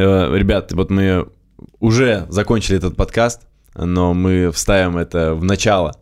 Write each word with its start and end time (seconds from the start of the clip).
Э, 0.00 0.34
ребят, 0.34 0.72
вот 0.72 0.90
мы 0.90 1.28
уже 1.78 2.26
закончили 2.30 2.78
этот 2.78 2.96
подкаст, 2.96 3.42
но 3.74 4.14
мы 4.14 4.50
вставим 4.50 4.96
это 4.96 5.34
в 5.34 5.44
начало. 5.44 5.94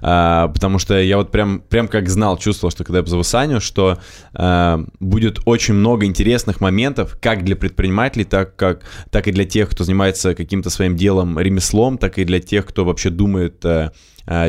А, 0.00 0.48
потому 0.48 0.78
что 0.78 0.98
я 0.98 1.18
вот 1.18 1.30
прям, 1.30 1.60
прям 1.60 1.88
как 1.88 2.08
знал, 2.08 2.38
чувствовал, 2.38 2.70
что 2.70 2.84
когда 2.84 2.98
я 2.98 3.04
позову 3.04 3.22
Саню, 3.22 3.60
что 3.60 3.98
а, 4.34 4.84
будет 5.00 5.40
очень 5.44 5.74
много 5.74 6.06
интересных 6.06 6.60
моментов, 6.60 7.16
как 7.20 7.44
для 7.44 7.56
предпринимателей, 7.56 8.24
так, 8.24 8.56
как, 8.56 8.84
так 9.10 9.28
и 9.28 9.32
для 9.32 9.44
тех, 9.44 9.70
кто 9.70 9.84
занимается 9.84 10.34
каким-то 10.34 10.70
своим 10.70 10.96
делом, 10.96 11.38
ремеслом, 11.38 11.98
так 11.98 12.18
и 12.18 12.24
для 12.24 12.40
тех, 12.40 12.66
кто 12.66 12.84
вообще 12.84 13.10
думает... 13.10 13.64
А, 13.64 13.92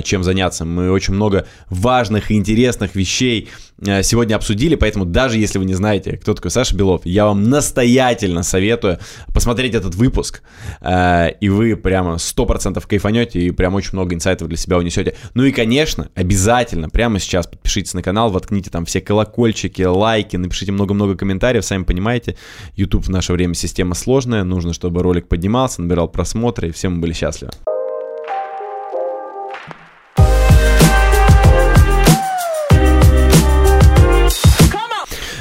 чем 0.04 0.24
заняться. 0.24 0.66
Мы 0.66 0.92
очень 0.92 1.14
много 1.14 1.48
важных 1.70 2.32
и 2.32 2.36
интересных 2.36 2.96
вещей 2.96 3.50
э, 3.86 4.04
сегодня 4.04 4.36
обсудили, 4.36 4.76
поэтому 4.76 5.06
даже 5.06 5.38
если 5.38 5.60
вы 5.60 5.66
не 5.66 5.74
знаете, 5.74 6.18
кто 6.18 6.34
такой 6.34 6.52
Саша 6.52 6.76
Белов, 6.76 7.02
я 7.06 7.26
вам 7.26 7.50
настоятельно 7.50 8.44
советую 8.44 9.00
посмотреть 9.34 9.74
этот 9.74 9.96
выпуск, 9.96 10.42
э, 10.82 11.32
и 11.40 11.50
вы 11.50 11.76
прямо 11.76 12.16
100% 12.16 12.86
кайфанете 12.88 13.40
и 13.40 13.52
прям 13.52 13.76
очень 13.76 13.92
много 13.94 14.16
инсайтов 14.16 14.48
для 14.48 14.58
себя 14.58 14.78
унесете. 14.78 15.16
Ну 15.34 15.44
и, 15.44 15.52
конечно, 15.52 16.10
обязательно 16.16 16.90
прямо 16.90 17.20
сейчас 17.20 17.48
подпишитесь 17.48 17.94
на 17.94 18.04
канал, 18.04 18.30
воткните 18.30 18.70
там 18.70 18.86
все 18.86 19.02
колокольчики, 19.02 19.82
лайки, 19.82 20.38
напишите 20.38 20.72
много-много 20.72 21.16
комментариев, 21.16 21.66
сами 21.66 21.84
понимаете, 21.84 22.38
YouTube 22.76 23.06
в 23.06 23.10
наше 23.10 23.34
время 23.34 23.54
система 23.54 23.96
сложная, 23.96 24.44
нужно, 24.44 24.74
чтобы 24.74 25.02
ролик 25.02 25.28
поднимался, 25.28 25.82
набирал 25.82 26.08
просмотры, 26.08 26.70
и 26.70 26.72
все 26.72 26.90
мы 26.90 27.00
были 27.00 27.14
счастливы. 27.14 27.52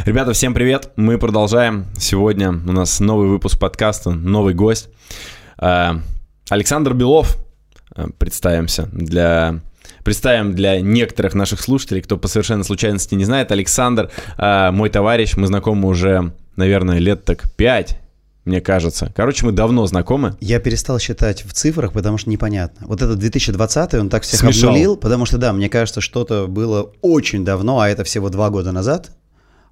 Ребята, 0.05 0.33
всем 0.33 0.53
привет! 0.53 0.91
Мы 0.97 1.17
продолжаем. 1.17 1.87
Сегодня 1.97 2.51
у 2.51 2.73
нас 2.73 2.99
новый 2.99 3.29
выпуск 3.29 3.61
подкаста, 3.61 4.11
новый 4.11 4.53
гость. 4.53 4.89
Э, 5.59 5.93
Александр 6.49 6.93
Белов. 6.93 7.37
Э, 7.95 8.09
представимся 8.19 8.89
для 8.91 9.61
Представим 10.03 10.55
для 10.55 10.81
некоторых 10.81 11.35
наших 11.35 11.61
слушателей, 11.61 12.03
кто 12.03 12.17
по 12.17 12.27
совершенно 12.27 12.65
случайности 12.65 13.15
не 13.15 13.25
знает, 13.25 13.53
Александр, 13.53 14.11
э, 14.39 14.73
мой 14.73 14.91
товарищ, 14.91 15.37
мы 15.37 15.47
знакомы 15.47 15.89
уже, 15.89 16.33
наверное, 16.57 16.99
лет 16.99 17.25
так 17.25 17.53
пять, 17.55 18.01
мне 18.45 18.61
кажется. 18.61 19.13
Короче, 19.15 19.47
мы 19.47 19.53
давно 19.53 19.87
знакомы. 19.87 20.37
Я 20.41 20.59
перестал 20.59 20.99
считать 20.99 21.45
в 21.45 21.53
цифрах, 21.53 21.93
потому 21.93 22.19
что 22.19 22.29
непонятно. 22.29 22.89
Вот 22.89 23.03
этот 23.03 23.21
2020 23.21 23.95
он 23.95 24.09
так 24.09 24.25
всех 24.25 24.41
Смешал. 24.41 24.71
обнулил, 24.71 24.97
потому 24.97 25.27
что, 25.27 25.39
да, 25.39 25.53
мне 25.53 25.69
кажется, 25.69 26.01
что-то 26.01 26.49
было 26.49 26.91
очень 27.03 27.45
давно, 27.45 27.79
а 27.79 27.89
это 27.89 28.03
всего 28.03 28.31
два 28.31 28.51
года 28.51 28.73
назад 28.73 29.13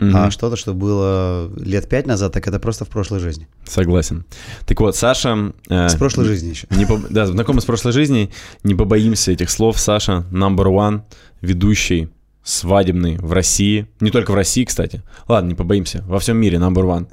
угу. 0.01 0.11
а 0.17 0.31
что-то, 0.31 0.56
что 0.56 0.75
было 0.75 1.51
лет 1.56 1.89
пять 1.89 2.06
назад, 2.06 2.33
так 2.33 2.47
это 2.48 2.59
просто 2.59 2.84
в 2.84 2.89
прошлой 2.89 3.20
жизни. 3.20 3.48
Согласен. 3.65 4.25
Так 4.67 4.81
вот, 4.81 4.97
Саша... 4.97 5.53
Э, 5.69 5.89
с 5.89 5.95
прошлой 5.95 6.25
жизни 6.25 6.51
еще. 6.51 6.67
Не 6.70 6.87
по, 6.87 6.98
да, 7.11 7.27
знакомы 7.27 7.61
с 7.61 7.65
прошлой 7.65 7.93
жизни, 7.93 8.31
не 8.65 8.75
побоимся 8.75 9.33
этих 9.33 9.51
слов. 9.51 9.78
Саша, 9.78 10.25
number 10.31 10.67
one, 10.67 11.03
ведущий 11.41 12.09
свадебный 12.43 13.19
в 13.19 13.33
России. 13.33 13.87
Не 14.01 14.11
только 14.11 14.33
в 14.33 14.34
России, 14.34 14.65
кстати. 14.65 15.03
Ладно, 15.28 15.51
не 15.51 15.55
побоимся. 15.55 16.03
Во 16.06 16.19
всем 16.19 16.37
мире 16.39 16.59
number 16.59 16.84
one. 16.84 17.06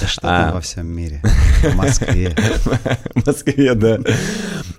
Да 0.00 0.06
что 0.06 0.20
а... 0.22 0.42
там 0.44 0.52
во 0.54 0.60
всем 0.60 0.86
мире? 0.86 1.22
В 1.62 1.74
Москве. 1.74 2.34
В 3.14 3.26
Москве, 3.26 3.74
да. 3.74 3.98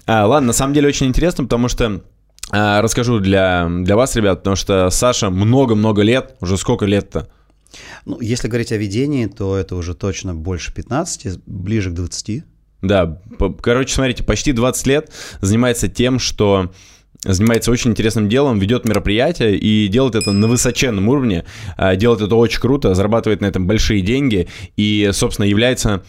А, 0.06 0.26
ладно, 0.26 0.48
на 0.48 0.54
самом 0.54 0.74
деле 0.74 0.88
очень 0.88 1.08
интересно, 1.08 1.44
потому 1.44 1.68
что 1.68 2.02
расскажу 2.54 3.20
для, 3.20 3.68
для 3.70 3.96
вас, 3.96 4.16
ребят, 4.16 4.40
потому 4.40 4.56
что 4.56 4.90
Саша 4.90 5.30
много-много 5.30 6.02
лет, 6.02 6.36
уже 6.40 6.58
сколько 6.58 6.86
лет-то? 6.86 7.30
Ну, 8.06 8.20
если 8.22 8.48
говорить 8.48 8.72
о 8.72 8.78
ведении, 8.78 9.26
то 9.26 9.58
это 9.58 9.76
уже 9.76 9.96
точно 9.96 10.36
больше 10.36 10.74
15, 10.74 11.40
ближе 11.46 11.90
к 11.90 11.94
20. 11.94 12.44
Да, 12.82 13.22
короче, 13.62 13.96
смотрите, 13.96 14.24
почти 14.24 14.52
20 14.52 14.88
лет 14.88 15.12
занимается 15.42 15.88
тем, 15.88 16.20
что 16.20 16.72
занимается 17.24 17.72
очень 17.72 17.92
интересным 17.92 18.28
делом, 18.28 18.60
ведет 18.60 18.86
мероприятия 18.86 19.56
и 19.56 19.88
делает 19.88 20.16
это 20.16 20.32
на 20.32 20.48
высоченном 20.48 21.08
уровне, 21.08 21.46
а, 21.78 21.96
делает 21.96 22.22
это 22.22 22.36
очень 22.36 22.60
круто, 22.60 22.94
зарабатывает 22.94 23.42
на 23.42 23.46
этом 23.46 23.66
большие 23.66 24.02
деньги 24.02 24.50
и, 24.76 25.10
собственно, 25.14 25.46
является 25.46 26.04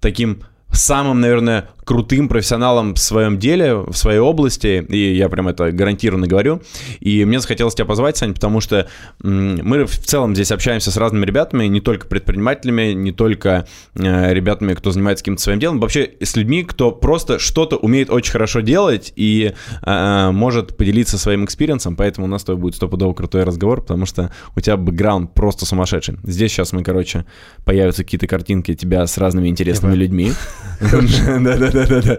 таким 0.00 0.42
самым, 0.70 1.20
наверное, 1.20 1.70
крутым 1.90 2.28
профессионалом 2.28 2.94
в 2.94 3.00
своем 3.00 3.36
деле, 3.36 3.74
в 3.74 3.94
своей 3.94 4.20
области, 4.20 4.86
и 4.88 5.16
я 5.16 5.28
прям 5.28 5.48
это 5.48 5.72
гарантированно 5.72 6.28
говорю. 6.28 6.62
И 7.00 7.24
мне 7.24 7.40
захотелось 7.40 7.74
тебя 7.74 7.84
позвать, 7.84 8.16
Сань, 8.16 8.32
потому 8.32 8.60
что 8.60 8.88
мы 9.24 9.86
в 9.86 9.98
целом 9.98 10.36
здесь 10.36 10.52
общаемся 10.52 10.92
с 10.92 10.96
разными 10.96 11.26
ребятами, 11.26 11.64
не 11.64 11.80
только 11.80 12.06
предпринимателями, 12.06 12.92
не 12.92 13.10
только 13.10 13.66
э, 13.96 14.32
ребятами, 14.32 14.74
кто 14.74 14.92
занимается 14.92 15.24
каким-то 15.24 15.42
своим 15.42 15.58
делом, 15.58 15.80
вообще 15.80 16.12
с 16.22 16.36
людьми, 16.36 16.62
кто 16.62 16.92
просто 16.92 17.40
что-то 17.40 17.76
умеет 17.76 18.08
очень 18.08 18.30
хорошо 18.30 18.60
делать 18.60 19.12
и 19.16 19.52
э, 19.82 20.30
может 20.30 20.76
поделиться 20.76 21.18
своим 21.18 21.44
experience 21.44 21.84
ом, 21.84 21.96
поэтому 21.96 22.28
у 22.28 22.30
нас 22.30 22.42
с 22.42 22.44
тобой 22.44 22.60
будет 22.60 22.76
стопудово 22.76 23.14
крутой 23.14 23.42
разговор, 23.42 23.80
потому 23.80 24.06
что 24.06 24.30
у 24.54 24.60
тебя 24.60 24.76
бэкграунд 24.76 25.34
просто 25.34 25.66
сумасшедший. 25.66 26.18
Здесь 26.22 26.52
сейчас 26.52 26.72
мы, 26.72 26.84
короче, 26.84 27.26
появятся 27.64 28.04
какие-то 28.04 28.28
картинки 28.28 28.76
тебя 28.76 29.04
с 29.04 29.18
разными 29.18 29.48
интересными 29.48 29.96
людьми. 29.96 30.32
Да-да-да 30.80 31.79
да-да-да. 31.86 32.18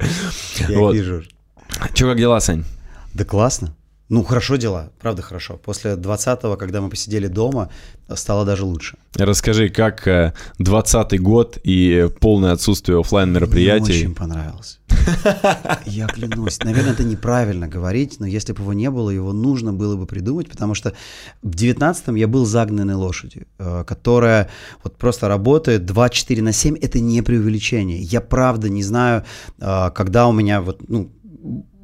Я 0.70 0.80
вот. 0.80 0.94
вижу. 0.94 1.24
Че, 1.94 2.06
как 2.06 2.18
дела, 2.18 2.40
Сань? 2.40 2.64
Да 3.14 3.26
классно. 3.26 3.76
Ну, 4.12 4.26
хорошо 4.26 4.58
дела, 4.58 4.92
правда 5.00 5.22
хорошо. 5.22 5.56
После 5.56 5.92
20-го, 5.92 6.58
когда 6.58 6.82
мы 6.82 6.90
посидели 6.90 7.28
дома, 7.28 7.70
стало 8.14 8.46
даже 8.46 8.66
лучше. 8.66 8.98
Расскажи, 9.16 9.70
как 9.70 10.06
20-й 10.60 11.16
э, 11.16 11.18
год 11.18 11.58
и 11.64 12.10
полное 12.20 12.52
отсутствие 12.52 13.00
офлайн 13.00 13.32
мероприятий? 13.32 13.92
Мне 13.92 14.02
очень 14.02 14.16
понравилось. 14.16 14.80
Я 15.86 16.08
клянусь. 16.08 16.60
Наверное, 16.60 16.92
это 16.92 17.06
неправильно 17.06 17.70
говорить, 17.70 18.20
но 18.20 18.26
если 18.26 18.52
бы 18.52 18.64
его 18.64 18.74
не 18.74 18.90
было, 18.90 19.12
его 19.12 19.32
нужно 19.32 19.72
было 19.72 19.96
бы 19.96 20.06
придумать, 20.06 20.50
потому 20.50 20.76
что 20.76 20.92
в 21.42 21.52
19-м 21.52 22.16
я 22.16 22.28
был 22.28 22.46
загнанной 22.46 22.96
лошадью, 22.96 23.46
э, 23.60 23.86
которая 23.88 24.50
вот 24.84 24.98
просто 24.98 25.30
работает 25.30 25.86
24 25.86 26.42
на 26.42 26.52
7. 26.52 26.76
Это 26.82 27.00
не 27.00 27.22
преувеличение. 27.22 28.02
Я 28.02 28.20
правда 28.20 28.68
не 28.68 28.84
знаю, 28.84 29.24
э, 29.62 29.90
когда 29.96 30.28
у 30.28 30.34
меня 30.34 30.60
вот, 30.60 30.90
ну, 30.90 31.14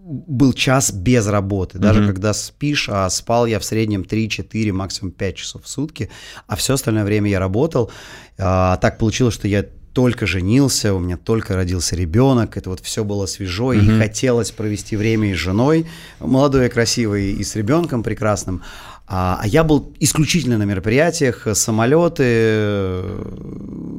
был 0.07 0.53
час 0.53 0.91
без 0.91 1.27
работы, 1.27 1.79
даже 1.79 2.01
mm-hmm. 2.01 2.07
когда 2.07 2.33
спишь, 2.33 2.87
а 2.89 3.09
спал 3.09 3.45
я 3.45 3.59
в 3.59 3.65
среднем 3.65 4.03
3-4, 4.03 4.71
максимум 4.71 5.11
5 5.11 5.35
часов 5.35 5.63
в 5.65 5.67
сутки, 5.67 6.09
а 6.47 6.55
все 6.55 6.75
остальное 6.75 7.03
время 7.03 7.29
я 7.29 7.39
работал. 7.39 7.91
А, 8.37 8.77
так 8.77 8.97
получилось, 8.99 9.33
что 9.33 9.47
я 9.47 9.65
только 9.91 10.25
женился, 10.25 10.93
у 10.93 10.99
меня 10.99 11.17
только 11.17 11.55
родился 11.55 11.95
ребенок, 11.95 12.55
это 12.55 12.69
вот 12.69 12.79
все 12.79 13.03
было 13.03 13.25
свежо, 13.25 13.73
mm-hmm. 13.73 13.97
и 13.97 13.99
хотелось 13.99 14.51
провести 14.51 14.95
время 14.95 15.31
и 15.31 15.33
с 15.33 15.37
женой, 15.37 15.87
молодой 16.19 16.67
и 16.67 16.69
красивой, 16.69 17.31
и 17.31 17.43
с 17.43 17.55
ребенком 17.55 18.03
прекрасным. 18.03 18.63
А, 19.07 19.39
а 19.41 19.47
я 19.47 19.63
был 19.63 19.93
исключительно 19.99 20.57
на 20.57 20.63
мероприятиях, 20.63 21.47
самолеты, 21.53 23.03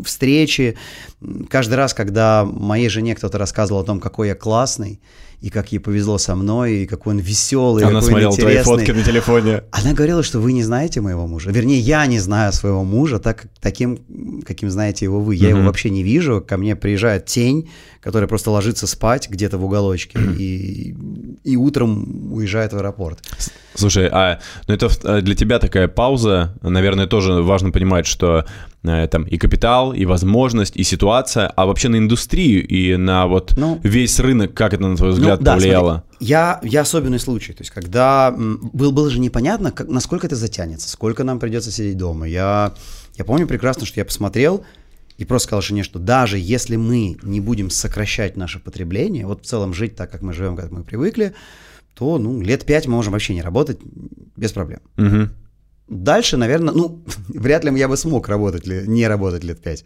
встречи. 0.05 0.79
Каждый 1.51 1.75
раз, 1.75 1.93
когда 1.95 2.45
моей 2.45 2.89
жене 2.89 3.15
кто-то 3.15 3.37
рассказывал 3.37 3.81
о 3.81 3.85
том, 3.85 4.01
какой 4.01 4.29
я 4.29 4.35
классный, 4.35 5.01
и 5.41 5.51
как 5.51 5.71
ей 5.71 5.79
повезло 5.79 6.19
со 6.19 6.35
мной, 6.35 6.83
и 6.83 6.87
какой 6.87 7.15
он 7.15 7.21
веселый, 7.21 7.85
Она 7.85 8.01
какой 8.01 8.09
смотрела 8.09 8.37
твои 8.37 8.59
фотки 8.59 8.91
на 8.91 9.05
телефоне. 9.05 9.63
Она 9.71 9.93
говорила, 9.93 10.23
что 10.23 10.41
вы 10.41 10.53
не 10.53 10.65
знаете 10.65 11.01
моего 11.01 11.27
мужа. 11.29 11.51
Вернее, 11.51 11.79
я 11.79 12.05
не 12.07 12.19
знаю 12.19 12.53
своего 12.53 12.83
мужа 12.83 13.21
так, 13.21 13.47
таким, 13.61 14.01
каким 14.45 14.69
знаете 14.69 15.05
его 15.05 15.21
вы. 15.21 15.37
Я 15.37 15.47
mm-hmm. 15.47 15.51
его 15.51 15.63
вообще 15.63 15.91
не 15.91 16.03
вижу. 16.03 16.45
Ко 16.47 16.57
мне 16.57 16.75
приезжает 16.75 17.27
тень, 17.27 17.71
которая 18.01 18.27
просто 18.27 18.51
ложится 18.51 18.89
спать 18.89 19.31
где-то 19.31 19.59
в 19.59 19.65
уголочке 19.65 20.19
mm-hmm. 20.19 20.37
и, 20.39 20.97
и 21.45 21.57
утром 21.57 22.33
уезжает 22.33 22.73
в 22.73 22.77
аэропорт. 22.77 23.21
Слушай, 23.79 24.09
а 24.11 24.41
ну 24.67 24.75
это 24.75 24.89
э, 25.05 25.21
для 25.21 25.35
тебя 25.35 25.59
такая 25.59 25.89
пауза, 25.89 26.55
наверное, 26.63 27.07
тоже 27.07 27.35
важно 27.43 27.71
понимать, 27.71 28.07
что 28.07 28.45
э, 28.83 29.09
там 29.09 29.23
и 29.25 29.39
капитал, 29.39 29.93
и 29.93 30.05
возможность, 30.05 30.77
и 30.77 30.83
ситуация, 30.83 31.47
а 31.47 31.67
вообще 31.67 31.89
на 31.89 31.97
индустрию 31.97 32.67
и 32.67 32.97
на 32.97 33.27
вот 33.27 33.55
ну, 33.57 33.81
весь 33.83 34.19
рынок, 34.19 34.55
как 34.55 34.75
это, 34.75 34.87
на 34.87 34.97
твой 34.97 35.11
взгляд, 35.11 35.39
ну, 35.39 35.45
да, 35.45 35.55
повлияло? 35.55 36.05
Смотри, 36.09 36.27
я, 36.27 36.61
я 36.63 36.81
особенный 36.81 37.21
случай, 37.21 37.53
то 37.53 37.63
есть 37.63 37.71
когда 37.71 38.35
был, 38.37 38.91
было 38.91 39.11
же 39.11 39.21
непонятно, 39.21 39.71
как, 39.71 39.89
насколько 39.89 40.27
это 40.27 40.37
затянется, 40.37 40.89
сколько 40.89 41.23
нам 41.23 41.39
придется 41.39 41.71
сидеть 41.71 41.97
дома. 41.97 42.27
Я, 42.27 42.75
я 43.17 43.25
помню 43.25 43.47
прекрасно, 43.47 43.87
что 43.87 44.01
я 44.01 44.05
посмотрел 44.05 44.65
и 45.19 45.25
просто 45.25 45.49
сказал 45.49 45.63
жене, 45.63 45.83
что 45.83 45.99
даже 45.99 46.39
если 46.39 46.77
мы 46.77 47.17
не 47.23 47.41
будем 47.41 47.71
сокращать 47.71 48.37
наше 48.37 48.61
потребление, 48.61 49.27
вот 49.27 49.43
в 49.43 49.47
целом 49.47 49.75
жить 49.75 49.97
так, 49.97 50.11
как 50.11 50.23
мы 50.23 50.33
живем, 50.33 50.57
как 50.57 50.71
мы 50.71 50.85
привыкли, 50.85 51.35
то 51.99 52.19
ну, 52.19 52.41
лет 52.41 52.65
пять 52.65 52.87
мы 52.87 52.95
можем 52.95 53.13
вообще 53.13 53.35
не 53.35 53.43
работать 53.43 53.79
без 54.37 54.53
проблем. 54.53 54.81
Угу. 54.99 55.29
Дальше, 55.89 56.37
наверное, 56.37 56.75
ну, 56.75 57.03
вряд 57.29 57.65
ли 57.65 57.79
я 57.79 57.89
бы 57.89 57.97
смог 57.97 58.29
работать, 58.29 58.67
не 58.67 59.09
работать 59.09 59.45
лет 59.45 59.61
пять. 59.61 59.85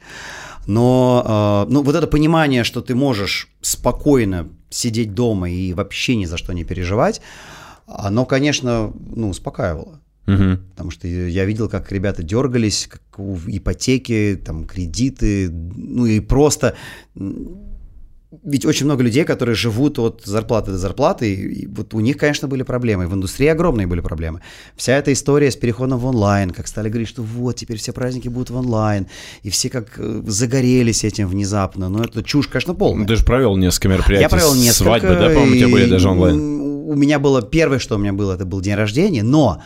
Но 0.66 1.66
э, 1.68 1.72
ну, 1.72 1.82
вот 1.82 1.94
это 1.94 2.06
понимание, 2.06 2.64
что 2.64 2.80
ты 2.80 2.94
можешь 2.94 3.48
спокойно 3.62 4.48
сидеть 4.70 5.14
дома 5.14 5.50
и 5.50 5.72
вообще 5.72 6.16
ни 6.16 6.26
за 6.26 6.36
что 6.36 6.52
не 6.52 6.64
переживать, 6.64 7.22
оно, 7.86 8.26
конечно, 8.26 8.92
ну, 9.16 9.30
успокаивало. 9.30 10.00
Мгм. 10.26 10.58
Потому 10.70 10.90
что 10.90 11.08
я 11.08 11.44
видел, 11.46 11.68
как 11.68 11.92
ребята 11.92 12.22
дергались, 12.22 12.88
как 12.90 13.18
у- 13.18 13.38
ипотеки, 13.46 14.40
там, 14.44 14.64
кредиты, 14.64 15.50
ну 15.50 16.06
и 16.06 16.20
просто... 16.20 16.74
Ведь 18.44 18.64
очень 18.64 18.86
много 18.86 19.02
людей, 19.02 19.24
которые 19.24 19.54
живут 19.54 19.98
от 19.98 20.22
зарплаты 20.24 20.70
до 20.70 20.78
зарплаты, 20.78 21.34
и, 21.34 21.64
и 21.64 21.66
вот 21.66 21.92
у 21.92 22.00
них, 22.00 22.16
конечно, 22.16 22.48
были 22.48 22.62
проблемы. 22.62 23.06
В 23.06 23.12
индустрии 23.12 23.48
огромные 23.48 23.86
были 23.86 24.00
проблемы. 24.00 24.40
Вся 24.74 24.96
эта 24.96 25.12
история 25.12 25.50
с 25.50 25.56
переходом 25.56 25.98
в 25.98 26.06
онлайн, 26.06 26.50
как 26.50 26.66
стали 26.66 26.88
говорить, 26.88 27.08
что 27.08 27.22
вот, 27.22 27.56
теперь 27.56 27.76
все 27.76 27.92
праздники 27.92 28.28
будут 28.28 28.48
в 28.48 28.56
онлайн, 28.56 29.06
и 29.42 29.50
все 29.50 29.68
как 29.68 29.98
э, 29.98 30.22
загорелись 30.26 31.04
этим 31.04 31.28
внезапно. 31.28 31.90
Ну, 31.90 32.02
это 32.02 32.22
чушь, 32.22 32.48
конечно, 32.48 32.74
полная. 32.74 33.06
Ты 33.06 33.16
же 33.16 33.24
провел 33.24 33.56
несколько 33.56 33.88
мероприятий. 33.88 34.22
Я 34.22 34.28
провел 34.30 34.54
несколько. 34.54 34.84
Свадьбы, 34.84 35.08
да, 35.08 35.28
по-моему, 35.28 35.52
у 35.52 35.56
тебя 35.56 35.68
были 35.68 35.90
даже 35.90 36.08
онлайн. 36.08 36.40
У 36.40 36.94
меня 36.94 37.18
было 37.18 37.42
первое, 37.42 37.78
что 37.78 37.96
у 37.96 37.98
меня 37.98 38.14
было, 38.14 38.34
это 38.34 38.46
был 38.46 38.62
день 38.62 38.76
рождения, 38.76 39.22
но 39.22 39.62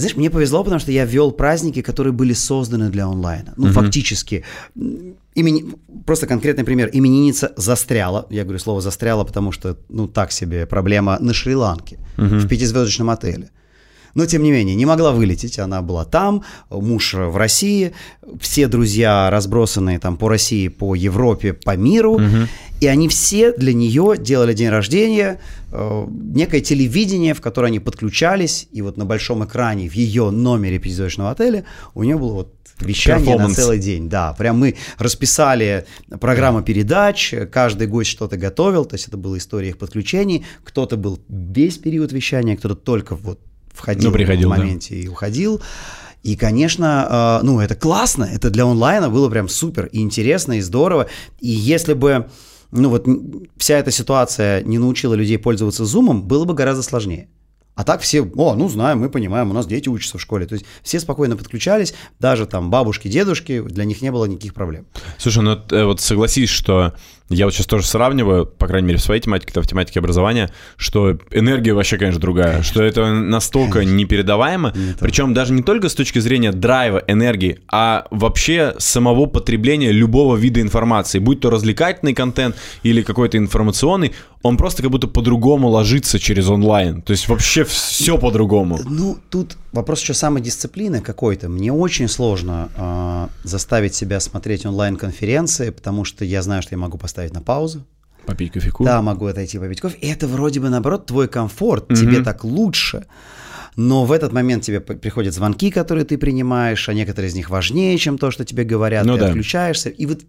знаешь, 0.00 0.16
мне 0.16 0.30
повезло, 0.30 0.64
потому 0.64 0.80
что 0.80 0.92
я 0.92 1.04
вел 1.04 1.32
праздники, 1.32 1.82
которые 1.82 2.12
были 2.12 2.32
созданы 2.34 2.90
для 2.90 3.06
онлайна. 3.06 3.54
Ну, 3.56 3.72
фактически. 3.72 4.44
М, 4.76 5.14
Имени... 5.34 5.64
Просто 6.06 6.26
конкретный 6.26 6.64
пример. 6.64 6.90
Именинница 6.92 7.52
застряла. 7.56 8.26
Я 8.30 8.42
говорю 8.42 8.58
слово 8.58 8.80
застряла, 8.80 9.24
потому 9.24 9.52
что, 9.52 9.76
ну, 9.88 10.08
так 10.08 10.32
себе 10.32 10.66
проблема 10.66 11.18
на 11.20 11.32
Шри-Ланке, 11.32 11.98
в 12.16 12.48
пятизвездочном 12.48 13.10
отеле. 13.10 13.50
Но, 14.14 14.26
тем 14.26 14.42
не 14.42 14.50
менее, 14.50 14.74
не 14.74 14.86
могла 14.86 15.12
вылететь. 15.12 15.58
Она 15.60 15.82
была 15.82 16.04
там, 16.04 16.42
муж 16.68 17.14
в 17.14 17.36
России, 17.36 17.92
все 18.40 18.66
друзья 18.66 19.30
разбросанные 19.30 20.00
там 20.00 20.16
по 20.16 20.28
России, 20.28 20.66
по 20.68 20.96
Европе, 20.96 21.52
по 21.52 21.76
миру. 21.76 22.20
И 22.80 22.86
они 22.86 23.08
все 23.08 23.52
для 23.52 23.72
нее 23.72 24.16
делали 24.18 24.54
день 24.54 24.70
рождения, 24.70 25.40
э, 25.70 26.06
некое 26.08 26.60
телевидение, 26.60 27.34
в 27.34 27.40
которое 27.40 27.68
они 27.68 27.78
подключались. 27.78 28.68
И 28.72 28.82
вот 28.82 28.96
на 28.96 29.04
большом 29.04 29.44
экране 29.44 29.88
в 29.88 29.94
ее 29.94 30.30
номере 30.30 30.78
пятизвездочного 30.78 31.30
отеля 31.30 31.64
у 31.94 32.02
нее 32.02 32.16
было 32.16 32.32
вот 32.32 32.54
вещание 32.80 33.36
на 33.36 33.52
целый 33.52 33.78
день. 33.78 34.08
Да, 34.08 34.32
прям 34.32 34.58
мы 34.58 34.76
расписали 34.98 35.86
программу 36.20 36.62
передач, 36.62 37.34
каждый 37.52 37.86
гость 37.86 38.10
что-то 38.10 38.36
готовил, 38.36 38.84
то 38.84 38.94
есть 38.94 39.08
это 39.08 39.16
была 39.16 39.38
история 39.38 39.68
их 39.68 39.78
подключений. 39.78 40.46
Кто-то 40.64 40.96
был 40.96 41.20
весь 41.28 41.78
период 41.78 42.12
вещания, 42.12 42.56
кто-то 42.56 42.74
только 42.74 43.14
вот 43.14 43.40
входил 43.72 44.10
Ну, 44.10 44.14
приходил, 44.14 44.48
в 44.50 44.52
да. 44.52 44.58
моменте 44.58 44.94
и 44.96 45.08
уходил. 45.08 45.60
И, 46.22 46.36
конечно, 46.36 47.40
э, 47.40 47.46
ну, 47.46 47.60
это 47.60 47.74
классно, 47.74 48.24
это 48.24 48.50
для 48.50 48.64
онлайна 48.64 49.08
было 49.08 49.30
прям 49.30 49.48
супер 49.48 49.86
и 49.86 50.00
интересно, 50.00 50.58
и 50.58 50.60
здорово. 50.60 51.06
И 51.40 51.48
если 51.48 51.94
бы, 51.94 52.28
ну, 52.72 52.88
вот 52.88 53.06
вся 53.56 53.78
эта 53.78 53.90
ситуация 53.90 54.62
не 54.62 54.78
научила 54.78 55.14
людей 55.14 55.38
пользоваться 55.38 55.84
зумом, 55.84 56.22
было 56.22 56.44
бы 56.44 56.54
гораздо 56.54 56.82
сложнее. 56.82 57.28
А 57.74 57.84
так 57.84 58.02
все, 58.02 58.22
о, 58.22 58.54
ну 58.54 58.68
знаем, 58.68 58.98
мы 58.98 59.08
понимаем, 59.08 59.50
у 59.50 59.54
нас 59.54 59.66
дети 59.66 59.88
учатся 59.88 60.18
в 60.18 60.20
школе. 60.20 60.44
То 60.44 60.54
есть 60.54 60.66
все 60.82 61.00
спокойно 61.00 61.36
подключались, 61.36 61.94
даже 62.18 62.44
там 62.46 62.70
бабушки, 62.70 63.08
дедушки, 63.08 63.62
для 63.62 63.84
них 63.84 64.02
не 64.02 64.12
было 64.12 64.26
никаких 64.26 64.52
проблем. 64.52 64.86
Слушай, 65.16 65.42
ну 65.42 65.58
э, 65.70 65.84
вот 65.84 66.00
согласись, 66.00 66.50
что 66.50 66.94
я 67.30 67.44
вот 67.44 67.54
сейчас 67.54 67.66
тоже 67.66 67.86
сравниваю, 67.86 68.44
по 68.44 68.66
крайней 68.66 68.88
мере, 68.88 68.98
в 68.98 69.02
своей 69.02 69.20
тематике, 69.20 69.52
то 69.52 69.62
в 69.62 69.66
тематике 69.66 70.00
образования, 70.00 70.50
что 70.76 71.16
энергия 71.30 71.72
вообще, 71.72 71.96
конечно, 71.96 72.20
другая, 72.20 72.62
что 72.62 72.82
это 72.82 73.06
настолько 73.12 73.84
непередаваемо, 73.84 74.74
причем 74.98 75.32
даже 75.32 75.52
не 75.52 75.62
только 75.62 75.88
с 75.88 75.94
точки 75.94 76.18
зрения 76.18 76.52
драйва, 76.52 77.02
энергии, 77.06 77.60
а 77.70 78.06
вообще 78.10 78.74
самого 78.78 79.26
потребления 79.26 79.92
любого 79.92 80.36
вида 80.36 80.60
информации, 80.60 81.20
будь 81.20 81.40
то 81.40 81.50
развлекательный 81.50 82.14
контент 82.14 82.56
или 82.82 83.02
какой-то 83.02 83.38
информационный, 83.38 84.12
он 84.42 84.56
просто 84.56 84.82
как 84.82 84.90
будто 84.90 85.06
по-другому 85.06 85.68
ложится 85.68 86.18
через 86.18 86.48
онлайн, 86.48 87.02
то 87.02 87.12
есть 87.12 87.28
вообще 87.28 87.64
все 87.64 88.16
по-другому. 88.16 88.80
Ну, 88.88 89.18
тут 89.28 89.56
вопрос 89.72 90.00
еще 90.00 90.14
самодисциплины 90.14 91.00
какой-то. 91.00 91.48
Мне 91.48 91.72
очень 91.72 92.08
сложно 92.08 92.70
э, 92.74 93.28
заставить 93.44 93.94
себя 93.94 94.18
смотреть 94.18 94.64
онлайн-конференции, 94.64 95.70
потому 95.70 96.04
что 96.04 96.24
я 96.24 96.42
знаю, 96.42 96.62
что 96.62 96.74
я 96.74 96.78
могу 96.78 96.96
поставить 96.96 97.19
на 97.28 97.42
паузу. 97.42 97.84
Попить 98.26 98.52
кофейку. 98.52 98.84
Да, 98.84 99.02
могу 99.02 99.26
отойти 99.26 99.58
попить 99.58 99.80
кофе. 99.80 99.98
И 100.00 100.08
это 100.08 100.26
вроде 100.26 100.60
бы, 100.60 100.70
наоборот, 100.70 101.06
твой 101.06 101.28
комфорт, 101.28 101.88
тебе 101.88 102.22
так 102.22 102.44
лучше. 102.44 103.06
Но 103.76 104.04
в 104.04 104.12
этот 104.12 104.32
момент 104.32 104.64
тебе 104.64 104.80
приходят 104.80 105.34
звонки, 105.34 105.70
которые 105.70 106.04
ты 106.04 106.18
принимаешь, 106.18 106.88
а 106.88 106.94
некоторые 106.94 107.30
из 107.30 107.34
них 107.34 107.50
важнее, 107.50 107.96
чем 107.98 108.18
то, 108.18 108.30
что 108.30 108.44
тебе 108.44 108.64
говорят. 108.64 109.06
Ну 109.06 109.14
ты 109.14 109.20
да. 109.20 109.26
отключаешься. 109.28 109.90
И 109.90 110.06
вот 110.06 110.20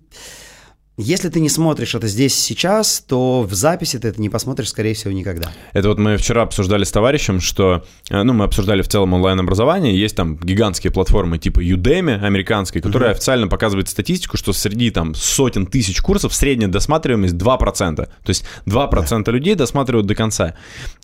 если 0.98 1.30
ты 1.30 1.40
не 1.40 1.50
смотришь 1.50 1.96
это 1.96 2.08
здесь 2.08 2.36
сейчас, 2.36 3.04
то 3.08 3.42
в 3.44 3.54
записи 3.54 3.98
ты 3.98 4.10
это 4.10 4.22
не 4.22 4.30
посмотришь, 4.30 4.70
скорее 4.70 4.94
всего, 4.94 5.12
никогда. 5.14 5.50
Это 5.74 5.88
вот 5.88 5.98
мы 5.98 6.18
вчера 6.18 6.44
обсуждали 6.44 6.84
с 6.84 6.92
товарищем, 6.92 7.40
что, 7.40 7.84
э, 8.10 8.22
ну, 8.24 8.34
мы 8.34 8.46
обсуждали 8.46 8.82
в 8.82 8.88
целом 8.88 9.14
онлайн-образование, 9.14 9.98
есть 9.98 10.16
там 10.16 10.38
гигантские 10.38 10.92
платформы 10.92 11.38
типа 11.40 11.62
Udemy 11.62 12.20
американской, 12.24 12.82
которая 12.82 13.12
официально 13.12 13.48
показывает 13.48 13.88
статистику, 13.90 14.38
что 14.38 14.54
среди 14.54 14.92
там 14.92 15.16
сотен 15.16 15.66
тысяч 15.66 16.02
курсов 16.02 16.34
средняя 16.34 16.70
досматриваемость 16.70 17.36
2%. 17.36 17.96
То 17.96 18.10
есть 18.28 18.44
2% 18.66 19.32
людей 19.32 19.56
досматривают 19.56 20.08
до 20.08 20.16
конца. 20.16 20.56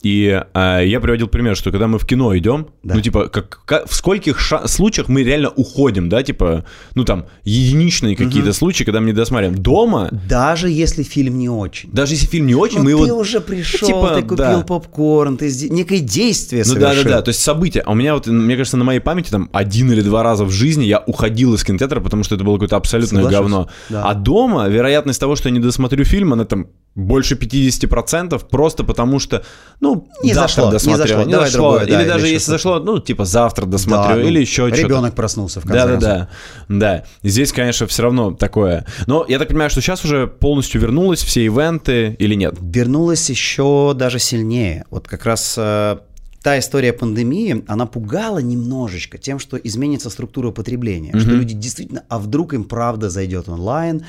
И 0.04 0.44
э, 0.54 0.82
я 0.86 1.00
приводил 1.00 1.28
пример, 1.28 1.56
что 1.56 1.72
когда 1.72 1.88
мы 1.88 1.98
в 1.98 2.06
кино 2.06 2.38
идем, 2.38 2.68
Да. 2.84 2.96
ну, 2.96 3.02
типа, 3.02 3.30
как, 3.30 3.62
как- 3.66 3.90
в 3.90 3.96
скольких 3.96 4.40
ша- 4.40 4.68
случаях 4.68 5.08
мы 5.08 5.24
реально 5.24 5.50
уходим, 5.50 6.10
да, 6.10 6.22
типа, 6.24 6.66
ну, 6.94 7.04
там, 7.06 7.26
единичные 7.44 8.16
какие-то 8.16 8.54
случаи, 8.54 8.84
когда 8.84 9.00
мы 9.00 9.08
не 9.08 9.14
досматриваем. 9.14 9.62
Дома, 9.88 10.10
Даже 10.28 10.70
если 10.70 11.04
фильм 11.04 11.38
не 11.38 11.50
очень. 11.50 11.90
даже 11.92 12.14
если 12.14 12.28
фильм 12.28 12.46
не 12.48 12.56
очень, 12.56 12.78
Ну, 12.80 12.84
мы 12.84 12.92
ты 12.92 13.08
его... 13.10 13.18
уже 13.20 13.40
пришел, 13.42 13.88
типа, 13.88 14.10
ты 14.16 14.22
купил 14.22 14.36
да. 14.38 14.62
попкорн, 14.64 15.38
ты 15.38 15.50
некое 15.70 16.00
действие 16.00 16.64
Ну 16.66 16.74
да, 16.74 16.80
да, 16.80 16.88
совершил. 16.90 17.12
да. 17.12 17.22
То 17.22 17.30
есть 17.30 17.42
события. 17.42 17.80
А 17.82 17.92
у 17.92 17.96
меня 17.96 18.14
вот, 18.14 18.28
мне 18.28 18.56
кажется, 18.58 18.78
на 18.78 18.84
моей 18.84 19.00
памяти 19.00 19.30
там 19.32 19.50
один 19.54 19.92
или 19.92 20.02
два 20.02 20.24
раза 20.24 20.46
в 20.46 20.52
жизни 20.52 20.84
я 20.86 21.00
уходил 21.06 21.54
из 21.54 21.64
кинотеатра, 21.64 22.00
потому 22.02 22.24
что 22.24 22.36
это 22.36 22.44
было 22.44 22.56
какое-то 22.56 22.76
абсолютное 22.76 23.24
Соглашусь, 23.24 23.40
говно. 23.52 23.70
да. 23.90 24.04
А 24.04 24.14
дома 24.14 24.68
вероятность 24.68 25.20
того, 25.20 25.36
что 25.36 25.50
я 25.50 25.54
не 25.54 25.60
досмотрю 25.60 26.04
фильм, 26.06 26.34
она 26.34 26.46
там 26.46 26.68
больше 26.98 27.36
50%, 27.36 28.48
просто 28.50 28.84
потому 28.84 29.20
что, 29.20 29.44
ну, 29.80 30.08
Не 30.24 30.34
завтра 30.34 30.50
зашло, 30.50 30.66
не 30.66 30.72
досмотрю. 30.72 31.08
зашло, 31.08 31.24
не 31.24 31.32
давай 31.32 31.50
зашло. 31.50 31.62
другое, 31.72 31.86
да, 31.86 31.94
или 31.94 32.02
или 32.02 32.08
даже 32.10 32.26
еще 32.26 32.34
если 32.34 32.52
зашло, 32.52 32.80
ну, 32.80 33.00
типа 33.00 33.24
завтра 33.26 33.66
Да, 33.66 33.72
досмотрю, 33.74 34.16
ну, 34.16 34.28
или 34.28 34.40
еще 34.42 34.68
что-то. 34.68 34.82
Ребенок 34.82 35.14
проснулся 35.16 35.62
в 35.62 35.64
конце 35.64 35.78
Да, 35.78 35.86
да, 35.86 35.92
концов. 35.92 36.10
да, 36.10 36.28
да. 36.70 37.04
Здесь, 37.24 37.52
конечно, 37.54 37.86
все 37.88 38.04
равно 38.04 38.32
такое. 38.32 38.86
Но 39.06 39.26
я 39.28 39.38
так 39.40 39.48
понимаю, 39.48 39.70
что 39.70 39.80
сейчас 39.82 40.04
уже 40.04 40.26
полностью 40.28 40.82
вернулось 40.82 41.22
все 41.24 41.46
ивенты 41.46 42.16
или 42.20 42.34
нет? 42.34 42.56
Вернулась 42.60 43.30
еще 43.30 43.94
даже 43.96 44.18
сильнее. 44.20 44.84
Вот 44.90 45.08
как 45.08 45.26
раз 45.26 45.54
э, 45.58 46.00
та 46.42 46.60
история 46.60 46.94
пандемии, 46.94 47.64
она 47.68 47.86
пугала 47.86 48.40
немножечко 48.40 49.18
тем, 49.18 49.40
что 49.40 49.58
изменится 49.58 50.10
структура 50.10 50.52
потребления, 50.52 51.18
что 51.20 51.32
люди 51.32 51.54
действительно, 51.54 52.04
а 52.10 52.20
вдруг 52.20 52.54
им 52.54 52.64
правда 52.64 53.10
зайдет 53.10 53.50
онлайн. 53.50 54.06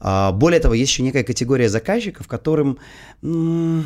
А, 0.00 0.32
более 0.32 0.60
того, 0.60 0.74
есть 0.74 0.92
еще 0.92 1.02
некая 1.02 1.24
категория 1.24 1.68
заказчиков, 1.68 2.28
которым, 2.28 2.78
ну, 3.20 3.84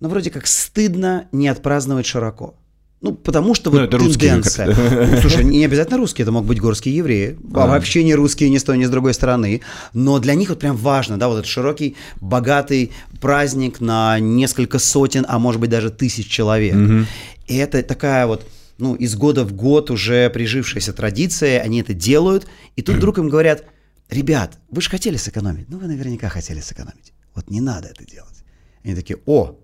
вроде 0.00 0.30
как 0.30 0.46
стыдно 0.46 1.28
не 1.32 1.48
отпраздновать 1.48 2.06
широко. 2.06 2.54
Ну, 3.02 3.14
потому 3.14 3.54
что 3.54 3.70
Ну, 3.70 3.78
вот 3.78 3.84
это 3.84 3.98
русские 3.98 4.30
тенденция. 4.30 4.66
Ну, 5.10 5.20
слушай, 5.20 5.44
не 5.44 5.64
обязательно 5.64 5.98
русские, 5.98 6.22
это 6.22 6.30
могут 6.30 6.48
быть 6.48 6.60
горские 6.60 6.96
евреи. 6.96 7.36
А 7.52 7.66
вообще 7.66 8.04
не 8.04 8.14
русские 8.14 8.48
ни 8.48 8.58
с 8.58 8.64
той, 8.64 8.78
ни 8.78 8.84
с 8.84 8.90
другой 8.90 9.12
стороны. 9.12 9.60
Но 9.92 10.20
для 10.20 10.34
них 10.34 10.50
вот 10.50 10.60
прям 10.60 10.76
важно, 10.76 11.18
да, 11.18 11.26
вот 11.26 11.38
этот 11.38 11.46
широкий, 11.46 11.96
богатый 12.20 12.92
праздник 13.20 13.80
на 13.80 14.20
несколько 14.20 14.78
сотен, 14.78 15.26
а 15.28 15.40
может 15.40 15.60
быть 15.60 15.68
даже 15.68 15.90
тысяч 15.90 16.28
человек. 16.28 17.06
И 17.48 17.56
это 17.56 17.82
такая 17.82 18.26
вот 18.26 18.46
ну, 18.78 18.94
из 18.94 19.14
года 19.14 19.44
в 19.44 19.52
год 19.52 19.90
уже 19.90 20.30
прижившаяся 20.30 20.92
традиция, 20.92 21.60
они 21.60 21.80
это 21.80 21.94
делают, 21.94 22.46
и 22.74 22.82
тут 22.82 22.96
вдруг 22.96 23.18
им 23.18 23.28
говорят, 23.28 23.64
ребят, 24.10 24.58
вы 24.70 24.80
же 24.80 24.90
хотели 24.90 25.16
сэкономить, 25.16 25.68
ну 25.68 25.78
вы 25.78 25.86
наверняка 25.86 26.28
хотели 26.28 26.60
сэкономить, 26.60 27.12
вот 27.34 27.48
не 27.48 27.60
надо 27.60 27.88
это 27.88 28.04
делать. 28.04 28.42
Они 28.82 28.94
такие, 28.94 29.20
о, 29.26 29.56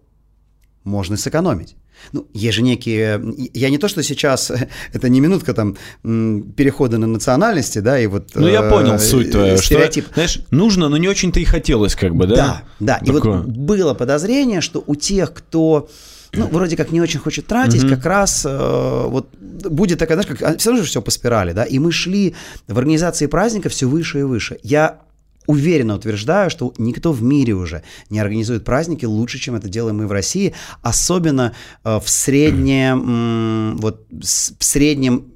можно 0.84 1.16
сэкономить. 1.16 1.74
Ну, 2.12 2.26
есть 2.34 2.60
некие... 2.60 3.20
Я 3.54 3.70
не 3.70 3.78
то, 3.78 3.88
что 3.88 4.02
сейчас... 4.02 4.52
Это 4.92 5.08
не 5.08 5.20
минутка 5.20 5.54
там 5.54 5.76
перехода 6.02 6.98
на 6.98 7.06
национальности, 7.06 7.80
да, 7.80 7.98
и 7.98 8.06
вот... 8.06 8.30
Ну, 8.34 8.48
я 8.48 8.62
э, 8.62 8.70
понял 8.70 8.98
суть 8.98 9.30
твою, 9.30 9.56
что, 9.56 9.66
Стереотип. 9.66 10.06
знаешь, 10.14 10.40
нужно, 10.50 10.88
но 10.88 10.96
не 10.96 11.08
очень-то 11.08 11.40
и 11.40 11.44
хотелось, 11.44 11.94
как 11.94 12.14
бы, 12.14 12.26
да? 12.26 12.36
Да, 12.36 12.62
да. 12.80 12.96
И 13.02 13.12
Такое. 13.12 13.38
вот 13.38 13.46
было 13.46 13.94
подозрение, 13.94 14.60
что 14.60 14.82
у 14.86 14.94
тех, 14.94 15.32
кто 15.32 15.88
ну, 16.32 16.46
вроде 16.48 16.76
как 16.76 16.90
не 16.90 17.00
очень 17.00 17.20
хочет 17.20 17.46
тратить, 17.46 17.88
как 17.88 18.04
раз 18.04 18.44
э, 18.44 19.04
вот 19.08 19.28
будет 19.38 19.98
такая, 19.98 20.20
знаешь, 20.20 20.38
как 20.38 20.58
все 20.58 20.70
равно 20.70 20.84
же 20.84 20.88
все 20.88 21.02
по 21.02 21.10
спирали, 21.10 21.52
да, 21.52 21.64
и 21.64 21.78
мы 21.78 21.92
шли 21.92 22.34
в 22.66 22.78
организации 22.78 23.26
праздника 23.26 23.68
все 23.68 23.86
выше 23.86 24.20
и 24.20 24.22
выше. 24.22 24.58
Я 24.62 25.00
уверенно 25.48 25.96
утверждаю, 25.96 26.50
что 26.50 26.72
никто 26.78 27.10
в 27.10 27.22
мире 27.22 27.54
уже 27.54 27.82
не 28.10 28.20
организует 28.20 28.64
праздники 28.64 29.06
лучше, 29.06 29.38
чем 29.38 29.56
это 29.56 29.68
делаем 29.68 29.96
мы 29.96 30.06
в 30.06 30.12
России, 30.12 30.54
особенно 30.82 31.54
э, 31.84 31.98
в 32.00 32.08
среднем, 32.08 33.76
вот 33.80 34.06
с- 34.22 34.52
в 34.58 34.64
среднем 34.64 35.32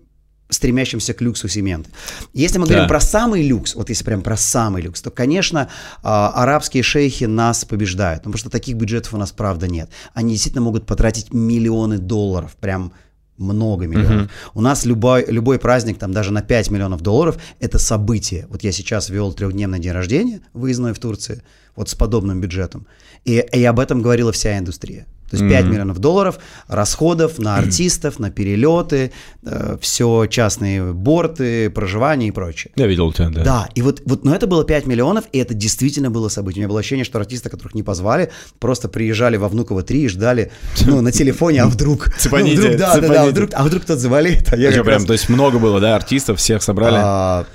стремящимся 0.51 1.15
к 1.15 1.23
люксу 1.23 1.49
сегмент. 1.49 1.89
Если 2.35 2.59
мы 2.59 2.67
Да. 2.67 2.73
говорим 2.75 2.89
про 2.89 3.01
самый 3.01 3.43
люкс, 3.43 3.75
вот 3.75 3.89
если 3.89 4.05
прям 4.05 4.21
про 4.21 4.37
самый 4.37 4.83
люкс, 4.83 5.01
то, 5.01 5.11
конечно, 5.11 5.69
а, 6.03 6.29
арабские 6.43 6.83
шейхи 6.83 7.25
нас 7.25 7.65
побеждают, 7.65 8.21
потому 8.21 8.37
что 8.37 8.51
таких 8.51 8.77
бюджетов 8.77 9.15
у 9.15 9.17
нас, 9.17 9.33
правда, 9.33 9.67
нет. 9.67 9.89
Они 10.13 10.33
действительно 10.35 10.63
могут 10.63 10.85
потратить 10.85 11.33
миллионы 11.33 11.97
долларов, 11.97 12.55
прям 12.61 12.93
много 13.39 13.87
миллионов. 13.87 14.31
У 14.55 14.61
нас 14.61 14.85
любой, 14.85 15.25
любой 15.27 15.59
праздник, 15.59 15.99
там 15.99 16.13
даже 16.13 16.33
на 16.33 16.43
5 16.43 16.71
миллионов 16.71 17.01
долларов, 17.01 17.39
это 17.61 17.79
событие. 17.79 18.47
Вот 18.49 18.63
я 18.63 18.73
сейчас 18.73 19.09
вел 19.11 19.33
трехдневный 19.33 19.79
день 19.79 19.93
рождения 19.93 20.41
выездной 20.53 20.93
в 20.93 20.99
Турции, 20.99 21.43
вот 21.77 21.89
с 21.89 21.95
подобным 21.95 22.41
бюджетом. 22.41 22.87
И, 23.25 23.45
и 23.53 23.65
об 23.65 23.81
этом 23.81 24.03
говорила 24.03 24.33
вся 24.33 24.59
индустрия. 24.59 25.07
То 25.33 25.39
есть 25.39 25.49
5 25.49 25.65
миллионов 25.65 25.99
долларов 25.99 26.39
расходов 26.69 27.39
на 27.39 27.57
артистов, 27.59 28.19
на 28.19 28.31
перелеты, 28.31 29.13
э, 29.45 29.79
все 29.81 30.27
частные 30.27 30.93
борты, 30.93 31.71
проживание 31.71 32.29
и 32.29 32.33
прочее. 32.33 32.73
Я 32.77 32.87
видел 32.87 33.13
тебя, 33.13 33.31
да. 33.31 33.43
Да, 33.45 33.69
и 33.75 33.81
вот, 33.81 34.03
вот, 34.05 34.25
но 34.25 34.35
это 34.35 34.47
было 34.47 34.63
5 34.65 34.87
миллионов, 34.87 35.25
и 35.33 35.39
это 35.39 35.55
действительно 35.55 36.11
было 36.11 36.29
событие. 36.29 36.59
У 36.59 36.63
меня 36.63 36.69
было 36.69 36.81
ощущение, 36.81 37.07
что 37.07 37.19
артисты, 37.19 37.49
которых 37.49 37.75
не 37.75 37.83
позвали, 37.83 38.31
просто 38.59 38.89
приезжали 38.89 39.39
во 39.39 39.49
Внуково 39.49 39.83
3 39.83 40.03
и 40.03 40.09
ждали, 40.09 40.53
ну, 40.87 41.01
на 41.01 41.13
телефоне, 41.13 41.63
а 41.63 41.67
вдруг... 41.67 42.07
Ну, 42.13 42.13
Цепаните, 42.19 42.61
вдруг, 42.61 42.77
да, 42.77 42.95
да, 42.95 43.01
да, 43.01 43.07
цепаните. 43.09 43.31
вдруг, 43.31 43.51
а 43.55 43.65
вдруг 43.65 43.83
кто-то 43.85 44.01
заболеет, 44.01 44.53
а 44.53 44.57
я 44.57 44.69
А 44.69 44.73
как 44.73 44.85
прям, 44.85 44.99
раз- 44.99 45.07
то 45.07 45.13
есть 45.15 45.29
много 45.29 45.59
было, 45.59 45.81
да, 45.81 45.97
артистов, 45.97 46.39
всех 46.39 46.63
собрали? 46.63 46.97
а, 47.03 47.47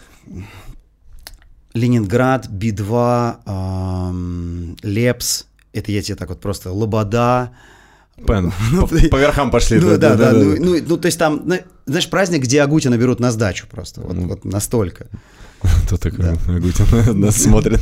Ленинград, 1.73 2.47
Би-2, 2.49 3.35
ам, 3.45 4.75
Лепс, 4.81 5.45
это 5.77 5.91
я 5.91 6.01
тебе 6.01 6.15
так 6.15 6.29
вот 6.29 6.41
просто, 6.41 6.71
Лобода, 6.71 7.51
Понятно. 8.25 8.51
по, 8.87 8.87
по 8.87 9.15
верхам 9.17 9.51
пошли. 9.51 9.79
ну, 9.79 9.97
да, 9.97 10.15
да, 10.15 10.31
ну, 10.31 10.55
ну, 10.57 10.75
ну, 10.85 10.97
то 10.97 11.05
есть 11.05 11.19
там, 11.19 11.41
на- 11.45 11.61
знаешь, 11.85 12.09
праздник, 12.09 12.41
где 12.43 12.61
Агутина 12.61 12.97
берут 12.97 13.19
на 13.19 13.31
сдачу 13.31 13.67
просто, 13.69 14.01
вот, 14.01 14.15
вот 14.17 14.45
настолько. 14.45 15.07
Кто 15.85 15.97
такой 15.97 16.29
Агутин 16.55 17.19
нас 17.19 17.37
смотрит? 17.41 17.79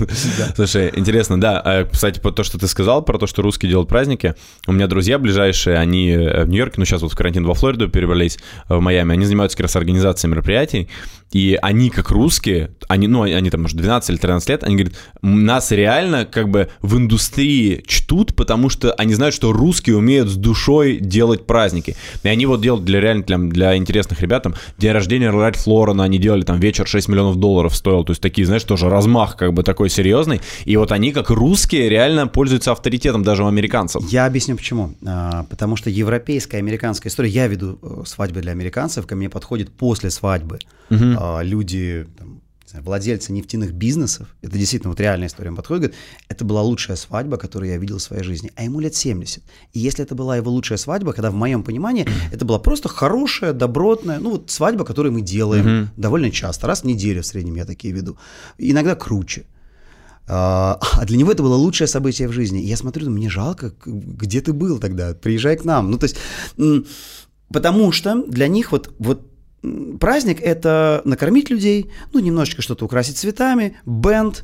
Слушай, 0.56 0.92
интересно, 0.96 1.40
да. 1.40 1.60
а, 1.64 1.86
Кстати, 1.86 2.20
по 2.20 2.32
то, 2.32 2.44
что 2.44 2.58
ты 2.58 2.68
сказал 2.68 3.04
про 3.04 3.18
то, 3.18 3.28
что 3.28 3.42
русские 3.42 3.70
делают 3.70 3.90
праздники. 3.90 4.36
У 4.68 4.72
меня 4.72 4.88
друзья 4.88 5.20
ближайшие, 5.20 5.78
они 5.78 6.10
э, 6.12 6.46
в 6.46 6.50
Нью-Йорке, 6.50 6.75
ну 6.78 6.86
сейчас 6.86 7.02
вот 7.02 7.12
в 7.12 7.16
карантин 7.16 7.46
во 7.46 7.54
Флориду 7.54 7.90
перебрались, 7.90 8.38
э, 8.70 8.75
в 8.75 8.80
Майами, 8.82 9.14
они 9.14 9.25
занимаются 9.25 9.58
как 9.58 9.66
раз 9.66 9.75
организацией 9.75 10.32
мероприятий, 10.32 10.90
и 11.32 11.58
они 11.62 11.89
как 11.89 12.12
русские, 12.12 12.72
они, 12.88 13.08
ну, 13.08 13.24
они 13.24 13.50
там, 13.50 13.63
может, 13.63 13.77
12 13.77 14.10
или 14.10 14.17
13 14.17 14.50
лет, 14.50 14.63
они 14.63 14.75
говорят, 14.75 14.94
«М, 15.22 15.46
нас 15.46 15.72
реально 15.72 16.25
как 16.25 16.50
бы 16.50 16.70
в 16.82 16.98
индустрии 16.98 17.84
чтут, 17.88 18.36
потому 18.36 18.70
что 18.70 18.94
они 18.94 19.13
знают, 19.13 19.36
что 19.36 19.51
русские 19.51 19.98
умеют 19.98 20.29
с 20.29 20.36
душой 20.36 20.98
делать 21.00 21.46
праздники. 21.46 21.96
И 22.24 22.27
они 22.27 22.46
вот 22.46 22.62
делают 22.62 22.86
для 22.86 23.01
реально 23.01 23.24
для, 23.24 23.38
для 23.38 23.77
интересных 23.77 24.22
ребят, 24.22 24.44
там, 24.44 24.55
день 24.77 24.91
рождения 24.91 25.29
Ральф 25.29 25.58
Флорена, 25.58 26.03
они 26.03 26.20
делали 26.20 26.44
там 26.44 26.60
вечер 26.60 26.88
6 26.88 27.10
миллионов 27.10 27.36
долларов 27.38 27.75
стоил, 27.75 28.03
то 28.03 28.12
есть 28.12 28.22
такие, 28.22 28.46
знаешь, 28.46 28.63
тоже 28.63 28.89
размах 28.89 29.36
как 29.36 29.53
бы 29.53 29.63
такой 29.63 29.89
серьезный. 29.89 30.41
И 30.63 30.77
вот 30.77 30.91
они 30.91 31.12
как 31.12 31.29
русские 31.29 31.89
реально 31.89 32.27
пользуются 32.27 32.72
авторитетом 32.72 33.24
даже 33.24 33.44
у 33.44 33.48
американцев. 33.48 34.03
Я 34.10 34.25
объясню 34.25 34.55
почему. 34.55 34.96
А, 35.05 35.44
Потому 35.50 35.75
что 35.75 35.89
европейская, 35.89 36.58
американская 36.58 37.10
история, 37.10 37.29
я 37.29 37.48
веду 37.48 37.79
э, 37.82 38.03
свадьбы 38.05 38.41
для 38.41 38.51
американцев, 38.51 39.05
ко 39.08 39.15
мне 39.15 39.29
подходят 39.29 39.70
после 39.72 40.10
свадьбы 40.10 40.60
а, 41.19 41.41
люди, 41.41 42.07
там, 42.17 42.41
не 42.63 42.69
знаю, 42.69 42.86
владельцы 42.86 43.31
нефтяных 43.31 43.74
бизнесов, 43.74 44.36
это 44.41 44.57
действительно 44.57 44.89
вот 44.89 45.00
реальная 45.00 45.27
история, 45.27 45.50
он 45.50 45.55
подходит, 45.55 45.81
говорит, 45.84 45.98
это 46.29 46.45
была 46.45 46.62
лучшая 46.62 46.98
свадьба, 46.98 47.38
которую 47.38 47.69
я 47.69 47.77
видел 47.77 47.98
в 47.98 48.01
своей 48.01 48.24
жизни, 48.24 48.51
а 48.55 48.63
ему 48.63 48.79
лет 48.79 48.95
70. 48.95 49.43
И 49.74 49.79
если 49.79 50.03
это 50.03 50.15
была 50.15 50.38
его 50.38 50.50
лучшая 50.51 50.77
свадьба, 50.77 51.13
когда 51.13 51.29
в 51.31 51.36
моем 51.36 51.63
понимании 51.63 52.07
это 52.31 52.43
была 52.45 52.60
просто 52.60 52.89
хорошая, 52.89 53.53
добротная, 53.53 54.19
ну 54.19 54.31
вот 54.31 54.50
свадьба, 54.50 54.84
которую 54.84 55.13
мы 55.13 55.22
делаем 55.22 55.89
довольно 55.95 56.31
часто, 56.31 56.67
раз 56.67 56.81
в 56.81 56.86
неделю 56.86 57.22
в 57.22 57.25
среднем 57.25 57.55
я 57.55 57.65
такие 57.65 57.93
веду, 57.93 58.17
иногда 58.57 58.95
круче. 58.95 59.45
А 60.27 60.79
а 60.93 61.05
для 61.05 61.17
него 61.17 61.31
это 61.31 61.43
было 61.43 61.55
лучшее 61.55 61.88
событие 61.88 62.27
в 62.27 62.31
жизни. 62.31 62.62
И 62.62 62.67
я 62.67 62.77
смотрю, 62.77 63.10
мне 63.10 63.29
жалко, 63.29 63.74
где 63.86 64.41
ты 64.41 64.53
был 64.53 64.79
тогда? 64.79 65.13
Приезжай 65.13 65.55
к 65.55 65.65
нам. 65.65 65.91
Ну, 65.91 65.98
то 65.98 66.05
есть, 66.05 66.17
потому 67.50 67.91
что 67.91 68.24
для 68.24 68.48
них 68.48 68.72
вот, 68.72 68.93
вот 68.98 69.29
праздник– 70.00 70.41
это 70.41 71.01
накормить 71.05 71.50
людей, 71.50 71.91
ну, 72.13 72.19
немножечко 72.19 72.62
что-то 72.62 72.86
украсить 72.86 73.17
цветами, 73.17 73.77
бенд, 73.86 74.43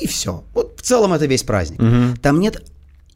и 0.00 0.06
все. 0.06 0.44
Вот 0.54 0.78
в 0.78 0.82
целом 0.82 1.12
это 1.12 1.26
весь 1.26 1.42
праздник. 1.42 1.80
Там 2.22 2.40
нет 2.40 2.62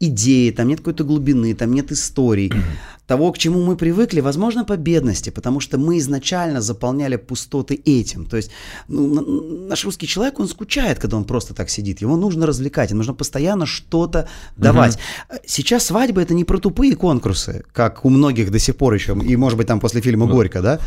идеи, 0.01 0.51
там 0.51 0.67
нет 0.67 0.79
какой-то 0.79 1.03
глубины, 1.03 1.53
там 1.53 1.73
нет 1.73 1.91
историй. 1.91 2.51
Того, 3.07 3.31
к 3.31 3.37
чему 3.37 3.61
мы 3.61 3.75
привыкли, 3.75 4.21
возможно, 4.21 4.65
по 4.65 4.77
бедности, 4.77 5.31
потому 5.31 5.59
что 5.59 5.77
мы 5.77 5.97
изначально 5.97 6.61
заполняли 6.61 7.17
пустоты 7.17 7.79
этим. 7.85 8.25
То 8.25 8.37
есть 8.37 8.51
ну, 8.87 9.67
наш 9.67 9.85
русский 9.85 10.07
человек, 10.07 10.39
он 10.39 10.47
скучает, 10.47 10.99
когда 10.99 11.17
он 11.17 11.25
просто 11.25 11.53
так 11.53 11.69
сидит. 11.69 12.01
Его 12.01 12.17
нужно 12.17 12.45
развлекать, 12.45 12.89
ему 12.91 12.99
нужно 12.99 13.13
постоянно 13.13 13.65
что-то 13.65 14.27
давать. 14.57 14.97
Сейчас 15.45 15.85
свадьба– 15.85 16.21
это 16.23 16.33
не 16.33 16.45
про 16.45 16.57
тупые 16.57 16.95
конкурсы, 16.95 17.63
как 17.73 18.05
у 18.05 18.09
многих 18.09 18.49
до 18.51 18.59
сих 18.59 18.75
пор 18.75 18.93
еще, 18.93 19.13
и, 19.13 19.35
может 19.35 19.57
быть, 19.57 19.67
там 19.67 19.79
после 19.79 20.01
фильма 20.01 20.25
«Горько», 20.25 20.61
да? 20.61 20.79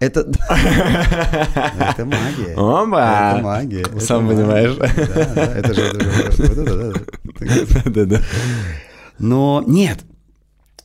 Это, 0.00 0.20
это 0.48 2.04
магия. 2.06 2.54
Опа! 2.56 3.32
Это 3.34 3.42
магия. 3.44 3.80
это 3.82 4.00
Сам 4.00 4.24
магия. 4.24 4.36
понимаешь. 4.38 4.74
Да, 4.76 5.34
да, 5.34 5.44
это 5.54 5.74
же, 5.74 5.82
это 5.82 6.00
же- 6.02 6.42
вот 6.42 6.58
это, 6.58 6.92
да. 7.84 7.90
Да-да. 7.90 8.20
Но 9.18 9.62
нет. 9.66 10.00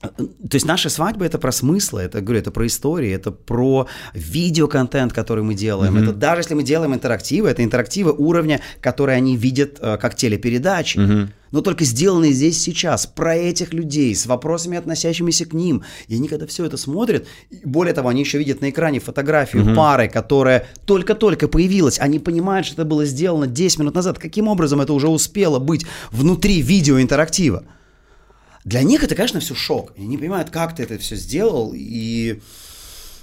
То 0.08 0.56
есть 0.56 0.66
наши 0.66 0.90
свадьбы 0.90 1.26
это 1.26 1.38
про 1.38 1.52
смыслы, 1.52 2.02
это 2.02 2.22
говорю, 2.22 2.40
это 2.40 2.52
про 2.52 2.68
истории, 2.68 3.12
это 3.12 3.32
про 3.32 3.88
видеоконтент, 4.14 5.14
который 5.14 5.44
мы 5.44 5.56
делаем. 5.56 5.98
Это 5.98 6.14
даже 6.14 6.42
если 6.42 6.54
мы 6.54 6.64
делаем 6.64 6.94
интерактивы, 6.94 7.50
это 7.50 7.64
интерактивы 7.64 8.12
уровня, 8.12 8.62
которые 8.82 9.18
они 9.18 9.36
видят 9.38 9.78
э, 9.80 9.98
как 9.98 10.16
телепередачи. 10.16 11.30
Но 11.52 11.62
только 11.62 11.86
сделанные 11.86 12.34
здесь 12.34 12.62
сейчас, 12.62 13.06
про 13.06 13.34
этих 13.36 13.74
людей, 13.74 14.14
с 14.14 14.26
вопросами, 14.26 14.78
относящимися 14.78 15.46
к 15.46 15.54
ним. 15.54 15.84
И 16.10 16.16
они, 16.16 16.28
когда 16.28 16.48
все 16.48 16.66
это 16.66 16.76
смотрят, 16.76 17.28
более 17.64 17.94
того, 17.94 18.10
они 18.10 18.22
еще 18.22 18.38
видят 18.40 18.60
на 18.60 18.72
экране 18.72 19.00
фотографию 19.00 19.74
пары, 19.74 20.10
которая 20.10 20.68
только-только 20.86 21.48
появилась. 21.48 21.98
Они 22.00 22.20
понимают, 22.20 22.66
что 22.66 22.82
это 22.82 22.86
было 22.86 23.06
сделано 23.06 23.48
10 23.48 23.80
минут 23.80 23.96
назад. 23.96 24.20
Каким 24.20 24.50
образом 24.50 24.82
это 24.82 24.92
уже 24.92 25.08
успело 25.08 25.60
быть 25.60 25.86
внутри 26.12 26.62
видеоинтерактива? 26.62 27.64
Для 28.66 28.82
них 28.82 29.04
это, 29.04 29.16
конечно, 29.16 29.40
все 29.40 29.56
шок. 29.56 29.94
Они 29.96 30.08
не 30.08 30.18
понимают, 30.18 30.50
как 30.50 30.76
ты 30.76 30.84
это 30.84 30.98
все 30.98 31.16
сделал, 31.16 31.72
и, 31.76 32.42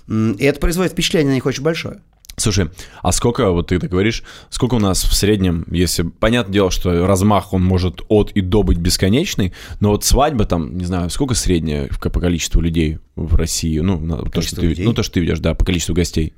и 0.09 0.45
это 0.45 0.61
производит 0.61 0.93
впечатление 0.93 1.31
на 1.31 1.35
них 1.35 1.47
очень 1.47 1.63
большое. 1.63 2.01
Слушай, 2.37 2.71
а 3.03 3.13
сколько, 3.13 3.51
вот 3.51 3.69
ты 3.69 3.79
так 3.79 3.91
говоришь, 3.91 4.23
сколько 4.49 4.77
у 4.77 4.79
нас 4.79 5.05
в 5.05 5.15
среднем, 5.15 5.67
если... 5.71 6.03
Понятное 6.03 6.53
дело, 6.53 6.71
что 6.71 7.07
размах, 7.07 7.53
он 7.53 7.63
может 7.63 8.01
от 8.09 8.31
и 8.31 8.41
до 8.41 8.63
быть 8.63 8.79
бесконечный, 8.79 9.53
но 9.81 9.91
вот 9.91 10.05
свадьба 10.05 10.47
там, 10.47 10.79
не 10.79 10.85
знаю, 10.85 11.11
сколько 11.11 11.35
средняя 11.35 11.89
по 11.89 12.21
количеству 12.21 12.61
людей 12.61 13.01
в 13.17 13.35
России? 13.35 13.81
Ну, 13.81 14.25
то, 14.31 14.41
что 14.41 14.57
ты, 14.57 14.69
людей? 14.69 14.85
ну, 14.87 14.95
то, 14.95 15.03
что 15.03 15.15
ты 15.15 15.21
видишь, 15.21 15.41
да, 15.41 15.55
по 15.55 15.65
количеству 15.65 15.95
гостей. 15.95 16.33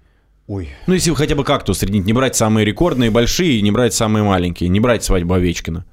Ой. 0.47 0.71
Ну, 0.87 0.95
если 0.95 1.15
хотя 1.15 1.35
бы 1.37 1.45
как-то 1.45 1.73
усреднить, 1.73 2.05
не 2.05 2.13
брать 2.13 2.37
самые 2.37 2.65
рекордные 2.65 3.11
большие, 3.11 3.63
не 3.63 3.71
брать 3.71 3.95
самые 3.95 4.25
маленькие, 4.25 4.69
не 4.71 4.81
брать 4.81 5.05
свадьбу 5.05 5.35
Овечкина. 5.35 5.85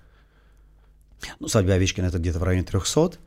Ну, 1.39 1.47
свадьба 1.47 1.73
Овечкина 1.73 2.07
это 2.07 2.19
где-то 2.19 2.39
в 2.39 2.43
районе 2.43 2.63
300. 2.63 3.17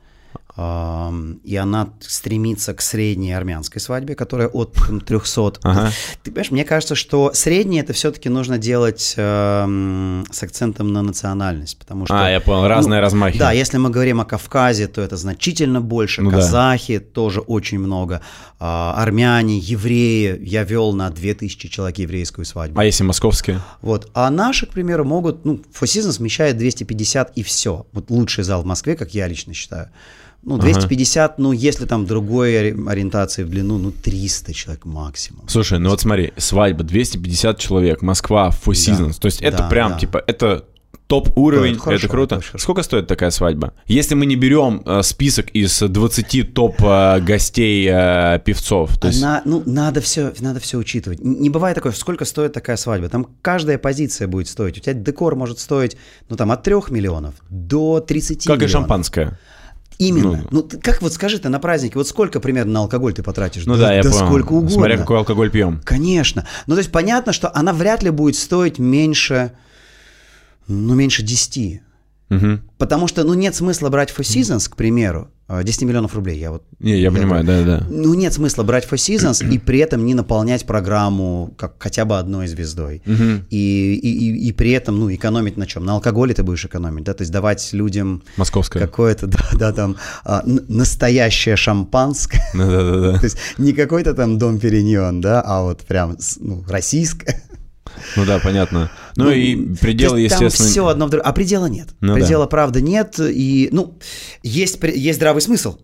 И 0.57 1.55
она 1.57 1.89
стремится 1.99 2.73
к 2.73 2.81
средней 2.81 3.33
армянской 3.33 3.81
свадьбе, 3.81 4.15
которая 4.15 4.47
от 4.47 4.73
там, 4.73 5.01
300. 5.01 5.59
Ага. 5.63 5.91
Ты 6.23 6.31
понимаешь, 6.31 6.51
мне 6.51 6.63
кажется, 6.63 6.95
что 6.95 7.31
среднее 7.33 7.83
это 7.83 7.91
все-таки 7.91 8.29
нужно 8.29 8.57
делать 8.57 9.15
ам, 9.17 10.23
с 10.31 10.43
акцентом 10.43 10.93
на 10.93 11.01
национальность, 11.01 11.77
потому 11.77 12.05
что... 12.05 12.25
А, 12.25 12.29
я 12.29 12.39
понял, 12.39 12.67
разные 12.69 13.01
размахи. 13.01 13.37
Да, 13.37 13.51
если 13.51 13.77
мы 13.77 13.89
говорим 13.89 14.21
о 14.21 14.25
Кавказе, 14.25 14.87
то 14.87 15.01
это 15.01 15.17
значительно 15.17 15.81
больше. 15.81 16.21
Ну 16.21 16.31
да. 16.31 16.37
Казахи 16.37 16.99
тоже 16.99 17.41
очень 17.41 17.79
много. 17.79 18.21
А, 18.57 18.95
армяне, 18.97 19.57
евреи. 19.57 20.39
Я 20.41 20.63
вел 20.63 20.93
на 20.93 21.09
2000 21.09 21.67
человек 21.67 21.97
еврейскую 21.97 22.45
свадьбу. 22.45 22.79
А 22.79 22.85
если 22.85 23.03
московские? 23.03 23.59
Вот. 23.81 24.09
А 24.13 24.29
наши, 24.29 24.65
к 24.65 24.69
примеру, 24.69 25.03
могут, 25.03 25.43
ну, 25.43 25.55
Four 25.55 25.83
Seasons 25.83 26.19
вмещает 26.19 26.57
250 26.57 27.33
и 27.35 27.43
все. 27.43 27.85
Вот 27.91 28.09
лучший 28.09 28.45
зал 28.45 28.61
в 28.61 28.65
Москве, 28.65 28.95
как 28.95 29.13
я 29.13 29.27
лично 29.27 29.53
считаю. 29.53 29.89
Ну, 30.45 30.57
250, 30.59 31.39
ну, 31.39 31.51
если 31.51 31.85
там 31.85 32.05
другой 32.05 32.53
ори- 32.55 32.87
ориентации 32.87 33.43
в 33.43 33.49
длину, 33.49 33.77
ну, 33.79 33.91
300 33.91 34.53
человек 34.53 34.85
максимум. 34.85 35.47
Слушай, 35.49 35.79
ну 35.79 35.89
вот 35.89 36.01
смотри, 36.01 36.33
свадьба 36.37 36.83
250 36.83 37.57
человек, 37.59 38.01
Москва, 38.03 38.49
Four 38.49 38.73
Seasons. 38.73 39.19
То 39.19 39.25
есть 39.25 39.41
это 39.41 39.57
Да, 39.57 39.69
прям 39.69 39.93
да. 39.93 39.97
типа, 39.99 40.23
это 40.27 40.65
топ 41.07 41.35
уровень, 41.37 41.71
Да, 41.73 41.77
это 41.77 41.79
хорошо, 41.83 42.05
это 42.05 42.11
круто. 42.11 42.35
это 42.35 42.43
хорошо. 42.45 42.57
Сколько 42.63 42.83
стоит 42.83 43.07
такая 43.07 43.29
свадьба? 43.31 43.73
Если 43.87 44.15
мы 44.15 44.25
не 44.25 44.35
берем 44.35 44.81
э, 44.85 45.01
список 45.03 45.49
из 45.49 45.79
20 45.79 46.53
топ 46.53 46.75
э, 46.81 47.19
э, 47.19 48.39
певцов, 48.45 48.97
то 48.99 49.07
есть 49.07 49.21
Она, 49.23 49.41
ну, 49.45 49.61
надо 49.65 49.99
все, 50.01 50.31
надо 50.39 50.59
все 50.59 50.77
учитывать. 50.77 51.19
Не 51.23 51.49
бывает 51.49 51.75
такое, 51.75 51.91
сколько 51.91 52.25
стоит 52.25 52.53
такая 52.53 52.77
свадьба. 52.77 53.09
Там 53.09 53.27
каждая 53.41 53.77
позиция 53.77 54.27
будет 54.27 54.47
стоить. 54.47 54.77
У 54.77 54.81
тебя 54.81 54.93
декор 54.93 55.35
может 55.35 55.59
стоить, 55.59 55.97
ну, 56.29 56.35
там, 56.35 56.51
от 56.51 56.63
3 56.63 56.75
миллионов 56.89 57.33
до 57.49 57.99
30 57.99 58.45
как 58.45 58.55
и 58.57 58.65
миллионов. 58.65 58.71
шампанское. 58.71 59.39
Именно. 59.97 60.43
Ну, 60.43 60.47
Ну, 60.51 60.61
ты 60.63 60.77
как 60.77 61.01
вот 61.01 61.13
скажи 61.13 61.39
ты 61.39 61.49
на 61.49 61.59
празднике, 61.59 61.95
вот 61.95 62.07
сколько 62.07 62.39
примерно 62.39 62.73
на 62.73 62.79
алкоголь 62.81 63.13
ты 63.13 63.23
потратишь? 63.23 63.65
Ну 63.65 63.77
да, 63.77 63.93
я 63.93 64.01
понял. 64.01 64.15
сколько 64.15 64.53
угодно. 64.53 64.69
Смотря 64.69 64.97
какой 64.97 65.17
алкоголь 65.17 65.49
пьем. 65.49 65.81
Конечно. 65.83 66.45
Ну, 66.67 66.75
то 66.75 66.79
есть 66.79 66.91
понятно, 66.91 67.33
что 67.33 67.51
она 67.55 67.73
вряд 67.73 68.03
ли 68.03 68.09
будет 68.09 68.35
стоить 68.35 68.79
меньше, 68.79 69.53
ну, 70.67 70.95
меньше 70.95 71.23
10. 71.23 71.81
Мгм. 72.29 72.61
Потому 72.77 73.07
что, 73.07 73.23
ну, 73.23 73.33
нет 73.33 73.55
смысла 73.55 73.89
брать 73.89 74.13
Four 74.15 74.23
Seasons, 74.23 74.69
к 74.69 74.75
примеру, 74.75 75.29
10 75.47 75.83
миллионов 75.83 76.15
рублей, 76.15 76.39
я 76.39 76.49
вот... 76.51 76.63
Не, 76.79 76.99
я, 76.99 77.11
понимаю, 77.11 77.43
да-да. 77.43 77.85
Ну, 77.87 78.15
нет 78.15 78.33
смысла 78.33 78.63
брать 78.63 78.87
Four 78.89 78.95
Seasons 78.95 79.47
и 79.47 79.59
при 79.59 79.77
этом 79.79 80.03
не 80.03 80.15
наполнять 80.15 80.65
программу 80.65 81.53
как 81.55 81.75
хотя 81.77 82.03
бы 82.05 82.17
одной 82.17 82.47
звездой. 82.47 83.03
Мгм. 83.05 83.45
И, 83.51 83.93
и, 83.93 84.09
и, 84.09 84.47
и 84.49 84.51
при 84.53 84.71
этом, 84.71 84.99
ну, 84.99 85.13
экономить 85.13 85.55
на 85.55 85.67
чем? 85.67 85.85
На 85.85 85.93
алкоголе 85.93 86.33
ты 86.33 86.41
будешь 86.41 86.65
экономить, 86.65 87.03
да? 87.03 87.13
То 87.13 87.21
есть 87.21 87.31
давать 87.31 87.73
людям 87.73 88.23
Московская. 88.37 88.79
какое-то, 88.79 89.27
да, 89.27 89.39
да, 89.53 89.71
там, 89.71 89.97
а, 90.23 90.41
настоящее 90.45 91.55
шампанское. 91.57 92.43
Да-да-да. 92.55 93.19
То 93.19 93.25
есть 93.25 93.37
не 93.59 93.73
какой-то 93.73 94.15
там 94.15 94.39
дом 94.39 94.59
Периньон, 94.59 95.21
да, 95.21 95.41
а 95.41 95.61
вот 95.61 95.81
прям 95.81 96.17
ну, 96.39 96.63
российское. 96.67 97.43
Ну 98.15 98.25
да, 98.25 98.39
понятно. 98.39 98.91
Ну 99.15 99.31
и 99.31 99.75
предел, 99.75 100.11
То 100.11 100.17
есть 100.17 100.33
естественно... 100.33 100.65
Там 100.65 100.71
все 100.71 100.87
одно 100.87 101.07
в 101.07 101.09
друг- 101.09 101.23
А 101.25 101.33
предела 101.33 101.65
нет. 101.67 101.89
Ну 102.01 102.09
да. 102.09 102.13
предела, 102.15 102.45
правда, 102.45 102.81
нет. 102.81 103.19
И, 103.19 103.69
ну, 103.71 103.97
есть, 104.43 104.79
есть 104.83 105.17
здравый 105.17 105.41
смысл. 105.41 105.77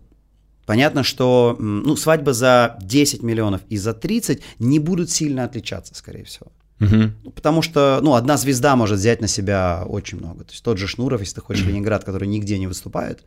Понятно, 0.66 1.02
что 1.02 1.56
ну, 1.58 1.96
свадьба 1.96 2.32
за 2.32 2.76
10 2.80 3.22
миллионов 3.22 3.62
и 3.68 3.76
за 3.76 3.94
30 3.94 4.42
не 4.58 4.78
будут 4.78 5.10
сильно 5.10 5.44
отличаться, 5.44 5.94
скорее 5.94 6.24
всего. 6.24 6.52
Ну, 6.82 7.30
Потому 7.30 7.62
что, 7.62 8.00
ну, 8.02 8.14
одна 8.14 8.36
звезда 8.36 8.76
может 8.76 8.98
взять 8.98 9.20
на 9.20 9.28
себя 9.28 9.84
очень 9.86 10.18
много. 10.18 10.44
То 10.44 10.50
есть 10.50 10.64
тот 10.64 10.78
же 10.78 10.86
Шнуров, 10.86 11.20
если 11.20 11.36
ты 11.36 11.40
хочешь 11.40 11.64
Ленинград, 11.66 12.04
который 12.04 12.28
нигде 12.28 12.58
не 12.58 12.66
выступает, 12.66 13.24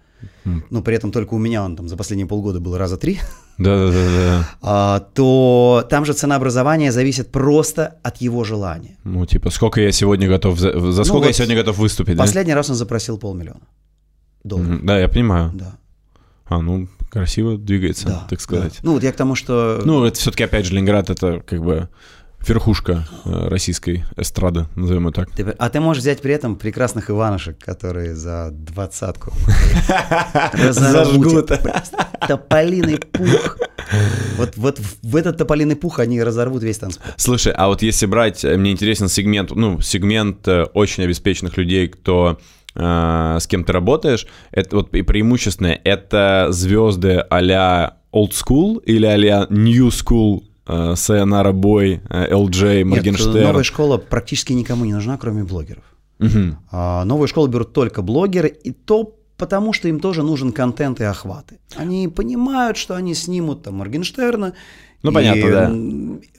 но 0.69 0.81
при 0.81 0.95
этом 0.95 1.11
только 1.11 1.33
у 1.33 1.37
меня 1.37 1.63
он 1.63 1.75
там 1.75 1.87
за 1.87 1.95
последние 1.97 2.27
полгода 2.27 2.59
был 2.59 2.77
раза 2.77 2.97
три, 2.97 3.19
Да-да-да. 3.57 4.49
а, 4.61 4.99
то 5.13 5.85
там 5.89 6.05
же 6.05 6.13
ценообразование 6.13 6.91
зависит 6.91 7.31
просто 7.31 7.95
от 8.03 8.17
его 8.17 8.43
желания. 8.43 8.97
Ну, 9.03 9.25
типа, 9.25 9.49
сколько 9.49 9.79
я 9.79 9.91
сегодня 9.91 10.27
готов... 10.27 10.59
За, 10.59 10.91
за 10.91 11.03
сколько 11.03 11.27
я 11.27 11.33
сегодня 11.33 11.55
готов 11.55 11.77
выступить? 11.77 12.17
Последний 12.17 12.53
раз 12.53 12.69
он 12.69 12.75
запросил 12.75 13.17
полмиллиона 13.17 13.61
долларов. 14.43 14.83
Да, 14.83 14.99
я 14.99 15.07
понимаю. 15.07 15.51
Да, 15.53 15.77
А, 16.45 16.61
ну, 16.61 16.87
красиво 17.09 17.57
двигается, 17.57 18.07
да, 18.07 18.27
так 18.29 18.41
сказать. 18.41 18.73
да. 18.73 18.79
Ну 18.83 18.93
вот 18.93 19.03
я 19.03 19.11
к 19.13 19.15
тому, 19.15 19.35
что... 19.35 19.81
Ну, 19.85 20.03
это 20.03 20.19
все-таки, 20.19 20.43
опять 20.43 20.65
же, 20.65 20.73
Ленинград— 20.73 21.09
это 21.11 21.39
как 21.39 21.63
бы 21.63 21.87
верхушка 22.47 23.07
э, 23.25 23.47
российской 23.47 24.03
эстрады, 24.17 24.67
назовем 24.75 25.07
ее 25.07 25.13
так. 25.13 25.29
Ты- 25.31 25.43
а 25.57 25.69
ты 25.69 25.79
можешь 25.79 26.01
взять 26.01 26.21
при 26.21 26.33
этом 26.33 26.55
прекрасных 26.55 27.09
Иванушек, 27.09 27.57
которые 27.59 28.15
за 28.15 28.49
двадцатку 28.51 29.31
разорвут. 30.53 31.49
Тополиный 32.27 32.97
пух. 32.99 33.57
Вот, 34.37 34.53
вот 34.57 34.79
в- 35.03 35.15
этот 35.15 35.37
тополиный 35.37 35.75
пух 35.75 35.99
они 35.99 36.21
разорвут 36.21 36.63
весь 36.63 36.79
танцпол. 36.79 37.05
Слушай, 37.17 37.53
а 37.55 37.67
вот 37.67 37.81
если 37.81 38.05
брать, 38.07 38.43
э, 38.43 38.57
мне 38.57 38.71
интересен 38.71 39.07
сегмент, 39.07 39.51
ну, 39.51 39.79
сегмент 39.81 40.47
э, 40.47 40.63
очень 40.73 41.03
обеспеченных 41.03 41.57
людей, 41.57 41.87
кто 41.87 42.39
с 42.77 43.47
кем 43.47 43.63
ты 43.63 43.71
работаешь, 43.71 44.27
это 44.51 44.75
вот 44.75 44.93
и 44.95 45.01
преимущественное, 45.01 45.79
это 45.85 46.47
звезды 46.49 47.23
а-ля 47.29 47.99
old 48.11 48.31
school 48.31 48.83
или 48.83 49.05
а-ля 49.05 49.47
new 49.49 49.87
school, 49.87 50.41
Sayonara 50.67 51.51
Boy, 51.53 52.01
э, 52.09 52.33
LJ, 52.33 52.77
Нет, 52.77 52.87
Моргенштерн? 52.87 53.43
новая 53.43 53.63
школа 53.63 53.97
практически 53.97 54.53
никому 54.53 54.85
не 54.85 54.93
нужна, 54.93 55.17
кроме 55.17 55.43
блогеров. 55.43 55.83
Мгм. 56.19 56.57
А, 56.71 57.03
новую 57.05 57.27
школу 57.27 57.47
берут 57.47 57.73
только 57.73 58.01
блогеры, 58.01 58.47
и 58.47 58.71
то 58.71 59.15
потому, 59.37 59.73
что 59.73 59.87
им 59.87 59.99
тоже 59.99 60.23
нужен 60.23 60.51
контент 60.51 61.01
и 61.01 61.03
охваты. 61.03 61.59
Они 61.75 62.07
понимают, 62.07 62.77
что 62.77 62.95
они 62.95 63.13
снимут 63.13 63.63
там 63.63 63.75
Моргенштерна. 63.75 64.53
Ну, 65.03 65.11
и, 65.11 65.13
понятно, 65.13 65.51
да. 65.51 65.71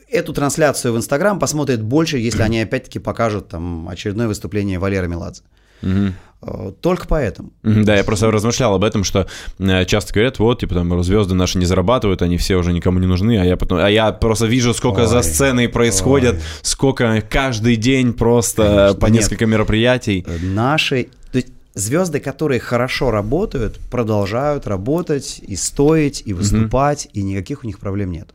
Эту 0.09 0.33
трансляцию 0.33 0.93
в 0.93 0.97
Инстаграм 0.97 1.37
посмотрят 1.37 1.81
больше, 1.81 2.17
если 2.17 2.41
они 2.41 2.61
опять-таки 2.61 2.99
покажут 2.99 3.49
там 3.49 3.87
очередное 3.89 4.27
выступление 4.27 4.79
Валеры 4.79 5.07
Меладзе. 5.07 5.43
Мгм. 5.81 6.15
А, 6.41 6.71
Только 6.81 7.07
поэтому. 7.07 7.51
Да, 7.63 7.95
я 7.95 8.03
просто 8.03 8.29
размышлял 8.31 8.75
об 8.75 8.83
этом, 8.83 9.03
что 9.03 9.27
э, 9.59 9.85
часто 9.85 10.13
говорят, 10.13 10.39
вот, 10.39 10.59
типа, 10.59 10.75
там, 10.75 11.03
звезды 11.03 11.33
наши 11.33 11.57
не 11.57 11.65
зарабатывают, 11.65 12.21
они 12.21 12.37
все 12.37 12.55
уже 12.57 12.73
никому 12.73 12.99
не 12.99 13.07
нужны, 13.07 13.39
а 13.39 13.45
я 13.45 13.57
потом, 13.57 13.79
а 13.79 13.89
я 13.89 14.11
просто 14.11 14.45
вижу, 14.45 14.73
сколько 14.73 15.07
за 15.07 15.17
Ой, 15.17 15.23
сценой 15.23 15.67
происходит, 15.69 16.35
ой. 16.35 16.41
сколько 16.61 17.21
каждый 17.27 17.75
день 17.75 18.13
просто 18.13 18.63
Конечно, 18.63 18.99
по 18.99 19.05
нет. 19.07 19.15
несколько 19.15 19.45
мероприятий. 19.47 20.25
Э, 20.27 20.37
Наши, 20.41 21.07
то 21.31 21.37
есть 21.39 21.47
звезды, 21.73 22.19
которые 22.19 22.59
хорошо 22.59 23.09
работают, 23.11 23.79
продолжают 23.89 24.67
работать 24.67 25.39
и 25.45 25.55
стоить, 25.55 26.21
и 26.25 26.33
выступать, 26.33 27.07
и 27.13 27.23
никаких 27.23 27.63
у 27.63 27.67
них 27.67 27.79
проблем 27.79 28.11
нет. 28.11 28.29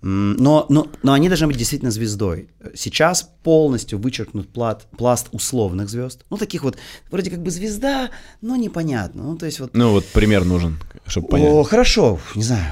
Но, 0.00 0.64
но, 0.68 0.86
но 1.02 1.12
они 1.12 1.28
должны 1.28 1.48
быть 1.48 1.56
действительно 1.56 1.90
звездой. 1.90 2.48
Сейчас 2.74 3.30
полностью 3.42 3.98
вычеркнут 3.98 4.48
плат, 4.48 4.86
пласт 4.96 5.28
условных 5.32 5.88
звезд. 5.88 6.24
Ну, 6.30 6.36
таких 6.36 6.62
вот, 6.62 6.76
вроде 7.10 7.30
как 7.30 7.42
бы 7.42 7.50
звезда, 7.50 8.10
но 8.40 8.54
непонятно. 8.56 9.24
Ну, 9.24 9.36
то 9.36 9.46
есть 9.46 9.58
вот... 9.58 9.70
Ну, 9.74 9.90
вот 9.90 10.04
пример 10.06 10.44
нужен, 10.44 10.78
чтобы 11.06 11.26
О, 11.26 11.30
понять. 11.30 11.68
хорошо, 11.68 12.20
не 12.36 12.44
знаю. 12.44 12.64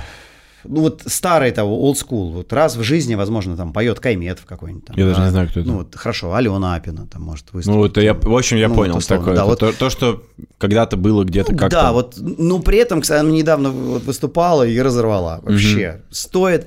Ну, 0.69 0.81
вот 0.81 1.03
старый 1.07 1.53
того, 1.53 1.89
old 1.91 1.95
school, 1.95 2.33
вот 2.33 2.53
раз 2.53 2.77
в 2.77 2.83
жизни, 2.83 3.15
возможно, 3.15 3.57
там 3.57 3.73
поет 3.73 4.01
Кайметов 4.01 4.47
какой-нибудь. 4.47 4.87
Там, 4.87 4.97
Я 4.97 5.07
даже 5.07 5.21
а, 5.21 5.25
не 5.25 5.31
знаю, 5.31 5.49
кто 5.49 5.61
это. 5.61 5.69
Ну, 5.69 5.77
вот, 5.79 5.95
хорошо, 5.95 6.35
Алена 6.35 6.75
Апина 6.75 7.07
там 7.07 7.23
может 7.23 7.53
выступить. 7.53 7.77
Ну, 7.77 7.85
это 7.85 8.01
я, 8.01 8.15
в 8.15 8.37
общем, 8.37 8.57
я 8.57 8.69
Ну, 8.69 8.75
понял 8.75 8.95
вот 8.95 9.07
такое. 9.07 9.35
да, 9.35 9.43
Это 9.43 9.45
вот- 9.45 9.59
то, 9.61 9.73
то, 9.73 9.91
что 9.91 10.25
когда-то 10.59 10.97
было 10.97 11.25
где-то 11.25 11.53
Ну, 11.53 11.59
как-то... 11.59 11.77
Да, 11.77 11.93
вот, 11.93 12.15
ну 12.19 12.61
при 12.61 12.79
этом, 12.79 13.01
кстати, 13.01 13.21
она 13.21 13.31
недавно 13.31 13.71
вот 13.71 14.05
выступала 14.05 14.67
и 14.67 14.79
разорвала 14.81 15.41
вообще. 15.43 16.03
Стоит 16.11 16.67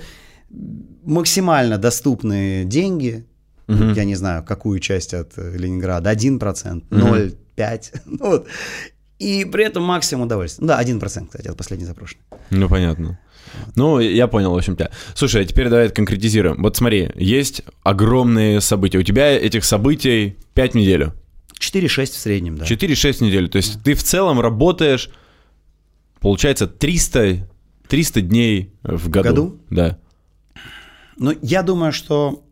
максимально 1.03 1.77
доступные 1.77 2.65
деньги, 2.65 3.25
Мгм. 3.67 3.93
я 3.93 4.03
не 4.03 4.15
знаю, 4.15 4.43
какую 4.43 4.79
часть 4.79 5.13
от 5.13 5.33
э, 5.38 5.55
Ленинграда, 5.57 6.09
1%, 6.12 6.83
0,5%, 6.89 7.83
ну 8.05 8.17
вот. 8.25 8.47
И 9.19 9.45
при 9.45 9.65
этом 9.65 9.83
максимум 9.83 10.25
удовольствия. 10.25 10.65
Да, 10.65 10.81
1%, 10.81 11.27
кстати, 11.27 11.47
от 11.47 11.57
последней 11.57 11.85
запрошенной. 11.85 12.23
Ну, 12.51 12.69
понятно. 12.69 13.19
Ну, 13.75 13.99
я 13.99 14.27
понял, 14.27 14.53
в 14.53 14.57
общем-то. 14.57 14.91
Слушай, 15.13 15.41
а 15.43 15.45
теперь 15.45 15.69
давай 15.69 15.89
конкретизируем. 15.89 16.62
Вот 16.62 16.77
смотри, 16.77 17.12
есть 17.15 17.63
огромные 17.83 18.62
события. 18.62 18.97
У 18.97 19.03
тебя 19.03 19.29
этих 19.31 19.65
событий 19.65 20.38
5 20.53 20.71
в 20.71 20.75
неделю. 20.75 21.13
4,6 21.59 22.05
в 22.05 22.15
среднем, 22.15 22.57
да. 22.57 22.65
4-6 22.65 23.23
недель. 23.23 23.49
То 23.49 23.57
есть 23.57 23.83
ты 23.83 23.93
в 23.93 24.03
целом 24.03 24.39
работаешь, 24.39 25.09
получается, 26.21 26.67
300, 26.67 27.47
300 27.88 28.21
дней 28.21 28.71
в 28.83 29.09
году. 29.09 29.29
году? 29.29 29.59
Да. 29.69 29.97
Ну, 31.19 31.34
я 31.41 31.62
думаю, 31.63 31.91
что 31.93 32.43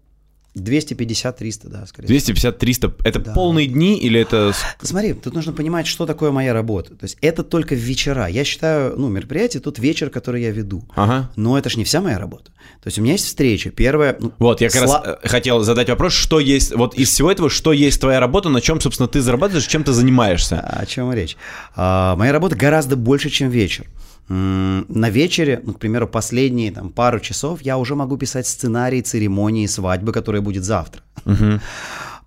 250-300, 0.56 1.67
да, 1.69 1.86
скорее 1.86 2.19
всего. 2.19 2.34
250-300. 2.51 2.93
Это 3.03 3.19
Да. 3.19 3.34
полные 3.34 3.67
дни 3.67 3.97
или 3.97 4.19
это... 4.19 4.53
с- 4.53 4.88
Смотри, 4.88 5.13
тут 5.13 5.34
нужно 5.36 5.53
понимать, 5.53 5.86
что 5.88 6.06
такое 6.08 6.32
моя 6.32 6.51
работа. 6.53 6.95
То 6.95 7.03
есть 7.03 7.17
это 7.21 7.43
только 7.43 7.75
вечера. 7.75 8.27
Я 8.27 8.43
считаю, 8.43 8.95
ну, 8.97 9.08
мероприятие 9.08 9.62
тут 9.62 9.77
вечер, 9.80 10.10
который 10.10 10.41
я 10.41 10.51
веду. 10.51 10.84
Ага. 10.95 11.30
Но 11.36 11.58
это 11.58 11.69
же 11.69 11.77
не 11.77 11.84
вся 11.84 12.01
моя 12.01 12.17
работа. 12.17 12.45
То 12.82 12.88
есть 12.88 12.97
у 12.97 13.01
меня 13.01 13.13
есть 13.13 13.25
встреча. 13.25 13.69
Первая... 13.69 14.17
ну, 14.19 14.32
Вот, 14.39 14.62
я 14.62 14.69
как 14.69 14.84
сла- 14.84 15.03
раз 15.06 15.17
э, 15.23 15.27
хотел 15.27 15.63
задать 15.63 15.89
вопрос, 15.89 16.13
что 16.13 16.39
есть, 16.39 16.73
вот 16.75 16.95
из 16.95 17.10
всего 17.10 17.32
этого, 17.32 17.49
что 17.51 17.71
есть 17.71 18.01
твоя 18.01 18.19
работа, 18.19 18.49
на 18.49 18.60
чем, 18.62 18.82
собственно, 18.82 19.08
ты 19.08 19.21
зарабатываешь, 19.21 19.67
чем 19.67 19.84
ты 19.84 19.91
занимаешься? 19.93 20.60
О 20.60 20.86
чем 20.88 21.13
речь? 21.13 21.38
А, 21.75 22.15
моя 22.15 22.32
работа 22.32 22.56
гораздо 22.56 22.95
больше, 22.95 23.30
чем 23.30 23.49
вечер. 23.49 23.86
На 24.29 25.09
вечере, 25.09 25.61
ну, 25.63 25.73
к 25.73 25.79
примеру, 25.79 26.07
последние 26.07 26.71
там, 26.71 26.89
пару 26.89 27.19
часов 27.19 27.61
я 27.61 27.77
уже 27.77 27.95
могу 27.95 28.17
писать 28.17 28.45
сценарий 28.47 29.01
церемонии 29.01 29.67
свадьбы, 29.67 30.11
которая 30.11 30.41
будет 30.41 30.63
завтра. 30.63 31.01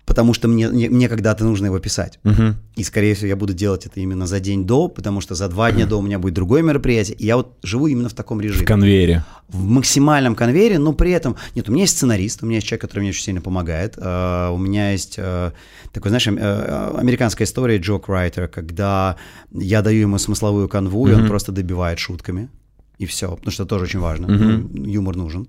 Потому 0.05 0.33
что 0.33 0.47
мне, 0.47 0.67
мне, 0.67 0.89
мне 0.89 1.07
когда-то 1.07 1.43
нужно 1.43 1.67
его 1.67 1.79
писать. 1.79 2.19
Мгм. 2.23 2.57
И, 2.75 2.83
скорее 2.83 3.13
всего, 3.13 3.27
я 3.27 3.35
буду 3.35 3.53
делать 3.53 3.85
это 3.85 3.99
именно 3.99 4.25
за 4.25 4.39
день 4.39 4.65
до, 4.65 4.87
потому 4.87 5.21
что 5.21 5.35
за 5.35 5.47
два 5.47 5.71
дня 5.71 5.85
до 5.85 5.97
у 5.97 6.01
меня 6.01 6.19
будет 6.19 6.33
другое 6.33 6.63
мероприятие. 6.63 7.17
И 7.17 7.25
я 7.25 7.37
вот 7.37 7.57
живу 7.63 7.87
именно 7.87 8.09
в 8.09 8.13
таком 8.13 8.41
режиме. 8.41 8.63
В 8.63 8.67
конвейере. 8.67 9.23
в 9.47 9.63
максимальном 9.65 10.35
конвейере, 10.35 10.79
но 10.79 10.93
при 10.93 11.11
этом... 11.11 11.35
Нет, 11.55 11.69
у 11.69 11.71
меня 11.71 11.83
есть 11.83 11.97
сценарист, 11.97 12.43
у 12.43 12.45
меня 12.45 12.57
есть 12.57 12.67
человек, 12.67 12.81
который 12.81 13.01
мне 13.01 13.09
очень 13.09 13.23
сильно 13.23 13.41
помогает. 13.41 13.97
Э, 13.97 14.49
у 14.51 14.57
меня 14.57 14.91
есть 14.91 15.15
э, 15.17 15.51
такой, 15.91 16.09
знаешь, 16.09 16.27
э, 16.27 16.91
американская 16.97 17.45
история 17.45 17.77
Джок 17.77 18.09
Райтер, 18.09 18.47
когда 18.47 19.17
я 19.51 19.81
даю 19.81 20.01
ему 20.01 20.17
смысловую 20.17 20.67
канву, 20.67 21.07
и 21.07 21.13
он 21.13 21.27
просто 21.27 21.51
добивает 21.51 21.99
шутками, 21.99 22.49
и 22.97 23.05
все, 23.05 23.35
потому 23.35 23.51
что 23.51 23.65
тоже 23.65 23.85
очень 23.85 23.99
важно. 23.99 24.27
Ну, 24.27 24.85
юмор 24.85 25.15
нужен. 25.15 25.47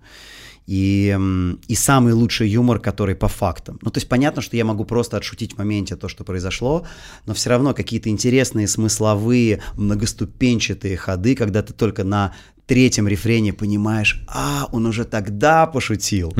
И, 0.67 1.19
и 1.67 1.75
самый 1.75 2.13
лучший 2.13 2.49
юмор, 2.49 2.79
который 2.79 3.15
по 3.15 3.29
фактам. 3.29 3.79
Ну, 3.83 3.91
то 3.91 3.99
есть 3.99 4.09
понятно, 4.09 4.43
что 4.43 4.57
я 4.57 4.65
могу 4.65 4.85
просто 4.85 5.17
отшутить 5.17 5.55
в 5.55 5.59
моменте 5.59 5.97
то, 5.97 6.09
что 6.09 6.25
произошло, 6.25 6.87
но 7.27 7.35
все 7.35 7.51
равно 7.51 7.75
какие-то 7.75 8.09
интересные 8.11 8.69
смысловые, 8.69 9.61
многоступенчатые 9.77 10.97
ходы, 10.97 11.35
когда 11.35 11.63
ты 11.63 11.73
только 11.73 12.05
на 12.05 12.33
третьем 12.67 13.09
рефрене 13.09 13.53
понимаешь, 13.53 14.25
а, 14.29 14.69
он 14.73 14.87
уже 14.87 15.05
тогда 15.05 15.67
пошутил, 15.67 16.33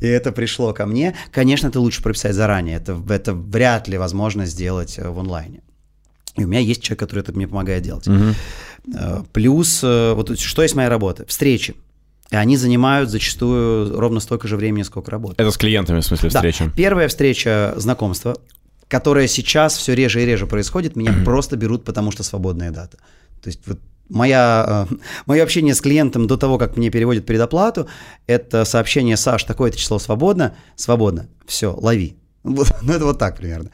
и 0.00 0.06
это 0.06 0.32
пришло 0.32 0.72
ко 0.72 0.86
мне. 0.86 1.14
Конечно, 1.30 1.68
это 1.68 1.80
лучше 1.80 2.02
прописать 2.02 2.34
заранее, 2.34 2.78
это, 2.78 3.00
это 3.08 3.34
вряд 3.34 3.88
ли 3.88 3.98
возможно 3.98 4.46
сделать 4.46 4.98
э, 4.98 5.08
в 5.08 5.18
онлайне. 5.18 5.60
И 6.36 6.44
у 6.44 6.48
меня 6.48 6.60
есть 6.60 6.82
человек, 6.82 7.00
который 7.00 7.20
это 7.20 7.32
мне 7.32 7.46
помогает 7.48 7.82
делать. 7.82 8.06
Э, 8.08 9.22
Плюс, 9.32 9.80
э, 9.82 10.12
вот 10.14 10.38
что 10.38 10.62
есть 10.62 10.74
моя 10.74 10.88
работа? 10.88 11.24
Встречи. 11.26 11.74
И 12.30 12.36
они 12.36 12.56
занимают 12.56 13.10
зачастую 13.10 13.98
ровно 13.98 14.20
столько 14.20 14.48
же 14.48 14.56
времени, 14.56 14.82
сколько 14.82 15.10
работы. 15.10 15.34
Это 15.38 15.50
с 15.50 15.56
клиентами, 15.56 16.00
в 16.00 16.04
смысле, 16.04 16.30
Да. 16.30 16.38
встреча. 16.40 16.70
Первая 16.76 17.08
встреча 17.08 17.74
знакомства, 17.76 18.36
которая 18.88 19.28
сейчас 19.28 19.76
все 19.76 19.94
реже 19.94 20.22
и 20.22 20.26
реже 20.26 20.46
происходит, 20.46 20.96
меня 20.96 21.14
просто 21.24 21.56
берут, 21.56 21.84
потому 21.84 22.10
что 22.10 22.22
свободная 22.22 22.70
дата. 22.70 22.96
То 23.42 23.48
есть 23.48 23.60
вот 23.66 23.78
моя, 24.08 24.86
э, 24.90 24.94
мое 25.26 25.42
общение 25.42 25.74
с 25.74 25.80
клиентом 25.80 26.26
до 26.26 26.36
того, 26.36 26.58
как 26.58 26.76
мне 26.76 26.90
переводят 26.90 27.26
предоплату, 27.26 27.88
это 28.26 28.64
сообщение, 28.64 29.16
Саш, 29.16 29.44
такое-то 29.44 29.78
число 29.78 29.98
свободно, 29.98 30.54
свободно, 30.74 31.28
все, 31.46 31.72
лови. 31.72 32.16
Вот, 32.42 32.72
ну, 32.82 32.92
это 32.92 33.04
вот 33.04 33.18
так 33.18 33.36
примерно. 33.36 33.70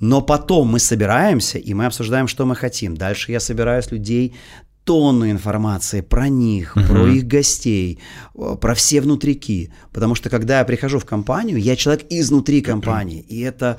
Но 0.00 0.20
потом 0.22 0.68
мы 0.68 0.78
собираемся, 0.78 1.58
и 1.58 1.74
мы 1.74 1.86
обсуждаем, 1.86 2.28
что 2.28 2.46
мы 2.46 2.54
хотим. 2.54 2.96
Дальше 2.96 3.32
я 3.32 3.40
собираю 3.40 3.82
с 3.82 3.90
людей 3.90 4.36
тонну 4.88 5.30
информации 5.30 6.00
про 6.00 6.30
них, 6.30 6.74
uh-huh. 6.74 6.88
про 6.88 7.06
их 7.08 7.26
гостей, 7.26 7.98
э, 8.34 8.56
про 8.58 8.74
все 8.74 9.02
внутрики. 9.02 9.70
Потому 9.92 10.14
что 10.14 10.30
когда 10.30 10.60
я 10.60 10.64
прихожу 10.64 10.98
в 10.98 11.04
компанию, 11.04 11.58
я 11.58 11.76
человек 11.76 12.06
изнутри 12.08 12.62
компании. 12.62 13.20
И 13.28 13.40
это, 13.40 13.76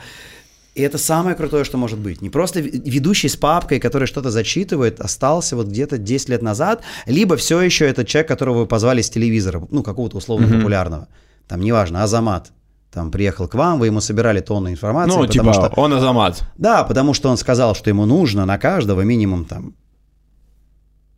и 0.76 0.84
это 0.84 1.00
самое 1.00 1.36
крутое, 1.36 1.64
что 1.64 1.80
может 1.80 1.98
быть. 1.98 2.22
Не 2.22 2.30
просто 2.30 2.60
ведущий 2.60 3.28
с 3.28 3.36
папкой, 3.36 3.80
который 3.80 4.06
что-то 4.06 4.30
зачитывает, 4.30 5.00
остался 5.00 5.56
вот 5.56 5.68
где-то 5.68 5.98
10 5.98 6.30
лет 6.30 6.44
назад, 6.44 6.84
либо 7.08 7.36
все 7.38 7.60
еще 7.60 7.86
этот 7.86 8.08
человек, 8.08 8.28
которого 8.28 8.60
вы 8.60 8.66
позвали 8.68 9.02
с 9.02 9.10
телевизора, 9.10 9.68
ну, 9.72 9.82
какого-то 9.82 10.18
условно 10.18 10.48
популярного. 10.48 11.08
Там, 11.48 11.62
неважно, 11.62 12.04
Азамат 12.04 12.52
там 12.92 13.10
приехал 13.10 13.48
к 13.48 13.56
вам, 13.56 13.80
вы 13.80 13.88
ему 13.88 14.00
собирали 14.00 14.42
тонны 14.42 14.70
информации. 14.70 15.18
Ну, 15.18 15.26
типа, 15.26 15.54
что, 15.54 15.72
он 15.76 15.94
Азамат. 15.94 16.44
Да, 16.58 16.84
потому 16.84 17.16
что 17.16 17.30
он 17.30 17.38
сказал, 17.38 17.74
что 17.76 17.90
ему 17.90 18.06
нужно 18.06 18.46
на 18.46 18.60
каждого 18.60 19.02
минимум 19.02 19.46
там 19.46 19.74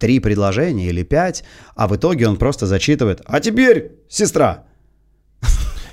три 0.02 0.20
предложения 0.20 0.88
или 0.88 1.04
пять, 1.04 1.44
а 1.76 1.88
в 1.88 1.96
итоге 1.96 2.28
он 2.28 2.36
просто 2.36 2.66
зачитывает 2.66 3.22
«А 3.26 3.40
теперь, 3.40 3.92
сестра!» 4.10 4.66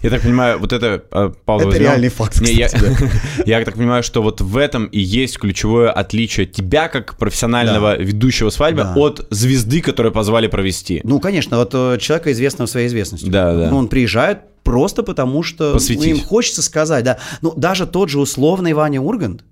Я 0.00 0.10
так 0.10 0.22
понимаю, 0.22 0.60
вот 0.60 0.72
это 0.72 1.02
а, 1.10 1.30
пауза 1.30 1.64
Это 1.64 1.70
возьмем. 1.70 1.86
реальный 1.86 2.08
факт. 2.08 2.40
Не, 2.40 2.52
я, 2.52 2.68
я 3.46 3.64
так 3.64 3.74
понимаю, 3.74 4.04
что 4.04 4.22
вот 4.22 4.40
в 4.40 4.56
этом 4.56 4.86
и 4.86 5.00
есть 5.00 5.38
ключевое 5.38 5.90
отличие 5.90 6.46
тебя 6.46 6.86
как 6.86 7.16
профессионального 7.16 7.96
да. 7.96 8.02
ведущего 8.02 8.50
свадьбы 8.50 8.82
да. 8.82 8.94
от 8.94 9.26
звезды, 9.30 9.80
которую 9.80 10.12
позвали 10.12 10.46
провести. 10.46 11.00
Ну, 11.02 11.18
конечно, 11.18 11.56
вот 11.58 11.74
э, 11.74 11.98
человека 12.00 12.30
известного 12.30 12.68
своей 12.68 12.86
известностью. 12.86 13.28
Да, 13.28 13.56
да. 13.56 13.70
Ну, 13.70 13.76
он 13.76 13.88
приезжает 13.88 14.38
просто 14.62 15.02
потому, 15.02 15.42
что 15.42 15.76
ну, 15.76 16.02
им 16.02 16.20
хочется 16.20 16.62
сказать, 16.62 17.04
да. 17.04 17.18
Ну, 17.42 17.52
даже 17.56 17.84
тот 17.84 18.08
же 18.08 18.20
условный 18.20 18.74
Ваня 18.74 19.00
Ургант, 19.00 19.40
э, 19.40 19.44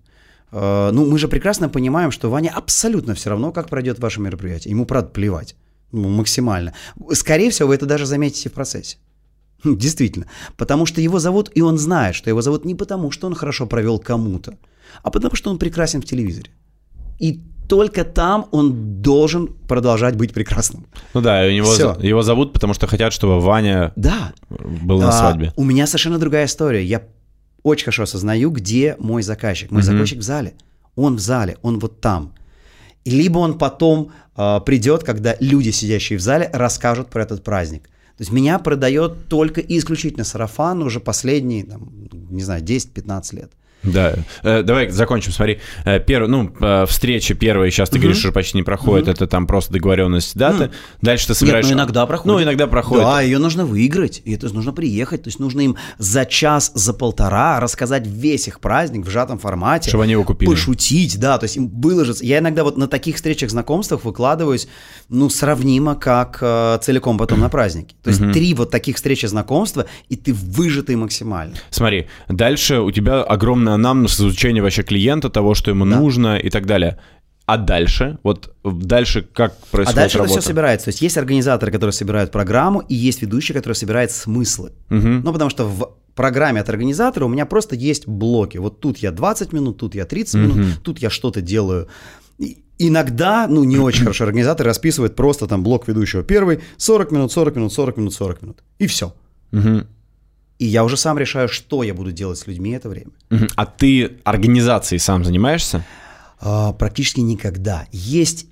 ну, 0.52 1.04
мы 1.06 1.18
же 1.18 1.28
прекрасно 1.28 1.68
понимаем, 1.68 2.10
что 2.10 2.30
Ваня 2.30 2.52
абсолютно 2.54 3.14
все 3.14 3.30
равно, 3.30 3.52
как 3.52 3.68
пройдет 3.68 3.98
ваше 3.98 4.20
мероприятие. 4.20 4.70
Ему, 4.70 4.86
правда, 4.86 5.10
плевать. 5.10 5.56
Ну, 5.92 6.08
максимально. 6.08 6.72
Скорее 7.12 7.50
всего, 7.50 7.68
вы 7.68 7.74
это 7.74 7.86
даже 7.86 8.06
заметите 8.06 8.48
в 8.48 8.52
процессе. 8.52 8.98
Действительно. 9.64 10.26
Потому 10.56 10.86
что 10.86 11.00
его 11.00 11.18
зовут, 11.18 11.50
и 11.54 11.62
он 11.62 11.78
знает, 11.78 12.14
что 12.14 12.30
его 12.30 12.42
зовут 12.42 12.64
не 12.64 12.74
потому, 12.74 13.10
что 13.10 13.26
он 13.26 13.34
хорошо 13.34 13.66
провел 13.66 13.98
кому-то, 13.98 14.54
а 15.02 15.10
потому 15.10 15.36
что 15.36 15.50
он 15.50 15.58
прекрасен 15.58 16.00
в 16.00 16.04
телевизоре. 16.04 16.50
И 17.18 17.40
только 17.68 18.04
там 18.04 18.46
он 18.52 19.02
должен 19.02 19.48
продолжать 19.48 20.16
быть 20.16 20.32
прекрасным. 20.32 20.86
Ну 21.14 21.20
да, 21.20 21.42
его, 21.42 21.72
его 22.00 22.22
зовут, 22.22 22.52
потому 22.52 22.74
что 22.74 22.86
хотят, 22.86 23.12
чтобы 23.12 23.40
Ваня 23.40 23.92
да. 23.96 24.32
был 24.48 25.00
на 25.00 25.12
свадьбе. 25.12 25.48
А, 25.48 25.60
у 25.60 25.64
меня 25.64 25.86
совершенно 25.86 26.18
другая 26.18 26.46
история. 26.46 26.84
Я 26.84 27.02
очень 27.66 27.84
хорошо 27.84 28.04
осознаю, 28.04 28.50
где 28.50 28.96
мой 28.98 29.22
заказчик. 29.22 29.70
Мой 29.70 29.82
угу. 29.82 29.86
заказчик 29.86 30.18
в 30.18 30.22
зале. 30.22 30.54
Он 30.94 31.16
в 31.16 31.20
зале, 31.20 31.56
он 31.62 31.78
вот 31.78 32.00
там. 32.00 32.32
Либо 33.04 33.38
он 33.38 33.58
потом 33.58 34.12
э, 34.36 34.60
придет, 34.64 35.04
когда 35.04 35.36
люди, 35.40 35.70
сидящие 35.70 36.18
в 36.18 36.22
зале, 36.22 36.50
расскажут 36.52 37.10
про 37.10 37.22
этот 37.22 37.44
праздник. 37.44 37.88
То 38.16 38.22
есть 38.22 38.32
меня 38.32 38.58
продает 38.58 39.28
только 39.28 39.60
и 39.60 39.78
исключительно 39.78 40.24
сарафан 40.24 40.82
уже 40.82 41.00
последние, 41.00 41.64
там, 41.64 42.08
не 42.30 42.42
знаю, 42.42 42.62
10-15 42.62 43.36
лет. 43.36 43.52
Да, 43.86 44.14
э, 44.42 44.62
давай 44.62 44.90
закончим. 44.90 45.32
Смотри, 45.32 45.60
э, 45.84 46.00
первый, 46.00 46.28
ну, 46.28 46.52
э, 46.60 46.86
встреча 46.86 47.34
первая, 47.34 47.70
сейчас 47.70 47.88
ты 47.88 47.98
uh 47.98 48.00
говоришь, 48.00 48.18
что 48.18 48.32
почти 48.32 48.58
не 48.58 48.62
проходит, 48.62 49.08
uh 49.08 49.12
это 49.12 49.26
там 49.26 49.46
просто 49.46 49.72
договоренность 49.72 50.36
даты. 50.36 50.64
uh 50.64 50.72
Дальше 51.00 51.28
ты 51.28 51.34
собираешь... 51.34 51.64
Нет, 51.64 51.74
ну 51.74 51.82
иногда 51.82 52.06
проходит. 52.06 52.36
Ну, 52.36 52.42
иногда 52.42 52.66
проходит. 52.66 53.04
Да, 53.04 53.20
ее 53.20 53.38
нужно 53.38 53.64
выиграть, 53.64 54.22
и 54.24 54.34
это 54.34 54.52
нужно 54.52 54.72
приехать, 54.72 55.22
то 55.22 55.28
есть 55.28 55.38
нужно 55.38 55.60
им 55.60 55.76
за 55.98 56.24
час, 56.24 56.72
за 56.74 56.92
полтора 56.92 57.60
рассказать 57.60 58.06
весь 58.06 58.48
их 58.48 58.60
праздник 58.60 59.06
в 59.06 59.10
сжатом 59.10 59.38
формате. 59.38 59.88
Чтобы 59.88 60.04
они 60.04 60.12
его 60.12 60.24
купили. 60.24 60.50
Пошутить, 60.50 61.18
да, 61.18 61.38
то 61.38 61.44
есть 61.44 61.56
им 61.56 61.68
выложиться. 61.68 62.24
Я 62.24 62.38
иногда 62.38 62.64
вот 62.64 62.76
на 62.76 62.88
таких 62.88 63.16
встречах, 63.16 63.50
знакомствах 63.50 64.04
выкладываюсь, 64.04 64.68
ну, 65.08 65.30
сравнимо 65.30 65.94
как 65.94 66.38
э, 66.40 66.78
целиком 66.82 67.18
потом 67.18 67.40
на 67.40 67.48
празднике. 67.48 67.94
То 68.02 68.10
есть 68.10 68.20
uh 68.20 68.32
три 68.32 68.54
вот 68.54 68.70
таких 68.70 68.96
встречи 68.96 69.26
знакомства, 69.26 69.86
и 70.08 70.16
ты 70.16 70.34
выжатый 70.34 70.96
максимально. 70.96 71.54
Смотри, 71.70 72.08
дальше 72.28 72.80
у 72.80 72.90
тебя 72.90 73.22
огромная 73.22 73.75
анамнез 73.76 74.18
изучения 74.20 74.62
вообще 74.62 74.82
клиента, 74.82 75.30
того, 75.30 75.54
что 75.54 75.70
ему 75.70 75.86
да. 75.86 75.98
нужно 75.98 76.36
и 76.36 76.50
так 76.50 76.66
далее. 76.66 76.98
А 77.46 77.58
дальше? 77.58 78.18
Вот 78.24 78.54
дальше 78.64 79.22
как 79.22 79.56
происходит 79.68 79.96
А 79.96 80.00
дальше 80.00 80.18
работа? 80.18 80.32
это 80.32 80.40
все 80.40 80.48
собирается. 80.48 80.86
То 80.86 80.88
есть 80.88 81.00
есть 81.00 81.16
организаторы, 81.16 81.70
которые 81.70 81.92
собирают 81.92 82.32
программу, 82.32 82.80
и 82.80 82.94
есть 82.94 83.22
ведущий, 83.22 83.52
который 83.52 83.74
собирает 83.74 84.10
смыслы. 84.10 84.72
Угу. 84.90 85.08
Ну, 85.22 85.32
потому 85.32 85.48
что 85.50 85.64
в 85.64 85.94
программе 86.16 86.60
от 86.60 86.68
организатора 86.68 87.24
у 87.24 87.28
меня 87.28 87.46
просто 87.46 87.76
есть 87.76 88.08
блоки. 88.08 88.58
Вот 88.58 88.80
тут 88.80 88.98
я 88.98 89.12
20 89.12 89.52
минут, 89.52 89.78
тут 89.78 89.94
я 89.94 90.04
30 90.04 90.34
угу. 90.34 90.42
минут, 90.42 90.82
тут 90.82 90.98
я 90.98 91.08
что-то 91.08 91.40
делаю. 91.40 91.88
Иногда, 92.78 93.46
ну, 93.48 93.62
не 93.62 93.78
очень 93.78 94.02
хорошо, 94.02 94.24
организатор 94.24 94.66
расписывает 94.66 95.14
просто 95.14 95.46
там 95.46 95.62
блок 95.62 95.86
ведущего 95.86 96.24
первый, 96.24 96.60
40 96.78 97.12
минут, 97.12 97.32
40 97.32 97.56
минут, 97.56 97.72
40 97.72 97.96
минут, 97.96 98.12
40 98.12 98.42
минут. 98.42 98.58
И 98.78 98.88
все. 98.88 99.14
Угу. 99.52 99.86
И 100.58 100.66
я 100.66 100.84
уже 100.84 100.96
сам 100.96 101.18
решаю, 101.18 101.48
что 101.48 101.82
я 101.82 101.94
буду 101.94 102.12
делать 102.12 102.38
с 102.38 102.46
людьми 102.46 102.70
это 102.70 102.88
время. 102.88 103.10
А 103.56 103.66
ты 103.66 104.18
организацией 104.24 104.98
сам 104.98 105.24
занимаешься? 105.24 105.84
А, 106.40 106.72
практически 106.72 107.20
никогда. 107.20 107.86
Есть 107.92 108.46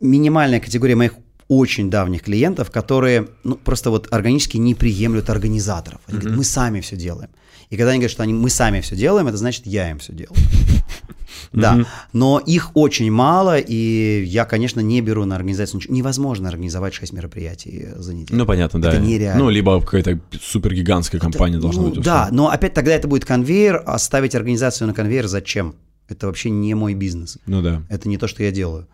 минимальная 0.00 0.60
категория 0.60 0.94
моих 0.94 1.14
очень 1.48 1.90
давних 1.90 2.22
клиентов, 2.22 2.70
которые 2.70 3.28
ну, 3.44 3.56
просто 3.56 3.90
вот 3.90 4.08
органически 4.10 4.56
не 4.56 4.74
приемлют 4.74 5.30
организаторов. 5.30 6.00
Они 6.06 6.18
говорят, 6.18 6.38
мы 6.38 6.44
сами 6.44 6.80
все 6.80 6.96
делаем. 6.96 7.30
И 7.70 7.76
когда 7.76 7.90
они 7.90 7.98
говорят, 7.98 8.12
что 8.12 8.22
они, 8.22 8.32
мы 8.32 8.50
сами 8.50 8.80
все 8.80 8.96
делаем, 8.96 9.26
это 9.28 9.36
значит, 9.36 9.66
я 9.66 9.90
им 9.90 9.98
все 9.98 10.12
делаю. 10.12 10.38
Да, 11.52 11.86
но 12.12 12.38
их 12.38 12.70
очень 12.74 13.10
мало, 13.10 13.58
и 13.58 14.24
я, 14.24 14.44
конечно, 14.44 14.80
не 14.80 15.00
беру 15.00 15.24
на 15.24 15.36
организацию 15.36 15.78
ничего. 15.78 15.94
Невозможно 15.94 16.48
организовать 16.48 16.94
6 16.94 17.12
мероприятий 17.12 17.88
за 17.96 18.14
неделю. 18.14 18.38
Ну, 18.38 18.46
понятно, 18.46 18.80
да. 18.80 18.90
Это 18.90 19.00
нереально. 19.00 19.44
Ну, 19.44 19.50
либо 19.50 19.80
какая-то 19.80 20.20
супергигантская 20.40 21.20
компания 21.20 21.58
должна 21.58 21.82
ну, 21.82 21.90
быть. 21.90 22.04
Да, 22.04 22.28
но 22.30 22.50
опять 22.50 22.74
тогда 22.74 22.92
это 22.92 23.08
будет 23.08 23.24
конвейер, 23.24 23.82
а 23.86 23.98
ставить 23.98 24.34
организацию 24.34 24.88
на 24.88 24.94
конвейер 24.94 25.26
зачем? 25.28 25.76
Это 26.08 26.26
вообще 26.26 26.50
не 26.50 26.74
мой 26.74 26.94
бизнес. 26.94 27.38
Ну 27.46 27.62
да. 27.62 27.82
Это 27.88 28.08
не 28.08 28.18
то, 28.18 28.28
что 28.28 28.42
я 28.42 28.50
делаю. 28.50 28.86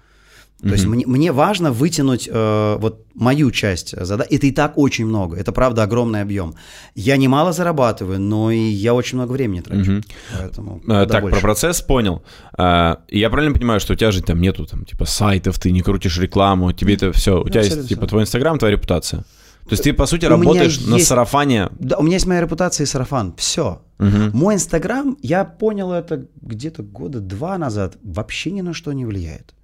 То 0.63 0.69
mm 0.69 0.73
есть 0.73 0.87
мне, 0.87 1.07
мне 1.07 1.33
важно 1.33 1.73
вытянуть 1.73 2.29
э, 2.33 2.77
вот 2.79 3.07
мою 3.15 3.51
часть 3.51 3.95
задач. 4.01 4.29
Это 4.31 4.47
и 4.47 4.53
так 4.53 4.79
очень 4.79 5.07
много. 5.07 5.37
Это 5.37 5.51
правда 5.51 5.83
огромный 5.83 6.23
объем. 6.23 6.55
Я 6.95 7.17
немало 7.17 7.53
зарабатываю, 7.53 8.21
но 8.21 8.53
и 8.53 8.59
я 8.59 8.95
очень 8.95 9.19
много 9.19 9.33
времени 9.33 9.61
трачу. 9.61 9.91
mm 9.91 10.05
Поэтому 10.39 10.81
а, 10.87 11.07
так, 11.07 11.23
больше. 11.23 11.41
про 11.41 11.49
процесс 11.49 11.83
понял. 11.83 12.23
А, 12.57 13.01
я 13.09 13.29
правильно 13.29 13.55
понимаю, 13.55 13.81
что 13.81 13.95
у 13.95 13.97
тебя 13.97 14.13
же 14.13 14.23
там 14.23 14.41
нету 14.41 14.65
там 14.65 14.85
типа 14.85 15.05
сайтов, 15.05 15.59
ты 15.59 15.73
не 15.73 15.83
крутишь 15.83 16.19
рекламу, 16.21 16.73
тебе 16.73 16.95
это 16.95 17.11
все. 17.13 17.41
У 17.41 17.45
ну, 17.45 17.51
тебя 17.51 17.63
есть 17.63 17.89
типа 17.89 18.07
твой 18.07 18.23
инстаграм, 18.23 18.57
твоя 18.57 18.77
репутация. 18.77 19.25
То 19.65 19.73
есть 19.73 19.83
ты, 19.83 19.93
по 19.93 20.07
сути, 20.07 20.27
у 20.27 20.29
работаешь 20.29 20.81
на 20.87 20.97
есть... 20.97 21.09
сарафане. 21.09 21.71
Да, 21.79 21.99
у 21.99 22.03
меня 22.03 22.17
есть 22.17 22.27
моя 22.27 22.41
репутация 22.41 22.85
и 22.85 22.87
сарафан. 22.87 23.35
Все. 23.37 23.83
Угу. 23.99 24.37
Мой 24.37 24.55
инстаграм, 24.55 25.17
я 25.23 25.45
понял 25.45 25.93
это 25.93 26.27
где-то 26.41 26.83
года 26.85 27.19
два 27.21 27.59
назад, 27.59 27.97
вообще 28.03 28.53
ни 28.53 28.61
на 28.61 28.75
что 28.75 28.93
не 28.93 29.05
влияет 29.05 29.55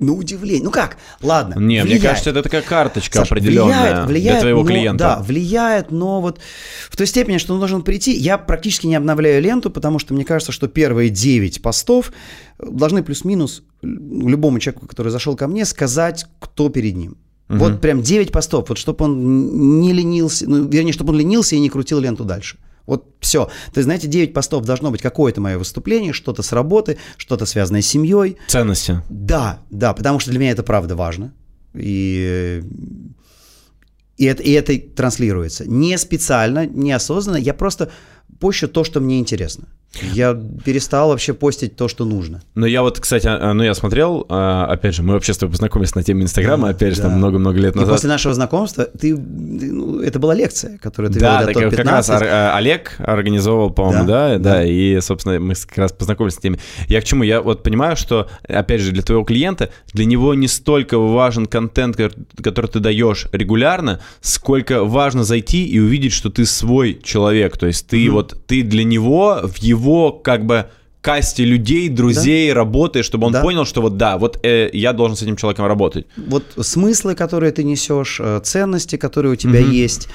на 0.00 0.12
удивление. 0.12 0.64
Ну 0.64 0.70
как? 0.70 0.96
Ладно. 1.22 1.54
Не, 1.54 1.82
влияет. 1.82 1.88
мне 1.88 2.00
кажется, 2.00 2.30
это 2.30 2.42
такая 2.42 2.62
карточка 2.62 3.18
Саш, 3.18 3.28
определенная 3.28 4.04
влияет, 4.04 4.06
влияет, 4.06 4.32
для 4.32 4.40
твоего 4.40 4.62
но, 4.62 4.66
клиента. 4.66 4.98
Да, 5.04 5.22
влияет, 5.22 5.90
но 5.92 6.20
вот 6.20 6.40
в 6.90 6.96
той 6.96 7.06
степени, 7.06 7.38
что 7.38 7.54
он 7.54 7.60
должен 7.60 7.82
прийти. 7.82 8.12
Я 8.12 8.36
практически 8.36 8.86
не 8.86 8.96
обновляю 8.96 9.40
ленту, 9.40 9.70
потому 9.70 9.98
что 9.98 10.12
мне 10.14 10.24
кажется, 10.24 10.50
что 10.52 10.66
первые 10.66 11.10
9 11.10 11.62
постов 11.62 12.12
должны 12.58 13.04
плюс-минус 13.04 13.62
любому 13.82 14.58
человеку, 14.58 14.86
который 14.86 15.10
зашел 15.10 15.36
ко 15.36 15.46
мне, 15.46 15.64
сказать, 15.64 16.26
кто 16.40 16.68
перед 16.70 16.96
ним. 16.96 17.16
Угу. 17.48 17.58
Вот 17.58 17.80
прям 17.80 18.02
9 18.02 18.32
постов, 18.32 18.70
вот 18.70 18.78
чтобы 18.78 19.04
он 19.04 19.80
не 19.80 19.92
ленился, 19.92 20.48
ну, 20.48 20.66
вернее, 20.66 20.92
чтобы 20.92 21.12
он 21.12 21.18
ленился 21.18 21.54
и 21.54 21.60
не 21.60 21.68
крутил 21.68 22.00
ленту 22.00 22.24
дальше. 22.24 22.58
Вот 22.86 23.14
все. 23.20 23.46
То 23.46 23.78
есть, 23.78 23.84
знаете, 23.84 24.08
9 24.08 24.34
постов 24.34 24.64
должно 24.64 24.90
быть 24.90 25.00
какое-то 25.00 25.40
мое 25.40 25.58
выступление, 25.58 26.12
что-то 26.12 26.42
с 26.42 26.52
работы, 26.52 26.98
что-то 27.16 27.46
связанное 27.46 27.82
с 27.82 27.86
семьей. 27.86 28.36
Ценности. 28.48 29.02
Да, 29.08 29.60
да, 29.70 29.94
потому 29.94 30.18
что 30.20 30.30
для 30.30 30.40
меня 30.40 30.50
это 30.50 30.62
правда 30.62 30.94
важно. 30.94 31.32
И, 31.74 32.62
и, 34.16 34.24
это, 34.26 34.42
и 34.42 34.50
это 34.52 34.78
транслируется. 34.78 35.68
Не 35.68 35.96
специально, 35.98 36.66
неосознанно. 36.66 37.36
Я 37.36 37.54
просто 37.54 37.90
пощу 38.40 38.68
то, 38.68 38.84
что 38.84 39.00
мне 39.00 39.18
интересно. 39.18 39.64
Я 40.12 40.36
перестал 40.64 41.10
вообще 41.10 41.34
постить 41.34 41.76
то, 41.76 41.86
что 41.86 42.04
нужно. 42.04 42.42
Но 42.56 42.66
я 42.66 42.82
вот, 42.82 42.98
кстати, 42.98 43.28
а, 43.30 43.52
ну 43.54 43.62
я 43.62 43.74
смотрел, 43.74 44.26
а, 44.28 44.66
опять 44.66 44.92
же, 44.96 45.04
мы 45.04 45.12
вообще 45.14 45.32
с 45.32 45.38
тобой 45.38 45.52
познакомились 45.52 45.94
на 45.94 46.02
теме 46.02 46.24
Инстаграма, 46.24 46.70
опять 46.70 46.96
же, 46.96 47.02
Да. 47.02 47.10
там 47.10 47.18
много-много 47.18 47.60
лет 47.60 47.76
И 47.76 47.78
назад. 47.78 47.94
после 47.94 48.08
нашего 48.08 48.34
знакомства 48.34 48.86
ты, 48.86 49.16
ну, 49.16 50.00
это 50.00 50.18
была 50.18 50.34
лекция, 50.34 50.78
которую 50.78 51.12
ты 51.12 51.20
Да, 51.20 51.44
вел 51.44 51.52
для 51.70 51.70
как 51.70 51.86
раз 51.86 52.06
топ-15. 52.08 52.24
Э, 52.24 52.50
Олег 52.56 52.96
организовывал, 52.98 53.70
по-моему, 53.70 54.04
Да, 54.04 54.30
да, 54.30 54.38
да, 54.38 54.52
да. 54.54 54.64
и, 54.64 55.00
собственно, 55.00 55.38
мы 55.38 55.54
как 55.54 55.78
раз 55.78 55.92
познакомились 55.92 56.34
с 56.34 56.38
теми. 56.38 56.58
Я 56.88 57.00
к 57.00 57.04
чему? 57.04 57.22
Я 57.22 57.40
вот 57.40 57.62
понимаю, 57.62 57.94
что, 57.96 58.28
опять 58.48 58.80
же, 58.80 58.90
для 58.90 59.02
твоего 59.04 59.22
клиента, 59.22 59.70
для 59.92 60.06
него 60.06 60.34
не 60.34 60.48
столько 60.48 60.98
важен 60.98 61.46
контент, 61.46 61.96
ко- 61.96 62.10
который 62.42 62.66
ты 62.66 62.80
даешь 62.80 63.28
регулярно, 63.30 64.00
сколько 64.20 64.82
важно 64.82 65.22
зайти 65.22 65.64
и 65.68 65.78
увидеть, 65.78 66.12
что 66.14 66.30
ты 66.30 66.46
свой 66.46 67.00
человек, 67.00 67.56
то 67.58 67.68
есть 67.68 67.86
ты 67.86 68.10
вот, 68.14 68.36
ты 68.46 68.62
для 68.62 68.84
него, 68.84 69.40
в 69.44 69.56
его, 69.58 70.12
как 70.12 70.44
бы, 70.46 70.66
касте 71.02 71.44
людей, 71.44 71.88
друзей, 71.90 72.52
работаешь, 72.52 73.04
чтобы 73.04 73.26
он 73.26 73.32
Да. 73.32 73.42
понял, 73.42 73.66
что 73.66 73.82
вот 73.82 73.96
да, 73.98 74.16
вот 74.16 74.38
э, 74.42 74.70
я 74.72 74.92
должен 74.94 75.16
с 75.16 75.22
этим 75.22 75.36
человеком 75.36 75.66
работать. 75.66 76.06
Вот 76.16 76.44
смыслы, 76.66 77.14
которые 77.14 77.52
ты 77.52 77.62
несешь, 77.62 78.20
э, 78.20 78.40
ценности, 78.42 78.96
которые 78.96 79.32
у 79.32 79.36
тебя 79.36 79.58
есть, 79.60 80.06
м, 80.08 80.12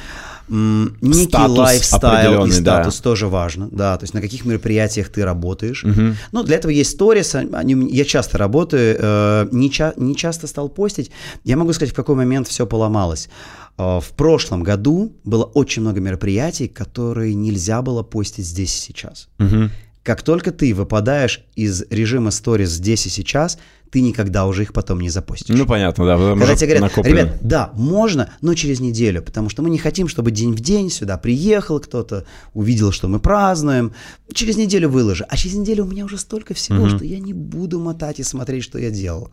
некий 0.50 1.30
Статус 1.30 1.58
лайфстайл 1.58 2.32
и 2.32 2.36
определенный, 2.36 2.62
да. 2.66 2.76
статус 2.84 3.00
тоже 3.02 3.28
важно, 3.28 3.70
да, 3.72 3.98
то 3.98 4.04
есть 4.04 4.14
на 4.14 4.22
каких 4.22 4.46
мероприятиях 4.46 5.10
ты 5.10 5.24
работаешь. 5.24 5.86
Ну, 6.32 6.44
для 6.44 6.56
этого 6.58 6.72
есть 6.72 6.92
сторис, 6.92 7.36
они 7.36 7.74
меня- 7.76 7.94
я 7.96 8.06
часто 8.06 8.38
работаю, 8.38 8.98
э, 9.00 9.48
не, 9.52 9.70
ча- 9.72 9.94
не 9.98 10.16
часто 10.16 10.48
стал 10.48 10.70
постить. 10.70 11.12
Я 11.44 11.56
могу 11.58 11.74
сказать, 11.74 11.92
в 11.94 11.96
какой 11.96 12.16
момент 12.16 12.48
все 12.48 12.66
поломалось. 12.66 13.30
Э, 13.78 14.00
В 14.02 14.10
прошлом 14.16 14.64
году 14.64 15.14
было 15.24 15.44
очень 15.46 15.82
много 15.84 16.00
мероприятий, 16.02 16.68
которые 16.68 17.34
нельзя 17.36 17.82
было 17.82 18.04
постить 18.04 18.46
здесь 18.46 18.76
и 18.76 18.80
сейчас. 18.94 19.28
Мгм. 19.38 19.72
Как 20.04 20.22
только 20.24 20.52
ты 20.52 20.74
выпадаешь 20.74 21.42
из 21.56 21.84
режима 21.90 22.32
сторис 22.32 22.70
здесь 22.72 23.06
и 23.06 23.10
сейчас, 23.10 23.60
ты 23.92 24.02
никогда 24.02 24.46
уже 24.46 24.64
их 24.64 24.74
потом 24.74 25.00
не 25.00 25.10
запостишь. 25.10 25.56
Ну, 25.56 25.66
понятно, 25.66 26.06
да. 26.06 26.18
Когда 26.18 26.56
тебе 26.56 26.68
говорят, 26.68 26.82
накоплено. 26.84 27.16
ребят, 27.16 27.38
да, 27.42 27.72
можно, 27.74 28.32
но 28.42 28.54
через 28.54 28.80
неделю, 28.80 29.22
потому 29.22 29.50
что 29.50 29.62
мы 29.62 29.70
не 29.70 29.78
хотим, 29.78 30.08
чтобы 30.08 30.32
день 30.32 30.54
в 30.54 30.60
день 30.60 30.90
сюда 30.90 31.18
приехал 31.18 31.80
кто-то, 31.80 32.26
увидел, 32.54 32.92
что 32.92 33.08
мы 33.08 33.20
празднуем. 33.20 33.94
Через 34.34 34.58
неделю 34.58 34.90
выложи. 34.90 35.26
А 35.28 35.36
через 35.38 35.56
неделю 35.56 35.86
у 35.86 35.88
меня 35.88 36.06
уже 36.06 36.18
столько 36.18 36.54
всего, 36.54 36.88
что 36.90 37.04
я 37.04 37.20
не 37.20 37.34
буду 37.34 37.80
мотать 37.80 38.20
и 38.20 38.24
смотреть, 38.24 38.64
что 38.64 38.80
я 38.80 38.90
делал. 38.90 39.32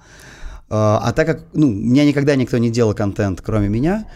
А 0.69 1.01
а 1.03 1.13
так 1.13 1.27
как, 1.27 1.45
ну, 1.53 1.71
меня 1.71 2.05
никогда 2.05 2.35
никто 2.35 2.59
не 2.59 2.71
делал 2.71 2.93
контент, 2.93 3.41
кроме 3.41 3.69
меня, 3.69 4.07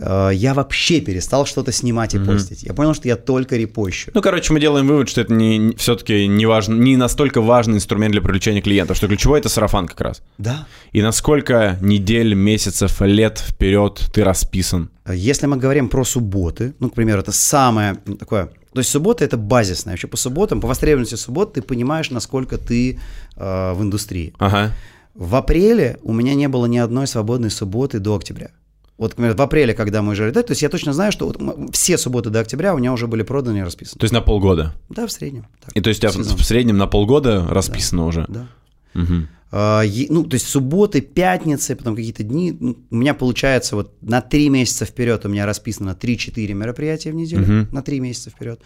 я 0.00 0.54
вообще 0.54 1.00
перестал 1.00 1.46
что-то 1.46 1.72
снимать 1.72 2.14
и 2.14 2.18
постить. 2.18 2.62
Я 2.62 2.74
понял, 2.74 2.94
что 2.94 3.08
я 3.08 3.16
только 3.16 3.56
репощу. 3.56 4.10
Ну, 4.14 4.22
короче, 4.22 4.52
мы 4.52 4.60
делаем 4.60 4.86
вывод, 4.86 5.08
что 5.08 5.20
это 5.20 5.32
не, 5.32 5.74
все-таки 5.76 6.26
не, 6.26 6.46
важно, 6.46 6.74
не 6.74 6.96
настолько 6.96 7.40
важный 7.40 7.76
инструмент 7.76 8.12
для 8.12 8.22
привлечения 8.22 8.60
клиентов, 8.60 8.96
что 8.96 9.08
ключевой 9.08 9.40
это 9.40 9.48
сарафан 9.48 9.88
как 9.88 10.00
раз. 10.00 10.22
Да. 10.38 10.66
И 10.92 11.02
насколько 11.02 11.78
недель, 11.80 12.34
месяцев, 12.34 13.00
лет 13.00 13.38
вперед 13.38 14.10
ты 14.12 14.24
расписан. 14.24 14.90
Если 15.08 15.46
мы 15.46 15.56
говорим 15.56 15.88
про 15.88 16.04
субботы, 16.04 16.74
ну, 16.78 16.90
к 16.90 16.94
примеру, 16.94 17.20
это 17.20 17.32
самое 17.32 17.98
ну, 18.06 18.16
такое... 18.16 18.50
То 18.72 18.80
есть 18.80 18.90
суббота 18.90 19.24
это 19.24 19.36
базисное. 19.36 19.94
Вообще 19.94 20.06
по 20.06 20.16
субботам, 20.16 20.60
по 20.60 20.68
востребованности 20.68 21.14
суббот 21.14 21.54
ты 21.54 21.62
понимаешь, 21.62 22.10
насколько 22.10 22.58
ты 22.58 23.00
э, 23.36 23.72
в 23.72 23.82
индустрии. 23.82 24.34
Ага. 24.38 24.72
В 25.14 25.34
апреле 25.34 25.98
у 26.02 26.12
меня 26.12 26.34
не 26.34 26.48
было 26.48 26.66
ни 26.66 26.78
одной 26.78 27.06
свободной 27.06 27.50
субботы 27.50 27.98
до 27.98 28.14
октября. 28.14 28.50
Вот, 28.98 29.12
к 29.12 29.16
примеру, 29.16 29.36
в 29.36 29.40
апреле, 29.40 29.74
когда 29.74 30.02
мы 30.02 30.10
уезжали, 30.10 30.32
да, 30.32 30.42
то 30.42 30.50
есть 30.50 30.60
я 30.62 30.68
точно 30.68 30.92
знаю, 30.92 31.12
что 31.12 31.26
вот 31.28 31.38
все 31.72 31.96
субботы 31.96 32.30
до 32.30 32.40
октября 32.40 32.74
у 32.74 32.78
меня 32.78 32.92
уже 32.92 33.06
были 33.06 33.22
проданы 33.22 33.58
и 33.58 33.62
расписаны. 33.62 33.98
То 34.00 34.04
есть 34.04 34.12
на 34.12 34.20
полгода. 34.20 34.74
Да, 34.88 35.06
в 35.06 35.12
среднем. 35.12 35.46
так. 35.64 35.70
И 35.76 35.80
то 35.80 35.88
есть 35.88 36.00
тебя 36.00 36.10
Сезон. 36.10 36.36
в 36.36 36.44
среднем 36.44 36.76
на 36.78 36.88
полгода 36.88 37.46
расписано 37.48 38.06
уже. 38.06 38.26
Да. 38.28 38.48
Мгм. 38.94 39.28
А, 39.50 39.82
ну, 40.10 40.24
то 40.24 40.34
есть 40.34 40.46
субботы, 40.48 41.00
пятницы, 41.00 41.74
потом 41.76 41.94
какие-то 41.96 42.22
дни. 42.24 42.54
Ну, 42.58 42.76
у 42.90 42.96
меня 42.96 43.14
получается 43.14 43.76
вот 43.76 43.94
на 44.02 44.20
три 44.20 44.48
месяца 44.50 44.84
вперед 44.84 45.24
у 45.24 45.28
меня 45.28 45.46
расписано 45.46 45.96
3-4 45.98 46.52
мероприятия 46.52 47.12
в 47.12 47.14
неделю, 47.14 47.42
Мгм. 47.42 47.68
на 47.72 47.82
три 47.82 48.00
месяца 48.00 48.30
вперед. 48.30 48.60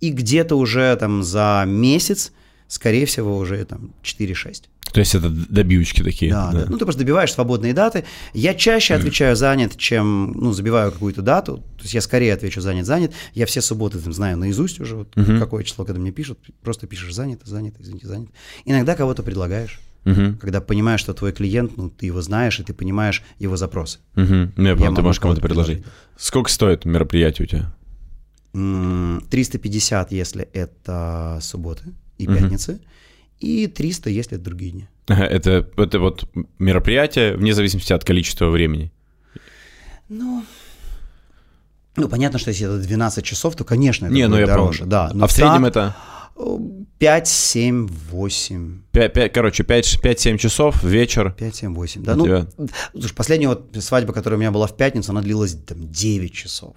И 0.00 0.10
где-то 0.10 0.56
уже 0.56 0.96
там 0.96 1.22
за 1.22 1.64
месяц, 1.68 2.32
скорее 2.66 3.06
всего, 3.06 3.36
уже 3.36 3.64
там 3.64 3.92
4-6. 4.02 4.64
То 4.94 5.00
есть 5.00 5.12
это 5.16 5.28
добивочки 5.28 6.04
такие. 6.04 6.30
Да, 6.30 6.52
да. 6.52 6.66
Ну, 6.68 6.78
ты 6.78 6.84
просто 6.84 7.00
добиваешь 7.00 7.32
свободные 7.32 7.72
даты. 7.74 8.04
Я 8.32 8.54
чаще 8.54 8.94
отвечаю 8.94 9.34
занят, 9.34 9.76
чем, 9.76 10.30
ну, 10.36 10.52
забиваю 10.52 10.92
какую-то 10.92 11.20
дату. 11.20 11.56
То 11.76 11.82
есть 11.82 11.94
я 11.94 12.00
скорее 12.00 12.32
отвечу 12.32 12.60
занят, 12.60 12.86
занят. 12.86 13.12
Я 13.32 13.46
все 13.46 13.60
субботы 13.60 13.98
там 13.98 14.12
знаю 14.12 14.38
наизусть 14.38 14.78
уже, 14.80 14.94
вот, 14.94 15.08
какое 15.14 15.64
число, 15.64 15.84
когда 15.84 16.00
мне 16.00 16.12
пишут. 16.12 16.38
Просто 16.62 16.86
пишешь 16.86 17.12
занят, 17.12 17.40
занят, 17.44 17.74
извините, 17.80 18.06
занят. 18.06 18.28
Иногда 18.64 18.94
кого-то 18.94 19.24
предлагаешь. 19.24 19.80
Мгм. 20.04 20.38
Когда 20.38 20.60
понимаешь, 20.60 21.00
что 21.00 21.12
твой 21.12 21.32
клиент, 21.32 21.76
ну, 21.76 21.90
ты 21.90 22.06
его 22.06 22.22
знаешь, 22.22 22.60
и 22.60 22.62
ты 22.62 22.72
понимаешь 22.72 23.24
его 23.40 23.56
запросы. 23.56 23.98
Ну, 24.14 24.52
я 24.56 24.76
понял, 24.76 24.94
ты 24.94 25.02
можешь 25.02 25.18
кому-то 25.18 25.40
кого-то 25.40 25.40
предложить. 25.40 25.84
Сколько 26.16 26.50
стоит 26.52 26.84
мероприятие 26.84 27.46
у 27.46 27.48
тебя? 27.48 27.74
М, 28.52 29.26
350, 29.28 30.12
если 30.12 30.48
это 30.52 31.40
субботы 31.42 31.82
и 32.16 32.28
пятницы, 32.28 32.80
и 33.40 33.66
300, 33.66 34.10
если 34.10 34.36
это 34.36 34.44
другие 34.44 34.72
дни. 34.72 34.88
Ага, 35.06 35.24
Это, 35.24 35.68
это 35.76 35.98
вот 35.98 36.28
мероприятие 36.58 37.36
вне 37.36 37.52
зависимости 37.54 37.92
от 37.92 38.04
количества 38.04 38.48
времени. 38.48 38.90
Ну, 40.08 40.44
ну, 41.96 42.08
понятно, 42.08 42.38
что 42.38 42.50
если 42.50 42.66
это 42.66 42.78
12 42.78 43.24
часов, 43.24 43.54
то, 43.54 43.64
конечно, 43.64 44.06
это 44.06 44.14
Не, 44.14 44.28
ну 44.28 44.38
я 44.38 44.46
дороже. 44.46 44.80
помню. 44.80 44.90
Да, 44.90 45.12
а 45.20 45.26
в 45.26 45.32
среднем 45.32 45.64
это 45.64 45.94
5, 46.98 47.28
7, 47.28 47.86
8. 48.10 48.80
5, 48.92 49.32
короче, 49.32 49.62
5-7 49.62 50.38
часов, 50.38 50.82
вечер. 50.82 51.34
5, 51.38 51.54
7, 51.54 51.74
8. 51.74 52.02
Да, 52.02 52.16
ну, 52.16 52.46
слушай, 52.92 53.14
последняя 53.14 53.48
вот 53.48 53.76
свадьба, 53.80 54.12
которая 54.12 54.38
у 54.38 54.40
меня 54.40 54.50
была 54.50 54.66
в 54.66 54.76
пятницу, 54.76 55.12
она 55.12 55.20
длилась 55.20 55.54
там 55.54 55.88
9 55.88 56.32
часов. 56.32 56.74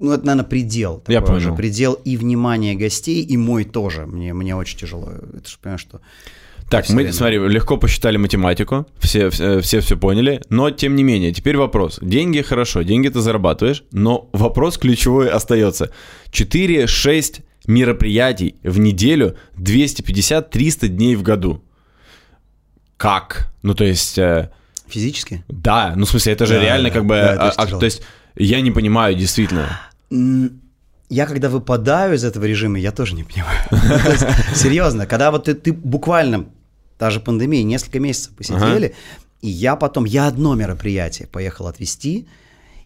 Ну, 0.00 0.12
это, 0.12 0.24
наверное, 0.26 0.48
предел. 0.48 1.04
Я 1.08 1.20
понял. 1.20 1.54
Предел 1.54 1.92
и 1.92 2.16
внимания 2.16 2.74
гостей, 2.74 3.22
и 3.22 3.36
мой 3.36 3.64
тоже. 3.64 4.06
Мне, 4.06 4.32
мне 4.34 4.56
очень 4.56 4.78
тяжело. 4.78 5.10
Это 5.36 5.48
же, 5.48 5.56
понимаешь, 5.60 5.80
что... 5.82 6.00
Так, 6.70 6.88
мы, 6.88 6.96
время. 6.96 7.12
смотри, 7.12 7.38
легко 7.48 7.76
посчитали 7.78 8.16
математику, 8.16 8.86
все, 9.00 9.28
все, 9.30 9.60
все 9.60 9.80
все 9.80 9.96
поняли, 9.96 10.40
но 10.50 10.70
тем 10.70 10.94
не 10.94 11.02
менее, 11.02 11.32
теперь 11.32 11.56
вопрос. 11.56 11.98
Деньги 12.00 12.42
хорошо, 12.42 12.82
деньги 12.82 13.08
ты 13.08 13.20
зарабатываешь, 13.20 13.82
но 13.90 14.30
вопрос 14.32 14.78
ключевой 14.78 15.28
остается. 15.28 15.90
4-6 16.30 17.40
мероприятий 17.66 18.54
в 18.62 18.78
неделю, 18.78 19.36
250-300 19.58 20.86
дней 20.86 21.16
в 21.16 21.22
году. 21.24 21.60
Как? 22.96 23.52
Ну, 23.62 23.74
то 23.74 23.84
есть, 23.84 24.16
э, 24.18 24.50
Физически? 24.86 25.42
да, 25.48 25.94
ну, 25.96 26.04
в 26.06 26.10
смысле, 26.10 26.32
это 26.34 26.46
же 26.46 26.54
Да, 26.54 26.62
реально 26.62 26.88
да, 26.90 26.94
как 26.94 27.04
бы... 27.04 27.14
да, 27.14 27.50
а- 27.50 27.62
а- 27.64 27.66
то 27.66 27.84
есть, 27.84 28.02
я 28.36 28.60
не 28.60 28.70
понимаю, 28.70 29.14
действительно. 29.16 29.80
Я 30.10 31.26
когда 31.26 31.48
выпадаю 31.48 32.14
из 32.14 32.24
этого 32.24 32.44
режима, 32.44 32.78
я 32.78 32.92
тоже 32.92 33.14
не 33.14 33.24
понимаю. 33.24 33.58
Есть, 33.72 34.56
Серьезно, 34.56 35.06
когда 35.06 35.30
вот 35.30 35.44
ты, 35.44 35.72
буквально, 35.72 36.46
та 36.98 37.10
же 37.10 37.20
пандемия, 37.20 37.64
несколько 37.64 37.98
месяцев 37.98 38.32
посидели, 38.34 38.94
и 39.40 39.48
я 39.48 39.74
потом, 39.74 40.04
я 40.04 40.28
одно 40.28 40.54
мероприятие 40.54 41.26
поехал 41.26 41.66
отвести, 41.66 42.28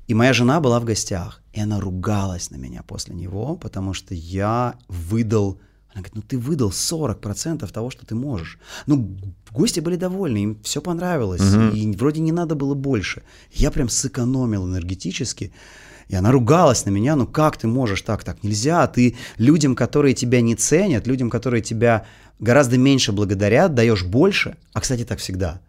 и 0.06 0.14
моя 0.14 0.32
жена 0.32 0.60
была 0.60 0.80
в 0.80 0.84
гостях, 0.84 1.42
и 1.52 1.60
она 1.60 1.80
ругалась 1.80 2.50
на 2.50 2.56
меня 2.56 2.82
после 2.82 3.14
него, 3.14 3.56
потому 3.56 3.94
что 3.94 4.14
я 4.14 4.74
выдал, 4.88 5.58
она 5.92 6.02
говорит, 6.02 6.14
ну 6.14 6.22
ты 6.22 6.38
выдал 6.38 6.70
40% 6.70 7.70
того, 7.72 7.90
что 7.90 8.06
ты 8.06 8.14
можешь. 8.14 8.58
Ну, 8.86 9.16
гости 9.50 9.80
были 9.80 9.96
довольны, 9.96 10.38
им 10.38 10.58
все 10.62 10.80
понравилось, 10.80 11.42
и 11.74 11.92
вроде 11.92 12.20
не 12.20 12.32
надо 12.32 12.54
было 12.54 12.74
больше. 12.74 13.22
Я 13.52 13.70
прям 13.70 13.88
сэкономил 13.88 14.66
энергетически, 14.66 15.52
и 16.08 16.14
она 16.16 16.30
ругалась 16.32 16.84
на 16.86 16.90
меня, 16.90 17.16
ну 17.16 17.26
как 17.26 17.56
ты 17.56 17.66
можешь 17.66 18.02
так, 18.02 18.24
так 18.24 18.42
нельзя, 18.42 18.86
ты 18.86 19.16
людям, 19.38 19.74
которые 19.74 20.14
тебя 20.14 20.40
не 20.40 20.54
ценят, 20.54 21.06
людям, 21.06 21.30
которые 21.30 21.62
тебя 21.62 22.04
гораздо 22.38 22.78
меньше 22.78 23.12
благодарят, 23.12 23.74
даешь 23.74 24.04
больше, 24.04 24.56
а, 24.72 24.80
кстати, 24.80 25.04
так 25.04 25.18
всегда. 25.18 25.60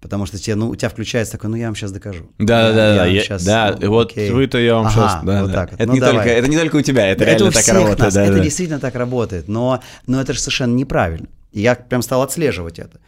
Потому 0.00 0.26
что 0.26 0.36
тебе, 0.36 0.56
ну, 0.56 0.68
у 0.70 0.74
тебя 0.74 0.88
включается 0.88 1.32
такой, 1.32 1.48
ну 1.50 1.56
я 1.56 1.66
вам 1.66 1.76
сейчас 1.76 1.92
докажу. 1.92 2.24
Да, 2.40 2.68
Я- 2.68 2.68
да, 2.68 2.74
да, 2.74 2.90
я 2.90 2.96
да. 2.96 3.06
я- 3.06 3.22
щас, 3.22 3.44
да, 3.44 3.78
ну, 3.80 3.88
вот 3.90 4.10
окей. 4.10 4.30
вы-то 4.30 4.58
я 4.58 4.74
вам 4.74 4.86
Ага, 4.86 4.94
сейчас. 4.94 5.24
Да, 5.24 5.42
вот 5.42 5.46
да. 5.46 5.54
так 5.54 5.70
вот. 5.70 5.80
Это, 5.80 5.86
Ну, 5.88 5.94
не 5.94 6.00
давай. 6.00 6.14
только, 6.16 6.28
это 6.30 6.48
не 6.48 6.58
только 6.58 6.76
у 6.76 6.80
тебя, 6.82 7.06
это 7.06 7.20
Да, 7.20 7.24
реально 7.26 7.46
у 7.46 7.50
так 7.52 7.62
всех 7.62 7.74
работает. 7.74 7.98
нас, 8.00 8.14
да, 8.14 8.24
это 8.24 8.32
да. 8.34 8.40
действительно 8.40 8.80
так 8.80 8.94
работает, 8.96 9.46
но, 9.46 9.80
но 10.08 10.20
это 10.20 10.32
же 10.32 10.40
совершенно 10.40 10.74
неправильно. 10.74 11.28
И 11.52 11.60
я 11.60 11.76
прям 11.76 12.02
стал 12.02 12.22
отслеживать 12.22 12.80
это. 12.80 12.98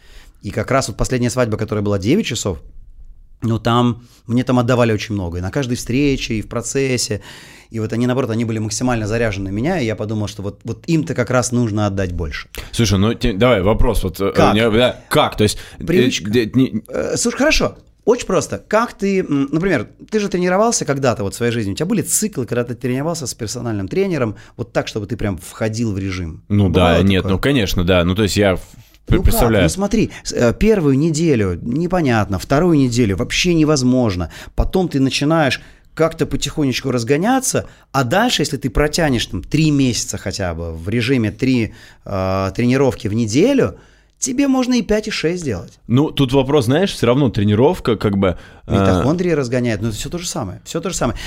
И 0.42 0.50
как 0.50 0.70
раз 0.70 0.86
вот 0.86 0.96
последняя 0.96 1.30
свадьба, 1.30 1.56
которая 1.56 1.82
была 1.84 1.98
9 1.98 2.26
часов, 2.26 2.58
ну 3.44 3.58
там, 3.58 4.02
мне 4.26 4.42
там 4.44 4.58
отдавали 4.58 4.92
очень 4.92 5.14
много. 5.14 5.38
И 5.38 5.40
на 5.40 5.50
каждой 5.50 5.76
встрече, 5.76 6.34
и 6.34 6.42
в 6.42 6.48
процессе. 6.48 7.20
И 7.70 7.80
вот 7.80 7.92
они, 7.92 8.06
наоборот, 8.06 8.30
они 8.30 8.44
были 8.44 8.58
максимально 8.58 9.06
заряжены 9.06 9.50
на 9.50 9.54
меня, 9.54 9.80
и 9.80 9.84
я 9.86 9.96
подумал, 9.96 10.28
что 10.28 10.42
вот, 10.42 10.60
вот 10.64 10.84
им-то 10.86 11.14
как 11.14 11.30
раз 11.30 11.50
нужно 11.52 11.86
отдать 11.86 12.12
больше. 12.12 12.48
Слушай, 12.72 12.98
ну 12.98 13.14
те- 13.14 13.32
давай 13.32 13.62
вопрос. 13.62 14.04
Вот, 14.04 14.20
э, 14.20 14.32
Как? 14.32 14.54
не- 14.54 14.70
да, 14.70 15.00
как? 15.08 15.36
То 15.36 15.42
есть... 15.44 15.58
э, 15.78 15.84
Привычка. 15.84 16.30
э, 16.30 16.50
не- 16.54 16.82
Э, 16.88 17.16
слушай, 17.16 17.36
хорошо. 17.36 17.76
Очень 18.04 18.26
просто. 18.26 18.58
Как 18.58 18.92
ты, 18.92 19.22
например, 19.24 19.88
ты 20.10 20.20
же 20.20 20.28
тренировался 20.28 20.84
когда-то 20.84 21.22
вот 21.24 21.32
в 21.32 21.36
своей 21.36 21.52
жизни, 21.52 21.72
у 21.72 21.74
тебя 21.74 21.86
были 21.86 22.02
циклы, 22.02 22.44
когда 22.46 22.62
ты 22.62 22.74
тренировался 22.74 23.26
с 23.26 23.32
персональным 23.34 23.88
тренером, 23.88 24.36
вот 24.58 24.72
так, 24.74 24.88
чтобы 24.88 25.06
ты 25.06 25.16
прям 25.16 25.38
входил 25.38 25.92
в 25.94 25.98
режим? 25.98 26.44
Ну 26.48 26.68
Бывало 26.68 26.98
да, 26.98 27.02
нет, 27.02 27.22
такое? 27.22 27.32
ну 27.32 27.38
конечно, 27.40 27.82
да. 27.84 28.04
Ну 28.04 28.14
то 28.14 28.22
есть 28.24 28.36
я 28.36 28.58
Ну 29.08 29.16
как? 29.16 29.24
представляю. 29.24 29.64
Ну 29.64 29.68
смотри, 29.68 30.10
э, 30.32 30.52
первую 30.58 30.98
неделю 30.98 31.58
непонятно, 31.62 32.38
вторую 32.38 32.78
неделю 32.78 33.16
вообще 33.16 33.54
невозможно. 33.54 34.30
Потом 34.54 34.88
ты 34.88 35.00
начинаешь 35.00 35.60
как-то 35.94 36.26
потихонечку 36.26 36.90
разгоняться, 36.90 37.66
а 37.92 38.04
дальше, 38.04 38.42
если 38.42 38.56
ты 38.56 38.68
протянешь 38.68 39.26
там 39.26 39.42
три 39.42 39.70
месяца 39.70 40.18
хотя 40.18 40.54
бы 40.54 40.72
в 40.72 40.88
режиме 40.88 41.30
три 41.30 41.74
э, 42.04 42.52
тренировки 42.54 43.08
в 43.08 43.14
неделю, 43.14 43.78
тебе 44.24 44.48
можно 44.48 44.74
и 44.74 44.82
5, 44.82 45.08
и 45.08 45.10
6 45.10 45.40
сделать. 45.40 45.78
Ну, 45.86 46.10
тут 46.10 46.32
вопрос, 46.32 46.64
знаешь, 46.64 46.92
все 46.92 47.06
равно 47.06 47.28
тренировка, 47.28 47.96
как 47.96 48.16
бы. 48.16 48.38
Митохондрии 48.66 49.30
разгоняет, 49.30 49.82
но 49.82 49.88
это 49.88 49.96
все 49.96 50.08
то 50.08 50.18
же 50.18 50.26
самое. 50.26 50.62
Все 50.64 50.80
то 50.80 50.90
же 50.90 50.96
самое. 50.96 51.18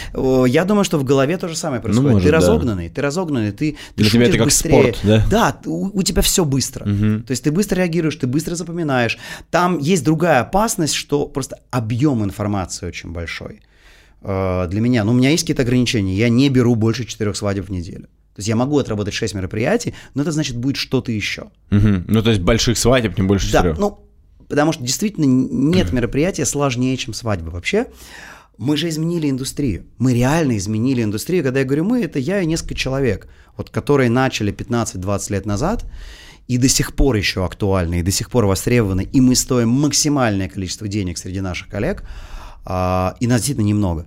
Я 0.47 0.65
думаю, 0.65 0.83
что 0.83 0.97
в 0.97 1.03
голове 1.03 1.37
то 1.37 1.47
же 1.47 1.55
самое 1.55 1.81
происходит. 1.81 2.07
Ну, 2.07 2.13
может, 2.13 2.25
ты 2.25 2.31
да. 2.31 2.37
разогнанный, 2.37 2.89
ты 2.89 3.01
разогнанный, 3.01 3.51
ты, 3.51 3.77
ты 3.95 4.03
Для 4.03 4.09
тебя 4.09 4.27
это 4.27 4.37
как 4.37 4.47
быстрее. 4.47 4.93
спорт, 4.93 4.99
да? 5.03 5.25
Да, 5.29 5.59
у, 5.65 5.99
у 5.99 6.03
тебя 6.03 6.21
все 6.21 6.43
быстро. 6.43 6.85
То 6.85 7.31
есть 7.31 7.43
ты 7.43 7.51
быстро 7.51 7.77
реагируешь, 7.77 8.15
ты 8.15 8.27
быстро 8.27 8.55
запоминаешь. 8.55 9.17
Там 9.51 9.77
есть 9.77 10.03
другая 10.03 10.41
опасность, 10.41 10.95
что 10.95 11.25
просто 11.27 11.59
объем 11.69 12.23
информации 12.23 12.87
очень 12.87 13.11
большой. 13.11 13.61
Э, 14.21 14.67
Для 14.69 14.81
меня, 14.81 15.03
ну, 15.03 15.11
у 15.11 15.15
меня 15.15 15.29
есть 15.29 15.43
какие-то 15.43 15.61
ограничения. 15.61 16.15
Я 16.15 16.29
не 16.29 16.49
беру 16.49 16.75
больше 16.75 17.05
четырех 17.05 17.35
свадеб 17.35 17.67
в 17.67 17.71
неделю. 17.71 18.07
То 18.37 18.41
есть 18.41 18.49
я 18.49 18.55
могу 18.55 18.77
отработать 18.77 19.15
6 19.15 19.33
мероприятий, 19.33 19.95
но 20.13 20.21
это 20.21 20.31
значит 20.31 20.57
будет 20.57 20.75
что-то 20.75 21.11
еще. 21.11 21.45
мгм. 21.71 22.05
Ну, 22.07 22.21
то 22.21 22.29
есть 22.29 22.39
больших 22.43 22.77
свадеб 22.77 23.17
не 23.17 23.23
больше 23.23 23.51
Да, 23.51 23.61
четырех. 23.61 23.79
ну, 23.79 24.07
потому 24.47 24.73
что 24.73 24.83
действительно 24.83 25.25
нет 25.25 25.91
мероприятия 25.91 26.45
сложнее, 26.45 26.95
чем 26.97 27.15
свадьба 27.15 27.49
вообще. 27.49 27.87
Мы 28.59 28.77
же 28.77 28.89
изменили 28.89 29.27
индустрию. 29.27 29.85
Мы 29.97 30.13
реально 30.13 30.55
изменили 30.57 31.01
индустрию. 31.01 31.43
Когда 31.43 31.61
я 31.61 31.65
говорю 31.65 31.85
мы, 31.85 32.03
это 32.03 32.19
я 32.19 32.39
и 32.41 32.45
несколько 32.45 32.75
человек, 32.75 33.27
вот, 33.55 33.71
которые 33.71 34.11
начали 34.11 34.53
15-20 34.53 35.31
лет 35.33 35.47
назад 35.47 35.85
и 36.47 36.59
до 36.59 36.67
сих 36.67 36.93
пор 36.95 37.15
еще 37.15 37.43
актуальны, 37.43 38.01
и 38.01 38.03
до 38.03 38.11
сих 38.11 38.29
пор 38.29 38.45
востребованы, 38.45 39.01
и 39.01 39.19
мы 39.19 39.33
стоим 39.33 39.69
максимальное 39.69 40.47
количество 40.47 40.87
денег 40.87 41.17
среди 41.17 41.41
наших 41.41 41.69
коллег, 41.69 42.03
а, 42.65 43.15
и 43.19 43.25
нас 43.25 43.37
действительно 43.41 43.65
немного. 43.65 44.05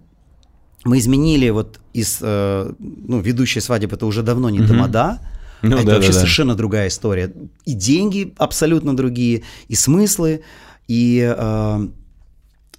Мы 0.84 0.98
изменили 0.98 1.50
вот 1.50 1.78
из, 1.92 2.18
э, 2.22 2.72
ну, 2.78 3.20
ведущей 3.20 3.60
свадеб, 3.60 3.92
это 3.92 4.06
уже 4.06 4.22
давно 4.22 4.48
не 4.50 4.66
тамада, 4.66 5.18
Ну 5.62 5.76
это 5.76 5.84
да, 5.86 5.92
вообще 5.94 6.08
да, 6.08 6.14
да. 6.14 6.20
совершенно 6.20 6.54
другая 6.54 6.88
история. 6.88 7.32
И 7.66 7.74
деньги 7.74 8.32
абсолютно 8.38 8.96
другие, 8.96 9.42
и 9.68 9.74
смыслы, 9.74 10.40
и... 10.88 11.34
э, 11.36 11.88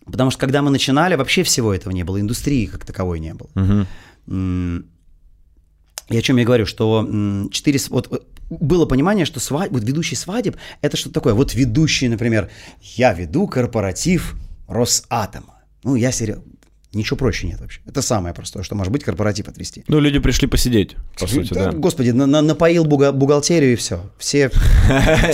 потому 0.06 0.32
что 0.32 0.40
когда 0.40 0.62
мы 0.64 0.72
начинали, 0.72 1.16
вообще 1.16 1.44
всего 1.44 1.74
этого 1.74 1.94
не 1.94 2.04
было, 2.04 2.20
индустрии 2.20 2.66
как 2.66 2.86
таковой 2.86 3.20
не 3.20 3.34
было. 3.36 3.50
М, 4.28 4.86
И 6.10 6.18
о 6.18 6.22
чем 6.22 6.38
я 6.38 6.46
говорю, 6.46 6.66
что 6.66 7.06
м, 7.08 7.50
четыре... 7.52 7.78
с- 7.78 7.90
Вот, 7.90 8.08
вот 8.10 8.28
было 8.50 8.86
понимание, 8.86 9.26
что 9.26 9.40
свадьб, 9.40 9.74
вот 9.74 9.84
ведущий 9.84 10.16
свадеб– 10.16 10.58
это 10.82 10.98
что 10.98 11.10
такое? 11.12 11.34
Вот 11.34 11.54
ведущий, 11.54 12.10
например, 12.10 12.50
я 12.98 13.14
веду 13.14 13.48
корпоратив 13.48 14.36
Росатома. 14.68 15.54
Ну, 15.84 15.96
я 15.96 16.12
серьезно. 16.12 16.44
Ничего 16.94 17.16
проще 17.16 17.48
нет 17.48 17.62
вообще. 17.62 17.80
Это 17.86 18.02
самое 18.02 18.36
простое, 18.36 18.64
что 18.64 18.76
может 18.76 18.92
быть 18.92 19.04
корпоратив 19.06 19.48
отвести. 19.48 19.86
Ну, 19.88 20.00
люди 20.02 20.20
пришли 20.20 20.46
посидеть, 20.48 20.98
по 21.18 21.26
сути, 21.26 21.54
да. 21.54 21.72
Господи, 21.72 22.10
на- 22.10 22.26
на- 22.26 22.42
напоил 22.42 22.84
буга- 22.84 23.14
бухгалтерию 23.14 23.74
и 23.74 23.76
все. 23.78 24.02
Все, 24.20 24.52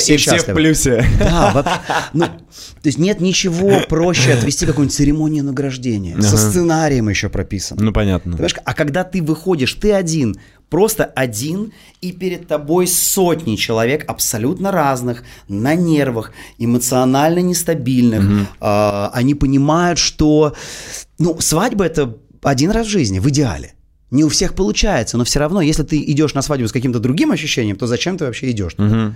И 0.08 0.17
все 0.17 0.38
в 0.38 0.46
плюсе. 0.54 1.04
Да, 1.20 1.52
вообще, 1.54 1.82
ну, 2.13 2.26
то 2.26 2.36
есть 2.84 3.00
нет 3.00 3.22
ничего 3.22 3.82
проще 3.89 4.34
отвести 4.34 4.65
какую-нибудь 4.67 4.96
церемонию 4.96 5.43
награждения. 5.46 6.22
Со 6.22 6.30
Ага. 6.36 6.38
сценарием 6.38 7.10
еще 7.10 7.30
прописано. 7.30 7.84
Ну, 7.84 7.91
понятно. 7.91 8.34
Понимаешь, 8.34 8.56
а 8.63 8.74
когда 8.76 9.04
ты 9.04 9.24
выходишь, 9.24 9.74
ты 9.74 9.93
один, 9.93 10.36
просто 10.69 11.06
один, 11.06 11.71
и 12.01 12.12
перед 12.12 12.47
тобой 12.47 12.88
сотни 12.88 13.56
человек 13.56 14.06
абсолютно 14.08 14.71
разных, 14.71 15.23
на 15.47 15.75
нервах, 15.75 16.32
эмоционально 16.58 17.39
нестабильных, 17.39 18.47
а, 18.60 19.10
они 19.13 19.36
понимают, 19.36 19.99
что, 19.99 20.53
ну, 21.19 21.39
свадьба 21.39 21.86
это 21.86 22.17
один 22.43 22.71
раз 22.71 22.88
в 22.88 22.89
жизни, 22.89 23.19
в 23.19 23.30
идеале. 23.30 23.73
Не 24.12 24.23
у 24.23 24.30
всех 24.30 24.53
получается, 24.53 25.17
но 25.17 25.23
все 25.23 25.39
равно, 25.39 25.62
если 25.62 25.84
ты 25.84 26.01
идешь 26.01 26.34
на 26.34 26.41
свадьбу 26.41 26.67
с 26.67 26.71
каким-то 26.71 26.99
другим 26.99 27.32
ощущением, 27.32 27.75
то 27.75 27.88
зачем 27.88 28.17
ты 28.17 28.25
вообще 28.25 28.51
идешь? 28.51 28.73
туда? 28.73 28.95
Мгм. 28.95 29.15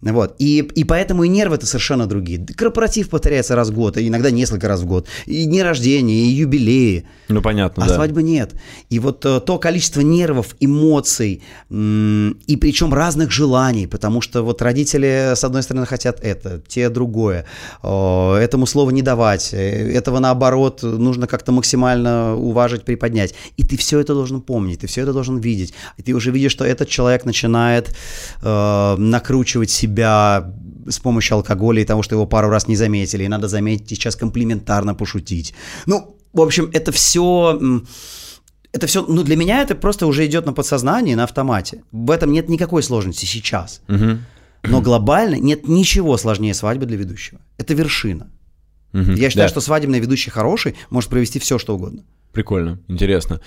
Вот. 0.00 0.34
И, 0.38 0.58
и 0.58 0.84
поэтому 0.84 1.24
и 1.24 1.28
нервы-то 1.28 1.66
совершенно 1.66 2.06
другие. 2.06 2.44
Корпоратив 2.44 3.08
повторяется 3.08 3.56
раз 3.56 3.70
в 3.70 3.74
год, 3.74 3.96
и 3.96 4.08
иногда 4.08 4.30
несколько 4.30 4.68
раз 4.68 4.80
в 4.80 4.86
год. 4.86 5.08
И 5.26 5.44
дни 5.44 5.62
рождения, 5.62 6.24
и 6.24 6.28
юбилеи. 6.28 7.06
Ну, 7.28 7.40
понятно, 7.42 7.84
А 7.84 7.88
да. 7.88 7.94
свадьбы 7.94 8.22
нет. 8.22 8.54
И 8.90 8.98
вот 8.98 9.24
э, 9.24 9.40
то 9.40 9.58
количество 9.58 10.00
нервов, 10.00 10.56
эмоций, 10.60 11.42
и 11.70 12.56
причем 12.60 12.92
разных 12.92 13.30
желаний, 13.30 13.86
потому 13.86 14.20
что 14.20 14.42
вот 14.42 14.62
родители, 14.62 15.32
с 15.34 15.42
одной 15.44 15.62
стороны, 15.62 15.86
хотят 15.86 16.20
это, 16.22 16.62
те 16.68 16.88
другое, 16.88 17.46
этому 17.82 18.66
слова 18.66 18.90
не 18.90 19.02
давать, 19.02 19.54
э, 19.54 19.92
этого 19.92 20.18
наоборот 20.18 20.82
нужно 20.82 21.26
как-то 21.26 21.52
максимально 21.52 22.36
уважить, 22.36 22.84
приподнять. 22.84 23.34
И 23.56 23.64
ты 23.64 23.76
все 23.76 24.00
это 24.00 24.14
должен 24.14 24.40
помнить, 24.40 24.80
ты 24.80 24.86
все 24.86 25.02
это 25.02 25.12
должен 25.12 25.38
видеть. 25.38 25.74
И 25.96 26.02
ты 26.02 26.12
уже 26.12 26.30
видишь, 26.30 26.52
что 26.52 26.64
этот 26.64 26.88
человек 26.88 27.24
начинает 27.24 27.94
э, 28.42 28.96
накручивать 28.98 29.70
себя 29.84 30.52
с 30.88 30.98
помощью 30.98 31.36
алкоголя 31.36 31.80
и 31.80 31.84
того, 31.84 32.02
что 32.02 32.14
его 32.14 32.26
пару 32.26 32.48
раз 32.48 32.68
не 32.68 32.76
заметили, 32.76 33.24
и 33.24 33.28
надо 33.28 33.48
заметить, 33.48 33.92
и 33.92 33.94
сейчас 33.94 34.16
комплиментарно 34.16 34.94
пошутить. 34.94 35.54
Ну, 35.86 36.16
в 36.32 36.40
общем, 36.40 36.70
это 36.72 36.92
все... 36.92 37.82
Это 38.72 38.86
все, 38.88 39.04
ну 39.06 39.22
для 39.22 39.36
меня 39.36 39.62
это 39.62 39.76
просто 39.76 40.06
уже 40.06 40.26
идет 40.26 40.46
на 40.46 40.52
подсознании, 40.52 41.14
на 41.14 41.22
автомате. 41.24 41.82
В 41.92 42.10
этом 42.10 42.32
нет 42.32 42.48
никакой 42.48 42.82
сложности 42.82 43.24
сейчас. 43.24 43.82
Мгм. 43.88 44.18
Но 44.64 44.80
глобально 44.80 45.36
нет 45.36 45.68
ничего 45.68 46.16
сложнее 46.16 46.54
свадьбы 46.54 46.86
для 46.86 46.96
ведущего. 46.96 47.38
Это 47.56 47.74
вершина. 47.74 48.26
Мгм. 48.92 49.14
Я 49.14 49.30
считаю, 49.30 49.46
Да. 49.46 49.48
что 49.48 49.60
свадебный 49.60 50.00
ведущий 50.00 50.30
хороший 50.30 50.74
может 50.90 51.08
провести 51.10 51.38
все, 51.38 51.58
что 51.58 51.74
угодно. 51.76 52.02
Прикольно, 52.32 52.78
интересно. 52.88 53.40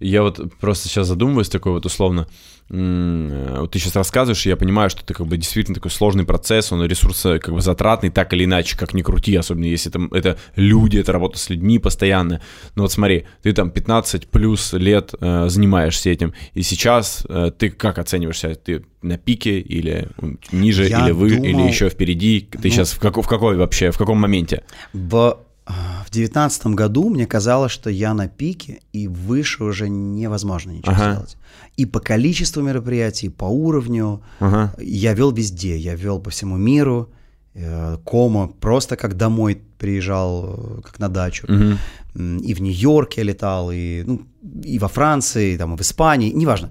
Я 0.00 0.22
вот 0.22 0.40
просто 0.60 0.88
сейчас 0.88 1.06
задумываюсь 1.08 1.48
такой 1.48 1.72
вот 1.72 1.86
условно. 1.86 2.26
Вот 2.70 3.70
ты 3.72 3.78
сейчас 3.78 3.94
рассказываешь, 3.94 4.44
и 4.46 4.48
я 4.48 4.56
понимаю, 4.56 4.88
что 4.88 5.02
это 5.02 5.12
как 5.12 5.26
бы 5.26 5.36
действительно 5.36 5.74
такой 5.74 5.90
сложный 5.90 6.24
процесс, 6.24 6.72
он 6.72 6.82
ресурсы 6.84 7.38
как 7.38 7.52
бы 7.54 7.60
затратный, 7.60 8.08
так 8.10 8.32
или 8.32 8.44
иначе, 8.46 8.76
как 8.78 8.94
ни 8.94 9.02
крути, 9.02 9.36
особенно 9.36 9.66
если 9.66 9.90
там 9.90 10.06
это 10.12 10.38
люди, 10.56 10.96
это 10.98 11.12
работа 11.12 11.38
с 11.38 11.50
людьми 11.50 11.78
постоянно. 11.78 12.40
Но 12.74 12.82
вот 12.82 12.92
смотри, 12.92 13.26
ты 13.42 13.52
там 13.52 13.70
15 13.70 14.28
плюс 14.28 14.72
лет 14.72 15.12
э, 15.20 15.48
занимаешься 15.48 16.08
этим, 16.10 16.32
и 16.54 16.62
сейчас 16.62 17.26
э, 17.28 17.50
ты 17.56 17.68
как 17.70 17.98
оцениваешь 17.98 18.38
себя? 18.38 18.54
Ты 18.54 18.84
на 19.02 19.18
пике 19.18 19.60
или 19.60 20.08
ниже, 20.50 20.88
Я 20.88 21.04
или 21.04 21.12
вы, 21.12 21.28
или 21.34 21.52
думал- 21.52 21.68
еще 21.68 21.90
впереди? 21.90 22.48
Ты 22.50 22.58
Ну- 22.64 22.70
сейчас 22.70 22.92
в, 22.92 22.98
како- 22.98 23.20
в 23.20 23.28
какой 23.28 23.56
вообще, 23.56 23.90
в 23.90 23.98
каком 23.98 24.18
моменте? 24.18 24.64
В 24.94 25.38
в 25.66 26.10
девятнадцатом 26.10 26.74
году 26.76 27.08
мне 27.08 27.26
казалось, 27.26 27.72
что 27.72 27.88
я 27.90 28.12
на 28.14 28.28
пике, 28.28 28.80
и 28.92 29.08
выше 29.08 29.64
уже 29.64 29.88
невозможно 29.88 30.72
ничего 30.72 30.92
Ага. 30.92 31.12
сделать. 31.12 31.36
И 31.76 31.86
по 31.86 32.00
количеству 32.00 32.62
мероприятий, 32.62 33.26
и 33.26 33.30
по 33.30 33.46
уровню. 33.46 34.22
Ага. 34.40 34.74
Я 34.78 35.14
вел 35.14 35.32
везде. 35.32 35.76
Я 35.78 35.94
вел 35.94 36.20
по 36.20 36.30
всему 36.30 36.56
миру. 36.56 37.08
Э, 37.54 37.96
Кома 38.04 38.48
просто 38.48 38.96
как 38.96 39.16
домой 39.16 39.62
приезжал, 39.78 40.54
э, 40.78 40.80
как 40.82 40.98
на 40.98 41.08
дачу. 41.08 41.46
М, 41.48 42.38
И 42.38 42.54
в 42.54 42.60
Нью-Йорк 42.60 43.14
я 43.16 43.22
летал, 43.24 43.70
и, 43.72 44.02
ну, 44.06 44.20
и 44.64 44.78
во 44.78 44.88
Франции, 44.88 45.54
и, 45.54 45.56
там, 45.58 45.74
и 45.74 45.76
в 45.76 45.80
Испании, 45.80 46.30
неважно. 46.30 46.70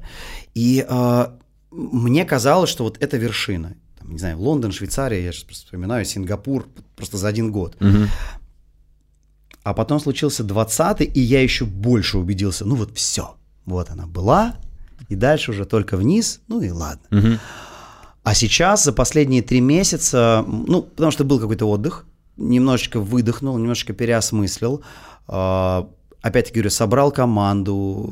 И 0.54 0.86
э, 0.88 1.26
мне 1.72 2.26
казалось, 2.26 2.70
что 2.70 2.84
вот 2.84 2.98
это 3.02 3.18
вершина. 3.18 3.74
Там, 4.00 4.12
не 4.12 4.20
знаю, 4.20 4.40
Лондон, 4.40 4.72
Швейцария, 4.72 5.24
я 5.24 5.32
сейчас 5.32 5.44
просто 5.44 5.66
вспоминаю, 5.66 6.06
Сингапур, 6.06 6.68
просто 6.96 7.18
за 7.18 7.28
один 7.28 7.52
год. 7.52 7.76
Мгм. 7.82 8.08
А 9.64 9.74
потом 9.74 10.00
случился 10.00 10.44
20-й, 10.44 11.06
и 11.06 11.20
я 11.20 11.42
еще 11.42 11.66
больше 11.66 12.18
убедился, 12.18 12.66
ну 12.66 12.76
вот 12.76 12.96
все, 12.98 13.36
вот 13.66 13.90
она 13.90 14.06
была, 14.06 14.56
и 15.10 15.16
дальше 15.16 15.52
уже 15.52 15.66
только 15.66 15.96
вниз, 15.96 16.42
ну 16.48 16.62
и 16.62 16.70
ладно. 16.70 17.08
Мгм. 17.12 17.40
А 18.24 18.34
сейчас, 18.36 18.84
за 18.84 18.94
последние 18.94 19.42
три 19.42 19.62
месяца, 19.62 20.46
ну, 20.48 20.82
потому 20.82 21.12
что 21.12 21.24
был 21.24 21.40
какой-то 21.40 21.66
отдых, 21.66 22.06
немножечко 22.38 23.00
выдохнул, 23.00 23.58
немножечко 23.58 23.94
переосмыслил, 23.94 24.84
а, 25.28 25.90
опять-таки 26.24 26.56
говорю, 26.56 26.70
собрал 26.72 27.12
команду, 27.12 28.10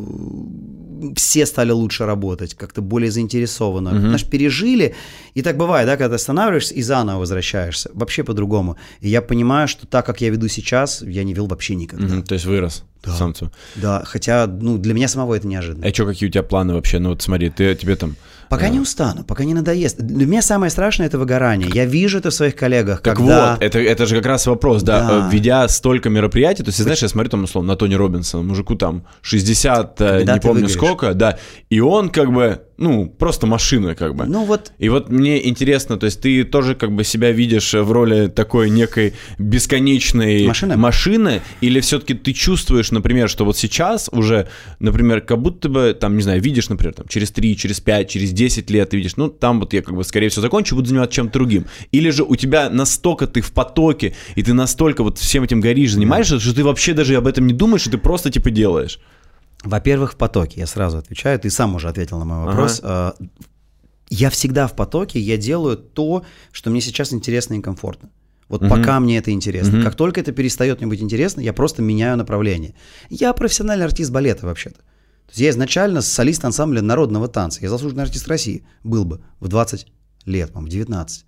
все 1.16 1.46
стали 1.48 1.72
лучше 1.72 2.06
работать, 2.06 2.54
как-то 2.54 2.82
более 2.82 3.10
заинтересованно. 3.10 3.90
Знаешь, 4.00 4.26
пережили, 4.26 4.94
и 5.34 5.42
так 5.42 5.58
бывает, 5.58 5.88
да, 5.88 5.98
когда 5.98 6.10
ты 6.10 6.16
останавливаешься 6.16 6.76
и 6.76 6.82
заново 6.84 7.20
возвращаешься, 7.20 7.90
вообще 7.96 8.24
по-другому. 8.24 8.76
И 9.00 9.10
я 9.10 9.22
понимаю, 9.22 9.68
что 9.68 9.88
так, 9.88 10.06
как 10.06 10.22
я 10.22 10.30
веду 10.30 10.48
сейчас, 10.48 11.02
я 11.02 11.24
не 11.24 11.34
вел 11.34 11.48
вообще 11.48 11.74
никогда. 11.76 12.06
Мгм. 12.06 12.24
То 12.24 12.36
есть 12.36 12.46
вырос 12.46 12.84
Да. 13.04 13.16
самцу. 13.16 13.50
Да, 13.76 14.04
хотя, 14.06 14.46
ну, 14.46 14.78
для 14.78 14.94
меня 14.94 15.08
самого 15.08 15.34
это 15.34 15.48
неожиданно. 15.48 15.88
А 15.88 15.94
что, 15.94 16.06
какие 16.06 16.30
у 16.30 16.32
тебя 16.32 16.44
планы 16.44 16.74
вообще? 16.76 17.00
Ну 17.00 17.10
вот 17.10 17.22
смотри, 17.24 17.50
ты 17.50 17.74
тебе 17.74 17.96
там 17.96 18.16
Пока 18.52 18.68
не 18.70 18.80
устану, 18.82 19.24
пока 19.24 19.46
не 19.46 19.54
надоест. 19.54 19.98
Для 19.98 20.26
меня 20.28 20.42
самое 20.42 20.70
страшное 20.70 21.08
это 21.08 21.18
выгорание. 21.18 21.70
Я 21.74 21.86
вижу 21.86 22.18
это 22.18 22.30
в 22.32 22.34
своих 22.34 22.56
коллегах. 22.56 23.02
Так 23.02 23.16
когда... 23.18 23.54
вот, 23.54 23.64
это, 23.64 23.80
это 23.80 24.06
же 24.06 24.18
как 24.18 24.26
раз 24.26 24.46
вопрос, 24.46 24.84
да, 24.84 25.08
Да. 25.08 25.30
э, 25.30 25.34
ведя 25.34 25.68
столько 25.70 26.10
мероприятий, 26.10 26.62
то 26.64 26.70
есть, 26.70 26.80
знаешь, 26.80 27.02
я 27.02 27.08
смотрю 27.08 27.30
там, 27.32 27.44
условно, 27.46 27.70
на 27.70 27.76
Тони 27.78 27.96
Робинсона, 27.96 28.44
мужику 28.44 28.76
там 28.76 29.06
60, 29.22 30.02
э, 30.02 30.18
Когда 30.20 30.34
не 30.34 30.40
ты 30.40 30.48
помню 30.48 30.64
выгоришь. 30.64 30.76
сколько, 30.76 31.14
да, 31.14 31.38
и 31.70 31.80
он 31.80 32.10
как 32.10 32.34
бы, 32.34 32.60
ну, 32.78 33.08
просто 33.08 33.48
машина 33.48 33.96
как 33.96 34.16
бы. 34.16 34.26
Ну 34.26 34.44
вот 34.44 34.74
И 34.80 34.90
вот 34.90 35.10
мне 35.10 35.48
интересно, 35.48 35.96
то 35.98 36.08
есть 36.08 36.20
ты 36.20 36.44
тоже 36.44 36.76
как 36.76 36.92
бы 36.92 37.06
себя 37.06 37.32
видишь 37.32 37.74
в 37.74 37.90
роли 37.92 38.28
такой 38.28 38.70
некой 38.70 39.14
бесконечной 39.38 40.46
Машины? 40.46 40.76
машины 40.78 41.42
или 41.62 41.80
все-таки 41.80 42.16
ты 42.16 42.34
чувствуешь, 42.34 42.92
например, 42.92 43.30
что 43.30 43.46
вот 43.46 43.58
сейчас 43.58 44.10
уже, 44.12 44.48
например, 44.80 45.22
как 45.22 45.40
будто 45.42 45.70
бы, 45.70 45.96
там, 45.98 46.18
не 46.18 46.24
знаю, 46.24 46.42
видишь, 46.42 46.68
например, 46.68 46.94
там, 46.96 47.06
через 47.08 47.32
3, 47.32 47.56
через 47.56 47.80
5, 47.80 48.10
через 48.10 48.32
10 48.32 48.41
лет 48.70 48.90
ты 48.90 48.98
видишь, 48.98 49.18
ну, 49.18 49.30
там 49.30 49.60
вот 49.60 49.74
я 49.74 49.82
как 49.82 49.96
бы, 49.96 50.04
скорее 50.04 50.30
всего, 50.30 50.42
закончу, 50.42 50.76
буду 50.76 50.88
заниматься 50.90 51.16
чем-то 51.16 51.34
другим. 51.34 51.66
Или 51.92 52.10
же 52.10 52.24
у 52.24 52.36
тебя 52.36 52.70
настолько 52.70 53.28
ты 53.28 53.42
в 53.42 53.52
потоке, 53.52 54.16
и 54.36 54.44
ты 54.44 54.54
настолько 54.54 55.04
вот 55.04 55.18
всем 55.18 55.44
этим 55.44 55.62
горишь, 55.62 55.94
занимаешься, 55.94 56.40
что 56.40 56.54
ты 56.56 56.64
вообще 56.64 56.94
даже 56.94 57.16
об 57.16 57.28
этом 57.28 57.48
не 57.48 57.54
думаешь, 57.54 57.88
и 57.88 57.90
ты 57.90 57.98
просто 57.98 58.30
типа 58.32 58.52
делаешь. 58.52 59.00
Во-первых, 59.64 60.14
в 60.14 60.16
потоке, 60.16 60.60
я 60.60 60.68
сразу 60.68 60.98
отвечаю, 60.98 61.40
ты 61.40 61.50
сам 61.50 61.76
уже 61.76 61.88
ответил 61.88 62.18
на 62.20 62.26
мой 62.26 62.46
вопрос. 62.46 62.80
А, 62.84 63.14
Я 64.10 64.30
всегда 64.30 64.68
в 64.68 64.76
потоке, 64.76 65.20
я 65.20 65.38
делаю 65.38 65.78
то, 65.78 66.24
что 66.52 66.70
мне 66.70 66.82
сейчас 66.82 67.14
интересно 67.14 67.54
и 67.54 67.62
комфортно. 67.62 68.10
Вот 68.50 68.62
пока 68.68 69.00
мне 69.00 69.18
это 69.18 69.32
интересно. 69.32 69.78
Как 69.84 69.96
только 69.96 70.20
это 70.20 70.34
перестает 70.34 70.82
мне 70.82 70.90
быть 70.90 71.02
интересно, 71.02 71.40
я 71.40 71.54
просто 71.54 71.82
меняю 71.82 72.18
направление. 72.18 72.74
Я 73.10 73.32
профессиональный 73.32 73.86
артист 73.86 74.12
балета 74.12 74.46
вообще-то. 74.46 74.82
То 75.32 75.36
есть 75.36 75.42
я 75.42 75.50
изначально 75.52 76.02
солист 76.02 76.44
ансамбля 76.44 76.82
народного 76.82 77.30
танца. 77.30 77.62
Я 77.62 77.70
заслуженный 77.70 78.04
артист 78.04 78.28
России 78.28 78.66
был 78.84 79.06
бы 79.06 79.22
в 79.40 79.48
20 79.48 79.88
лет, 80.26 80.52
по-моему, 80.52 80.68
в 80.68 80.72
19. 80.72 81.26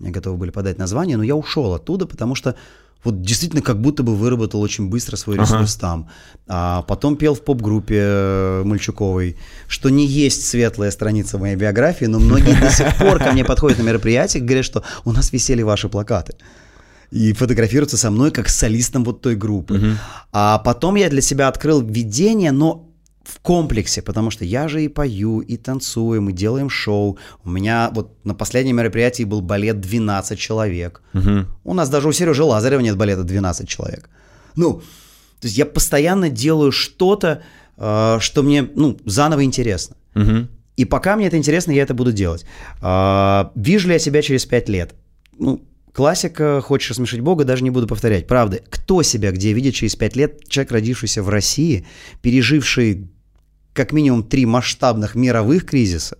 Мне 0.00 0.10
готовы 0.10 0.36
были 0.36 0.50
подать 0.50 0.76
название, 0.76 1.16
но 1.16 1.22
я 1.22 1.36
ушел 1.36 1.72
оттуда, 1.72 2.06
потому 2.06 2.34
что 2.34 2.56
вот 3.04 3.22
действительно 3.22 3.62
как 3.62 3.80
будто 3.80 4.02
бы 4.02 4.16
выработал 4.16 4.60
очень 4.60 4.88
быстро 4.88 5.14
свой 5.14 5.36
ресурс 5.36 5.76
там. 5.76 6.08
А 6.48 6.82
потом 6.82 7.16
пел 7.16 7.36
в 7.36 7.44
поп-группе 7.44 7.96
э, 7.96 8.62
Мальчуковой, 8.64 9.36
что 9.68 9.88
не 9.88 10.04
есть 10.04 10.48
светлая 10.48 10.90
страница 10.90 11.38
моей 11.38 11.54
биографии, 11.54 12.06
но 12.06 12.18
многие 12.18 12.60
до 12.60 12.70
сих 12.70 12.98
пор 12.98 13.20
ко 13.20 13.30
мне 13.30 13.44
подходят 13.44 13.78
на 13.78 13.82
мероприятия 13.82 14.40
и 14.40 14.42
говорят, 14.42 14.64
что 14.64 14.82
у 15.04 15.12
нас 15.12 15.32
висели 15.32 15.62
ваши 15.62 15.88
плакаты. 15.88 16.34
И 17.12 17.32
фотографируются 17.34 17.98
со 17.98 18.10
мной 18.10 18.32
как 18.32 18.48
с 18.48 18.56
солистом 18.56 19.04
вот 19.04 19.20
той 19.20 19.36
группы. 19.36 19.96
А 20.32 20.58
потом 20.58 20.96
я 20.96 21.08
для 21.08 21.20
себя 21.20 21.46
открыл 21.46 21.82
видение, 21.82 22.50
но 22.50 22.90
в 23.24 23.40
комплексе, 23.40 24.02
потому 24.02 24.30
что 24.30 24.44
я 24.44 24.68
же 24.68 24.84
и 24.84 24.88
пою, 24.88 25.40
и 25.40 25.56
танцую, 25.56 26.22
мы 26.22 26.32
делаем 26.32 26.70
шоу. 26.70 27.18
У 27.44 27.50
меня 27.50 27.90
вот 27.94 28.24
на 28.24 28.34
последнем 28.34 28.76
мероприятии 28.76 29.24
был 29.24 29.40
балет 29.40 29.80
12 29.80 30.38
человек. 30.38 31.02
У 31.64 31.74
нас 31.74 31.88
даже 31.88 32.08
у 32.08 32.12
Сережи 32.12 32.44
Лазарева 32.44 32.80
нет 32.80 32.96
балета 32.96 33.22
12 33.22 33.68
человек. 33.68 34.08
Ну, 34.56 34.82
то 35.40 35.46
есть 35.46 35.58
я 35.58 35.66
постоянно 35.66 36.30
делаю 36.30 36.72
что-то, 36.72 37.42
э, 37.76 38.18
что 38.20 38.42
мне, 38.42 38.62
ну, 38.62 38.98
заново 39.04 39.44
интересно. 39.44 39.96
Мгм. 40.14 40.48
И 40.76 40.84
пока 40.84 41.16
мне 41.16 41.26
это 41.26 41.36
интересно, 41.36 41.72
я 41.72 41.82
это 41.82 41.94
буду 41.94 42.12
делать. 42.12 42.44
А, 42.80 43.52
вижу 43.54 43.88
ли 43.88 43.94
я 43.94 43.98
себя 43.98 44.22
через 44.22 44.44
пять 44.44 44.68
лет? 44.68 44.94
Ну, 45.38 45.62
классика 45.92 46.60
«Хочешь 46.60 46.90
рассмешить 46.90 47.20
Бога» 47.20 47.44
даже 47.44 47.62
не 47.62 47.70
буду 47.70 47.86
повторять. 47.86 48.26
Правда, 48.26 48.60
кто 48.68 49.02
себя 49.02 49.30
где 49.30 49.52
видит 49.52 49.74
через 49.74 49.94
пять 49.94 50.16
лет? 50.16 50.48
Человек, 50.48 50.72
родившийся 50.72 51.22
в 51.22 51.28
России, 51.28 51.86
переживший 52.22 53.08
как 53.74 53.92
минимум 53.92 54.22
три 54.22 54.46
масштабных 54.46 55.14
мировых 55.14 55.66
кризиса, 55.66 56.16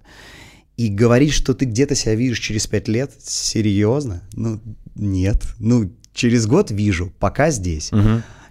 и 0.76 0.88
говорить, 0.88 1.32
что 1.32 1.54
ты 1.54 1.64
где-то 1.64 1.94
себя 1.94 2.14
видишь 2.16 2.40
через 2.40 2.66
пять 2.66 2.88
лет, 2.88 3.12
серьезно? 3.22 4.22
Ну, 4.32 4.60
нет. 4.96 5.42
Ну, 5.58 5.90
через 6.12 6.46
год 6.46 6.70
вижу, 6.70 7.12
пока 7.18 7.50
здесь. 7.50 7.90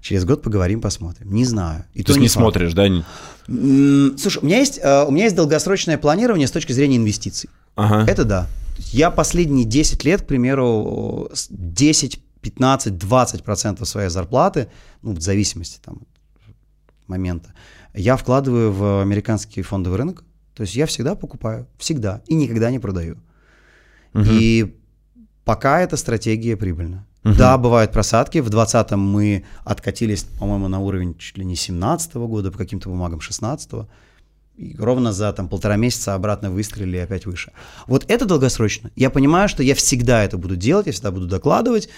Через 0.02 0.26
год 0.26 0.42
поговорим, 0.42 0.82
посмотрим. 0.82 1.34
Не 1.34 1.46
знаю. 1.46 1.86
И 1.94 2.04
То 2.04 2.12
есть 2.12 2.20
не 2.20 2.28
факт. 2.28 2.40
смотришь, 2.40 2.74
да? 2.74 2.88
Слушай, 4.18 4.40
у 4.42 4.46
меня 4.46 4.60
есть, 4.60 4.78
э, 4.82 5.06
у 5.06 5.12
меня 5.12 5.26
есть 5.26 5.36
долгосрочное 5.36 5.98
планирование 5.98 6.46
с 6.46 6.52
точки 6.52 6.74
зрения 6.74 6.98
инвестиций. 6.98 7.50
Ага. 7.76 8.10
Это 8.12 8.26
да. 8.26 8.48
Я 8.92 9.12
последние 9.12 9.66
10 9.66 10.04
лет, 10.04 10.24
к 10.24 10.26
примеру, 10.26 11.30
с 11.34 11.48
10, 11.50 12.20
15, 12.42 12.98
20 12.98 13.44
процентов 13.44 13.88
своей 13.88 14.10
зарплаты, 14.10 14.68
ну, 15.02 15.14
в 15.14 15.22
зависимости 15.22 15.80
там 15.82 16.02
момента, 17.08 17.54
я 17.94 18.18
вкладываю 18.18 18.72
в 18.72 19.02
американский 19.02 19.62
фондовый 19.62 20.00
рынок. 20.00 20.24
То 20.54 20.62
есть 20.62 20.76
я 20.76 20.86
всегда 20.86 21.16
покупаю, 21.16 21.68
всегда, 21.78 22.22
и 22.28 22.36
никогда 22.36 22.70
не 22.72 22.80
продаю. 22.80 23.18
И 24.16 24.78
пока 25.46 25.82
эта 25.82 25.98
стратегия 25.98 26.56
прибыльна. 26.56 27.08
Да, 27.24 27.58
бывают 27.58 27.92
просадки. 27.92 28.40
В 28.40 28.50
2020 28.50 28.92
мы 28.92 29.46
откатились, 29.64 30.24
по-моему, 30.24 30.68
на 30.68 30.80
уровень 30.80 31.18
чуть 31.18 31.38
ли 31.38 31.46
не 31.46 31.56
17 31.56 32.16
года, 32.16 32.52
по 32.52 32.58
каким-то 32.58 32.90
бумагам 32.90 33.22
16 33.22 33.88
и 34.56 34.76
ровно 34.78 35.12
за 35.12 35.34
там, 35.34 35.50
полтора 35.50 35.78
месяца 35.78 36.14
обратно 36.14 36.52
выстрелили 36.52 36.98
и 36.98 37.00
опять 37.00 37.26
выше. 37.26 37.52
Вот 37.88 38.06
это 38.08 38.26
долгосрочно. 38.26 38.92
Я 38.96 39.10
понимаю, 39.10 39.50
что 39.50 39.64
я 39.64 39.74
всегда 39.74 40.24
это 40.24 40.38
буду 40.38 40.56
делать, 40.56 40.86
я 40.86 40.92
всегда 40.94 41.12
буду 41.12 41.28
докладывать. 41.28 41.90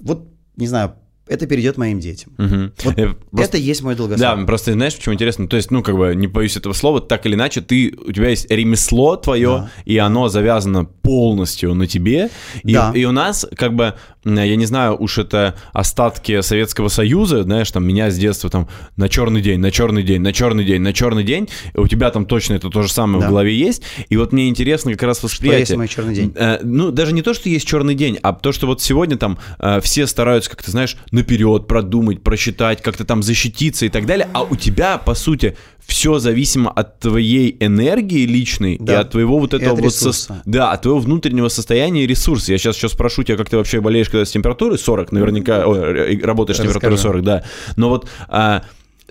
Вот, 0.00 0.28
не 0.56 0.66
знаю, 0.66 0.96
это 1.26 1.46
перейдет 1.46 1.76
моим 1.78 2.00
детям. 2.00 2.32
Мгм. 2.38 2.72
Вот 2.84 2.98
Я 2.98 3.14
просто- 3.30 3.56
Это 3.56 3.56
есть 3.58 3.82
мой 3.82 3.94
Да, 3.94 3.98
долгосрочный. 3.98 4.46
просто 4.46 4.72
знаешь, 4.72 4.94
почему 4.96 5.14
интересно? 5.14 5.48
То 5.48 5.56
есть, 5.56 5.70
ну, 5.70 5.82
как 5.82 5.96
бы, 5.96 6.14
не 6.14 6.26
боюсь 6.26 6.56
этого 6.56 6.72
слова, 6.74 7.00
так 7.00 7.24
или 7.26 7.34
иначе, 7.34 7.60
ты, 7.60 7.94
у 8.06 8.12
тебя 8.12 8.28
есть 8.30 8.50
ремесло 8.50 9.16
твое, 9.16 9.48
Да. 9.48 9.70
и 9.84 9.96
оно 9.98 10.28
завязано 10.28 10.84
полностью 10.84 11.74
на 11.74 11.86
тебе. 11.86 12.30
И, 12.62 12.72
Да. 12.74 12.92
и 12.94 13.04
у 13.04 13.12
нас, 13.12 13.46
как 13.56 13.74
бы, 13.74 13.94
я 14.24 14.56
не 14.56 14.66
знаю, 14.66 14.96
уж 15.00 15.18
это 15.18 15.54
остатки 15.72 16.40
Советского 16.40 16.88
Союза, 16.88 17.42
знаешь, 17.42 17.70
там, 17.70 17.86
меня 17.86 18.10
с 18.10 18.16
детства 18.18 18.48
там 18.50 18.68
на 18.96 19.08
черный 19.08 19.40
день, 19.42 19.60
на 19.60 19.70
черный 19.70 20.02
день, 20.02 20.20
на 20.22 20.32
черный 20.32 20.64
день, 20.64 20.80
на 20.82 20.92
черный 20.92 21.24
день. 21.24 21.48
У 21.74 21.86
тебя 21.88 22.10
там 22.10 22.26
точно 22.26 22.54
это 22.54 22.70
то 22.70 22.82
же 22.82 22.90
самое 22.90 23.20
Да. 23.20 23.26
в 23.26 23.30
голове 23.30 23.54
есть. 23.54 23.82
И 24.08 24.16
вот 24.16 24.32
мне 24.32 24.48
интересно 24.48 24.92
как 24.92 25.02
раз 25.02 25.18
Что 25.18 25.26
восприятие. 25.28 25.60
есть 25.60 25.76
мой 25.76 25.88
черный 25.88 26.14
день? 26.14 26.32
Э, 26.36 26.58
ну, 26.62 26.90
даже 26.90 27.12
не 27.12 27.22
то, 27.22 27.34
что 27.34 27.48
есть 27.48 27.66
черный 27.66 27.94
день, 27.94 28.18
а 28.22 28.32
то, 28.32 28.52
что 28.52 28.66
вот 28.66 28.80
сегодня 28.82 29.16
там 29.16 29.38
э, 29.58 29.80
все 29.82 30.06
стараются, 30.06 30.50
как 30.50 30.62
ты 30.62 30.70
знаешь, 30.70 30.96
наперед 31.14 31.66
продумать, 31.66 32.22
просчитать, 32.22 32.82
как-то 32.82 33.04
там 33.04 33.22
защититься 33.22 33.86
и 33.86 33.88
так 33.88 34.04
далее, 34.04 34.28
а 34.34 34.42
у 34.42 34.56
тебя, 34.56 34.98
по 34.98 35.14
сути, 35.14 35.56
все 35.86 36.18
зависимо 36.18 36.70
от 36.70 36.98
твоей 36.98 37.56
энергии 37.60 38.26
личной 38.26 38.74
и 38.74 38.82
Да. 38.82 39.00
от 39.00 39.10
твоего 39.10 39.38
вот 39.38 39.54
И 39.54 39.56
этого 39.56 39.74
от 39.74 39.80
вот... 39.80 39.86
ресурса. 39.86 40.42
Да, 40.44 40.72
от 40.72 40.82
твоего 40.82 40.98
внутреннего 40.98 41.48
состояния 41.48 42.04
и 42.04 42.06
ресурса. 42.06 42.52
Я 42.52 42.58
сейчас 42.58 42.76
еще 42.76 42.88
спрошу 42.88 43.22
тебя, 43.22 43.36
как 43.36 43.48
ты 43.48 43.56
вообще 43.56 43.80
болеешь, 43.80 44.08
когда 44.08 44.24
с 44.24 44.30
температурой 44.32 44.78
40, 44.78 45.12
наверняка, 45.12 45.66
ой, 45.66 45.78
э, 45.78 46.20
работаешь 46.24 46.58
с 46.58 46.62
температурой 46.62 46.94
Расскажу. 46.94 47.14
40, 47.14 47.24
да. 47.24 47.44
Но 47.76 47.90
вот... 47.90 48.08
а, 48.28 48.64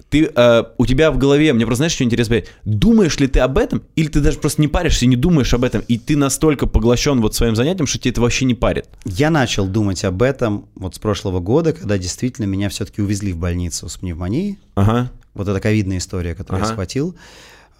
ты, 0.09 0.31
э, 0.35 0.63
у 0.77 0.85
тебя 0.85 1.11
в 1.11 1.17
голове, 1.17 1.53
мне 1.53 1.65
просто 1.65 1.77
знаешь, 1.77 1.93
что 1.93 2.03
интересно, 2.03 2.35
понять, 2.35 2.49
думаешь 2.65 3.19
ли 3.19 3.27
ты 3.27 3.39
об 3.39 3.57
этом, 3.57 3.83
или 3.95 4.07
ты 4.07 4.21
даже 4.21 4.37
просто 4.39 4.61
не 4.61 4.67
паришься 4.67 5.05
и 5.05 5.07
не 5.07 5.15
думаешь 5.15 5.53
об 5.53 5.63
этом, 5.63 5.81
и 5.87 5.97
ты 5.97 6.15
настолько 6.15 6.67
поглощен 6.67 7.21
вот 7.21 7.35
своим 7.35 7.55
занятием, 7.55 7.87
что 7.87 7.99
тебе 7.99 8.11
это 8.11 8.21
вообще 8.21 8.45
не 8.45 8.53
парит. 8.55 8.87
Я 9.05 9.29
начал 9.29 9.67
думать 9.67 10.03
об 10.03 10.21
этом 10.21 10.67
вот 10.75 10.95
с 10.95 10.99
прошлого 10.99 11.39
года, 11.39 11.73
когда 11.73 11.97
действительно 11.97 12.45
меня 12.45 12.69
все-таки 12.69 13.01
увезли 13.01 13.33
в 13.33 13.37
больницу 13.37 13.89
с 13.89 13.97
пневмонией. 13.97 14.59
Ага. 14.75 15.11
Вот 15.33 15.47
эта 15.47 15.59
ковидная 15.59 15.97
история, 15.97 16.35
которую 16.35 16.59
я 16.61 16.65
Ага. 16.65 16.73
схватил. 16.73 17.15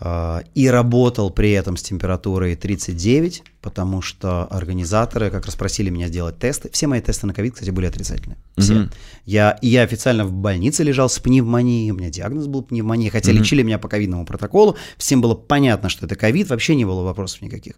А, 0.06 0.44
И 0.54 0.68
работал 0.68 1.30
при 1.30 1.52
этом 1.52 1.78
с 1.78 1.82
температурой 1.82 2.58
39, 2.58 3.42
потому 3.62 4.02
что 4.02 4.44
организаторы 4.52 5.30
как 5.32 5.46
раз 5.46 5.56
просили 5.56 5.90
меня 5.90 6.10
сделать 6.10 6.38
тесты. 6.38 6.70
Все 6.74 6.88
мои 6.88 7.00
тесты 7.00 7.26
на 7.26 7.34
ковид, 7.34 7.54
кстати, 7.54 7.70
были 7.70 7.86
отрицательные. 7.86 8.38
Все. 8.58 8.74
Мгм. 8.74 8.92
Я, 9.26 9.58
я 9.62 9.84
официально 9.84 10.26
в 10.26 10.34
больнице 10.34 10.84
лежал 10.84 11.08
с 11.08 11.20
пневмонией, 11.20 11.92
у 11.92 11.96
меня 11.96 12.10
диагноз 12.10 12.48
был 12.48 12.64
пневмония, 12.64 13.10
хотя 13.12 13.32
лечили 13.32 13.64
меня 13.64 13.80
по 13.80 13.88
ковидному 13.88 14.26
протоколу, 14.26 14.76
всем 14.98 15.22
было 15.22 15.36
понятно, 15.36 15.88
что 15.88 16.06
это 16.06 16.18
ковид, 16.18 16.50
вообще 16.50 16.76
не 16.76 16.84
было 16.84 17.02
вопросов 17.04 17.42
никаких. 17.42 17.76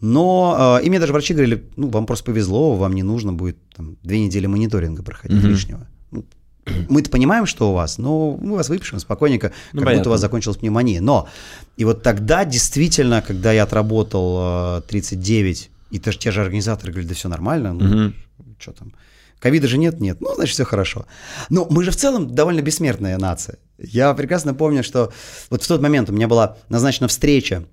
Но, 0.00 0.78
э, 0.80 0.84
и 0.86 0.90
мне 0.90 1.00
даже 1.00 1.12
врачи 1.12 1.34
говорили, 1.34 1.64
ну, 1.74 1.88
вам 1.88 2.06
просто 2.06 2.24
повезло, 2.26 2.76
вам 2.76 2.92
не 2.94 3.02
нужно 3.02 3.32
будет 3.32 3.56
там, 3.76 3.96
две 4.04 4.20
недели 4.20 4.46
мониторинга 4.46 5.02
проходить 5.02 5.38
Мгм. 5.38 5.48
лишнего. 5.48 5.88
Ну, 6.12 6.24
Мы-то 6.88 7.10
понимаем, 7.10 7.46
что 7.46 7.70
у 7.70 7.74
вас, 7.74 7.98
но 7.98 8.36
мы 8.40 8.56
вас 8.56 8.68
выпишем 8.68 8.98
спокойненько, 8.98 9.52
Ну, 9.72 9.80
как 9.80 9.86
понятно. 9.86 9.98
будто 10.00 10.10
у 10.10 10.12
вас 10.12 10.20
закончилась 10.20 10.56
пневмония. 10.58 11.00
Но, 11.00 11.28
и 11.76 11.84
вот 11.84 12.02
тогда 12.02 12.44
действительно, 12.44 13.22
когда 13.22 13.52
я 13.52 13.64
отработал 13.64 14.78
э, 14.78 14.82
39, 14.88 15.70
и 15.90 15.98
те, 15.98 16.12
же- 16.12 16.18
те 16.18 16.30
же 16.30 16.40
организаторы 16.42 16.92
говорили, 16.92 17.08
да 17.10 17.14
все 17.14 17.28
нормально, 17.28 17.72
ну, 17.74 17.84
Мгм. 17.84 18.14
что 18.58 18.72
там, 18.72 18.92
ковида 19.40 19.68
же 19.68 19.76
нет? 19.78 20.00
Нет. 20.00 20.20
Ну, 20.20 20.34
значит, 20.34 20.54
все 20.54 20.64
хорошо. 20.64 21.06
Но 21.50 21.66
мы 21.70 21.84
же 21.84 21.90
в 21.90 21.96
целом 21.96 22.34
довольно 22.34 22.62
бессмертная 22.62 23.18
нация. 23.18 23.58
Я 23.78 24.14
прекрасно 24.14 24.54
помню, 24.54 24.82
что 24.82 25.12
вот 25.50 25.62
в 25.62 25.68
тот 25.68 25.82
момент 25.82 26.08
у 26.08 26.12
меня 26.12 26.28
была 26.28 26.56
назначена 26.70 27.08
встреча 27.08 27.64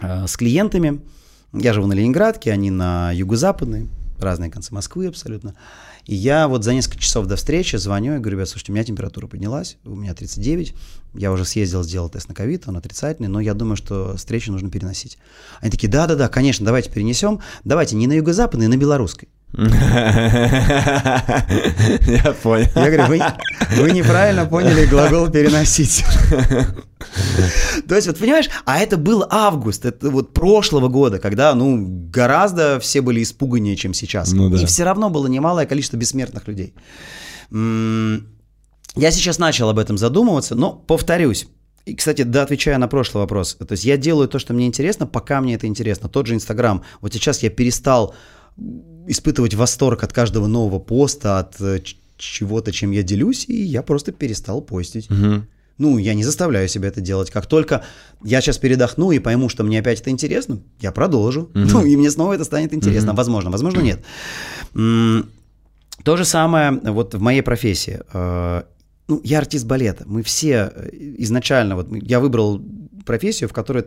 э, 0.00 0.26
с 0.26 0.36
клиентами. 0.36 1.00
Я 1.52 1.72
живу 1.72 1.86
на 1.86 1.92
Ленинградке, 1.94 2.52
они 2.52 2.70
на 2.70 3.10
юго-западной. 3.12 3.88
разные 4.20 4.50
концы 4.50 4.72
Москвы 4.72 5.06
абсолютно. 5.08 5.54
И 6.06 6.14
я 6.14 6.48
вот 6.48 6.64
за 6.64 6.74
несколько 6.74 6.98
часов 6.98 7.26
до 7.26 7.36
встречи 7.36 7.76
звоню 7.76 8.16
и 8.16 8.18
говорю, 8.18 8.36
ребят, 8.36 8.48
слушайте, 8.48 8.72
у 8.72 8.74
меня 8.74 8.84
температура 8.84 9.26
поднялась, 9.26 9.78
у 9.84 9.94
меня 9.94 10.14
39, 10.14 10.74
я 11.14 11.32
уже 11.32 11.44
съездил, 11.44 11.82
сделал 11.82 12.10
тест 12.10 12.28
на 12.28 12.34
ковид, 12.34 12.64
он 12.66 12.76
отрицательный, 12.76 13.28
но 13.28 13.40
я 13.40 13.54
думаю, 13.54 13.76
что 13.76 14.16
встречу 14.16 14.52
нужно 14.52 14.70
переносить. 14.70 15.18
Они 15.60 15.70
такие, 15.70 15.88
да-да-да, 15.88 16.28
конечно, 16.28 16.66
давайте 16.66 16.90
перенесем, 16.90 17.40
давайте 17.64 17.96
не 17.96 18.06
на 18.06 18.12
юго-западной, 18.12 18.66
а 18.66 18.68
на 18.68 18.76
белорусской. 18.76 19.28
Я 19.56 21.14
понял. 22.42 22.66
Я 22.74 22.90
говорю, 22.90 23.06
вы, 23.06 23.20
вы 23.76 23.92
неправильно 23.92 24.46
поняли 24.46 24.86
глагол 24.86 25.30
«переносить». 25.30 26.04
То 27.88 27.94
есть, 27.94 28.08
вот 28.08 28.18
понимаешь, 28.18 28.48
а 28.64 28.78
это 28.78 28.96
был 28.96 29.24
август, 29.30 29.84
это 29.84 30.10
вот 30.10 30.32
прошлого 30.34 30.88
года, 30.88 31.18
когда, 31.18 31.54
ну, 31.54 31.86
гораздо 32.10 32.80
все 32.80 33.00
были 33.00 33.22
испуганнее, 33.22 33.76
чем 33.76 33.94
сейчас. 33.94 34.32
Ну 34.32 34.50
да. 34.50 34.60
И 34.60 34.64
все 34.64 34.82
равно 34.84 35.10
было 35.10 35.28
немалое 35.28 35.66
количество 35.66 35.96
бессмертных 35.96 36.48
людей. 36.48 36.74
Я 37.50 39.10
сейчас 39.10 39.38
начал 39.38 39.68
об 39.68 39.78
этом 39.78 39.98
задумываться, 39.98 40.56
но 40.56 40.72
повторюсь. 40.72 41.46
И, 41.84 41.94
кстати, 41.94 42.22
да, 42.22 42.42
отвечая 42.42 42.78
на 42.78 42.88
прошлый 42.88 43.22
вопрос, 43.22 43.54
то 43.54 43.72
есть 43.72 43.84
я 43.84 43.98
делаю 43.98 44.26
то, 44.26 44.38
что 44.38 44.54
мне 44.54 44.66
интересно, 44.66 45.06
пока 45.06 45.40
мне 45.40 45.54
это 45.54 45.66
интересно. 45.66 46.08
Тот 46.08 46.26
же 46.26 46.34
Инстаграм. 46.34 46.82
Вот 47.02 47.12
сейчас 47.12 47.42
я 47.42 47.50
перестал 47.50 48.14
испытывать 49.06 49.54
восторг 49.54 50.02
от 50.04 50.12
каждого 50.12 50.46
нового 50.46 50.78
поста, 50.78 51.38
от 51.38 51.60
э, 51.60 51.80
чего-то, 52.16 52.72
чем 52.72 52.90
я 52.92 53.02
делюсь, 53.02 53.44
и 53.48 53.62
я 53.62 53.82
просто 53.82 54.12
перестал 54.12 54.60
постить. 54.60 55.10
Мгм. 55.10 55.46
Ну, 55.76 55.98
я 55.98 56.14
не 56.14 56.22
заставляю 56.22 56.68
себя 56.68 56.88
это 56.88 57.00
делать. 57.00 57.30
Как 57.30 57.46
только 57.46 57.82
я 58.22 58.40
сейчас 58.40 58.58
передохну 58.58 59.10
и 59.10 59.18
пойму, 59.18 59.48
что 59.48 59.64
мне 59.64 59.80
опять 59.80 60.00
это 60.00 60.10
интересно, 60.10 60.60
я 60.80 60.92
продолжу. 60.92 61.50
Ну, 61.54 61.84
и 61.84 61.96
мне 61.96 62.10
снова 62.10 62.34
это 62.34 62.44
станет 62.44 62.72
интересно. 62.72 63.12
Возможно, 63.12 63.50
возможно, 63.50 63.80
нет. 63.80 64.04
То 66.04 66.16
же 66.16 66.24
самое 66.24 66.72
вот 66.72 67.14
в 67.14 67.20
моей 67.20 67.42
профессии. 67.42 68.00
Э, 68.12 68.62
Ну, 69.08 69.20
я 69.24 69.38
артист 69.38 69.66
балета. 69.66 70.04
Мы 70.06 70.22
все 70.22 70.72
э, 70.74 70.90
изначально, 71.18 71.76
вот 71.76 71.88
я 71.92 72.20
выбрал 72.20 72.60
профессию, 73.04 73.48
в 73.48 73.52
которой 73.52 73.84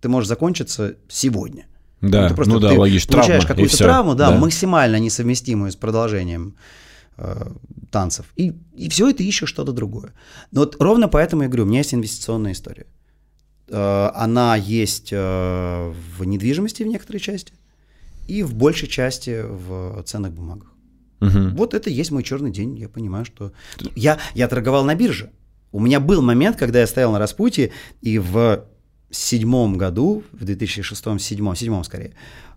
ты 0.00 0.08
можешь 0.08 0.28
закончиться 0.28 0.94
сегодня. 1.08 1.66
Да, 2.02 2.28
ты 2.28 2.34
просто 2.34 2.52
ну 2.52 2.60
да, 2.60 2.70
ты 2.70 2.78
логично. 2.78 3.12
Получаешь 3.14 3.46
какую-то 3.46 3.78
травму, 3.78 4.14
да, 4.14 4.30
Да. 4.30 4.38
максимально 4.38 4.96
несовместимую 4.96 5.70
с 5.70 5.76
продолжением 5.76 6.56
э, 7.16 7.50
танцев. 7.90 8.26
И, 8.36 8.52
и 8.74 8.88
все 8.88 9.08
это 9.08 9.22
ищешь 9.22 9.48
что-то 9.48 9.72
другое. 9.72 10.12
Но 10.50 10.60
вот 10.60 10.76
ровно 10.80 11.08
поэтому 11.08 11.42
я 11.42 11.48
говорю, 11.48 11.64
у 11.64 11.66
меня 11.66 11.78
есть 11.78 11.94
инвестиционная 11.94 12.52
история. 12.52 12.86
Э, 13.68 14.10
она 14.14 14.56
есть 14.56 15.10
э, 15.12 15.92
в 16.18 16.24
недвижимости 16.24 16.82
в 16.82 16.88
некоторой 16.88 17.20
части 17.20 17.54
и 18.26 18.42
в 18.42 18.54
большей 18.54 18.88
части 18.88 19.42
в 19.42 20.02
ценных 20.02 20.32
бумагах. 20.32 20.72
Мгм. 21.20 21.54
Вот 21.56 21.72
это 21.72 21.88
и 21.88 21.92
есть 21.92 22.10
мой 22.10 22.24
черный 22.24 22.50
день. 22.50 22.76
Я 22.78 22.88
понимаю, 22.88 23.24
что 23.24 23.52
я, 23.94 24.18
я 24.34 24.48
торговал 24.48 24.84
на 24.84 24.96
бирже. 24.96 25.30
У 25.70 25.78
меня 25.78 26.00
был 26.00 26.20
момент, 26.20 26.56
когда 26.56 26.80
я 26.80 26.86
стоял 26.86 27.12
на 27.12 27.18
распутье, 27.20 27.70
и 28.00 28.18
в 28.18 28.64
седьмом 29.12 29.76
году, 29.76 30.24
в 30.32 30.44
2006, 30.44 31.20
седьмом, 31.20 31.54
седьмом 31.54 31.84
скорее, 31.84 32.14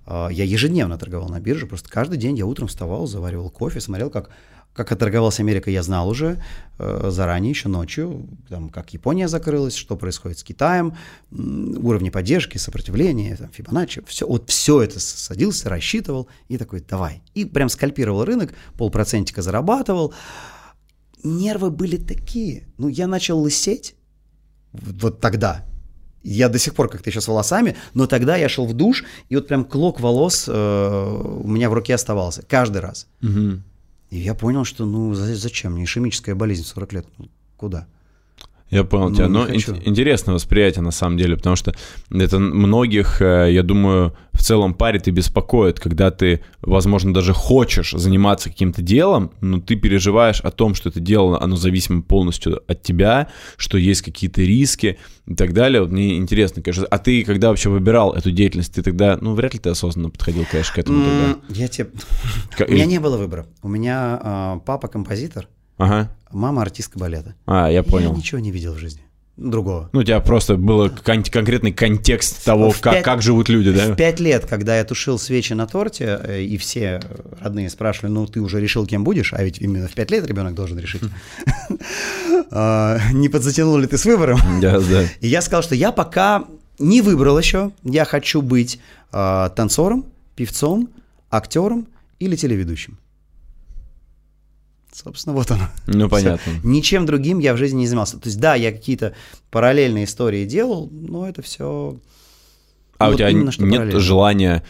э, 0.07 0.29
я 0.31 0.43
ежедневно 0.43 0.97
торговал 0.97 1.29
на 1.29 1.39
бирже. 1.39 1.67
Просто 1.67 1.89
каждый 1.89 2.17
день 2.17 2.37
я 2.37 2.45
утром 2.45 2.67
вставал, 2.67 3.07
заваривал 3.07 3.49
кофе, 3.49 3.81
смотрел, 3.81 4.09
как, 4.09 4.29
как 4.73 4.91
отторговалась 4.91 5.39
Америка, 5.39 5.69
я 5.69 5.83
знал 5.83 6.07
уже 6.07 6.41
э, 6.79 7.09
заранее, 7.11 7.49
еще 7.49 7.67
ночью, 7.67 8.27
там, 8.49 8.69
как 8.69 8.93
Япония 8.93 9.27
закрылась, 9.27 9.75
что 9.75 9.97
происходит 9.97 10.39
с 10.39 10.43
Китаем, 10.43 10.95
уровни 11.31 12.09
поддержки, 12.09 12.57
сопротивления, 12.57 13.35
там, 13.35 13.49
Фибоначчи, 13.51 14.01
все, 14.07 14.25
вот 14.25 14.49
все 14.49 14.81
это 14.81 14.99
садился, 14.99 15.69
рассчитывал 15.69 16.29
и 16.47 16.57
такой, 16.57 16.81
давай. 16.81 17.21
И 17.33 17.43
прям 17.43 17.67
скальпировал 17.67 18.23
рынок, 18.23 18.53
полпроцентика 18.77 19.41
зарабатывал. 19.41 20.13
Нервы 21.21 21.71
были 21.71 21.97
такие. 21.97 22.67
Ну, 22.77 22.87
я 22.87 23.07
начал 23.07 23.39
лысеть 23.39 23.95
вот 24.71 25.19
тогда. 25.19 25.65
Я 26.27 26.49
до 26.49 26.57
сих 26.57 26.73
пор 26.73 26.89
как-то 26.89 27.09
еще 27.09 27.21
с 27.21 27.27
волосами, 27.27 27.75
но 27.93 28.07
тогда 28.07 28.35
я 28.35 28.49
шел 28.49 28.65
в 28.65 28.73
душ, 28.73 29.03
и 29.29 29.35
вот 29.35 29.47
прям 29.47 29.63
клок 29.63 29.99
волос 29.99 30.45
э, 30.47 31.41
у 31.43 31.47
меня 31.47 31.69
в 31.69 31.73
руке 31.73 31.93
оставался 31.93 32.41
каждый 32.41 32.81
раз. 32.81 33.07
Мгм. 33.21 33.63
И 34.09 34.17
я 34.17 34.33
понял, 34.33 34.65
что 34.65 34.85
ну 34.85 35.13
за- 35.13 35.35
зачем 35.35 35.73
мне 35.73 35.83
ишемическая 35.83 36.33
болезнь 36.35 36.63
в 36.63 36.67
40 36.67 36.93
лет? 36.93 37.05
Ну, 37.19 37.27
куда? 37.57 37.85
Я 38.75 38.83
понял 38.83 39.09
Ну, 39.09 39.15
тебя. 39.15 39.27
Но 39.29 39.47
ин- 39.47 39.81
интересное 39.85 40.33
восприятие 40.33 40.81
на 40.83 40.91
самом 40.91 41.17
деле, 41.17 41.37
потому 41.37 41.55
что 41.55 41.73
это 42.11 42.39
многих, 42.39 43.21
э, 43.21 43.51
я 43.51 43.63
думаю, 43.63 44.15
в 44.33 44.43
целом 44.43 44.73
парит 44.73 45.07
и 45.07 45.11
беспокоит, 45.11 45.79
когда 45.79 46.11
ты, 46.11 46.41
возможно, 46.61 47.13
даже 47.13 47.31
хочешь 47.33 47.91
заниматься 47.91 48.49
каким-то 48.49 48.81
делом, 48.81 49.31
но 49.39 49.61
ты 49.61 49.77
переживаешь 49.77 50.41
о 50.41 50.51
том, 50.51 50.75
что 50.75 50.89
это 50.89 50.99
дело, 50.99 51.41
оно 51.41 51.55
зависимо 51.55 52.01
полностью 52.01 52.61
от 52.67 52.83
тебя, 52.83 53.29
что 53.55 53.77
есть 53.77 54.01
какие-то 54.01 54.41
риски 54.41 54.97
и 55.25 55.35
так 55.35 55.53
далее. 55.53 55.81
Вот 55.81 55.91
мне 55.91 56.17
интересно, 56.17 56.61
конечно, 56.61 56.85
а 56.85 56.97
ты 56.97 57.23
когда 57.23 57.47
вообще 57.49 57.69
выбирал 57.69 58.11
эту 58.13 58.31
деятельность, 58.31 58.73
ты 58.73 58.81
тогда, 58.81 59.17
ну, 59.21 59.35
вряд 59.35 59.53
ли 59.53 59.59
ты 59.59 59.69
осознанно 59.69 60.09
подходил, 60.09 60.45
конечно, 60.51 60.73
к 60.73 60.77
этому 60.79 61.01
тогда. 61.05 61.39
Я 61.49 61.67
тебе... 61.69 61.89
У 62.67 62.71
меня 62.71 62.85
не 62.85 62.99
было 62.99 63.15
выбора. 63.17 63.47
У 63.63 63.69
меня 63.69 64.19
а, 64.21 64.59
папа 64.65 64.89
композитор, 64.89 65.47
Ага. 65.77 66.09
мама 66.31 66.61
артистка 66.61 66.97
балета. 66.99 67.35
А, 67.45 67.69
я 67.69 67.83
понял. 67.83 68.11
Я 68.11 68.17
ничего 68.17 68.39
не 68.39 68.51
видел 68.51 68.73
в 68.73 68.77
жизни. 68.77 69.01
Другого. 69.37 69.89
Ну, 69.91 69.99
у 69.99 70.03
тебя 70.03 70.21
просто 70.21 70.55
был 70.55 70.89
кон- 70.89 71.23
конкретный 71.23 71.73
контекст 71.73 72.45
того, 72.45 72.69
В 72.71 72.79
как, 72.79 72.93
пять- 72.93 73.03
как 73.03 73.21
живут 73.21 73.49
люди, 73.49 73.69
да? 73.73 73.91
В 73.91 73.95
пять 73.97 74.21
лет, 74.21 74.45
когда 74.45 74.77
я 74.77 74.85
тушил 74.85 75.19
свечи 75.19 75.51
на 75.51 75.67
торте, 75.67 76.17
э, 76.23 76.41
и 76.43 76.55
все 76.57 77.01
родные 77.41 77.69
спрашивали, 77.69 78.11
ну 78.13 78.27
ты 78.27 78.39
уже 78.39 78.61
решил, 78.61 78.85
кем 78.85 79.03
будешь, 79.03 79.33
а 79.33 79.43
ведь 79.43 79.59
именно 79.59 79.89
в 79.89 79.93
пять 79.93 80.09
лет 80.09 80.25
ребенок 80.25 80.55
должен 80.55 80.79
решить. 80.79 81.01
А, 82.51 82.99
Не 83.11 83.29
подзатянул 83.29 83.77
ли 83.77 83.87
ты 83.87 83.97
с 83.97 84.05
выбором? 84.05 84.39
Да, 84.61 84.79
да. 84.79 85.03
И 85.19 85.27
я 85.27 85.41
сказал, 85.41 85.63
что 85.63 85.75
я 85.75 85.91
пока 85.91 86.45
не 86.79 87.01
выбрал 87.01 87.37
еще, 87.37 87.71
я 87.83 88.05
хочу 88.05 88.41
быть 88.41 88.79
а, 89.11 89.49
танцором, 89.49 90.05
певцом, 90.35 90.89
актером 91.29 91.87
или 92.19 92.35
телеведущим. 92.35 92.97
Собственно, 94.95 95.35
вот 95.35 95.51
оно. 95.51 95.67
Ну, 95.87 96.07
понятно. 96.07 96.53
Ничем 96.63 97.05
другим 97.05 97.39
я 97.39 97.53
в 97.53 97.57
жизни 97.57 97.79
не 97.79 97.87
занимался. 97.87 98.17
То 98.17 98.29
есть, 98.29 98.39
да, 98.39 98.55
я 98.55 98.71
какие-то 98.71 99.13
параллельные 99.51 100.05
истории 100.05 100.45
делал, 100.45 100.89
но 100.89 101.27
это 101.27 101.41
все... 101.41 101.99
А 102.97 103.09
у 103.09 103.11
Вот 103.11 103.17
тебя 103.17 103.29
нет 103.33 103.99
желания, 103.99 104.63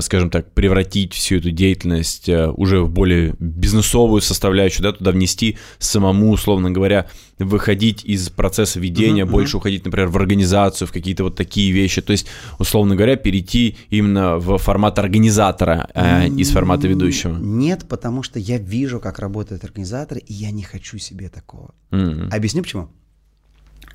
скажем 0.00 0.30
так, 0.30 0.52
превратить 0.52 1.12
всю 1.12 1.36
эту 1.36 1.50
деятельность 1.50 2.28
а, 2.28 2.50
уже 2.52 2.80
в 2.80 2.90
более 2.90 3.34
бизнесовую 3.38 4.22
составляющую, 4.22 4.82
да, 4.82 4.92
туда 4.92 5.10
внести 5.10 5.58
самому, 5.78 6.30
условно 6.30 6.70
говоря, 6.70 7.06
выходить 7.38 8.04
из 8.04 8.30
процесса 8.30 8.80
ведения, 8.80 9.24
Мгм, 9.24 9.32
больше 9.32 9.56
уходить, 9.58 9.84
например, 9.84 10.08
в 10.08 10.16
организацию, 10.16 10.88
в 10.88 10.92
какие-то 10.92 11.24
вот 11.24 11.36
такие 11.36 11.70
вещи, 11.70 12.00
то 12.00 12.12
есть, 12.12 12.26
условно 12.58 12.96
говоря, 12.96 13.16
перейти 13.16 13.76
именно 13.90 14.38
в 14.38 14.56
формат 14.58 14.98
организатора 14.98 15.88
а, 15.94 16.26
из 16.26 16.50
формата 16.50 16.88
ведущего. 16.88 17.36
Нет, 17.36 17.84
потому 17.88 18.22
что 18.22 18.38
я 18.38 18.56
вижу, 18.58 19.00
как 19.00 19.18
работают 19.18 19.64
организаторы, 19.64 20.20
и 20.20 20.32
я 20.32 20.50
не 20.50 20.62
хочу 20.62 20.98
себе 20.98 21.28
такого. 21.28 21.74
М, 21.90 22.28
Объясню 22.32 22.62
почему. 22.62 22.88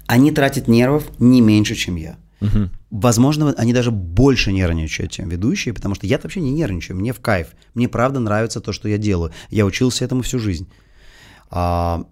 Они 0.06 0.32
тратят 0.32 0.68
нервов 0.68 1.06
не 1.20 1.42
меньше, 1.42 1.76
чем 1.76 1.96
я. 1.96 2.18
Мгм. 2.40 2.72
Возможно, 2.92 3.54
они 3.58 3.74
даже 3.74 3.92
больше 3.92 4.52
нервничают, 4.52 5.12
чем 5.12 5.30
ведущие, 5.30 5.74
потому 5.74 5.96
что 5.96 6.08
я 6.08 6.20
вообще 6.22 6.42
не 6.42 6.52
нервничаю, 6.52 6.98
мне 6.98 7.14
в 7.14 7.20
кайф. 7.20 7.48
Мне 7.74 7.88
правда 7.88 8.20
нравится 8.20 8.62
то, 8.62 8.72
что 8.72 8.88
я 8.88 8.98
делаю. 8.98 9.32
Я 9.50 9.66
учился 9.66 10.06
этому 10.06 10.22
всю 10.22 10.40
жизнь. 10.40 10.68
А, 11.50 12.06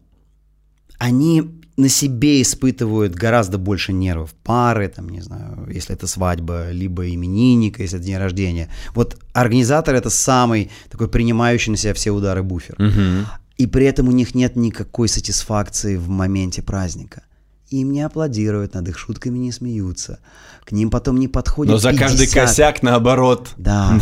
они 0.98 1.62
на 1.78 1.90
себе 1.90 2.42
испытывают 2.42 3.16
гораздо 3.16 3.58
больше 3.58 3.94
нервов. 3.94 4.34
Пары, 4.44 4.88
там, 4.88 5.10
не 5.10 5.22
знаю, 5.22 5.68
если 5.72 5.96
это 5.96 6.08
свадьба, 6.08 6.72
либо 6.72 7.10
именинника, 7.10 7.82
если 7.82 7.98
это 7.98 8.06
день 8.06 8.18
рождения. 8.18 8.70
Вот 8.94 9.20
организатор— 9.34 9.96
это 9.96 10.10
самый 10.10 10.70
такой 10.90 11.08
принимающий 11.08 11.72
на 11.72 11.78
себя 11.78 11.94
все 11.94 12.12
удары 12.12 12.44
буфер. 12.44 12.76
Мгм. 12.78 13.26
И 13.58 13.68
при 13.68 13.86
этом 13.86 14.08
у 14.08 14.12
них 14.12 14.36
нет 14.36 14.56
никакой 14.56 15.08
сатисфакции 15.08 15.96
в 15.96 16.10
моменте 16.10 16.62
праздника. 16.62 17.24
Им 17.72 17.94
не 17.94 18.02
аплодируют, 18.02 18.74
над 18.74 18.90
их 18.90 18.98
шутками 18.98 19.38
не 19.38 19.52
смеются. 19.54 20.20
К 20.66 20.74
ним 20.74 20.90
потом 20.90 21.18
не 21.18 21.30
подходит 21.30 21.72
Но 21.72 21.78
за 21.78 21.94
каждый 21.94 22.28
50 22.28 22.34
косяк, 22.34 22.84
наоборот. 22.84 23.52
Да, 23.58 23.98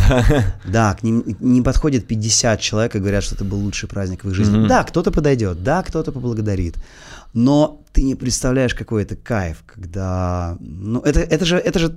да, 0.66 0.94
к 0.94 1.04
ним 1.04 1.24
не 1.38 1.62
подходит 1.62 2.06
50 2.06 2.60
человек 2.60 2.96
и 2.96 2.98
говорят, 2.98 3.22
что 3.22 3.36
это 3.36 3.44
был 3.44 3.58
лучший 3.58 3.88
праздник 3.88 4.24
в 4.24 4.28
их 4.28 4.34
жизни. 4.34 4.66
Да, 4.66 4.82
кто-то 4.82 5.12
подойдет, 5.12 5.62
да, 5.62 5.82
кто-то 5.82 6.10
поблагодарит. 6.10 6.76
Но 7.32 7.84
ты 7.92 8.02
не 8.02 8.16
представляешь, 8.16 8.74
какой 8.74 9.04
это 9.04 9.14
кайф, 9.14 9.62
когда... 9.66 10.56
Ну, 10.58 11.00
это, 11.00 11.20
это 11.20 11.44
же, 11.44 11.56
это 11.56 11.78
же 11.78 11.96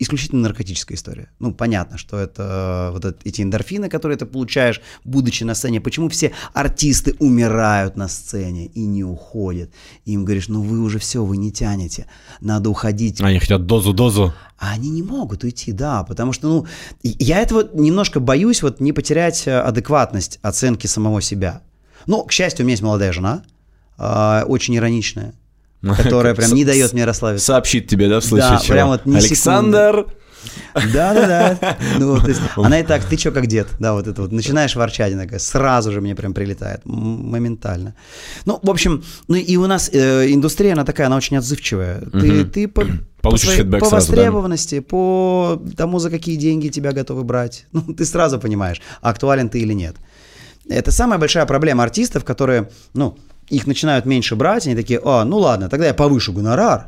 исключительно 0.00 0.42
наркотическая 0.42 0.96
история. 0.96 1.28
Ну, 1.38 1.52
понятно, 1.52 1.98
что 1.98 2.18
это 2.18 2.88
э, 2.88 2.92
вот 2.92 3.04
эти 3.24 3.42
эндорфины, 3.42 3.88
которые 3.88 4.16
ты 4.16 4.24
получаешь, 4.24 4.80
будучи 5.04 5.44
на 5.44 5.54
сцене. 5.54 5.80
Почему 5.80 6.08
все 6.08 6.32
артисты 6.54 7.14
умирают 7.18 7.96
на 7.96 8.08
сцене 8.08 8.66
и 8.66 8.80
не 8.86 9.04
уходят? 9.04 9.70
И 10.06 10.12
им 10.12 10.24
говоришь, 10.24 10.48
ну 10.48 10.62
вы 10.62 10.80
уже 10.80 10.98
все, 10.98 11.22
вы 11.22 11.36
не 11.36 11.52
тянете, 11.52 12.06
надо 12.40 12.70
уходить. 12.70 13.20
Они 13.20 13.38
хотят 13.38 13.66
дозу-дозу. 13.66 14.32
А 14.58 14.72
они 14.72 14.90
не 14.90 15.02
могут 15.02 15.44
уйти, 15.44 15.72
да, 15.72 16.02
потому 16.02 16.32
что, 16.32 16.48
ну, 16.48 16.66
я 17.02 17.40
этого 17.40 17.68
немножко 17.74 18.20
боюсь, 18.20 18.62
вот 18.62 18.80
не 18.80 18.92
потерять 18.92 19.46
э, 19.46 19.60
адекватность 19.60 20.38
оценки 20.42 20.86
самого 20.86 21.20
себя. 21.20 21.62
Ну, 22.06 22.24
к 22.24 22.32
счастью, 22.32 22.64
у 22.64 22.66
меня 22.66 22.72
есть 22.72 22.82
молодая 22.82 23.12
жена, 23.12 23.42
э, 23.98 24.44
очень 24.46 24.76
ироничная, 24.76 25.34
которая 25.82 26.34
прям 26.36 26.52
не 26.52 26.64
дает 26.64 26.92
мне 26.92 27.04
расслабиться. 27.04 27.46
Сообщит 27.46 27.88
тебе, 27.88 28.08
да, 28.08 28.20
в 28.20 28.24
случае 28.24 28.50
Да, 28.50 28.58
чего? 28.58 28.74
прям 28.74 28.88
вот 28.88 29.06
ни 29.06 29.16
Александр! 29.16 30.06
Да-да-да. 30.74 31.76
Ну, 31.98 32.18
то 32.18 32.28
есть 32.28 32.40
она 32.56 32.80
и 32.80 32.82
так, 32.82 33.04
ты 33.04 33.16
чё, 33.16 33.32
как 33.32 33.46
дед? 33.46 33.68
Да, 33.78 33.92
вот 33.94 34.06
это 34.06 34.22
вот. 34.22 34.32
Начинаешь 34.32 34.74
ворчать, 34.74 35.12
она 35.12 35.24
такая, 35.24 35.38
сразу 35.38 35.92
же 35.92 36.00
мне 36.00 36.14
прям 36.14 36.32
прилетает, 36.32 36.80
моментально. 36.84 37.94
Ну, 38.46 38.58
в 38.62 38.70
общем, 38.70 39.04
ну 39.28 39.34
и 39.36 39.56
у 39.56 39.66
нас 39.66 39.90
э, 39.92 40.32
индустрия, 40.32 40.72
она 40.72 40.84
такая, 40.84 41.08
она 41.08 41.16
очень 41.16 41.36
отзывчивая. 41.36 42.00
Ты, 42.00 42.44
ты 42.44 42.68
по, 42.68 42.80
по, 43.20 43.22
Получишь 43.22 43.48
своей- 43.48 43.58
фидбэк 43.60 43.80
по 43.80 43.86
сразу, 43.88 44.06
да? 44.06 44.16
востребованности, 44.16 44.80
по 44.80 45.62
тому, 45.76 45.98
за 45.98 46.10
какие 46.10 46.36
деньги 46.36 46.68
тебя 46.68 46.92
готовы 46.92 47.22
брать. 47.24 47.66
Ну, 47.72 47.82
ты 47.94 48.04
сразу 48.04 48.38
понимаешь, 48.40 48.80
актуален 49.02 49.48
ты 49.48 49.60
или 49.60 49.72
нет. 49.74 49.96
Это 50.68 50.90
самая 50.92 51.18
большая 51.18 51.46
проблема 51.46 51.82
артистов, 51.84 52.24
которые, 52.24 52.70
ну, 52.94 53.18
их 53.50 53.66
начинают 53.66 54.06
меньше 54.06 54.36
брать, 54.36 54.66
они 54.66 54.76
такие, 54.76 55.00
а, 55.04 55.24
ну 55.24 55.38
ладно, 55.38 55.68
тогда 55.68 55.86
я 55.86 55.94
повышу 55.94 56.32
гонорар, 56.32 56.86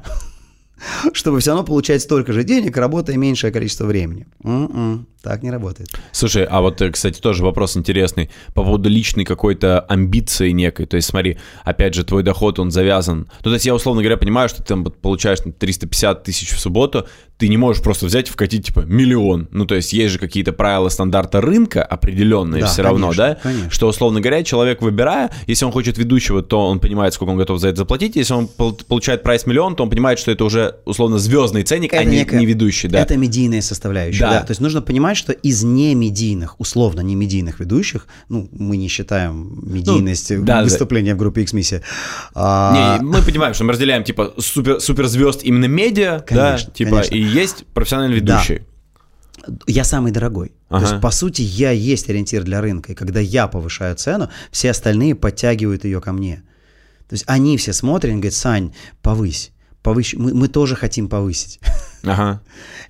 чтобы 1.12 1.40
все 1.40 1.50
равно 1.50 1.64
получать 1.64 2.02
столько 2.02 2.32
же 2.32 2.44
денег, 2.44 2.76
работая 2.76 3.16
меньшее 3.16 3.52
количество 3.52 3.84
времени. 3.84 4.26
М-м, 4.44 5.06
так 5.22 5.42
не 5.42 5.50
работает. 5.50 5.88
Слушай, 6.12 6.44
а 6.44 6.60
вот, 6.60 6.80
э, 6.82 6.90
кстати, 6.90 7.20
тоже 7.20 7.42
вопрос 7.42 7.76
интересный 7.76 8.30
по 8.54 8.62
поводу 8.64 8.88
личной 8.88 9.24
какой-то 9.24 9.80
амбиции 9.80 10.50
некой. 10.50 10.86
То 10.86 10.96
есть, 10.96 11.08
смотри, 11.08 11.38
опять 11.64 11.94
же, 11.94 12.04
твой 12.04 12.22
доход, 12.22 12.58
он 12.58 12.70
завязан. 12.70 13.28
Ну, 13.44 13.50
то 13.50 13.54
есть, 13.54 13.66
я, 13.66 13.74
условно 13.74 14.02
говоря, 14.02 14.16
понимаю, 14.16 14.48
что 14.48 14.58
ты 14.58 14.68
там 14.68 14.84
получаешь 14.84 15.40
там, 15.40 15.52
350 15.52 16.24
тысяч 16.24 16.50
в 16.52 16.60
субботу, 16.60 17.06
ты 17.38 17.48
не 17.48 17.56
можешь 17.56 17.82
просто 17.82 18.06
взять 18.06 18.28
и 18.28 18.32
вкатить, 18.32 18.66
типа, 18.66 18.80
миллион. 18.80 19.48
Ну, 19.50 19.64
то 19.64 19.74
есть, 19.74 19.92
есть 19.92 20.12
же 20.12 20.18
какие-то 20.18 20.52
правила 20.52 20.88
стандарта 20.88 21.40
рынка 21.40 21.82
определенные 21.82 22.62
Да, 22.62 22.66
все 22.68 22.82
равно, 22.82 23.08
конечно, 23.10 23.26
да? 23.34 23.34
конечно. 23.42 23.70
Что, 23.70 23.88
условно 23.88 24.20
говоря, 24.20 24.42
человек, 24.44 24.82
выбирая, 24.82 25.30
если 25.46 25.64
он 25.64 25.72
хочет 25.72 25.98
ведущего, 25.98 26.42
то 26.42 26.68
он 26.68 26.78
понимает, 26.80 27.14
сколько 27.14 27.30
он 27.30 27.36
готов 27.38 27.58
за 27.60 27.68
это 27.68 27.78
заплатить. 27.78 28.16
Если 28.16 28.32
он 28.34 28.46
пол- 28.48 28.74
получает 28.86 29.22
прайс 29.22 29.46
миллион, 29.46 29.74
то 29.76 29.82
он 29.84 29.90
понимает, 29.90 30.18
что 30.18 30.30
это 30.30 30.44
уже, 30.44 30.76
условно, 30.84 31.18
звездный 31.18 31.62
ценник, 31.64 31.92
а 31.94 31.96
Это 31.96 32.04
не, 32.10 32.18
некая- 32.18 32.38
не 32.38 32.46
ведущий, 32.46 32.88
да. 32.88 33.00
Это 33.00 33.16
медийная 33.16 33.60
составляющая, 33.62 34.20
Да. 34.20 34.30
да. 34.30 34.40
То 34.42 34.50
есть 34.52 34.60
нужно 34.60 34.80
понимать, 34.82 35.11
что 35.14 35.32
из 35.32 35.62
немедийных, 35.62 36.58
условно 36.60 37.00
немедийных 37.00 37.60
ведущих, 37.60 38.06
ну, 38.28 38.48
мы 38.52 38.76
не 38.76 38.88
считаем 38.88 39.60
медийность 39.62 40.30
Ну, 40.30 40.44
да, 40.44 40.58
да. 40.58 40.64
выступления 40.64 41.14
в 41.14 41.18
группе 41.18 41.42
X-Миссия. 41.42 41.82
а, 42.34 42.98
Не, 42.98 43.04
мы 43.04 43.22
понимаем, 43.22 43.54
что 43.54 43.64
мы 43.64 43.72
разделяем, 43.72 44.04
типа, 44.04 44.34
супер, 44.38 44.80
суперзвезд 44.80 45.42
именно 45.44 45.66
медиа, 45.66 46.20
Конечно, 46.26 46.68
да, 46.68 46.74
типа, 46.74 46.90
конечно. 46.90 47.14
и 47.14 47.20
есть 47.22 47.64
профессиональный 47.74 48.20
Да. 48.20 48.34
ведущий. 48.42 48.62
я 49.66 49.82
самый 49.84 50.12
дорогой. 50.12 50.52
Ага. 50.68 50.84
То 50.86 50.90
есть, 50.92 51.02
по 51.02 51.10
сути, 51.10 51.42
я 51.42 51.70
есть 51.72 52.08
ориентир 52.08 52.44
для 52.44 52.60
рынка. 52.60 52.92
И 52.92 52.94
когда 52.94 53.18
я 53.20 53.48
повышаю 53.48 53.96
цену, 53.96 54.28
все 54.52 54.70
остальные 54.70 55.14
подтягивают 55.16 55.84
ее 55.84 56.00
ко 56.00 56.12
мне. 56.12 56.42
То 57.08 57.14
есть 57.14 57.24
они 57.26 57.56
все 57.56 57.72
смотрят 57.72 58.12
и 58.12 58.14
говорят, 58.14 58.34
Сань, 58.34 58.72
повысь. 59.02 59.50
Повысь. 59.82 60.14
Мы, 60.14 60.32
мы 60.32 60.46
тоже 60.48 60.76
хотим 60.76 61.08
повысить. 61.08 61.58
Ага. 62.05 62.40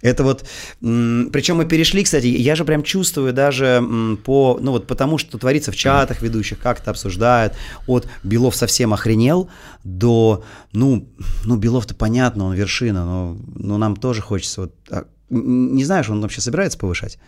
Это 0.00 0.24
вот, 0.24 0.44
причем 0.80 1.56
мы 1.56 1.66
перешли, 1.66 2.02
кстати, 2.02 2.26
я 2.26 2.56
же 2.56 2.64
прям 2.64 2.82
чувствую 2.82 3.32
даже 3.32 3.82
по, 4.24 4.58
ну 4.60 4.72
вот 4.72 4.86
потому, 4.86 5.18
что 5.18 5.38
творится 5.38 5.70
в 5.70 5.76
чатах 5.76 6.22
ведущих, 6.22 6.58
как 6.58 6.80
это 6.80 6.90
обсуждают, 6.90 7.54
от 7.86 8.08
Белов 8.22 8.56
совсем 8.56 8.94
охренел 8.94 9.50
до, 9.84 10.44
ну, 10.72 11.08
ну 11.44 11.56
Белов-то 11.56 11.94
понятно, 11.94 12.46
он 12.46 12.54
вершина, 12.54 13.04
но, 13.04 13.36
но 13.54 13.78
нам 13.78 13.96
тоже 13.96 14.22
хочется 14.22 14.62
вот, 14.62 14.74
а, 14.90 15.04
не 15.28 15.84
знаешь, 15.84 16.08
он 16.08 16.20
вообще 16.20 16.40
собирается 16.40 16.78
повышать? 16.78 17.18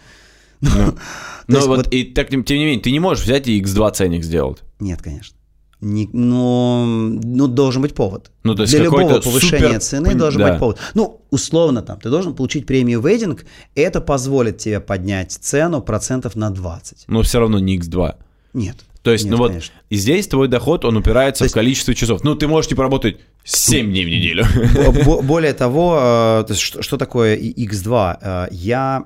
Ну, 0.60 0.70
Но 1.46 1.56
есть 1.56 1.68
вот, 1.68 1.76
вот- 1.76 1.92
и 1.92 2.04
так, 2.04 2.30
тем 2.30 2.42
не 2.42 2.64
менее, 2.64 2.80
ты 2.80 2.90
не 2.90 3.00
можешь 3.00 3.24
взять 3.24 3.46
и 3.46 3.60
X2 3.60 3.92
ценник 3.92 4.24
сделать. 4.24 4.62
Нет, 4.80 5.02
конечно. 5.02 5.36
Не, 5.84 6.08
но, 6.12 6.84
ну, 6.86 7.46
должен 7.46 7.82
быть 7.82 7.94
повод. 7.94 8.30
Ну, 8.42 8.54
то 8.54 8.62
есть 8.62 8.74
Для 8.74 8.84
любого 8.84 9.20
повышения 9.20 9.66
супер- 9.68 9.80
цены 9.80 10.14
должен 10.14 10.40
да. 10.40 10.50
быть 10.50 10.58
повод. 10.58 10.78
Ну, 10.94 11.20
условно 11.30 11.82
там, 11.82 12.00
ты 12.00 12.08
должен 12.10 12.34
получить 12.34 12.66
премию 12.66 13.00
вейдинг, 13.02 13.44
это 13.74 14.00
позволит 14.00 14.56
тебе 14.58 14.80
поднять 14.80 15.32
цену 15.32 15.82
процентов 15.82 16.36
на 16.36 16.50
20. 16.50 17.04
Но 17.06 17.20
все 17.22 17.38
равно 17.38 17.58
не 17.58 17.78
X2. 17.78 18.14
Нет. 18.54 18.76
То 19.02 19.12
есть, 19.12 19.24
Нет, 19.24 19.32
ну 19.32 19.36
вот, 19.36 19.48
конечно. 19.48 19.74
и 19.90 19.96
здесь 19.96 20.26
твой 20.26 20.48
доход, 20.48 20.86
он 20.86 20.96
упирается 20.96 21.40
То 21.40 21.44
есть- 21.44 21.52
в 21.54 21.58
количество 21.58 21.94
часов. 21.94 22.24
Ну, 22.24 22.34
ты 22.34 22.48
можешь, 22.48 22.70
типа, 22.70 22.82
работать 22.82 23.18
7 23.44 23.90
дней 23.90 24.06
в 24.06 24.08
неделю. 24.08 24.46
Бо- 24.74 25.04
бо- 25.04 25.22
Более 25.34 25.52
того, 25.52 25.98
э, 26.00 26.44
то 26.46 26.52
есть 26.54 26.62
что, 26.62 26.80
что 26.82 26.96
такое 26.96 27.34
и- 27.34 27.66
X2? 27.68 28.18
Э, 28.22 28.48
Я 28.50 29.04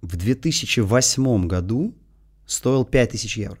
в 0.00 0.16
2008 0.16 1.46
году 1.46 1.94
стоил 2.46 2.84
5000 2.84 3.36
евро 3.36 3.58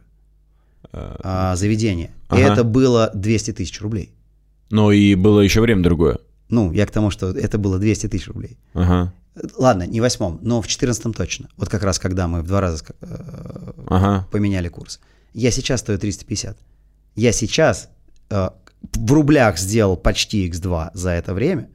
а, 0.92 1.54
заведение. 1.56 2.10
И 2.34 2.40
Ага. 2.40 2.52
это 2.52 2.64
было 2.64 3.10
200 3.14 3.52
тысяч 3.52 3.80
рублей. 3.80 4.12
Ну, 4.70 4.90
и 4.90 5.14
было 5.14 5.40
еще 5.40 5.60
время 5.60 5.82
другое. 5.82 6.18
Ну, 6.48 6.72
я 6.72 6.86
к 6.86 6.90
тому, 6.90 7.10
что 7.10 7.30
это 7.30 7.58
было 7.58 7.78
200 7.78 8.08
тысяч 8.08 8.28
рублей. 8.28 8.58
Ага. 8.74 9.12
Ладно, 9.58 9.86
не 9.86 10.00
в 10.00 10.02
восьмом, 10.02 10.38
но 10.42 10.60
в 10.60 10.66
четырнадцатом 10.66 11.14
точно. 11.14 11.48
Вот 11.56 11.68
как 11.70 11.82
раз, 11.82 11.98
когда 11.98 12.28
мы 12.28 12.42
в 12.42 12.46
два 12.46 12.60
раза 12.60 12.84
э, 13.00 13.72
Ага. 13.88 14.28
поменяли 14.30 14.68
курс. 14.68 15.00
Я 15.32 15.50
сейчас 15.50 15.80
стою 15.80 15.98
350. 15.98 16.58
Я 17.16 17.32
сейчас 17.32 17.88
э, 18.30 18.48
в 18.94 19.12
рублях 19.12 19.58
сделал 19.58 19.96
почти 19.96 20.48
X2 20.50 20.90
за 20.94 21.10
это 21.10 21.32
время, 21.32 21.68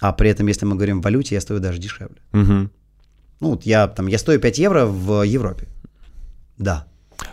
а 0.00 0.12
при 0.12 0.28
этом, 0.30 0.46
если 0.46 0.66
мы 0.66 0.74
говорим 0.76 1.00
в 1.00 1.04
валюте, 1.04 1.34
я 1.34 1.40
стою 1.40 1.60
даже 1.60 1.78
дешевле. 1.78 2.16
Мгм. 2.32 2.70
Ну, 3.40 3.50
вот 3.50 3.64
я 3.64 3.88
там, 3.88 4.06
я 4.06 4.18
стою 4.18 4.38
5 4.40 4.58
евро 4.58 4.84
в 4.86 5.22
Европе. 5.22 5.68
Да. 6.58 6.86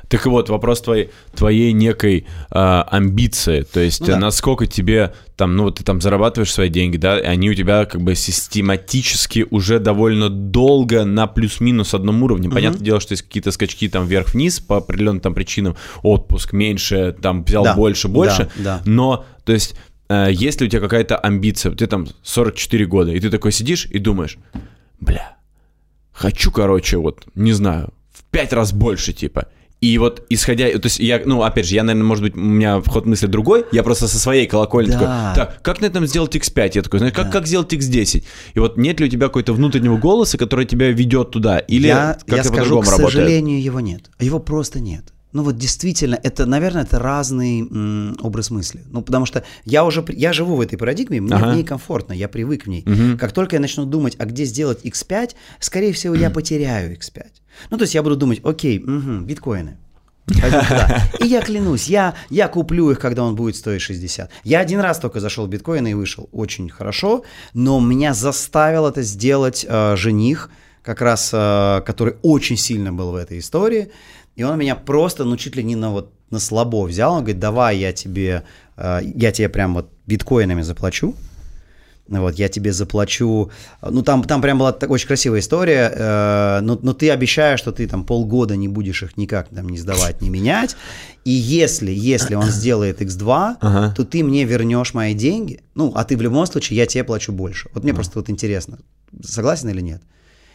Так 0.07 0.25
вот, 0.25 0.49
вопрос 0.49 0.81
твоей, 0.81 1.09
твоей 1.35 1.71
некой 1.71 2.25
а, 2.49 2.83
амбиции, 2.89 3.61
то 3.61 3.79
есть 3.79 4.01
Ну 4.01 4.07
да. 4.07 4.13
э, 4.13 4.17
насколько 4.17 4.67
тебе 4.67 5.13
там, 5.37 5.55
ну 5.55 5.63
вот 5.63 5.77
ты 5.77 5.83
там 5.83 6.01
зарабатываешь 6.01 6.51
свои 6.53 6.69
деньги, 6.69 6.97
да, 6.97 7.19
и 7.19 7.23
они 7.23 7.49
у 7.49 7.53
тебя 7.53 7.85
как 7.85 8.01
бы 8.01 8.13
систематически 8.15 9.47
уже 9.49 9.79
довольно 9.79 10.29
долго 10.29 11.05
на 11.05 11.27
плюс-минус 11.27 11.93
одном 11.93 12.21
уровне. 12.23 12.49
Понятное 12.49 12.83
дело, 12.83 12.99
что 12.99 13.13
есть 13.13 13.23
какие-то 13.23 13.51
скачки 13.51 13.87
там 13.89 14.05
вверх-вниз 14.05 14.59
по 14.59 14.77
определенным 14.77 15.21
там 15.21 15.33
причинам, 15.33 15.75
отпуск 16.03 16.53
меньше, 16.53 17.15
там 17.21 17.43
взял 17.43 17.63
Да, 17.63 17.75
больше, 17.75 18.07
больше, 18.07 18.49
да, 18.57 18.77
да. 18.77 18.81
но, 18.85 19.25
то 19.45 19.53
есть, 19.53 19.75
э, 20.09 20.27
если 20.31 20.65
у 20.65 20.67
тебя 20.67 20.81
какая-то 20.81 21.15
амбиция, 21.17 21.71
ты 21.73 21.87
там 21.87 22.07
44 22.21 22.85
года, 22.85 23.11
и 23.11 23.19
ты 23.19 23.29
такой 23.29 23.51
сидишь 23.51 23.85
и 23.85 23.97
думаешь, 23.97 24.37
бля, 24.99 25.37
хочу, 26.11 26.51
короче, 26.51 26.97
вот, 26.97 27.25
не 27.33 27.53
знаю, 27.53 27.93
в 28.11 28.23
пять 28.25 28.53
раз 28.53 28.73
больше, 28.73 29.13
типа. 29.13 29.47
И 29.81 29.97
вот 29.97 30.23
исходя, 30.29 30.67
то 30.77 30.85
есть 30.85 30.99
я, 30.99 31.19
ну, 31.25 31.41
опять 31.41 31.65
же, 31.67 31.73
я, 31.73 31.81
наверное, 31.83 32.07
может 32.07 32.23
быть, 32.23 32.35
у 32.35 32.39
меня 32.39 32.81
ход 32.81 33.07
мысли 33.07 33.25
другой, 33.25 33.65
я 33.71 33.81
просто 33.81 34.07
со 34.07 34.19
своей 34.19 34.45
колокольни 34.45 34.91
Да. 34.91 34.99
такой, 34.99 35.07
так, 35.35 35.61
как 35.63 35.81
на 35.81 35.87
этом 35.87 36.05
сделать 36.05 36.35
X5? 36.35 36.71
Я 36.75 36.81
такой, 36.83 36.99
знаешь, 36.99 37.15
как, 37.15 37.31
как 37.31 37.47
сделать 37.47 37.73
X10? 37.73 38.23
И 38.53 38.59
вот 38.59 38.77
нет 38.77 38.99
ли 38.99 39.07
у 39.07 39.09
тебя 39.09 39.25
какой-то 39.25 39.53
внутреннего 39.53 39.97
голоса, 39.97 40.37
который 40.37 40.65
тебя 40.65 40.91
ведет 40.91 41.31
туда? 41.31 41.57
Или 41.57 41.87
я, 41.87 42.15
как 42.27 42.37
я 42.37 42.43
скажу, 42.43 42.79
к 42.79 42.85
работает? 42.85 43.11
сожалению, 43.11 43.61
его 43.61 43.79
нет. 43.79 44.11
Его 44.19 44.39
просто 44.39 44.79
нет. 44.79 45.13
Ну 45.33 45.43
вот 45.43 45.57
действительно, 45.57 46.19
это, 46.21 46.45
наверное, 46.45 46.83
это 46.83 46.99
разный 46.99 47.61
м, 47.61 48.17
образ 48.21 48.51
мысли. 48.51 48.83
Ну 48.91 49.01
потому 49.01 49.25
что 49.25 49.43
я 49.65 49.83
уже, 49.85 50.03
я 50.09 50.33
живу 50.33 50.57
в 50.57 50.61
этой 50.61 50.77
парадигме, 50.77 51.21
мне 51.21 51.33
Ага. 51.33 51.51
в 51.51 51.55
ней 51.55 51.63
комфортно, 51.63 52.11
я 52.13 52.27
привык 52.27 52.65
к 52.65 52.67
ней. 52.67 52.83
Мгм. 52.85 53.17
Как 53.17 53.31
только 53.31 53.55
я 53.55 53.61
начну 53.61 53.85
думать, 53.85 54.15
а 54.19 54.25
где 54.25 54.43
сделать 54.43 54.85
X5, 54.85 55.31
скорее 55.59 55.93
всего, 55.93 56.13
я 56.15 56.29
потеряю 56.31 56.95
X5. 56.97 57.23
Ну 57.69 57.77
то 57.77 57.83
есть 57.83 57.95
я 57.95 58.03
буду 58.03 58.15
думать, 58.15 58.41
окей, 58.43 58.79
мгм, 58.79 59.25
биткоины. 59.25 59.77
И 61.19 61.25
я 61.25 61.41
клянусь, 61.41 61.87
я, 61.87 62.13
я 62.29 62.47
куплю 62.47 62.91
их, 62.91 62.99
когда 62.99 63.23
он 63.23 63.35
будет 63.35 63.55
стоить 63.55 63.81
60. 63.81 64.29
Я 64.43 64.59
один 64.59 64.79
раз 64.79 64.99
только 64.99 65.19
зашел 65.19 65.45
в 65.45 65.49
биткоин 65.49 65.87
и 65.87 65.93
вышел. 65.93 66.29
Очень 66.31 66.69
хорошо, 66.69 67.23
но 67.53 67.79
меня 67.79 68.13
заставил 68.13 68.85
это 68.85 69.01
сделать 69.01 69.65
э, 69.67 69.95
жених, 69.97 70.49
как 70.83 71.01
раз, 71.01 71.31
э, 71.33 71.81
который 71.85 72.15
очень 72.21 72.57
сильно 72.57 72.93
был 72.93 73.11
в 73.11 73.15
этой 73.15 73.39
истории. 73.39 73.91
И 74.35 74.43
он 74.43 74.57
меня 74.57 74.75
просто, 74.75 75.23
ну, 75.25 75.37
чуть 75.37 75.55
ли 75.55 75.63
не 75.63 75.75
на 75.75 75.91
вот 75.91 76.13
на 76.29 76.39
слабо 76.39 76.85
взял. 76.85 77.13
Он 77.13 77.19
говорит, 77.19 77.39
давай 77.39 77.77
я 77.77 77.91
тебе, 77.91 78.43
э, 78.77 78.99
я 79.03 79.31
тебе 79.31 79.49
прям 79.49 79.73
вот 79.73 79.89
биткоинами 80.07 80.61
заплачу. 80.61 81.15
Вот, 82.07 82.35
я 82.35 82.49
тебе 82.49 82.73
заплачу, 82.73 83.51
ну, 83.81 84.01
там, 84.01 84.23
там 84.23 84.41
прям 84.41 84.59
была 84.59 84.71
очень 84.71 85.07
красивая 85.07 85.39
история, 85.39 85.91
э, 85.93 86.59
но, 86.61 86.77
но 86.81 86.93
ты 86.93 87.09
обещаешь, 87.09 87.59
что 87.59 87.71
ты 87.71 87.87
там 87.87 88.03
полгода 88.03 88.55
не 88.55 88.67
будешь 88.67 89.03
их 89.03 89.17
никак 89.17 89.49
там 89.49 89.69
не 89.69 89.77
сдавать, 89.77 90.21
не 90.21 90.29
менять, 90.29 90.75
и 91.23 91.31
если, 91.31 91.91
если 91.91 92.35
он 92.35 92.45
сделает 92.45 93.01
X2, 93.01 93.55
ага. 93.61 93.93
то 93.95 94.03
ты 94.03 94.23
мне 94.23 94.43
вернешь 94.43 94.93
мои 94.93 95.13
деньги, 95.13 95.61
ну, 95.75 95.91
а 95.95 96.03
ты 96.03 96.17
в 96.17 96.21
любом 96.21 96.45
случае, 96.47 96.77
я 96.77 96.85
тебе 96.85 97.03
плачу 97.03 97.31
больше. 97.31 97.69
Вот 97.73 97.83
мне 97.83 97.91
ага. 97.91 97.99
просто 97.99 98.19
вот 98.19 98.29
интересно, 98.29 98.79
согласен 99.23 99.69
или 99.69 99.81
нет? 99.81 100.01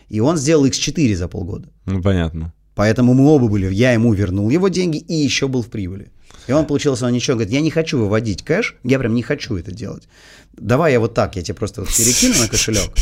И 0.08 0.20
он 0.20 0.36
сделал 0.36 0.66
X4 0.66 1.14
за 1.16 1.28
полгода. 1.28 1.68
Ну, 1.86 2.02
понятно. 2.02 2.52
Поэтому 2.74 3.14
мы 3.14 3.26
оба 3.26 3.48
были, 3.48 3.72
я 3.72 3.92
ему 3.92 4.12
вернул 4.12 4.50
его 4.50 4.68
деньги 4.68 4.98
и 4.98 5.14
еще 5.14 5.48
был 5.48 5.62
в 5.62 5.68
прибыли. 5.68 6.12
И 6.46 6.52
он 6.52 6.66
получился, 6.66 7.06
он 7.06 7.12
ничего, 7.12 7.36
говорит, 7.36 7.52
я 7.52 7.60
не 7.60 7.70
хочу 7.70 7.98
выводить 7.98 8.44
кэш, 8.44 8.76
я 8.84 8.98
прям 8.98 9.14
не 9.14 9.22
хочу 9.22 9.56
это 9.56 9.72
делать. 9.72 10.08
Давай 10.52 10.92
я 10.92 11.00
вот 11.00 11.14
так, 11.14 11.36
я 11.36 11.42
тебе 11.42 11.54
просто 11.54 11.80
вот 11.80 11.90
перекину 11.90 12.40
на 12.40 12.48
кошелек. 12.48 12.90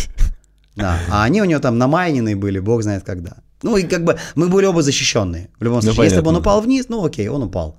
Да, 0.76 0.98
а 1.08 1.22
они 1.22 1.40
у 1.40 1.44
него 1.44 1.60
там 1.60 1.78
намайненные 1.78 2.34
были, 2.34 2.58
бог 2.58 2.82
знает 2.82 3.04
когда. 3.04 3.36
Ну 3.62 3.76
и 3.76 3.84
как 3.84 4.02
бы 4.02 4.18
мы 4.34 4.48
были 4.48 4.66
оба 4.66 4.82
защищенные. 4.82 5.48
В 5.60 5.62
любом 5.62 5.76
ну, 5.76 5.82
случае, 5.82 5.98
ну, 5.98 6.04
если 6.04 6.20
бы 6.20 6.28
он 6.30 6.36
упал 6.36 6.60
вниз, 6.60 6.86
ну 6.88 7.04
окей, 7.04 7.28
он 7.28 7.44
упал. 7.44 7.78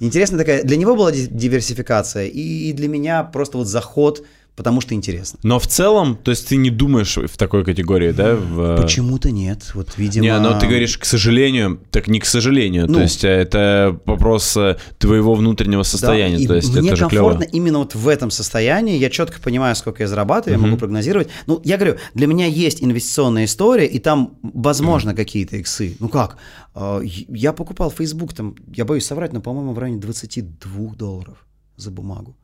Интересная 0.00 0.40
такая, 0.40 0.64
для 0.64 0.76
него 0.76 0.96
была 0.96 1.12
диверсификация, 1.12 2.26
и 2.26 2.72
для 2.72 2.88
меня 2.88 3.22
просто 3.22 3.58
вот 3.58 3.68
заход 3.68 4.24
потому 4.56 4.80
что 4.80 4.94
интересно. 4.94 5.38
Но 5.42 5.58
в 5.58 5.66
целом, 5.66 6.16
то 6.16 6.30
есть 6.30 6.48
ты 6.48 6.56
не 6.56 6.70
думаешь 6.70 7.16
в 7.16 7.36
такой 7.36 7.64
категории, 7.64 8.12
да? 8.12 8.36
В... 8.36 8.80
Почему-то 8.80 9.30
нет, 9.30 9.70
вот 9.74 9.96
видимо... 9.96 10.24
Не, 10.24 10.38
но 10.38 10.58
ты 10.58 10.66
говоришь, 10.66 10.98
к 10.98 11.04
сожалению, 11.04 11.80
так 11.90 12.08
не 12.08 12.20
к 12.20 12.26
сожалению, 12.26 12.86
ну, 12.86 12.94
то 12.94 13.02
есть 13.02 13.24
э, 13.24 13.28
это 13.28 13.98
вопрос 14.04 14.56
э, 14.56 14.76
твоего 14.98 15.34
внутреннего 15.34 15.82
состояния, 15.82 16.38
да, 16.38 16.48
то 16.48 16.54
есть 16.56 16.74
мне 16.74 16.88
это 16.88 16.96
же 16.96 17.08
комфортно 17.08 17.46
клево. 17.46 17.56
именно 17.56 17.78
вот 17.78 17.94
в 17.94 18.08
этом 18.08 18.30
состоянии, 18.30 18.98
я 18.98 19.10
четко 19.10 19.40
понимаю, 19.40 19.74
сколько 19.74 20.02
я 20.02 20.08
зарабатываю, 20.08 20.58
mm-hmm. 20.58 20.62
я 20.62 20.66
могу 20.66 20.78
прогнозировать. 20.78 21.28
Ну, 21.46 21.60
я 21.64 21.76
говорю, 21.76 21.96
для 22.14 22.26
меня 22.26 22.46
есть 22.46 22.82
инвестиционная 22.82 23.46
история, 23.46 23.86
и 23.86 23.98
там, 23.98 24.38
возможно, 24.42 25.10
mm-hmm. 25.10 25.16
какие-то 25.16 25.56
иксы. 25.56 25.96
Ну 25.98 26.08
как? 26.08 26.36
А, 26.74 27.00
я 27.02 27.52
покупал 27.52 27.90
Facebook, 27.90 28.34
там, 28.34 28.56
я 28.74 28.84
боюсь 28.84 29.06
соврать, 29.06 29.32
но, 29.32 29.40
по-моему, 29.40 29.72
в 29.72 29.78
районе 29.78 30.00
22 30.00 30.94
долларов 30.94 31.46
за 31.76 31.90
бумагу. 31.90 32.36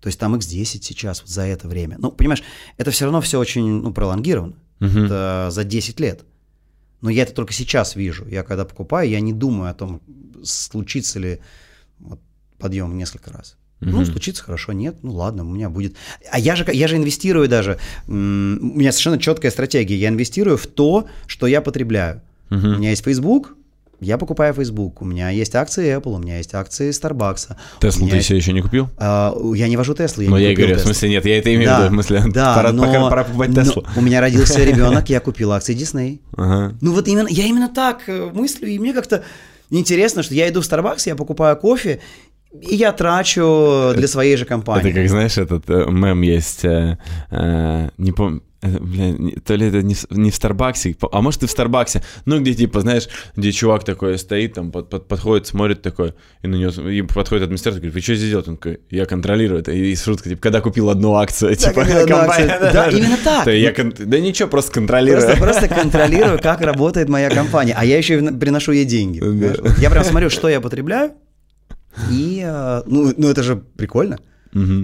То 0.00 0.08
есть 0.08 0.18
там 0.18 0.34
X10 0.34 0.64
сейчас 0.82 1.20
вот 1.20 1.30
за 1.30 1.42
это 1.42 1.68
время. 1.68 1.96
Ну, 1.98 2.12
понимаешь, 2.12 2.42
это 2.76 2.90
все 2.90 3.04
равно 3.04 3.20
все 3.20 3.38
очень 3.38 3.82
ну, 3.82 3.92
пролонгировано. 3.92 4.54
Uh-huh. 4.78 5.06
Это 5.06 5.48
за 5.50 5.64
10 5.64 6.00
лет. 6.00 6.24
Но 7.00 7.10
я 7.10 7.22
это 7.22 7.32
только 7.32 7.52
сейчас 7.52 7.96
вижу. 7.96 8.26
Я 8.26 8.42
когда 8.42 8.64
покупаю, 8.64 9.08
я 9.08 9.20
не 9.20 9.32
думаю 9.32 9.70
о 9.70 9.74
том, 9.74 10.02
случится 10.44 11.18
ли 11.18 11.40
вот, 11.98 12.20
подъем 12.58 12.96
несколько 12.96 13.32
раз. 13.32 13.56
Uh-huh. 13.80 13.90
Ну, 13.90 14.04
случится 14.04 14.42
хорошо, 14.42 14.72
нет, 14.72 14.98
ну 15.02 15.12
ладно, 15.12 15.44
у 15.44 15.52
меня 15.52 15.68
будет. 15.70 15.96
А 16.30 16.38
я 16.38 16.56
же, 16.56 16.64
я 16.72 16.88
же 16.88 16.96
инвестирую 16.96 17.48
даже. 17.48 17.78
У 18.06 18.12
меня 18.12 18.92
совершенно 18.92 19.18
четкая 19.18 19.50
стратегия. 19.50 19.96
Я 19.96 20.08
инвестирую 20.08 20.56
в 20.56 20.66
то, 20.66 21.08
что 21.26 21.46
я 21.46 21.60
потребляю. 21.60 22.22
Uh-huh. 22.50 22.74
У 22.74 22.78
меня 22.78 22.90
есть 22.90 23.04
Facebook, 23.04 23.55
я 24.00 24.18
покупаю 24.18 24.52
Facebook, 24.54 25.00
у 25.02 25.04
меня 25.04 25.30
есть 25.30 25.54
акции 25.54 25.96
Apple, 25.96 26.14
у 26.14 26.18
меня 26.18 26.38
есть 26.38 26.54
акции 26.54 26.90
Starbucks. 26.90 27.56
Теслу 27.80 28.08
ты 28.08 28.16
есть... 28.16 28.28
себе 28.28 28.38
еще 28.38 28.52
не 28.52 28.60
купил? 28.60 28.88
А, 28.98 29.34
я 29.54 29.68
не 29.68 29.76
вожу 29.76 29.94
Теслу. 29.94 30.22
Я 30.22 30.30
но 30.30 30.38
я 30.38 30.54
говорю, 30.54 30.74
Tesla. 30.74 30.78
в 30.78 30.82
смысле 30.82 31.08
нет, 31.10 31.24
я 31.24 31.38
это 31.38 31.54
имею 31.54 31.68
да, 31.68 31.76
в 31.76 31.80
виду, 31.80 31.88
в 31.88 31.94
смысле, 31.94 32.32
да, 32.32 32.54
пора, 32.56 32.72
но, 32.72 32.82
пора, 32.84 33.08
пора 33.08 33.24
покупать 33.24 33.54
Теслу. 33.54 33.86
У 33.96 34.00
меня 34.00 34.20
родился 34.20 34.62
ребенок, 34.62 35.08
я 35.08 35.20
купил 35.20 35.52
акции 35.52 35.76
Disney. 35.76 36.20
Ага. 36.36 36.76
Ну 36.80 36.92
вот 36.92 37.08
именно, 37.08 37.28
я 37.28 37.44
именно 37.44 37.68
так 37.68 38.02
э, 38.08 38.30
мыслю, 38.32 38.68
и 38.68 38.78
мне 38.78 38.92
как-то 38.92 39.24
интересно, 39.70 40.22
что 40.22 40.34
я 40.34 40.48
иду 40.48 40.60
в 40.60 40.64
Starbucks, 40.64 41.02
я 41.06 41.16
покупаю 41.16 41.56
кофе, 41.56 42.00
и 42.62 42.74
я 42.76 42.92
трачу 42.92 43.92
для 43.96 44.08
своей 44.08 44.36
же 44.36 44.44
компании. 44.44 44.90
Это 44.90 45.00
как, 45.00 45.08
знаешь, 45.08 45.38
этот 45.38 45.68
э, 45.68 45.86
мем 45.90 46.22
есть, 46.22 46.64
э, 46.64 46.98
э, 47.30 47.88
не 47.98 48.12
помню, 48.12 48.42
Бля, 48.62 49.14
то 49.44 49.54
ли 49.54 49.68
это 49.68 49.82
не 49.82 49.94
в, 49.94 50.06
не 50.10 50.30
в 50.30 50.34
Старбаксе, 50.34 50.96
а 51.12 51.20
может 51.20 51.42
и 51.42 51.46
в 51.46 51.50
Старбаксе, 51.50 52.02
ну 52.24 52.40
где 52.40 52.54
типа, 52.54 52.80
знаешь, 52.80 53.08
где 53.36 53.52
чувак 53.52 53.84
такой 53.84 54.18
стоит, 54.18 54.54
там 54.54 54.72
под, 54.72 54.88
под, 54.88 55.08
подходит, 55.08 55.46
смотрит 55.46 55.82
такой, 55.82 56.14
и 56.42 56.48
на 56.48 56.56
него 56.56 56.88
и 56.88 57.02
подходит 57.02 57.44
администратор, 57.44 57.80
говорит, 57.80 57.94
вы 57.94 58.00
что 58.00 58.14
здесь 58.14 58.30
делаете? 58.30 58.50
Он 58.50 58.56
такой, 58.56 58.80
я 58.90 59.04
контролирую 59.06 59.60
это. 59.60 59.72
И 59.72 59.94
шутка, 59.94 60.30
типа, 60.30 60.40
когда 60.40 60.60
купил 60.60 60.90
одну 60.90 61.14
акцию, 61.14 61.54
типа, 61.54 61.84
компания. 62.08 62.58
Да, 62.72 62.88
именно 62.88 63.18
так. 63.22 63.44
Да 63.44 64.18
ничего, 64.18 64.48
просто 64.48 64.72
контролирую. 64.72 65.36
Просто 65.46 65.68
контролирую, 65.68 66.40
как 66.40 66.60
работает 66.60 67.08
моя 67.08 67.30
компания, 67.30 67.74
а 67.76 67.84
я 67.84 67.98
еще 67.98 68.20
приношу 68.32 68.72
ей 68.72 68.84
деньги. 68.84 69.22
Я 69.80 69.90
прям 69.90 70.04
смотрю, 70.04 70.30
что 70.30 70.48
я 70.48 70.60
потребляю, 70.60 71.12
и, 72.10 72.42
э, 72.44 72.82
ну, 72.86 73.12
ну 73.16 73.28
это 73.28 73.42
же 73.42 73.56
прикольно. 73.56 74.18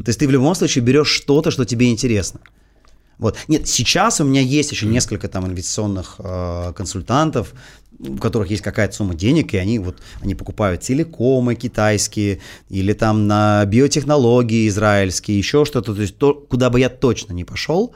То 0.02 0.08
есть 0.08 0.18
ты 0.18 0.28
в 0.28 0.30
любом 0.30 0.54
случае 0.54 0.84
берешь 0.84 1.08
что-то, 1.08 1.50
что 1.50 1.64
тебе 1.64 1.90
интересно. 1.90 2.40
Вот. 3.18 3.36
Нет, 3.48 3.68
сейчас 3.68 4.20
у 4.20 4.24
меня 4.24 4.40
есть 4.40 4.72
еще 4.72 4.86
несколько 4.86 5.28
там 5.28 5.46
инвестиционных 5.46 6.16
э, 6.18 6.72
консультантов, 6.76 7.54
у 7.98 8.16
которых 8.16 8.50
есть 8.50 8.62
какая-то 8.62 8.94
сумма 8.94 9.14
денег, 9.14 9.54
и 9.54 9.58
они 9.58 9.78
вот 9.78 10.02
они 10.20 10.34
покупают 10.34 10.80
телекомы 10.80 11.54
китайские 11.54 12.40
или 12.68 12.92
там 12.92 13.26
на 13.28 13.64
биотехнологии 13.64 14.68
израильские, 14.68 15.38
еще 15.38 15.64
что-то, 15.64 15.94
то 15.94 16.02
есть 16.02 16.18
то, 16.18 16.34
куда 16.34 16.68
бы 16.68 16.80
я 16.80 16.88
точно 16.88 17.32
не 17.32 17.44
пошел. 17.44 17.94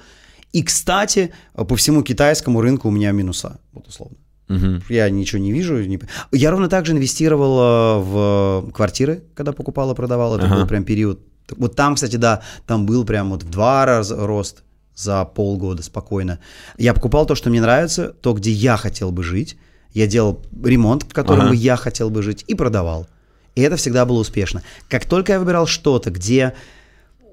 И, 0.52 0.62
кстати, 0.62 1.32
по 1.54 1.76
всему 1.76 2.02
китайскому 2.02 2.60
рынку 2.60 2.88
у 2.88 2.90
меня 2.92 3.10
минуса, 3.10 3.58
вот 3.72 3.88
условно. 3.88 4.16
Угу. 4.48 4.82
Я 4.88 5.10
ничего 5.10 5.40
не 5.40 5.52
вижу. 5.52 5.82
Не... 5.84 5.98
Я 6.32 6.50
ровно 6.50 6.68
так 6.68 6.86
же 6.86 6.92
инвестировал 6.92 7.58
э, 7.58 8.02
в 8.02 8.70
квартиры, 8.72 9.24
когда 9.34 9.52
покупал 9.52 9.90
и 9.92 9.94
продавал. 9.94 10.36
Это 10.36 10.46
ага. 10.46 10.56
был 10.56 10.66
прям 10.66 10.84
период. 10.84 11.20
Вот 11.56 11.76
там, 11.76 11.94
кстати, 11.94 12.16
да, 12.16 12.42
там 12.66 12.86
был 12.86 13.04
прям 13.04 13.30
вот 13.30 13.42
в 13.42 13.50
два 13.50 13.84
раза 13.86 14.26
рост 14.26 14.62
за 14.94 15.24
полгода 15.24 15.82
спокойно. 15.82 16.38
Я 16.78 16.94
покупал 16.94 17.26
то, 17.26 17.34
что 17.34 17.50
мне 17.50 17.60
нравится, 17.60 18.14
то, 18.20 18.32
где 18.32 18.50
я 18.50 18.76
хотел 18.76 19.12
бы 19.12 19.22
жить. 19.22 19.56
Я 19.92 20.06
делал 20.06 20.42
ремонт, 20.62 21.04
в 21.04 21.12
котором 21.12 21.46
ага. 21.46 21.54
я 21.54 21.76
хотел 21.76 22.10
бы 22.10 22.22
жить, 22.22 22.44
и 22.46 22.54
продавал. 22.54 23.06
И 23.54 23.62
это 23.62 23.76
всегда 23.76 24.04
было 24.04 24.18
успешно. 24.18 24.62
Как 24.88 25.06
только 25.06 25.32
я 25.32 25.40
выбирал 25.40 25.66
что-то, 25.66 26.10
где 26.10 26.54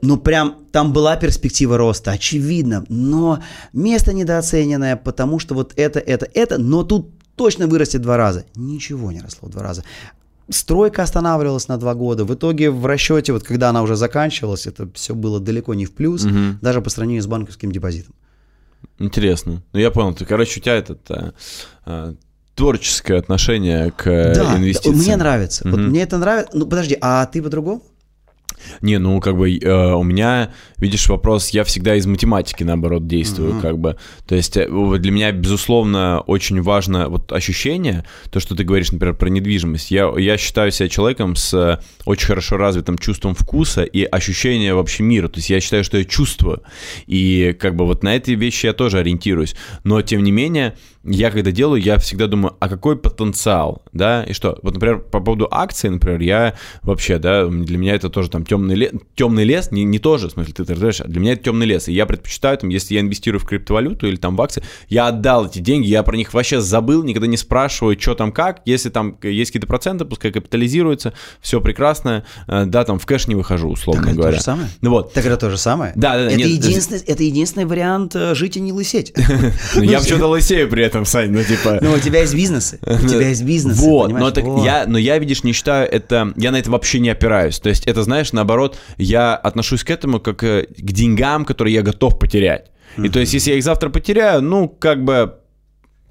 ну 0.04 0.18
прям 0.18 0.58
там 0.72 0.92
была 0.94 1.16
перспектива 1.16 1.78
роста, 1.78 2.12
очевидно, 2.12 2.86
но 2.90 3.40
место 3.72 4.14
недооцененное, 4.14 4.98
потому 4.98 5.40
что 5.40 5.56
вот 5.56 5.74
это, 5.78 6.00
это, 6.00 6.28
это, 6.34 6.58
но 6.58 6.84
тут 6.84 7.10
точно 7.36 7.68
вырастет 7.68 8.02
два 8.02 8.18
раза. 8.18 8.46
Ничего 8.56 9.12
не 9.12 9.22
росло 9.22 9.50
два 9.50 9.64
раза 9.64 9.84
стройка 10.50 11.04
останавливалась 11.04 11.70
на 11.70 11.78
два 11.78 11.96
года. 11.96 12.26
В 12.26 12.34
итоге 12.34 12.70
в 12.70 12.86
расчете, 12.86 13.32
вот 13.32 13.44
когда 13.44 13.70
она 13.70 13.82
уже 13.82 13.96
заканчивалась, 13.96 14.68
это 14.68 14.90
все 14.94 15.16
было 15.16 15.40
далеко 15.40 15.74
не 15.74 15.86
в 15.86 15.94
плюс, 15.94 16.26
угу. 16.26 16.58
даже 16.62 16.82
по 16.82 16.90
сравнению 16.90 17.24
с 17.24 17.28
банковским 17.28 17.72
депозитом. 17.72 18.14
Интересно. 19.00 19.64
Ну, 19.72 19.80
я 19.80 19.90
понял. 19.90 20.14
Ты, 20.14 20.26
короче, 20.26 20.60
у 20.60 20.64
тебя 20.64 20.76
этот 20.76 21.10
а, 21.10 21.34
а, 21.86 22.16
творческое 22.56 23.18
отношение 23.18 23.92
к 23.92 24.04
да, 24.04 24.58
инвестициям. 24.58 24.98
Мне 24.98 25.16
нравится. 25.16 25.66
Угу. 25.66 25.72
Вот 25.72 25.80
мне 25.80 26.02
это 26.02 26.18
нравится. 26.18 26.52
Ну, 26.54 26.66
подожди, 26.66 26.98
а 27.00 27.26
ты 27.26 27.42
по-другому? 27.42 27.82
Не, 28.82 28.98
ну 28.98 29.20
как 29.20 29.38
бы 29.38 29.58
э, 29.58 29.94
у 29.94 30.04
меня, 30.04 30.52
видишь, 30.78 31.08
вопрос, 31.08 31.50
я 31.50 31.64
всегда 31.64 31.96
из 31.96 32.06
математики, 32.06 32.64
наоборот, 32.64 33.08
действую, 33.08 33.54
mm-hmm. 33.54 33.62
как 33.62 33.78
бы. 33.78 33.98
То 34.28 34.36
есть 34.36 34.58
э, 34.58 34.68
для 34.68 35.12
меня, 35.12 35.32
безусловно, 35.32 36.22
очень 36.22 36.62
важно 36.62 37.10
вот 37.10 37.32
ощущение, 37.32 38.06
то, 38.32 38.40
что 38.40 38.56
ты 38.56 38.64
говоришь, 38.64 38.92
например, 38.92 39.16
про 39.16 39.30
недвижимость. 39.30 39.92
Я, 39.92 40.12
я 40.18 40.38
считаю 40.38 40.72
себя 40.72 40.90
человеком 40.90 41.36
с 41.36 41.54
э, 41.54 41.80
очень 42.06 42.28
хорошо 42.28 42.58
развитым 42.58 42.98
чувством 42.98 43.36
вкуса 43.36 43.84
и 43.84 44.04
ощущения 44.04 44.74
вообще 44.74 45.04
мира. 45.04 45.28
То 45.28 45.38
есть 45.38 45.50
я 45.50 45.60
считаю, 45.60 45.84
что 45.84 45.98
я 45.98 46.06
чувствую. 46.06 46.64
И 47.08 47.56
как 47.60 47.76
бы 47.76 47.86
вот 47.86 48.04
на 48.04 48.16
эти 48.16 48.32
вещи 48.32 48.66
я 48.66 48.74
тоже 48.74 49.00
ориентируюсь. 49.00 49.56
Но, 49.84 50.02
тем 50.02 50.24
не 50.24 50.32
менее, 50.32 50.76
я 51.04 51.32
когда 51.32 51.52
делаю, 51.52 51.82
я 51.82 51.98
всегда 51.98 52.28
думаю, 52.28 52.56
а 52.60 52.70
какой 52.70 52.98
потенциал, 52.98 53.84
да, 53.92 54.24
и 54.24 54.34
что? 54.34 54.60
Вот, 54.62 54.76
например, 54.76 55.00
по 55.00 55.20
поводу 55.20 55.48
акций, 55.52 55.90
например, 55.90 56.22
я 56.22 56.56
вообще, 56.82 57.18
да, 57.18 57.46
для 57.46 57.78
меня 57.78 57.96
это 57.96 58.10
тоже 58.10 58.30
там 58.30 58.46
темный, 58.46 58.76
лес, 58.76 58.92
темный 59.16 59.44
лес, 59.44 59.72
не, 59.72 59.84
не 59.84 60.00
тоже, 60.00 60.30
в 60.30 60.32
смысле, 60.32 60.54
ты 60.54 60.64
разрешаешь, 60.64 61.02
а 61.02 61.08
для 61.08 61.20
меня 61.20 61.34
это 61.34 61.44
темный 61.44 61.66
лес, 61.66 61.88
и 61.88 61.94
я 61.94 62.06
предпочитаю, 62.06 62.58
там, 62.58 62.70
если 62.70 62.96
я 62.96 63.02
инвестирую 63.02 63.40
в 63.40 63.46
криптовалюту 63.46 64.08
или 64.08 64.16
там 64.16 64.36
в 64.36 64.42
акции, 64.42 64.64
я 64.88 65.08
отдал 65.08 65.48
эти 65.48 65.60
деньги, 65.60 65.88
я 65.88 66.04
про 66.04 66.16
них 66.16 66.34
вообще 66.34 66.62
забыл, 66.62 67.04
никогда 67.04 67.28
не 67.28 67.38
спрашиваю, 67.38 68.00
что 68.00 68.16
там 68.16 68.32
как, 68.32 68.62
если 68.66 68.90
там 68.90 69.18
есть 69.24 69.52
какие-то 69.52 69.68
проценты, 69.68 70.06
пускай 70.06 70.32
капитализируется, 70.32 71.14
все 71.42 71.62
прекрасно, 71.62 72.26
э, 72.48 72.66
да, 72.66 72.84
там 72.86 73.00
в 73.00 73.06
кэш 73.06 73.28
не 73.28 73.36
выхожу, 73.36 73.70
условно 73.70 74.08
так 74.08 74.16
говоря. 74.16 74.30
Это 74.30 74.38
то 74.38 74.40
же 74.40 74.44
самое? 74.44 74.70
Ну 74.82 74.90
вот. 74.90 75.14
Так 75.14 75.26
это 75.26 75.38
то 75.38 75.50
же 75.50 75.58
самое? 75.58 75.94
Да, 75.96 76.14
да, 76.14 76.26
да. 76.26 76.26
Это, 76.28 76.36
нет, 76.36 76.48
единственный, 76.48 77.00
это 77.08 77.24
единственный 77.24 77.66
вариант 77.66 78.16
э, 78.16 78.36
жить 78.36 78.58
и 78.58 78.60
не 78.60 78.72
лысеть. 78.72 79.14
Ну, 79.76 79.82
я 79.82 80.00
почему-то 80.00 80.28
лысею 80.28 80.70
при 80.70 80.84
этом, 80.84 80.93
Сань, 81.06 81.32
ну 81.32 81.44
типа... 81.44 81.80
Ну, 81.82 81.94
у 81.94 82.00
тебя 82.00 82.22
есть 82.22 82.34
бизнесы, 82.34 82.80
у 82.82 83.08
тебя 83.08 83.30
есть 83.30 83.44
бизнес. 83.44 83.78
Вот, 83.80 84.12
но, 84.12 84.32
так 84.32 84.46
я, 84.64 84.86
но 84.88 84.98
я, 84.98 85.18
видишь, 85.18 85.44
не 85.44 85.54
считаю 85.54 85.90
это... 85.92 86.34
Я 86.38 86.52
на 86.52 86.58
это 86.58 86.72
вообще 86.72 87.00
не 87.00 87.10
опираюсь. 87.10 87.60
То 87.60 87.70
есть 87.70 87.86
это, 87.88 88.04
знаешь, 88.04 88.32
наоборот, 88.34 88.78
я 88.98 89.36
отношусь 89.36 89.84
к 89.84 89.90
этому 89.90 90.20
как 90.20 90.44
э, 90.44 90.68
к 90.68 90.92
деньгам, 90.92 91.46
которые 91.46 91.74
я 91.74 91.82
готов 91.82 92.20
потерять. 92.20 92.72
И 92.98 93.10
то 93.10 93.20
есть, 93.20 93.34
если 93.34 93.52
я 93.52 93.58
их 93.58 93.64
завтра 93.64 93.90
потеряю, 93.90 94.42
ну, 94.42 94.68
как 94.68 95.04
бы 95.04 95.36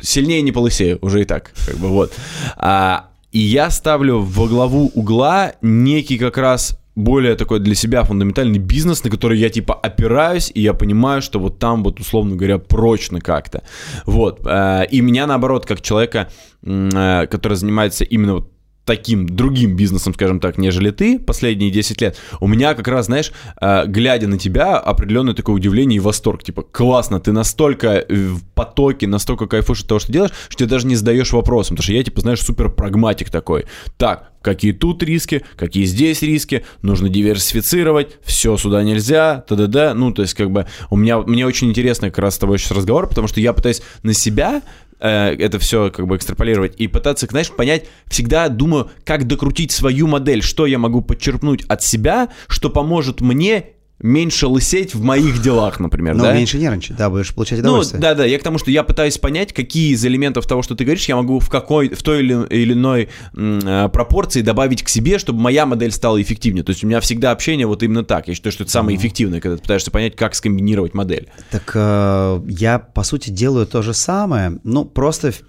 сильнее 0.01 0.43
не 0.43 0.53
полысею, 0.53 0.99
уже 1.01 1.23
и 1.23 1.25
так, 1.25 1.53
как 1.67 1.77
бы 1.77 1.89
вот. 1.89 2.13
А, 2.57 3.11
и 3.31 3.39
я 3.39 3.71
ставлю 3.71 4.21
во 4.21 4.47
главу 4.47 4.91
угла 4.95 5.53
некий 5.63 6.19
как 6.19 6.37
раз 6.39 6.79
более 6.95 7.37
такой 7.37 7.61
для 7.61 7.75
себя 7.75 8.05
фундаментальный 8.05 8.59
бизнес, 8.59 9.05
на 9.05 9.11
который 9.11 9.39
я 9.39 9.49
типа 9.49 9.75
опираюсь, 9.75 10.53
и 10.55 10.61
я 10.61 10.75
понимаю, 10.75 11.23
что 11.23 11.39
вот 11.39 11.59
там 11.59 11.83
вот, 11.83 12.01
условно 12.01 12.37
говоря, 12.37 12.59
прочно 12.59 13.21
как-то. 13.21 13.63
Вот. 14.07 14.41
Э, 14.47 14.85
и 14.91 15.01
меня, 15.01 15.27
наоборот, 15.27 15.67
как 15.67 15.81
человека, 15.81 16.29
э, 16.63 17.27
который 17.31 17.55
занимается 17.55 18.05
именно 18.05 18.35
вот 18.35 18.52
таким 18.85 19.29
другим 19.29 19.77
бизнесом, 19.77 20.15
скажем 20.15 20.41
так, 20.41 20.59
нежели 20.59 20.91
ты 20.91 21.19
последние 21.19 21.71
10 21.71 22.01
лет, 22.01 22.17
у 22.41 22.49
меня 22.49 22.75
как 22.75 22.89
раз, 22.89 23.07
знаешь, 23.07 23.33
э, 23.61 23.85
глядя 23.87 24.27
на 24.27 24.39
тебя, 24.39 24.79
определенное 24.79 25.35
такое 25.35 25.55
удивление 25.55 25.99
и 25.99 26.01
восторг. 26.01 26.43
Типа, 26.43 26.63
классно, 26.63 27.21
ты 27.21 27.33
настолько 27.33 28.05
в 28.09 28.43
потоке, 28.55 29.07
настолько 29.07 29.47
кайфуешь 29.47 29.83
от 29.83 29.89
того, 29.89 29.99
что 30.01 30.13
делаешь, 30.13 30.33
что 30.49 30.65
ты 30.65 30.67
даже 30.67 30.87
не 30.87 30.97
задаешь 30.97 31.33
вопросом. 31.33 31.77
Потому 31.77 31.85
что 31.85 31.93
я, 31.93 32.03
типа, 32.03 32.21
знаешь, 32.21 32.41
супер 32.41 32.71
прагматик 32.71 33.31
такой. 33.31 33.67
Так, 33.97 34.33
какие 34.43 34.73
тут 34.73 35.03
риски, 35.03 35.45
какие 35.57 35.85
здесь 35.85 36.23
риски, 36.23 36.65
нужно 36.83 37.09
диверсифицировать, 37.09 38.19
все 38.25 38.57
сюда 38.57 38.83
нельзя, 38.83 39.45
т.д. 39.49 39.95
Ну, 39.95 40.13
то 40.13 40.23
есть, 40.23 40.35
как 40.35 40.51
бы, 40.51 40.67
у 40.91 40.97
меня, 40.97 41.19
мне 41.19 41.47
очень 41.47 41.69
интересно 41.71 42.09
как 42.09 42.19
раз 42.19 42.35
с 42.35 42.39
тобой 42.39 42.59
сейчас 42.59 42.73
разговор, 42.73 43.09
потому 43.09 43.29
что 43.29 43.41
я 43.41 43.53
пытаюсь 43.53 43.83
на 44.03 44.13
себя 44.13 44.63
э, 45.03 45.35
это 45.39 45.59
все 45.59 45.91
как 45.91 46.07
бы 46.07 46.17
экстраполировать 46.17 46.75
и 46.79 46.87
пытаться, 46.87 47.27
знаешь, 47.27 47.51
понять, 47.51 47.87
всегда 48.07 48.49
думаю, 48.49 48.91
как 49.05 49.27
докрутить 49.27 49.73
свою 49.73 50.07
модель, 50.07 50.43
что 50.43 50.65
я 50.65 50.79
могу 50.79 51.03
подчерпнуть 51.03 51.65
от 51.67 51.83
себя, 51.83 52.31
что 52.47 52.71
поможет 52.71 53.21
мне 53.21 53.72
меньше 54.03 54.47
лысеть 54.47 54.95
в 54.95 55.03
моих 55.03 55.41
делах, 55.41 55.79
например, 55.81 56.15
Но 56.15 56.25
да? 56.25 56.35
меньше 56.35 56.59
нервничать, 56.59 56.97
да, 56.97 57.09
будешь 57.09 57.35
получать 57.35 57.61
Ну, 57.61 57.69
удовольствие. 57.71 58.01
да, 58.01 58.15
да, 58.15 58.25
я 58.25 58.39
к 58.39 58.43
тому, 58.43 58.59
что 58.59 58.71
я 58.71 58.83
пытаюсь 58.83 59.17
понять, 59.19 59.53
какие 59.53 59.93
из 59.93 60.05
элементов 60.05 60.47
того, 60.47 60.63
что 60.63 60.75
ты 60.75 60.85
говоришь, 60.85 61.07
я 61.09 61.17
могу 61.17 61.39
в 61.39 61.49
какой, 61.49 61.89
в 61.89 62.03
той 62.03 62.21
или, 62.21 62.47
или 62.49 62.73
иной 62.73 63.09
м, 63.35 63.61
э, 63.61 63.89
пропорции 63.89 64.41
добавить 64.43 64.83
к 64.83 64.89
себе, 64.89 65.19
чтобы 65.19 65.41
моя 65.41 65.67
модель 65.67 65.93
стала 65.93 66.21
эффективнее. 66.21 66.65
То 66.65 66.71
есть 66.71 66.83
у 66.85 66.87
меня 66.87 67.01
всегда 67.01 67.31
общение 67.31 67.67
вот 67.67 67.83
именно 67.83 68.05
так. 68.05 68.29
Я 68.29 68.35
считаю, 68.35 68.53
что 68.53 68.65
это 68.65 68.73
самое 68.73 68.97
эффективное, 68.99 69.41
когда 69.41 69.57
ты 69.57 69.63
пытаешься 69.63 69.91
понять, 69.91 70.17
как 70.17 70.35
скомбинировать 70.35 70.95
модель. 70.95 71.29
Так 71.51 71.71
э, 71.75 72.41
я, 72.49 72.79
по 72.81 73.03
сути, 73.05 73.31
делаю 73.31 73.67
то 73.67 73.83
же 73.83 73.95
самое, 73.95 74.59
ну, 74.65 74.85
просто... 74.85 75.33
в- 75.33 75.43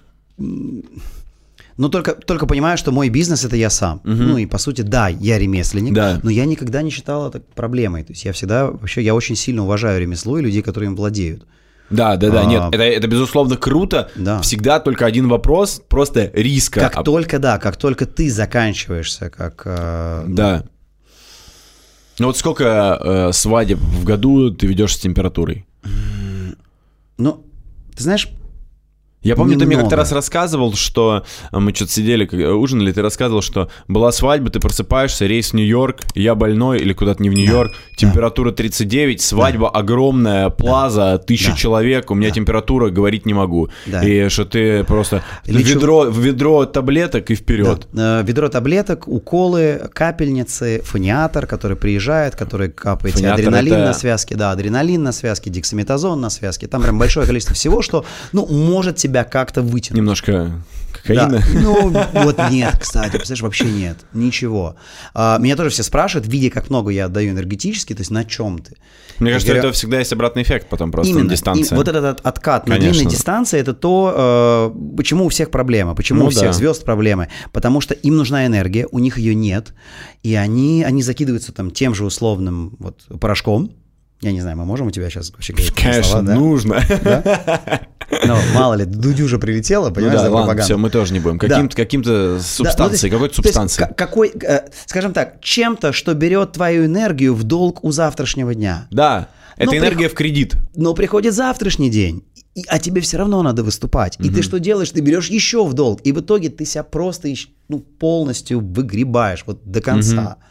Ну, 1.76 1.88
только, 1.88 2.12
только 2.12 2.46
понимаю, 2.46 2.78
что 2.78 2.92
мой 2.92 3.08
бизнес 3.08 3.44
это 3.44 3.56
я 3.56 3.68
сам. 3.70 4.00
Ну 4.04 4.38
и 4.38 4.46
по 4.46 4.58
сути, 4.58 4.82
да, 4.82 5.08
я 5.08 5.38
ремесленник, 5.38 5.92
Да. 5.92 6.20
но 6.22 6.30
я 6.30 6.44
никогда 6.44 6.82
не 6.82 6.90
считал 6.90 7.28
это 7.28 7.40
проблемой. 7.40 8.04
То 8.04 8.12
есть 8.12 8.24
я 8.24 8.32
всегда, 8.32 8.66
вообще, 8.66 9.02
я 9.02 9.14
очень 9.14 9.34
сильно 9.36 9.64
уважаю 9.64 10.00
ремесло 10.00 10.38
и 10.38 10.42
людей, 10.42 10.62
которые 10.62 10.88
им 10.90 10.96
владеют. 10.96 11.46
Да, 11.90 12.16
да, 12.16 12.30
да, 12.30 12.40
А. 12.42 12.44
нет, 12.46 12.62
это, 12.72 12.82
это 12.82 13.06
безусловно 13.08 13.56
круто. 13.56 14.08
Да. 14.16 14.40
Всегда 14.40 14.80
только 14.80 15.04
один 15.04 15.28
вопрос, 15.28 15.82
просто 15.88 16.30
риска. 16.32 16.80
Как 16.80 16.96
А- 16.96 17.02
только, 17.02 17.38
да, 17.38 17.58
как 17.58 17.76
только 17.76 18.06
ты 18.06 18.30
заканчиваешься, 18.30 19.28
как... 19.30 19.62
э, 19.66 20.24
Да. 20.28 20.64
Ну 22.20 22.26
вот 22.28 22.36
сколько 22.36 22.98
э, 23.02 23.32
свадеб 23.32 23.78
в 23.80 24.04
году 24.04 24.50
ты 24.52 24.66
ведешь 24.68 24.94
с 24.94 24.98
температурой? 25.00 25.66
Ну, 27.18 27.44
ты 27.96 28.02
знаешь, 28.02 28.28
Я 29.24 29.34
помню, 29.36 29.58
ты 29.58 29.64
мне 29.66 29.74
как-то 29.76 29.86
Немного. 29.86 29.96
раз 29.96 30.12
рассказывал, 30.12 30.74
что 30.74 31.24
э, 31.50 31.58
мы 31.58 31.74
что-то 31.74 31.90
сидели, 31.92 32.24
как- 32.26 32.40
ужинали, 32.56 32.92
ты 32.92 33.02
рассказывал, 33.02 33.42
что 33.42 33.68
была 33.88 34.12
свадьба, 34.12 34.50
ты 34.50 34.60
просыпаешься, 34.60 35.26
рейс 35.26 35.50
в 35.50 35.54
Нью-Йорк, 35.54 36.00
я 36.14 36.34
больной 36.34 36.78
или 36.78 36.92
куда-то 36.92 37.22
не 37.22 37.30
в 37.30 37.32
Нью-Йорк, 37.34 37.72
температура 37.96 38.52
39, 38.52 39.20
свадьба 39.20 39.68
огромная, 39.70 40.50
плаза, 40.50 41.18
тысяча 41.18 41.50
Да. 41.50 41.56
человек, 41.56 42.10
у 42.10 42.14
меня 42.14 42.30
температура, 42.30 42.90
говорить 42.90 43.26
не 43.26 43.34
могу. 43.34 43.68
Да. 43.86 44.02
И 44.02 44.28
что 44.28 44.44
ты 44.44 44.84
просто 44.84 45.22
Лечу- 45.46 45.74
ведро, 45.74 46.04
ведро 46.04 46.64
таблеток 46.66 47.30
и 47.30 47.34
вперед. 47.34 47.88
Да. 47.92 48.20
Э, 48.20 48.24
Ведро 48.24 48.48
таблеток, 48.48 49.08
уколы, 49.08 49.88
капельницы, 49.92 50.82
фониатор, 50.84 51.46
который 51.46 51.76
приезжает, 51.76 52.36
который 52.36 52.68
капает 52.70 53.14
тебе 53.16 53.28
Фониатор 53.30 53.46
адреналин 53.48 53.74
это- 53.74 53.84
на 53.86 53.94
связке, 53.94 54.34
да, 54.34 54.50
адреналин 54.52 55.02
на 55.02 55.12
связке, 55.12 55.50
дексаметазон 55.50 56.20
на 56.20 56.30
связке. 56.30 56.66
Там 56.66 56.82
прям 56.82 56.98
большое 56.98 57.26
количество 57.26 57.54
всего, 57.54 57.82
что, 57.82 58.04
ну, 58.32 58.46
может 58.46 58.96
тебя 59.14 59.24
как-то 59.24 59.62
вытянуть. 59.62 59.96
Немножко 59.96 60.32
Да. 60.32 60.62
кокаина. 60.92 61.40
Ну, 61.54 61.90
вот 62.24 62.38
нет, 62.50 62.76
кстати, 62.80 63.12
представляешь, 63.12 63.42
вообще 63.42 63.64
нет, 63.66 63.98
ничего. 64.12 64.76
А, 65.14 65.38
меня 65.38 65.56
тоже 65.56 65.70
все 65.70 65.82
спрашивают, 65.82 66.26
видя, 66.28 66.50
как 66.50 66.68
много 66.70 66.90
я 66.90 67.06
отдаю 67.06 67.30
энергетически, 67.30 67.92
то 67.94 68.00
есть 68.00 68.10
на 68.10 68.24
чем 68.24 68.58
ты? 68.58 68.76
Мне 69.18 69.30
Я 69.30 69.36
кажется, 69.36 69.52
говорю, 69.52 69.68
это 69.68 69.76
всегда 69.76 69.98
есть 70.00 70.12
обратный 70.12 70.42
эффект 70.42 70.66
потом 70.68 70.90
просто 70.90 71.12
Именно. 71.12 71.26
на 71.26 71.30
дистанции. 71.30 71.72
И 71.74 71.76
вот 71.76 71.86
этот 71.88 72.04
от- 72.04 72.20
откат 72.26 72.66
на 72.68 72.74
Конечно. 72.76 72.92
длинной 72.94 73.12
дистанции 73.12 73.60
это 73.60 73.72
то, 73.74 74.72
э, 74.74 74.96
почему 74.96 75.26
у 75.26 75.28
всех 75.28 75.50
проблемы, 75.52 75.94
почему 75.94 76.20
Ну 76.20 76.26
у 76.26 76.30
всех 76.30 76.46
да. 76.48 76.52
звезд 76.52 76.84
проблемы. 76.84 77.28
Потому 77.52 77.80
что 77.80 77.94
им 77.94 78.16
нужна 78.16 78.46
энергия, 78.46 78.88
у 78.90 78.98
них 78.98 79.18
ее 79.18 79.34
нет, 79.36 79.72
и 80.24 80.34
они, 80.34 80.82
они 80.84 81.02
закидываются 81.02 81.52
там 81.52 81.70
тем 81.70 81.94
же 81.94 82.04
условным 82.04 82.74
вот, 82.80 83.04
порошком. 83.20 83.70
Я 84.24 84.32
не 84.32 84.40
знаю, 84.40 84.56
мы 84.56 84.64
можем 84.64 84.86
у 84.86 84.90
тебя 84.90 85.08
сейчас 85.10 85.30
вообще 85.30 85.52
говорить 85.52 85.72
Конечно, 85.74 86.02
слова, 86.04 86.22
да? 86.26 86.34
нужно. 86.34 86.80
Ну, 88.26 88.36
мало 88.54 88.74
ли, 88.74 88.84
Дудю 88.84 89.24
уже 89.24 89.38
прилетела, 89.38 89.88
Ну 89.88 89.94
понимаешь, 89.94 90.20
да, 90.20 90.26
за 90.26 90.30
ладно, 90.30 90.62
все, 90.62 90.76
мы 90.76 90.90
тоже 90.90 91.12
не 91.14 91.20
будем. 91.20 91.38
Да. 91.38 91.48
Каким-то, 91.48 91.74
каким-то 91.76 92.10
Да, 92.10 92.32
ну, 92.32 92.36
то 92.36 92.42
субстанцией, 92.44 92.92
есть- 92.92 93.10
какой-то 93.10 93.34
то 93.36 93.42
есть 93.42 93.54
субстанцией. 93.54 93.88
к- 93.88 93.96
какой, 93.96 94.28
э, 94.30 94.68
скажем 94.86 95.12
так, 95.14 95.40
чем-то, 95.40 95.92
что 95.92 96.12
берет 96.14 96.52
твою 96.52 96.84
энергию 96.84 97.34
в 97.34 97.42
долг 97.44 97.82
у 97.82 97.90
завтрашнего 97.92 98.54
дня. 98.54 98.86
Да, 98.90 99.28
это 99.56 99.70
Ну, 99.72 99.78
энергия 99.78 100.08
в 100.10 100.14
кредит. 100.14 100.54
Но 100.76 100.92
приходит 100.94 101.32
завтрашний 101.34 101.88
день, 101.90 102.22
и- 102.54 102.62
а 102.68 102.78
тебе 102.78 103.00
все 103.00 103.16
равно 103.16 103.42
надо 103.42 103.64
выступать. 103.64 104.16
И 104.20 104.28
ты 104.28 104.42
что 104.42 104.60
делаешь? 104.60 104.90
Ты 104.90 105.00
берешь 105.00 105.28
еще 105.30 105.64
в 105.64 105.72
долг. 105.72 106.00
И 106.04 106.12
в 106.12 106.20
итоге 106.20 106.50
ты 106.50 106.66
себя 106.66 106.84
просто 106.84 107.32
ну, 107.68 107.80
полностью 107.80 108.60
выгребаешь 108.60 109.44
вот 109.46 109.60
до 109.64 109.80
конца. 109.80 110.36
И 110.36 110.44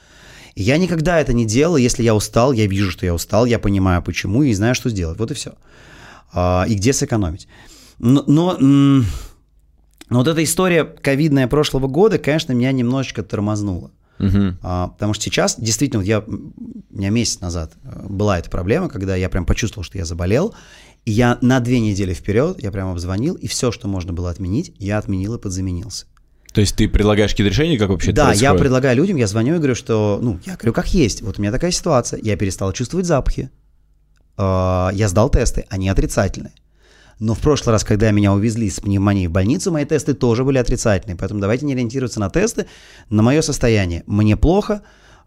Я 0.56 0.78
никогда 0.78 1.20
это 1.20 1.34
не 1.34 1.46
делал. 1.46 1.78
Если 1.78 2.04
я 2.04 2.16
устал, 2.16 2.52
я 2.52 2.68
вижу, 2.68 2.92
что 2.92 3.06
я 3.06 3.14
устал, 3.14 3.46
я 3.46 3.60
понимаю, 3.60 4.04
почему, 4.04 4.44
и 4.44 4.54
знаю, 4.54 4.76
что 4.76 4.90
сделать. 4.90 5.18
Вот 5.20 5.32
и 5.32 5.34
все. 5.34 5.54
и 6.36 6.76
где 6.76 6.94
сэкономить. 6.94 7.48
Но, 8.00 8.24
но, 8.28 8.58
но 8.60 9.04
вот 10.10 10.28
эта 10.28 10.44
история 10.44 10.84
ковидная 10.84 11.48
прошлого 11.48 11.88
года, 11.88 12.18
конечно, 12.20 12.54
меня 12.54 12.72
немножечко 12.72 13.24
тормознула. 13.24 13.92
А, 14.62 14.90
потому 14.90 15.14
что 15.14 15.24
сейчас, 15.24 15.60
действительно, 15.60 16.00
вот 16.00 16.08
я, 16.08 16.20
у 16.20 16.98
меня 16.98 17.10
месяц 17.10 17.42
назад 17.42 17.74
э, 17.84 18.08
была 18.08 18.40
эта 18.40 18.50
проблема, 18.50 18.88
когда 18.88 19.16
я 19.16 19.28
прям 19.30 19.46
почувствовал, 19.46 19.84
что 19.84 19.98
я 19.98 20.06
заболел, 20.06 20.54
и 21.06 21.12
я 21.12 21.38
на 21.42 21.60
две 21.60 21.80
недели 21.80 22.14
вперед, 22.14 22.62
я 22.62 22.72
прям 22.72 22.92
обзвонил, 22.92 23.36
и 23.36 23.48
все, 23.48 23.72
что 23.72 23.88
можно 23.88 24.14
было 24.14 24.30
отменить, 24.30 24.74
я 24.78 24.98
отменил 24.98 25.36
и 25.36 25.40
подзаменился. 25.40 26.06
То 26.54 26.62
есть 26.62 26.76
ты 26.76 26.88
предлагаешь 26.88 27.32
какие-то 27.32 27.52
решения, 27.52 27.78
как 27.78 27.90
вообще 27.90 28.12
да, 28.12 28.32
я 28.32 28.54
предлагаю 28.54 28.96
людям, 28.96 29.18
я 29.18 29.28
звоню 29.28 29.56
и 29.56 29.58
говорю, 29.58 29.76
что, 29.76 30.20
ну, 30.22 30.40
я 30.46 30.56
говорю, 30.56 30.72
как 30.72 30.88
есть, 30.94 31.24
вот 31.24 31.40
у 31.40 31.42
меня 31.42 31.52
такая 31.52 31.72
ситуация, 31.72 32.20
я 32.22 32.38
перестал 32.38 32.72
чувствовать 32.74 33.08
запахи, 33.08 33.50
А, 34.38 34.92
я 34.94 35.08
сдал 35.08 35.30
тесты, 35.30 35.66
они 35.70 35.90
отрицательные. 35.90 36.54
Но 37.20 37.34
в 37.36 37.40
прошлый 37.40 37.74
раз, 37.74 37.84
когда 37.84 38.12
меня 38.12 38.34
увезли 38.34 38.70
с 38.70 38.80
пневмонией 38.80 39.28
в 39.28 39.32
больницу, 39.32 39.72
мои 39.72 39.86
тесты 39.86 40.14
тоже 40.14 40.44
были 40.44 40.58
отрицательные. 40.58 41.16
Поэтому 41.16 41.40
давайте 41.40 41.66
не 41.66 41.74
ориентироваться 41.74 42.20
на 42.20 42.30
тесты, 42.30 42.66
на 43.10 43.22
мое 43.22 43.42
состояние. 43.42 44.04
Мне 44.08 44.36
плохо, 44.36 44.82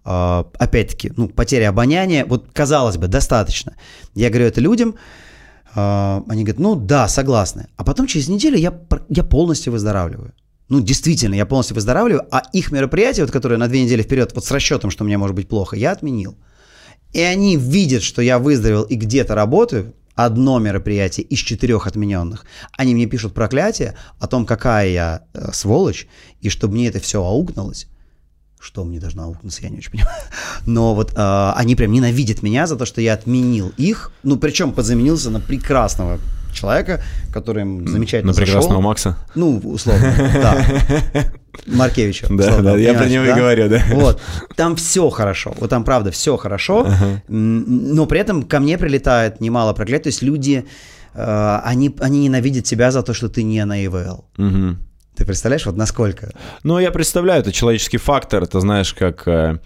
а, 0.05 0.47
опять-таки, 0.59 1.13
ну, 1.17 1.29
потеря 1.29 1.69
обоняния, 1.71 2.25
вот 2.25 2.47
казалось 2.53 2.97
бы, 2.97 3.09
достаточно. 3.09 3.75
Я 4.15 4.31
говорю 4.31 4.47
это 4.47 4.61
людям, 4.61 4.97
а, 5.75 6.23
они 6.29 6.43
говорят, 6.45 6.61
ну 6.61 6.75
да, 6.75 7.09
согласны. 7.09 7.69
А 7.77 7.85
потом 7.85 8.07
через 8.07 8.29
неделю 8.29 8.59
я, 8.59 8.73
я 9.09 9.23
полностью 9.25 9.73
выздоравливаю. 9.73 10.33
Ну, 10.69 10.81
действительно, 10.81 11.35
я 11.35 11.47
полностью 11.47 11.77
выздоравливаю, 11.77 12.27
а 12.31 12.43
их 12.53 12.73
мероприятие, 12.73 13.25
вот, 13.25 13.33
которое 13.33 13.57
на 13.57 13.69
две 13.69 13.85
недели 13.85 14.03
вперед, 14.03 14.33
вот 14.35 14.45
с 14.45 14.51
расчетом, 14.51 14.91
что 14.91 15.05
мне 15.05 15.17
может 15.17 15.37
быть 15.37 15.49
плохо, 15.49 15.77
я 15.77 15.93
отменил. 15.93 16.37
И 17.13 17.21
они 17.21 17.57
видят, 17.57 18.03
что 18.03 18.21
я 18.21 18.39
выздоровел 18.39 18.83
и 18.83 18.97
где-то 18.97 19.35
работаю, 19.35 19.95
одно 20.17 20.59
мероприятие 20.59 21.25
из 21.27 21.39
четырех 21.39 21.87
отмененных, 21.87 22.47
они 22.77 22.95
мне 22.95 23.07
пишут 23.07 23.35
проклятие 23.35 23.95
о 24.19 24.27
том, 24.27 24.45
какая 24.47 24.89
я 24.89 25.23
э, 25.35 25.53
сволочь, 25.53 26.09
и 26.41 26.49
чтобы 26.49 26.75
мне 26.75 26.89
это 26.89 26.99
все 26.99 27.23
аукнулось. 27.23 27.87
Что 28.59 28.85
мне 28.85 28.99
должно 28.99 29.25
аукнуться, 29.25 29.63
я 29.63 29.69
не 29.69 29.79
очень 29.79 29.93
понимаю. 29.93 30.23
Но 30.67 30.95
вот 30.95 31.13
э, 31.15 31.53
они 31.55 31.77
прям 31.77 31.93
ненавидят 31.93 32.43
меня 32.43 32.67
за 32.67 32.77
то, 32.77 32.87
что 32.87 33.01
я 33.01 33.13
отменил 33.13 33.73
их, 33.77 34.11
ну 34.23 34.37
причем 34.39 34.73
подзаменился 34.73 35.31
на 35.31 35.39
прекрасного 35.39 36.19
человека, 36.57 37.03
который 37.33 37.63
замечательно 37.87 38.33
На 38.33 38.37
прекрасного 38.37 38.63
зашел. 38.69 38.81
Макса. 38.81 39.19
Ну, 39.35 39.59
условно, 39.59 40.15
да. 40.35 41.25
Маркевича. 41.67 42.27
Да, 42.31 42.61
да, 42.61 42.77
я 42.77 42.95
про 42.95 43.07
него 43.07 43.25
и 43.25 43.29
да? 43.29 43.37
говорю, 43.37 43.69
да. 43.69 43.83
Вот. 43.93 44.21
Там 44.57 44.77
все 44.77 45.09
хорошо. 45.11 45.55
Вот 45.59 45.71
там, 45.71 45.85
правда, 45.85 46.11
все 46.11 46.37
хорошо. 46.37 46.87
Но 47.29 48.07
при 48.07 48.21
этом 48.21 48.43
ко 48.43 48.61
мне 48.61 48.79
прилетает 48.79 49.41
немало 49.41 49.73
проклятий. 49.73 50.05
То 50.05 50.09
есть 50.09 50.23
люди, 50.23 50.67
э, 51.15 51.61
они, 51.65 51.95
они 52.01 52.21
ненавидят 52.25 52.65
тебя 52.65 52.91
за 52.91 53.03
то, 53.03 53.15
что 53.15 53.29
ты 53.29 53.43
не 53.43 53.65
на 53.65 53.85
ИВЛ. 53.87 54.25
Ты 55.17 55.25
представляешь, 55.25 55.65
вот 55.65 55.77
насколько? 55.77 56.33
Ну, 56.63 56.79
я 56.79 56.91
представляю, 56.91 57.41
это 57.41 57.51
человеческий 57.51 57.97
фактор, 57.99 58.43
это 58.43 58.61
знаешь, 58.61 58.93
как... 58.93 59.27
э, 59.27 59.59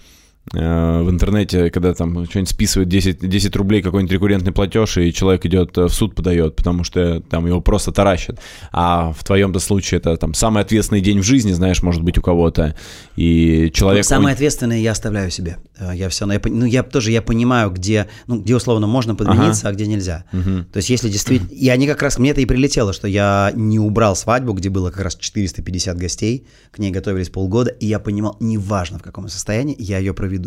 в 0.53 1.11
интернете, 1.11 1.70
когда 1.70 1.94
там 1.94 2.24
что-нибудь 2.26 2.51
списывают 2.51 2.88
10, 2.88 3.28
10 3.28 3.57
рублей 3.57 3.82
какой-нибудь 3.82 4.12
рекуррентный 4.12 4.53
платеж, 4.53 4.96
и 4.96 5.12
человек 5.12 5.46
идет 5.46 5.78
э, 5.78 5.84
в 5.84 5.90
суд 5.90 6.14
подает, 6.14 6.57
потому 6.57 6.82
что 6.82 7.20
там 7.20 7.46
его 7.46 7.61
просто 7.61 7.92
таращат. 7.92 8.40
А 8.72 9.12
в 9.12 9.22
твоем-то 9.22 9.61
случае 9.61 9.98
это 9.98 10.16
там 10.16 10.34
самый 10.34 10.62
ответственный 10.62 11.01
день 11.01 11.20
в 11.20 11.22
жизни, 11.22 11.53
знаешь, 11.53 11.82
может 11.82 12.03
быть 12.03 12.18
у 12.18 12.22
кого-то, 12.22 12.74
и 13.14 13.70
человек... 13.72 14.05
Самое 14.05 14.34
ответственное 14.34 14.78
я 14.78 14.90
оставляю 14.90 15.30
себе. 15.30 15.59
Э, 15.78 15.92
я 15.94 16.09
все, 16.09 16.30
я, 16.30 16.40
ну 16.44 16.64
я 16.64 16.82
тоже 16.82 17.12
я 17.12 17.22
понимаю, 17.22 17.70
где, 17.70 18.09
ну 18.26 18.40
где 18.40 18.57
условно 18.57 18.88
можно 18.88 19.14
подмениться, 19.14 19.62
ага. 19.62 19.68
а 19.68 19.72
где 19.72 19.86
нельзя. 19.86 20.24
Угу. 20.32 20.64
То 20.72 20.76
есть 20.78 20.90
если 20.90 21.09
действительно, 21.09 21.51
и 21.51 21.68
они 21.68 21.86
как 21.86 22.03
раз 22.03 22.18
мне 22.18 22.30
это 22.30 22.40
и 22.40 22.46
прилетело, 22.46 22.92
что 22.92 23.07
я 23.07 23.53
не 23.55 23.78
убрал 23.78 24.16
свадьбу, 24.16 24.53
где 24.53 24.68
было 24.68 24.90
как 24.90 25.03
раз 25.03 25.14
450 25.14 25.96
гостей, 25.96 26.46
к 26.72 26.78
ней 26.78 26.90
готовились 26.90 27.28
полгода, 27.28 27.70
и 27.70 27.86
я 27.86 28.01
понимал, 28.01 28.36
неважно 28.40 28.98
в 28.98 29.03
каком 29.03 29.28
состоянии, 29.28 29.76
я 29.78 29.98
ее 29.98 30.12
проведу. 30.12 30.39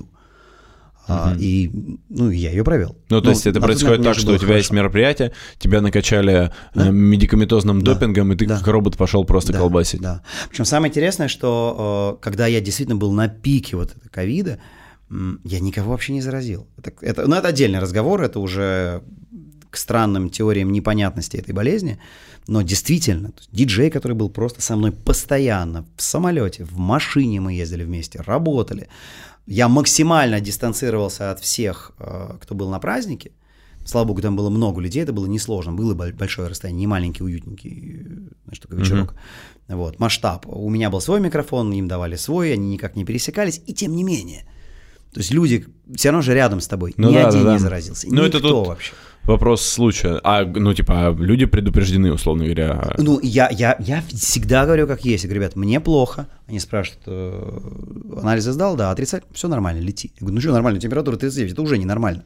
А, 1.07 1.35
и, 1.37 1.69
ну, 2.07 2.29
я 2.29 2.51
ее 2.51 2.63
провел. 2.63 2.97
Ну, 3.09 3.19
то 3.19 3.25
ну, 3.25 3.31
есть 3.31 3.45
это 3.45 3.59
происходит 3.59 4.03
так, 4.03 4.15
что 4.15 4.31
у 4.31 4.35
тебя 4.35 4.47
хорошо. 4.47 4.57
есть 4.57 4.71
мероприятие, 4.71 5.33
тебя 5.59 5.81
накачали 5.81 6.53
да? 6.73 6.87
Э, 6.87 6.91
медикаментозным 6.91 7.81
да. 7.81 7.93
допингом, 7.93 8.31
и 8.31 8.37
ты 8.37 8.45
да. 8.45 8.57
как 8.57 8.67
робот 8.67 8.95
пошел 8.95 9.25
просто 9.25 9.51
да. 9.51 9.59
колбасить. 9.59 10.01
Да. 10.01 10.21
Причем 10.49 10.63
самое 10.63 10.89
интересное, 10.89 11.27
что 11.27 12.17
э, 12.19 12.23
когда 12.23 12.47
я 12.47 12.61
действительно 12.61 12.95
был 12.95 13.11
на 13.11 13.27
пике 13.27 13.75
вот 13.75 13.91
этого 13.91 14.09
ковида, 14.09 14.59
я 15.43 15.59
никого 15.59 15.91
вообще 15.91 16.13
не 16.13 16.21
заразил. 16.21 16.67
Это, 16.77 16.93
это, 17.01 17.27
ну, 17.27 17.35
это 17.35 17.49
отдельный 17.49 17.79
разговор, 17.79 18.21
это 18.21 18.39
уже 18.39 19.03
к 19.69 19.77
странным 19.77 20.29
теориям 20.29 20.71
непонятности 20.71 21.35
этой 21.35 21.53
болезни. 21.53 21.99
Но 22.47 22.61
действительно, 22.61 23.33
диджей, 23.51 23.89
который 23.89 24.13
был 24.13 24.29
просто 24.29 24.61
со 24.61 24.75
мной 24.75 24.91
постоянно 24.91 25.85
в 25.97 26.01
самолете, 26.01 26.63
в 26.63 26.77
машине 26.77 27.41
мы 27.41 27.53
ездили 27.53 27.83
вместе, 27.83 28.21
работали. 28.21 28.87
Я 29.45 29.67
максимально 29.67 30.39
дистанцировался 30.39 31.31
от 31.31 31.39
всех, 31.39 31.91
э, 31.99 32.37
кто 32.41 32.55
был 32.55 32.69
на 32.69 32.79
празднике. 32.79 33.31
Слава 33.85 34.07
богу, 34.07 34.21
там 34.21 34.37
было 34.37 34.49
много 34.49 34.79
людей, 34.79 35.03
это 35.03 35.11
было 35.11 35.25
несложно. 35.25 35.73
Было 35.73 35.93
большое 35.93 36.47
расстояние, 36.47 36.81
не 36.81 36.87
маленький, 36.87 37.23
уютненький, 37.23 38.03
знаешь, 38.45 38.59
такой 38.61 38.79
вечерок. 38.79 39.13
Mm-hmm. 39.67 39.75
Вот, 39.75 39.99
масштаб. 39.99 40.45
У 40.47 40.69
меня 40.69 40.89
был 40.89 41.01
свой 41.01 41.19
микрофон, 41.19 41.71
им 41.73 41.87
давали 41.87 42.15
свой, 42.15 42.53
они 42.53 42.69
никак 42.69 42.95
не 42.95 43.03
пересекались. 43.03 43.61
И 43.65 43.73
тем 43.73 43.93
не 43.95 44.03
менее, 44.03 44.45
то 45.13 45.19
есть 45.19 45.31
люди 45.31 45.65
все 45.95 46.09
равно 46.09 46.21
же 46.21 46.33
рядом 46.33 46.59
с 46.59 46.67
тобой. 46.67 46.93
Ну, 46.97 47.09
Ни 47.09 47.15
да, 47.15 47.27
один 47.27 47.43
да, 47.43 47.53
не 47.53 47.59
заразился. 47.59 48.07
Ну, 48.07 48.23
Никто 48.23 48.25
это 48.25 48.39
тут 48.39 48.67
вообще. 48.67 48.93
Вопрос 49.25 49.61
случая. 49.65 50.19
А, 50.23 50.43
ну, 50.43 50.73
типа, 50.73 51.15
люди 51.17 51.45
предупреждены, 51.45 52.11
условно 52.11 52.43
говоря. 52.43 52.93
Ну, 52.97 53.19
я, 53.21 53.49
я, 53.49 53.77
я 53.79 54.03
всегда 54.09 54.65
говорю, 54.65 54.85
как 54.85 55.05
есть. 55.05 55.23
Я 55.23 55.29
говорю, 55.29 55.41
ребят, 55.41 55.55
мне 55.55 55.79
плохо. 55.79 56.27
Они 56.47 56.59
спрашивают, 56.59 57.03
э, 57.05 58.19
анализы 58.21 58.51
сдал? 58.51 58.75
Да, 58.75 58.91
отрицательно. 58.91 59.33
Все 59.33 59.47
нормально, 59.47 59.79
лети. 59.79 60.11
Я 60.15 60.19
говорю, 60.19 60.35
ну 60.35 60.41
что 60.41 60.51
нормально, 60.51 60.79
температура 60.79 61.15
39, 61.15 61.53
это 61.53 61.61
уже 61.61 61.77
ненормально. 61.77 62.23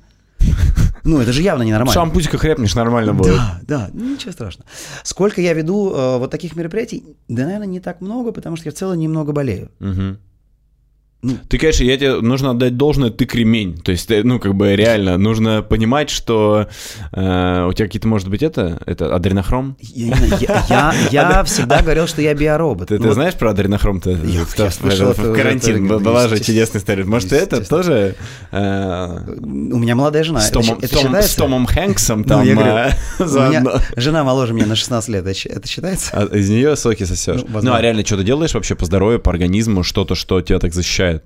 Ну, 1.03 1.19
это 1.21 1.31
же 1.31 1.41
явно 1.41 1.63
ненормально. 1.63 1.93
Шампусика 1.93 2.37
хрепнешь, 2.37 2.75
нормально 2.75 3.13
будет. 3.13 3.35
Да, 3.35 3.61
да, 3.61 3.89
ничего 3.93 4.33
страшного. 4.33 4.69
Сколько 5.03 5.39
я 5.39 5.53
веду 5.53 5.93
э, 5.93 6.17
вот 6.17 6.31
таких 6.31 6.55
мероприятий? 6.55 7.15
Да, 7.29 7.45
наверное, 7.45 7.67
не 7.67 7.79
так 7.79 8.01
много, 8.01 8.33
потому 8.33 8.57
что 8.57 8.65
я 8.65 8.71
в 8.71 8.75
целом 8.75 8.99
немного 8.99 9.31
болею. 9.31 9.71
Угу. 9.79 10.17
Ну, 11.23 11.35
ты, 11.49 11.57
конечно, 11.57 11.83
я 11.83 11.97
тебе 11.97 12.21
нужно 12.21 12.51
отдать 12.51 12.77
должное, 12.77 13.09
ты 13.09 13.25
кремень. 13.25 13.79
То 13.79 13.91
есть, 13.91 14.07
ну, 14.23 14.39
как 14.39 14.53
бы 14.53 14.75
реально, 14.75 15.17
нужно 15.17 15.63
понимать, 15.63 16.11
что 16.11 16.67
э, 17.11 17.65
у 17.67 17.73
тебя 17.73 17.87
какие-то, 17.87 18.07
может 18.07 18.29
быть, 18.29 18.43
это, 18.43 18.79
это 18.85 19.15
адренохром? 19.15 19.77
Я, 19.81 20.15
я, 20.39 20.65
я, 20.69 20.93
я 21.11 21.43
всегда 21.43 21.81
говорил, 21.81 22.05
что 22.05 22.21
я 22.21 22.35
биоробот. 22.35 22.89
Ты, 22.89 22.95
ну, 22.97 23.01
ты 23.01 23.07
вот... 23.07 23.13
знаешь 23.15 23.33
про 23.33 23.49
адренохром-то? 23.49 24.11
Я, 24.11 24.45
я 24.57 24.71
слышал, 24.71 25.13
в 25.13 25.33
карантин 25.33 25.87
это, 25.87 25.97
была 25.97 26.27
же 26.27 26.39
чудесная 26.39 26.81
история. 26.81 27.03
Может, 27.03 27.33
это 27.33 27.67
тоже... 27.67 28.15
Э, 28.51 29.23
у 29.27 29.79
меня 29.79 29.95
молодая 29.95 30.23
жена. 30.23 30.39
С 30.39 30.51
Томом, 30.51 30.77
это, 30.79 31.01
Том, 31.01 31.15
с 31.15 31.35
Томом 31.35 31.65
Хэнксом 31.65 32.25
там 32.25 32.45
ну, 32.45 32.53
говорю, 32.53 32.71
э, 32.71 32.91
меня 33.19 33.81
жена 33.95 34.23
моложе 34.23 34.53
меня 34.53 34.67
на 34.67 34.75
16 34.75 35.09
лет. 35.09 35.25
Это 35.25 35.67
считается? 35.67 36.11
А 36.13 36.25
из 36.25 36.47
нее 36.47 36.75
соки 36.75 37.05
сосешь? 37.05 37.41
Ну, 37.47 37.59
ну, 37.63 37.73
а 37.73 37.81
реально, 37.81 38.05
что 38.05 38.17
ты 38.17 38.23
делаешь 38.23 38.53
вообще 38.53 38.75
по 38.75 38.85
здоровью, 38.85 39.19
по 39.19 39.31
организму, 39.31 39.81
что-то, 39.81 40.13
что 40.13 40.41
тебя 40.41 40.59
так 40.59 40.75
защищает? 40.75 41.16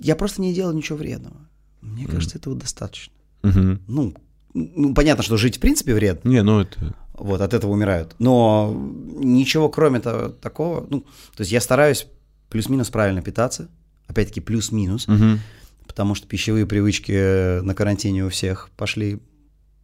Я 0.00 0.16
просто 0.16 0.40
не 0.40 0.54
делал 0.54 0.72
ничего 0.72 0.98
вредного. 0.98 1.36
Мне 1.80 2.04
mm. 2.04 2.10
кажется, 2.10 2.38
этого 2.38 2.56
достаточно. 2.56 3.12
Mm-hmm. 3.42 3.80
Ну, 3.86 4.14
ну, 4.54 4.94
понятно, 4.94 5.22
что 5.22 5.36
жить 5.36 5.58
в 5.58 5.60
принципе 5.60 5.94
вредно. 5.94 6.28
Не, 6.28 6.42
ну 6.42 6.60
это... 6.60 6.94
Вот, 7.14 7.40
от 7.40 7.52
этого 7.52 7.72
умирают. 7.72 8.14
Но 8.18 8.72
ничего 9.16 9.68
кроме 9.68 10.00
того, 10.00 10.28
такого... 10.28 10.86
Ну, 10.88 11.00
то 11.00 11.40
есть 11.40 11.50
я 11.50 11.60
стараюсь 11.60 12.06
плюс-минус 12.48 12.90
правильно 12.90 13.22
питаться. 13.22 13.68
Опять-таки 14.06 14.40
плюс-минус. 14.40 15.08
Угу. 15.08 15.38
Потому 15.86 16.14
что 16.14 16.26
пищевые 16.28 16.66
привычки 16.66 17.60
на 17.60 17.74
карантине 17.74 18.24
у 18.24 18.28
всех 18.28 18.70
пошли 18.76 19.20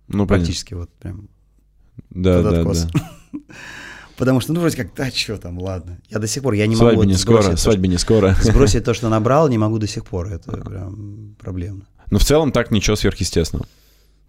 ну, 0.07 0.27
практически 0.27 0.75
понятно. 0.75 0.93
вот 0.93 1.01
прям 1.01 1.29
да, 2.11 2.43
да, 2.43 2.63
да. 2.63 2.75
Потому 4.17 4.41
что, 4.41 4.53
ну, 4.53 4.61
вроде 4.61 4.77
как, 4.77 4.95
да, 4.95 5.11
что 5.11 5.37
там, 5.39 5.59
ладно. 5.59 5.99
Я 6.09 6.19
до 6.19 6.27
сих 6.27 6.43
пор, 6.43 6.55
я 6.55 6.67
не 6.67 6.77
свадьбе 6.77 6.99
могу... 6.99 7.09
Не 7.09 7.17
скоро, 7.17 7.57
свадьбе 7.57 7.89
не 7.89 7.99
скоро. 7.99 8.37
Сбросить 8.41 8.85
то, 8.85 8.95
что 8.95 9.09
набрал, 9.09 9.49
не 9.49 9.59
могу 9.59 9.79
до 9.79 9.87
сих 9.87 10.05
пор. 10.05 10.29
Это 10.29 10.53
прям 10.53 11.35
проблемно. 11.39 11.87
Но 12.11 12.19
в 12.19 12.25
целом 12.25 12.53
так 12.53 12.71
ничего 12.71 12.97
сверхъестественного. 12.97 13.67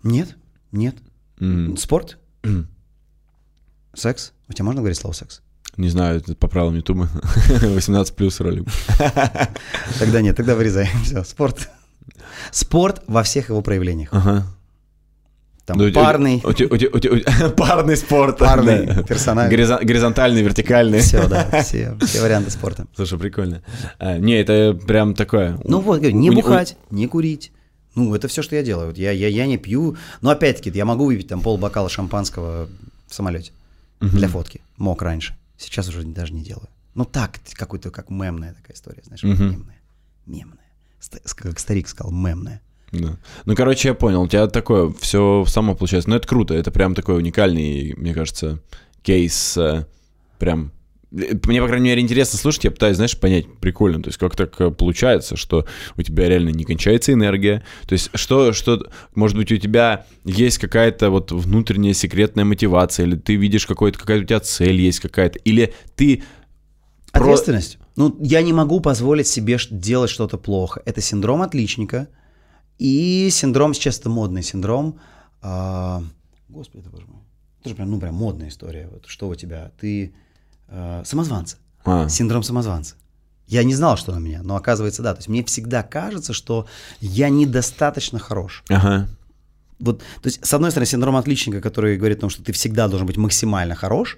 Нет, 0.01 0.35
нет. 0.71 0.95
Mm. 1.39 1.77
Спорт? 1.77 2.17
Mm. 2.43 2.65
Секс? 3.93 4.33
У 4.47 4.53
тебя 4.53 4.65
можно 4.65 4.81
говорить 4.81 4.97
слово 4.97 5.13
секс? 5.13 5.41
Не 5.77 5.89
знаю, 5.89 6.17
это 6.17 6.35
по 6.35 6.47
правилам 6.47 6.75
Ютуба. 6.75 7.09
18 7.61 8.15
плюс 8.15 8.39
ролик. 8.39 8.67
Тогда 9.99 10.21
нет, 10.21 10.37
тогда 10.37 10.55
вырезаем. 10.55 11.03
Все, 11.03 11.23
спорт. 11.23 11.69
Спорт 12.51 13.03
во 13.07 13.23
всех 13.23 13.49
его 13.49 13.61
проявлениях. 13.61 14.09
Ага. 14.11 14.45
Там 15.65 15.79
ну, 15.79 15.91
парный. 15.91 16.43
У, 16.43 16.49
у, 16.49 16.51
у, 16.51 17.49
парный 17.57 17.97
спорт. 17.97 18.37
Парный, 18.37 18.85
да. 18.85 19.01
персональный. 19.01 19.83
Горизонтальный, 19.83 20.43
вертикальный. 20.43 20.99
Все, 20.99 21.27
да, 21.27 21.49
все, 21.63 21.97
все 22.05 22.21
варианты 22.21 22.51
спорта. 22.51 22.85
Слушай, 22.95 23.17
прикольно. 23.17 23.63
А, 23.97 24.19
не, 24.19 24.39
это 24.39 24.79
прям 24.85 25.15
такое... 25.15 25.59
Ну 25.63 25.79
вот, 25.79 26.01
не 26.01 26.29
бухать, 26.29 26.77
не 26.91 27.07
курить. 27.07 27.51
Ну, 27.95 28.13
это 28.13 28.27
все, 28.27 28.43
что 28.43 28.55
я 28.55 28.61
делаю. 28.61 28.87
Вот 28.87 28.97
я, 28.97 29.11
я, 29.11 29.27
я 29.27 29.47
не 29.47 29.57
пью. 29.57 29.97
Но 30.21 30.29
опять-таки, 30.29 30.69
я 30.69 30.85
могу 30.85 31.05
выпить 31.05 31.29
там 31.29 31.41
пол 31.41 31.57
бокала 31.57 31.89
шампанского 31.89 32.67
в 33.07 33.15
самолете 33.15 33.51
угу. 34.01 34.09
для 34.09 34.27
фотки. 34.27 34.61
Мог 34.77 35.01
раньше. 35.01 35.35
Сейчас 35.57 35.87
уже 35.87 36.03
даже 36.03 36.33
не 36.33 36.43
делаю. 36.43 36.67
Ну 36.93 37.05
так, 37.05 37.39
какой-то 37.53 37.89
как 37.89 38.09
мемная 38.09 38.53
такая 38.53 38.75
история, 38.75 39.01
знаешь, 39.03 39.23
угу. 39.23 39.31
мемная. 39.31 39.81
Мемная. 40.25 40.59
Как 41.35 41.59
старик 41.59 41.87
сказал, 41.87 42.11
мемная. 42.11 42.61
Да. 43.01 43.17
Ну, 43.45 43.55
короче, 43.55 43.89
я 43.89 43.93
понял, 43.93 44.21
у 44.21 44.27
тебя 44.27 44.47
такое 44.47 44.93
все 44.99 45.45
само 45.47 45.75
получается. 45.75 46.09
Ну, 46.09 46.15
это 46.15 46.27
круто, 46.27 46.53
это 46.53 46.71
прям 46.71 46.95
такой 46.95 47.17
уникальный, 47.17 47.93
мне 47.97 48.13
кажется, 48.13 48.59
кейс. 49.03 49.57
Э, 49.57 49.85
прям 50.39 50.71
мне, 51.15 51.61
по 51.61 51.67
крайней 51.67 51.89
мере, 51.89 52.01
интересно 52.01 52.37
слушать, 52.37 52.65
я 52.65 52.71
пытаюсь, 52.71 52.97
знаешь, 52.97 53.17
понять, 53.17 53.45
прикольно, 53.61 54.03
то 54.03 54.09
есть 54.09 54.17
как 54.17 54.35
так 54.35 54.59
э, 54.59 54.69
получается, 54.69 55.37
что 55.37 55.65
у 55.97 56.01
тебя 56.01 56.27
реально 56.27 56.49
не 56.49 56.65
кончается 56.65 57.13
энергия, 57.13 57.63
то 57.87 57.93
есть 57.93 58.09
что, 58.13 58.51
что, 58.51 58.85
может 59.13 59.37
быть, 59.37 59.51
у 59.51 59.57
тебя 59.57 60.05
есть 60.25 60.57
какая-то 60.57 61.09
вот 61.11 61.31
внутренняя 61.31 61.93
секретная 61.93 62.43
мотивация, 62.43 63.05
или 63.05 63.15
ты 63.15 63.35
видишь 63.35 63.65
какой-то, 63.65 63.97
какая-то 63.97 64.23
у 64.23 64.27
тебя 64.27 64.39
цель 64.41 64.81
есть 64.81 64.99
какая-то, 64.99 65.39
или 65.39 65.73
ты... 65.95 66.23
Ответственность. 67.13 67.77
Про... 67.77 67.85
Ну, 67.95 68.17
я 68.19 68.41
не 68.41 68.51
могу 68.51 68.81
позволить 68.81 69.27
себе 69.27 69.57
делать 69.69 70.09
что-то 70.09 70.37
плохо. 70.37 70.81
Это 70.85 70.99
синдром 70.99 71.41
отличника, 71.41 72.09
и 72.77 73.29
синдром, 73.31 73.73
сейчас 73.73 73.99
это 73.99 74.09
модный 74.09 74.43
синдром. 74.43 74.99
А, 75.41 76.03
господи, 76.49 76.81
это 76.81 76.89
боже 76.89 77.05
мой. 77.07 77.21
Это 77.59 77.69
же 77.69 77.75
прям, 77.75 77.91
ну, 77.91 77.99
прям 77.99 78.15
модная 78.15 78.49
история. 78.49 78.89
Вот 78.91 79.05
что 79.07 79.27
у 79.27 79.35
тебя? 79.35 79.71
Ты 79.79 80.13
а, 80.67 81.03
самозванца. 81.05 81.57
А. 81.83 82.09
Синдром 82.09 82.43
самозванца. 82.43 82.95
Я 83.47 83.63
не 83.63 83.75
знал, 83.75 83.95
что 83.95 84.13
на 84.13 84.19
меня, 84.19 84.41
но 84.43 84.55
оказывается, 84.55 85.03
да. 85.03 85.13
То 85.13 85.19
есть 85.19 85.27
мне 85.27 85.43
всегда 85.43 85.83
кажется, 85.83 86.33
что 86.33 86.67
я 86.99 87.29
недостаточно 87.29 88.19
хорош. 88.19 88.63
Ага. 88.69 89.07
Вот, 89.79 89.99
то 89.99 90.27
есть, 90.27 90.43
с 90.43 90.53
одной 90.53 90.71
стороны, 90.71 90.87
синдром 90.87 91.15
отличника, 91.15 91.61
который 91.61 91.97
говорит 91.97 92.19
о 92.19 92.21
том, 92.21 92.29
что 92.29 92.43
ты 92.43 92.53
всегда 92.53 92.87
должен 92.87 93.05
быть 93.05 93.17
максимально 93.17 93.75
хорош, 93.75 94.17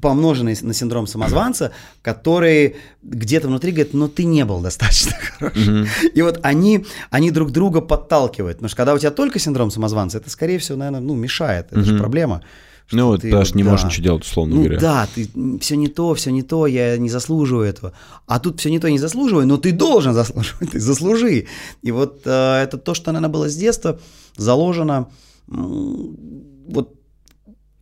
помноженный 0.00 0.56
на 0.60 0.74
синдром 0.74 1.06
самозванца, 1.06 1.72
который 2.02 2.76
где-то 3.02 3.48
внутри 3.48 3.72
говорит, 3.72 3.94
но 3.94 4.08
ты 4.08 4.24
не 4.24 4.44
был 4.44 4.60
достаточно 4.60 5.12
хорош. 5.38 5.52
Mm-hmm. 5.54 5.86
И 6.14 6.22
вот 6.22 6.40
они, 6.42 6.84
они 7.10 7.30
друг 7.30 7.52
друга 7.52 7.80
подталкивают. 7.80 8.58
Потому 8.58 8.68
что 8.68 8.76
когда 8.76 8.94
у 8.94 8.98
тебя 8.98 9.10
только 9.10 9.38
синдром 9.38 9.70
самозванца, 9.70 10.18
это, 10.18 10.30
скорее 10.30 10.58
всего, 10.58 10.78
наверное, 10.78 11.00
ну, 11.00 11.14
мешает. 11.14 11.68
Это 11.70 11.80
mm-hmm. 11.80 11.84
же 11.84 11.98
проблема. 11.98 12.42
Ну, 12.92 13.06
вот 13.06 13.22
даже 13.22 13.52
вот, 13.52 13.54
не 13.54 13.62
да, 13.62 13.70
можешь 13.70 13.86
ничего 13.86 14.04
делать, 14.04 14.24
условно 14.24 14.56
ну, 14.56 14.62
говоря. 14.62 14.78
Да, 14.78 15.08
ты 15.14 15.28
все 15.60 15.76
не 15.76 15.88
то, 15.88 16.14
все 16.14 16.30
не 16.30 16.42
то, 16.42 16.66
я 16.66 16.98
не 16.98 17.08
заслуживаю 17.08 17.66
этого. 17.66 17.92
А 18.26 18.38
тут 18.38 18.60
все 18.60 18.70
не 18.70 18.78
то, 18.78 18.90
не 18.90 18.98
заслуживаю, 18.98 19.46
но 19.46 19.56
ты 19.56 19.72
должен 19.72 20.12
заслуживать, 20.14 20.72
ты 20.72 20.80
заслужи. 20.80 21.46
И 21.82 21.90
вот 21.92 22.22
э, 22.24 22.62
это 22.62 22.76
то, 22.76 22.94
что, 22.94 23.12
наверное, 23.12 23.32
было 23.32 23.48
с 23.48 23.56
детства 23.56 23.98
заложено. 24.36 25.08
Вот 25.46 26.94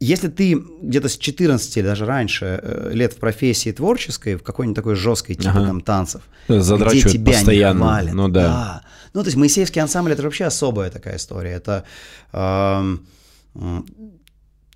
если 0.05 0.29
ты 0.29 0.55
где-то 0.83 1.09
с 1.09 1.17
14 1.19 1.77
или 1.77 1.85
даже 1.85 2.05
раньше 2.07 2.61
э, 2.63 2.91
лет 2.95 3.13
в 3.13 3.17
профессии 3.19 3.73
творческой, 3.73 4.35
в 4.37 4.43
какой-нибудь 4.43 4.77
такой 4.77 4.95
жесткой 4.95 5.35
типа 5.37 5.51
Ага. 5.51 5.67
там 5.67 5.81
танцев, 5.81 6.23
Задрачивают 6.49 7.05
где 7.05 7.13
тебя 7.19 7.33
постоянно. 7.33 7.79
не 7.79 7.85
хвалят. 7.85 8.15
Ну 8.15 8.29
да. 8.29 8.83
Ну, 9.15 9.21
то 9.23 9.27
есть 9.29 9.37
Моисеевский 9.37 9.81
ансамбль 9.83 10.13
это 10.13 10.23
вообще 10.23 10.45
особая 10.45 10.91
такая 10.91 11.17
история. 11.17 11.51
Это 11.53 11.85
м, 12.33 13.07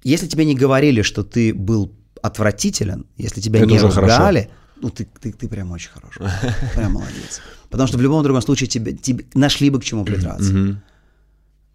если 0.04 0.26
тебе 0.26 0.44
не 0.44 0.54
говорили, 0.54 1.02
что 1.02 1.22
ты 1.24 1.52
был 1.54 1.92
отвратителен, 2.22 3.06
если 3.16 3.40
тебя 3.40 3.60
Это 3.60 3.68
не 3.68 3.76
уже 3.76 3.90
хорошо. 3.90 4.16
ругали, 4.16 4.50
ну 4.80 4.90
ты, 4.90 5.06
ты, 5.20 5.32
ты 5.32 5.48
прям 5.48 5.72
очень 5.72 5.90
хороший. 5.90 6.22
Прям 6.74 6.92
молодец. 6.92 7.40
Потому 7.70 7.88
что 7.88 7.98
в 7.98 8.02
любом 8.02 8.22
другом 8.22 8.42
случае 8.42 8.68
тебе, 8.68 8.92
тебе 8.92 9.24
нашли 9.34 9.70
бы 9.70 9.80
к 9.80 9.84
чему 9.84 10.04
придраться. 10.04 10.52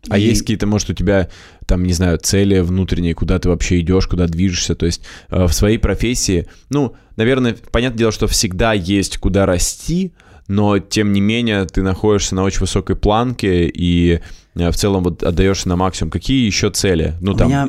А 0.10 0.18
И- 0.18 0.24
есть 0.24 0.42
какие-то, 0.42 0.66
может, 0.68 0.90
у 0.90 0.94
тебя, 0.94 1.30
там, 1.68 1.84
не 1.84 1.94
знаю, 1.94 2.18
цели 2.18 2.60
внутренние, 2.60 3.14
куда 3.14 3.38
ты 3.40 3.50
вообще 3.50 3.80
идешь, 3.82 4.08
куда 4.08 4.28
движешься? 4.28 4.76
То 4.76 4.86
есть 4.86 5.04
э, 5.30 5.46
в 5.46 5.54
своей 5.54 5.78
профессии, 5.78 6.48
ну, 6.70 6.96
наверное, 7.18 7.56
понятное 7.72 8.00
дело, 8.00 8.12
что 8.12 8.28
всегда 8.28 8.74
есть 8.74 9.18
куда 9.18 9.46
расти, 9.46 10.14
но, 10.48 10.80
тем 10.80 11.14
не 11.14 11.22
менее, 11.22 11.66
ты 11.66 11.82
находишься 11.84 12.36
на 12.36 12.44
очень 12.44 12.60
высокой 12.62 12.96
планке 12.96 13.68
и 13.68 14.20
э, 14.56 14.72
в 14.72 14.76
целом 14.76 15.04
вот 15.04 15.24
отдаешься 15.24 15.70
на 15.70 15.76
максимум. 15.76 16.10
Какие 16.12 16.46
еще 16.46 16.72
цели? 16.72 17.14
Ну, 17.22 17.34
У 17.34 17.38
там, 17.38 17.50
меня, 17.50 17.68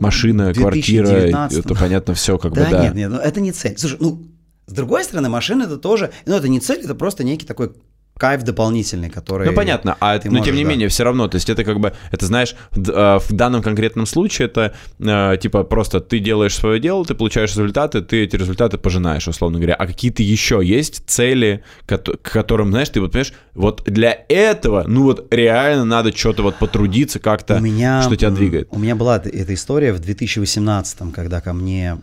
машина, 0.00 0.52
в 0.52 0.56
квартира, 0.58 1.06
2019 1.06 1.58
это 1.64 1.74
понятно 1.74 2.14
все, 2.14 2.36
как 2.36 2.52
Да, 2.52 2.64
бы, 2.64 2.70
да. 2.72 2.82
нет, 2.84 2.94
нет, 2.94 3.10
ну 3.10 3.18
это 3.18 3.40
не 3.40 3.52
цель. 3.52 3.78
Слушай, 3.78 3.98
ну, 4.00 4.22
с 4.66 4.72
другой 4.72 5.04
стороны, 5.04 5.28
машина 5.28 5.62
это 5.62 5.76
тоже, 5.78 6.10
ну, 6.26 6.34
это 6.34 6.48
не 6.48 6.60
цель, 6.60 6.80
это 6.80 6.94
просто 6.94 7.24
некий 7.24 7.46
такой 7.46 7.72
кайф 8.20 8.42
дополнительный, 8.42 9.08
который... 9.08 9.48
Ну 9.48 9.54
понятно, 9.54 9.96
а 9.98 10.18
ты 10.18 10.28
но 10.28 10.38
можешь, 10.38 10.46
тем 10.46 10.56
не 10.56 10.64
да. 10.64 10.68
менее 10.70 10.88
все 10.88 11.04
равно, 11.04 11.26
то 11.26 11.36
есть 11.36 11.48
это 11.48 11.64
как 11.64 11.80
бы, 11.80 11.94
это 12.12 12.26
знаешь, 12.26 12.54
в, 12.70 12.90
э, 12.90 13.18
в 13.18 13.32
данном 13.32 13.62
конкретном 13.62 14.04
случае 14.04 14.46
это 14.48 14.74
э, 14.98 15.36
типа 15.40 15.64
просто 15.64 16.00
ты 16.00 16.18
делаешь 16.18 16.54
свое 16.54 16.78
дело, 16.80 17.04
ты 17.06 17.14
получаешь 17.14 17.50
результаты, 17.50 18.02
ты 18.02 18.24
эти 18.24 18.36
результаты 18.36 18.76
пожинаешь, 18.76 19.26
условно 19.26 19.58
говоря. 19.58 19.74
А 19.74 19.86
какие-то 19.86 20.22
еще 20.22 20.60
есть 20.62 21.02
цели, 21.06 21.64
к 21.86 21.98
которым, 22.22 22.70
знаешь, 22.70 22.90
ты 22.90 23.00
вот 23.00 23.12
понимаешь, 23.12 23.32
вот 23.54 23.82
для 23.86 24.24
этого, 24.28 24.84
ну 24.86 25.04
вот 25.04 25.32
реально 25.32 25.86
надо 25.86 26.14
что-то 26.14 26.42
вот 26.42 26.56
потрудиться 26.58 27.18
как-то, 27.20 27.56
у 27.56 27.60
меня, 27.60 28.02
что 28.02 28.16
тебя 28.16 28.30
двигает. 28.30 28.68
У 28.70 28.78
меня 28.78 28.96
была 28.96 29.16
эта- 29.16 29.54
история 29.54 29.94
в 29.94 29.98
2018, 29.98 31.12
когда 31.14 31.40
ко 31.40 31.54
мне 31.54 31.98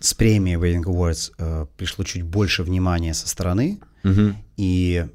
с 0.00 0.14
премии 0.14 0.56
Wedding 0.56 0.84
Awards 0.84 1.32
э, 1.38 1.66
пришло 1.76 2.04
чуть 2.04 2.22
больше 2.22 2.62
внимания 2.62 3.12
со 3.12 3.28
стороны, 3.28 3.78
Мгм. 4.02 4.36
и 4.56 5.06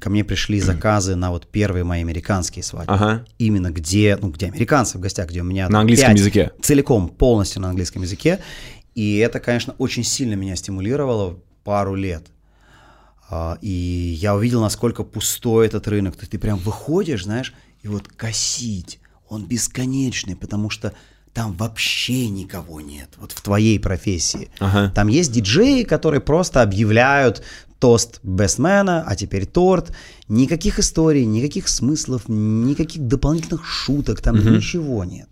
ко 0.00 0.10
мне 0.10 0.24
пришли 0.24 0.60
заказы 0.60 1.14
на 1.14 1.30
вот 1.30 1.46
первые 1.46 1.84
мои 1.84 2.00
американские 2.00 2.62
свадьбы. 2.62 2.92
Ага. 2.94 3.24
Именно 3.38 3.70
где, 3.70 4.18
ну, 4.20 4.30
где 4.30 4.46
американцы 4.46 4.98
в 4.98 5.00
гостях, 5.00 5.28
где 5.28 5.40
у 5.40 5.44
меня 5.44 5.68
На 5.68 5.80
английском 5.80 6.14
языке. 6.14 6.50
целиком, 6.62 7.08
полностью 7.08 7.62
на 7.62 7.70
английском 7.70 8.02
языке. 8.02 8.40
И 8.94 9.16
это, 9.18 9.40
конечно, 9.40 9.74
очень 9.78 10.04
сильно 10.04 10.34
меня 10.34 10.56
стимулировало 10.56 11.38
пару 11.62 11.94
лет. 11.94 12.26
А, 13.30 13.56
И 13.62 13.70
я 14.20 14.34
увидел, 14.34 14.60
насколько 14.60 15.02
пустой 15.04 15.66
этот 15.66 15.88
рынок. 15.88 16.14
То 16.16 16.22
есть 16.22 16.32
ты 16.32 16.38
прям 16.38 16.58
выходишь, 16.58 17.24
знаешь, 17.24 17.54
и 17.82 17.88
вот 17.88 18.08
косить, 18.08 19.00
он 19.28 19.46
бесконечный, 19.46 20.36
потому 20.36 20.70
что 20.70 20.92
там 21.32 21.52
вообще 21.54 22.28
никого 22.28 22.80
нет, 22.80 23.08
вот 23.16 23.32
в 23.32 23.40
твоей 23.40 23.80
профессии. 23.80 24.50
Ага. 24.60 24.92
Там 24.94 25.08
есть 25.08 25.32
диджеи, 25.32 25.82
которые 25.82 26.20
просто 26.20 26.62
объявляют 26.62 27.42
тост 27.84 28.20
бестмена, 28.22 29.04
а 29.06 29.14
теперь 29.14 29.44
торт. 29.44 29.92
Никаких 30.28 30.78
историй, 30.78 31.26
никаких 31.26 31.68
смыслов, 31.68 32.22
никаких 32.28 33.06
дополнительных 33.06 33.66
шуток, 33.66 34.22
там 34.22 34.36
ничего 34.36 35.04
нет. 35.04 35.28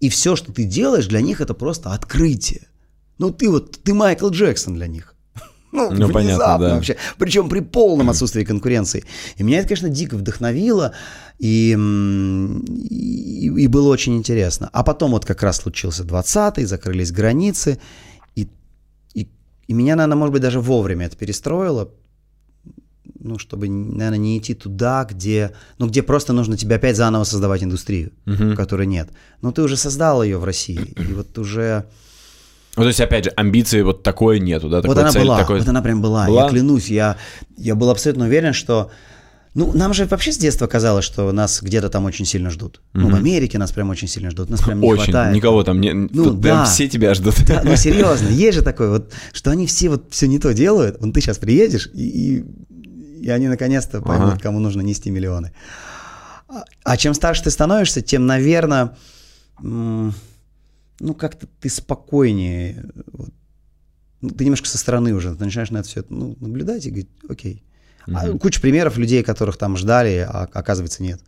И 0.00 0.08
все, 0.08 0.34
что 0.34 0.52
ты 0.52 0.64
делаешь 0.64 1.06
для 1.06 1.20
них, 1.20 1.40
это 1.40 1.54
просто 1.54 1.92
открытие. 1.92 2.66
Ну 3.18 3.30
ты 3.30 3.48
вот, 3.48 3.78
ты 3.84 3.94
Майкл 3.94 4.28
Джексон 4.28 4.74
для 4.74 4.88
них. 4.88 5.14
Ну, 5.70 5.92
Ну, 5.92 6.10
понятно, 6.10 6.58
да. 6.58 6.74
вообще. 6.74 6.96
Причем 7.16 7.48
при 7.48 7.60
полном 7.60 8.10
отсутствии 8.10 8.42
конкуренции. 8.42 9.04
И 9.36 9.44
меня 9.44 9.58
это, 9.58 9.68
конечно, 9.68 9.88
дико 9.88 10.16
вдохновило, 10.16 10.94
и, 11.38 11.76
и, 12.90 13.46
и 13.46 13.66
было 13.68 13.88
очень 13.88 14.16
интересно. 14.16 14.68
А 14.72 14.82
потом 14.82 15.12
вот 15.12 15.24
как 15.24 15.44
раз 15.44 15.58
случился 15.58 16.02
20-й, 16.02 16.64
закрылись 16.64 17.12
границы, 17.12 17.78
и, 19.68 19.72
меня, 19.74 19.94
наверное, 19.96 20.16
может 20.16 20.32
быть, 20.32 20.42
даже 20.42 20.60
вовремя 20.60 21.06
это 21.06 21.16
перестроило, 21.16 21.90
ну, 23.20 23.38
чтобы, 23.38 23.68
наверное, 23.68 24.18
не 24.18 24.38
идти 24.38 24.54
туда, 24.54 25.06
где, 25.08 25.52
ну, 25.78 25.86
где 25.88 26.02
просто 26.02 26.32
нужно 26.32 26.56
тебе 26.56 26.76
опять 26.76 26.96
заново 26.96 27.24
создавать 27.24 27.62
индустрию, 27.62 28.12
Мгм. 28.26 28.56
которой 28.56 28.86
нет. 28.86 29.08
Но 29.42 29.52
ты 29.52 29.62
уже 29.62 29.76
создал 29.76 30.22
ее 30.22 30.38
в 30.38 30.44
России, 30.44 30.94
и 30.96 31.12
вот 31.12 31.36
уже... 31.38 31.84
Ну, 32.76 32.82
то 32.82 32.88
есть, 32.88 33.00
опять 33.00 33.24
же, 33.24 33.30
амбиции 33.36 33.82
вот 33.82 34.02
такой 34.02 34.38
нету, 34.40 34.68
да? 34.68 34.76
вот 34.76 34.82
такой 34.86 35.02
она 35.02 35.10
цель, 35.12 35.22
была, 35.22 35.38
такой- 35.38 35.58
вот 35.58 35.68
она 35.68 35.82
прям 35.82 36.00
была. 36.00 36.26
Была? 36.26 36.44
Я 36.44 36.48
клянусь, 36.48 36.88
я, 36.88 37.16
я 37.56 37.74
был 37.74 37.90
абсолютно 37.90 38.26
уверен, 38.26 38.52
что... 38.52 38.90
Ну, 39.58 39.72
нам 39.72 39.92
же 39.92 40.06
вообще 40.06 40.30
с 40.30 40.38
детства 40.38 40.68
казалось, 40.68 41.04
что 41.04 41.32
нас 41.32 41.60
где-то 41.60 41.88
там 41.90 42.04
очень 42.04 42.24
сильно 42.24 42.48
ждут. 42.48 42.80
Ну, 42.92 43.10
в 43.10 43.14
Америке 43.16 43.58
нас 43.58 43.72
прям 43.72 43.90
очень 43.90 44.06
сильно 44.06 44.30
ждут, 44.30 44.50
нас 44.50 44.62
прям 44.62 44.80
не 44.80 44.86
Очень, 44.86 45.06
хватает. 45.06 45.34
никого 45.34 45.64
там 45.64 45.80
не... 45.80 45.92
Ну, 45.92 46.08
тут 46.08 46.40
прям 46.40 46.58
да. 46.58 46.64
все 46.64 46.88
тебя 46.88 47.12
ждут. 47.12 47.34
Да, 47.44 47.62
ну 47.64 47.74
серьезно, 47.74 48.28
есть 48.28 48.58
же 48.58 48.62
такое 48.62 48.88
вот, 48.88 49.12
что 49.32 49.50
они 49.50 49.66
все 49.66 49.88
вот 49.88 50.12
все 50.12 50.28
не 50.28 50.38
то 50.38 50.54
делают. 50.54 51.00
Вон 51.00 51.12
ты 51.12 51.20
сейчас 51.20 51.38
приедешь, 51.38 51.90
и, 51.92 52.02
и, 52.38 52.44
и 53.20 53.30
они 53.30 53.48
наконец-то 53.48 54.00
поймут, 54.00 54.34
Ага. 54.34 54.40
кому 54.40 54.60
нужно 54.60 54.80
нести 54.82 55.10
миллионы. 55.10 55.52
А, 56.46 56.62
а 56.84 56.96
чем 56.96 57.12
старше 57.12 57.42
ты 57.42 57.50
становишься, 57.50 58.00
тем, 58.00 58.26
наверное, 58.26 58.96
ну 59.60 60.12
как-то 61.16 61.48
ты 61.60 61.68
спокойнее. 61.68 62.92
вот. 63.12 63.30
Ну, 64.20 64.30
ты 64.30 64.44
немножко 64.44 64.68
со 64.68 64.78
стороны 64.78 65.14
уже, 65.14 65.34
ты 65.34 65.44
начинаешь 65.44 65.70
на 65.70 65.78
это 65.78 65.88
все 65.88 66.04
ну, 66.08 66.36
наблюдать 66.38 66.86
и 66.86 66.90
говорить, 66.90 67.10
окей. 67.28 67.64
А 68.14 68.26
Мгм. 68.26 68.38
куча 68.38 68.60
примеров 68.60 68.96
людей, 68.96 69.22
которых 69.22 69.56
там 69.56 69.76
ждали, 69.76 70.26
а 70.28 70.48
оказывается 70.52 71.02
нет. 71.02 71.20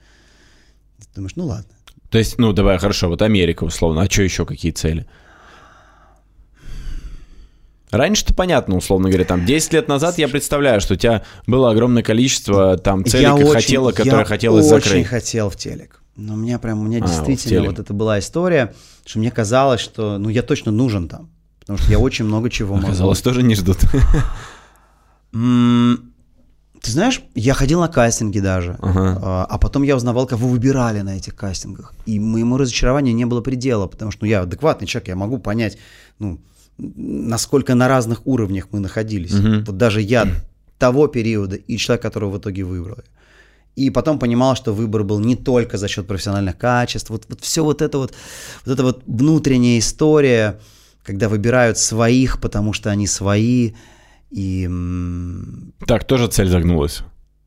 Ты 0.98 1.06
думаешь, 1.16 1.32
ну 1.36 1.46
ладно. 1.46 1.66
То 2.10 2.18
есть, 2.18 2.38
ну, 2.38 2.52
давай, 2.52 2.78
хорошо, 2.78 3.08
вот 3.08 3.22
Америка, 3.22 3.64
условно. 3.64 4.02
А 4.02 4.10
что 4.10 4.22
еще, 4.22 4.44
какие 4.46 4.72
цели? 4.72 5.06
Раньше-то 7.90 8.34
понятно, 8.34 8.76
условно 8.76 9.08
говоря, 9.08 9.24
там 9.24 9.44
10 9.44 9.72
лет 9.72 9.88
назад 9.88 10.16
я 10.18 10.28
представляю, 10.28 10.80
что 10.80 10.94
у 10.94 10.96
тебя 10.96 11.22
было 11.48 11.70
огромное 11.72 12.04
количество 12.04 12.76
там 12.78 13.04
целей, 13.04 13.22
я 13.24 13.34
очень, 13.34 13.52
хотела, 13.52 13.90
которые 13.90 14.20
я 14.20 14.24
хотелось 14.24 14.66
очень 14.70 14.84
закрыть. 14.90 15.06
хотел 15.08 15.50
в 15.50 15.56
телек. 15.56 16.00
Но 16.16 16.34
у 16.34 16.36
меня 16.36 16.58
прям, 16.60 16.80
у 16.80 16.84
меня 16.84 16.98
А, 16.98 17.06
действительно 17.06 17.62
телек. 17.62 17.70
вот 17.70 17.78
это 17.80 17.92
была 17.92 18.18
история, 18.20 18.74
что 19.04 19.18
мне 19.18 19.30
казалось, 19.32 19.80
что, 19.80 20.18
ну, 20.18 20.28
я 20.28 20.42
точно 20.42 20.70
нужен 20.70 21.08
там. 21.08 21.30
Потому 21.58 21.78
что 21.78 21.90
я 21.90 21.98
очень 21.98 22.24
много 22.26 22.48
чего 22.48 22.74
могу. 22.76 22.86
Оказалось, 22.88 23.20
тоже 23.22 23.42
не 23.42 23.54
ждут. 23.56 23.78
Ты 26.80 26.92
знаешь, 26.92 27.22
я 27.34 27.52
ходил 27.54 27.80
на 27.80 27.88
кастинги 27.88 28.40
даже, 28.40 28.76
Ага. 28.80 29.18
а, 29.22 29.46
а 29.48 29.58
потом 29.58 29.82
я 29.82 29.96
узнавал, 29.96 30.26
кого 30.26 30.48
выбирали 30.48 31.02
на 31.02 31.16
этих 31.16 31.36
кастингах. 31.36 31.92
И 32.06 32.18
моему 32.18 32.56
разочарованию 32.56 33.14
не 33.14 33.26
было 33.26 33.42
предела, 33.42 33.86
потому 33.86 34.10
что 34.10 34.24
ну, 34.24 34.30
я 34.30 34.40
адекватный 34.42 34.86
человек, 34.86 35.08
я 35.08 35.16
могу 35.16 35.38
понять, 35.38 35.76
ну, 36.18 36.40
насколько 36.78 37.74
на 37.74 37.88
разных 37.88 38.26
уровнях 38.26 38.68
мы 38.72 38.80
находились. 38.80 39.32
Мгм. 39.32 39.64
Вот 39.64 39.76
даже 39.76 40.00
я 40.00 40.26
того 40.78 41.06
периода 41.08 41.56
и 41.56 41.76
человек, 41.76 42.02
которого 42.02 42.30
в 42.30 42.38
итоге 42.38 42.64
выбрали. 42.64 43.04
И 43.76 43.90
потом 43.90 44.18
понимал, 44.18 44.56
что 44.56 44.72
выбор 44.72 45.04
был 45.04 45.20
не 45.20 45.36
только 45.36 45.76
за 45.76 45.88
счет 45.88 46.06
профессиональных 46.06 46.56
качеств. 46.58 47.10
Вот, 47.10 47.24
вот 47.28 47.40
все 47.40 47.62
вот 47.62 47.82
это 47.82 47.98
вот, 47.98 48.14
вот 48.64 48.72
эта 48.72 48.82
вот 48.82 49.02
внутренняя 49.06 49.78
история, 49.78 50.58
когда 51.04 51.28
выбирают 51.28 51.78
своих, 51.78 52.40
потому 52.40 52.72
что 52.72 52.90
они 52.90 53.06
свои. 53.06 53.72
И, 54.30 54.68
Так, 55.86 56.06
тоже 56.06 56.28
цель 56.28 56.48
загнулась. 56.48 57.02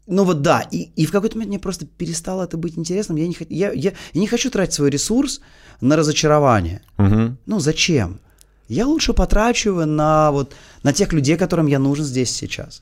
ну 0.08 0.24
вот 0.26 0.42
да, 0.42 0.62
и, 0.62 0.92
и 0.96 1.06
в 1.06 1.12
какой-то 1.12 1.38
момент 1.38 1.50
мне 1.50 1.60
просто 1.60 1.86
перестало 1.86 2.44
это 2.44 2.58
быть 2.58 2.78
интересным. 2.78 3.18
Я 3.18 3.28
не, 3.28 3.36
я, 3.50 3.72
я, 3.72 3.94
я 4.14 4.22
не 4.22 4.28
хочу 4.28 4.50
тратить 4.52 4.74
свой 4.74 4.90
ресурс 4.90 5.42
на 5.82 5.96
разочарование. 5.96 6.82
Мгм. 6.98 7.38
Ну 7.46 7.60
зачем? 7.60 8.20
Я 8.68 8.88
лучше 8.88 9.14
потрачу 9.14 9.74
на, 9.86 10.32
вот, 10.32 10.56
на 10.84 10.94
тех 10.94 11.14
людей, 11.14 11.38
которым 11.38 11.68
я 11.68 11.80
нужен 11.80 12.06
здесь 12.06 12.32
сейчас. 12.32 12.82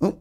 Ну, 0.00 0.18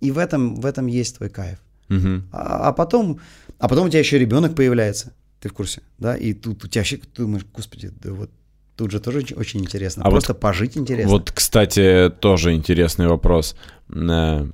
и 0.00 0.10
в 0.10 0.18
этом, 0.18 0.56
в 0.60 0.66
этом 0.66 0.86
есть 0.86 1.16
твой 1.16 1.28
кайф. 1.28 1.58
Мгм. 1.88 2.28
А, 2.32 2.68
а 2.68 2.72
потом, 2.72 3.20
а 3.58 3.68
потом 3.68 3.86
у 3.86 3.88
тебя 3.88 4.00
еще 4.00 4.18
ребенок 4.18 4.54
появляется, 4.56 5.12
ты 5.40 5.48
в 5.48 5.52
курсе, 5.52 5.82
да? 5.98 6.16
И 6.16 6.34
тут 6.34 6.64
у 6.64 6.68
тебя 6.68 6.80
вообще 6.80 6.96
ты 6.96 7.22
думаешь, 7.22 7.46
господи, 7.54 7.92
да 8.02 8.12
вот 8.12 8.30
тут 8.76 8.90
же 8.90 9.00
тоже 9.00 9.24
очень, 9.36 9.60
интересно. 9.60 10.02
А 10.04 10.10
Просто 10.10 10.34
пожить 10.34 10.76
интересно. 10.76 11.10
Вот, 11.10 11.30
кстати, 11.32 12.10
тоже 12.20 12.54
интересный 12.54 13.06
вопрос. 13.08 13.56
Э, 13.94 14.46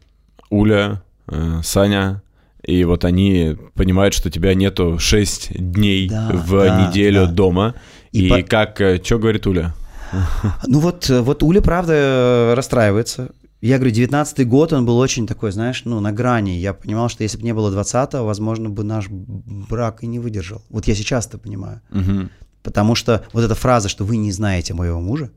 Уля, 0.51 1.03
э, 1.29 1.61
Саня, 1.63 2.23
и 2.63 2.85
вот 2.85 3.05
они 3.05 3.57
понимают, 3.75 4.15
что 4.15 4.31
тебя 4.31 4.55
нету 4.55 4.99
6 4.99 5.51
дней 5.59 6.09
Да, 6.09 6.31
в 6.33 6.51
да, 6.51 6.87
неделю 6.89 7.27
да. 7.27 7.33
дома. 7.33 7.75
И 8.13 8.27
И, 8.27 8.31
по- 8.31 8.43
как, 8.43 8.77
что 9.05 9.19
говорит 9.19 9.47
Уля? 9.47 9.75
Ну 10.67 10.81
вот, 10.81 11.09
э, 11.11 11.21
вот 11.21 11.43
Уля, 11.43 11.61
правда, 11.61 11.93
э, 11.95 12.55
расстраивается. 12.55 13.31
я 13.61 13.79
говорю, 13.79 13.93
19 13.95 14.47
год, 14.47 14.73
он 14.73 14.85
был 14.87 14.99
очень 14.99 15.27
такой, 15.27 15.51
знаешь, 15.53 15.83
ну, 15.85 16.01
на 16.01 16.13
грани. 16.13 16.51
Я 16.51 16.75
понимал, 16.75 17.09
что 17.09 17.23
если 17.25 17.39
бы 17.39 17.45
не 17.45 17.55
было 17.55 17.71
20-го, 17.75 18.25
возможно, 18.25 18.69
бы 18.69 18.85
наш 18.85 19.07
брак 19.09 20.03
и 20.03 20.07
не 20.07 20.19
выдержал. 20.19 20.63
Вот 20.71 20.87
я 20.87 20.95
сейчас 20.95 21.27
это 21.27 21.39
понимаю. 21.39 21.81
Мгм. 21.91 22.31
Потому 22.63 22.95
что 22.95 23.25
вот 23.33 23.43
эта 23.45 23.55
фраза, 23.55 23.89
что 23.89 24.05
вы 24.05 24.17
не 24.17 24.33
знаете 24.33 24.73
моего 24.75 25.01
мужа, 25.01 25.31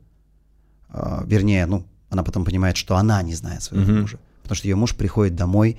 а, 0.88 1.24
вернее, 1.26 1.66
ну, 1.66 1.84
она 2.10 2.22
потом 2.22 2.44
понимает, 2.44 2.76
что 2.76 2.96
она 2.96 3.22
не 3.22 3.34
знает 3.34 3.62
своего 3.62 3.84
Мгм. 3.90 4.00
мужа. 4.02 4.18
Потому 4.42 4.56
что 4.56 4.68
ее 4.68 4.76
муж 4.76 4.94
приходит 4.94 5.34
домой 5.34 5.78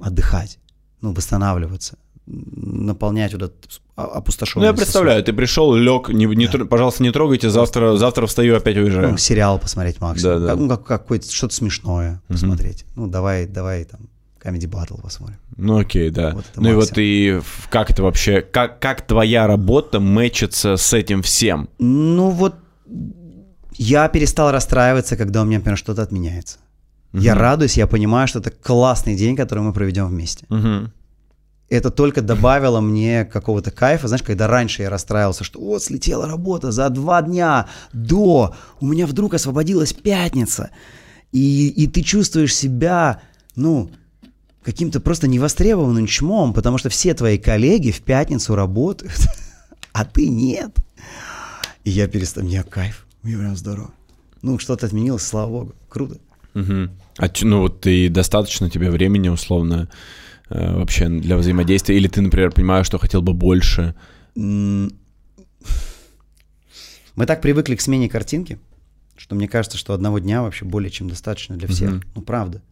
отдыхать, 0.00 0.58
ну, 1.02 1.12
восстанавливаться, 1.12 1.98
наполнять 2.26 3.32
вот 3.34 3.42
этот 3.42 3.80
а- 3.96 4.04
опустошенный 4.06 4.62
Ну, 4.62 4.66
я 4.72 4.74
представляю, 4.76 5.22
ты 5.22 5.32
пришел, 5.34 5.74
лег, 5.74 6.08
не, 6.08 6.24
не 6.24 6.46
тр- 6.46 6.64
пожалуйста, 6.64 7.02
не 7.02 7.12
трогайте, 7.12 7.50
завтра, 7.50 7.96
завтра 7.96 8.26
встаю, 8.26 8.56
опять 8.56 8.76
уезжаю. 8.76 9.10
Ну, 9.10 9.16
сериал 9.18 9.58
посмотреть 9.58 10.00
максимум. 10.00 10.40
Да, 10.40 10.40
да. 10.40 10.48
Как- 10.52 10.58
ну, 10.58 10.68
как, 10.68 10.84
какое-то 10.86 11.30
что-то 11.30 11.54
смешное 11.54 12.22
посмотреть. 12.26 12.86
Ну, 12.96 13.06
давай, 13.06 13.46
давай 13.46 13.84
там 13.84 14.08
Comedy 14.44 14.68
Battle 14.68 15.00
посмотрим. 15.00 15.38
Ну 15.56 15.78
окей, 15.78 16.10
да. 16.10 16.32
Вот 16.34 16.44
ну 16.56 16.70
и 16.70 16.74
вот 16.74 16.90
и 16.96 17.40
как 17.70 17.90
это 17.90 18.02
вообще, 18.02 18.42
как, 18.42 18.78
как 18.78 19.06
твоя 19.06 19.46
работа 19.46 20.00
мэчится 20.00 20.76
с 20.76 20.92
этим 20.92 21.22
всем? 21.22 21.68
Ну 21.78 22.30
вот 22.30 22.56
я 23.72 24.08
перестал 24.08 24.52
расстраиваться, 24.52 25.16
когда 25.16 25.42
у 25.42 25.44
меня, 25.44 25.58
например, 25.58 25.78
что-то 25.78 26.02
отменяется. 26.02 26.58
Я 27.12 27.36
радуюсь, 27.36 27.76
я 27.76 27.86
понимаю, 27.86 28.26
что 28.26 28.40
это 28.40 28.50
классный 28.50 29.14
день, 29.14 29.36
который 29.36 29.60
мы 29.60 29.72
проведем 29.72 30.08
вместе. 30.08 30.46
Мгм. 30.48 30.92
Это 31.68 31.90
только 31.90 32.22
добавило 32.22 32.80
мне 32.80 33.24
какого-то 33.24 33.70
кайфа. 33.70 34.08
Знаешь, 34.08 34.24
когда 34.24 34.48
раньше 34.48 34.82
я 34.82 34.90
расстраивался, 34.90 35.44
что 35.44 35.60
вот 35.60 35.82
слетела 35.82 36.26
работа 36.26 36.72
за 36.72 36.90
два 36.90 37.22
дня 37.22 37.68
до, 37.92 38.54
у 38.80 38.86
меня 38.86 39.06
вдруг 39.06 39.34
освободилась 39.34 39.92
пятница. 39.92 40.70
И, 41.30 41.68
и 41.68 41.86
ты 41.86 42.02
чувствуешь 42.02 42.54
себя, 42.54 43.22
ну, 43.54 43.90
каким-то 44.64 45.00
просто 45.00 45.28
невостребованным 45.28 46.06
чмом, 46.06 46.54
потому 46.54 46.78
что 46.78 46.88
все 46.88 47.14
твои 47.14 47.38
коллеги 47.38 47.90
в 47.90 48.00
пятницу 48.00 48.54
работают, 48.54 49.14
а 49.92 50.04
ты 50.04 50.28
нет. 50.28 50.74
И 51.84 51.90
я 51.90 52.08
перестал, 52.08 52.44
мне 52.44 52.62
кайф, 52.62 53.06
мне 53.22 53.36
прям 53.36 53.56
здорово. 53.56 53.90
Ну, 54.42 54.58
что-то 54.58 54.86
отменилось, 54.86 55.22
слава 55.22 55.50
богу, 55.50 55.74
круто. 55.88 56.18
Мгм. 56.54 56.90
А 57.18 57.26
ну 57.42 57.60
вот 57.60 57.86
и 57.86 58.08
достаточно 58.08 58.70
тебе 58.70 58.90
времени 58.90 59.28
условно 59.28 59.88
э, 60.48 60.76
вообще 60.76 61.08
для 61.08 61.36
взаимодействия? 61.36 61.96
Или 61.96 62.08
ты, 62.08 62.22
например, 62.22 62.50
понимаешь, 62.52 62.86
что 62.86 62.98
хотел 62.98 63.22
бы 63.22 63.34
больше? 63.34 63.94
Мы 64.34 64.90
так 67.26 67.40
привыкли 67.40 67.76
к 67.76 67.80
смене 67.80 68.08
картинки, 68.08 68.58
что 69.16 69.34
мне 69.34 69.46
кажется, 69.46 69.78
что 69.78 69.94
одного 69.94 70.18
дня 70.18 70.42
вообще 70.42 70.64
более 70.64 70.90
чем 70.90 71.08
достаточно 71.08 71.56
для 71.56 71.68
всех. 71.68 71.90
Мгм. 71.90 72.02
Ну, 72.16 72.22
правда. 72.22 72.62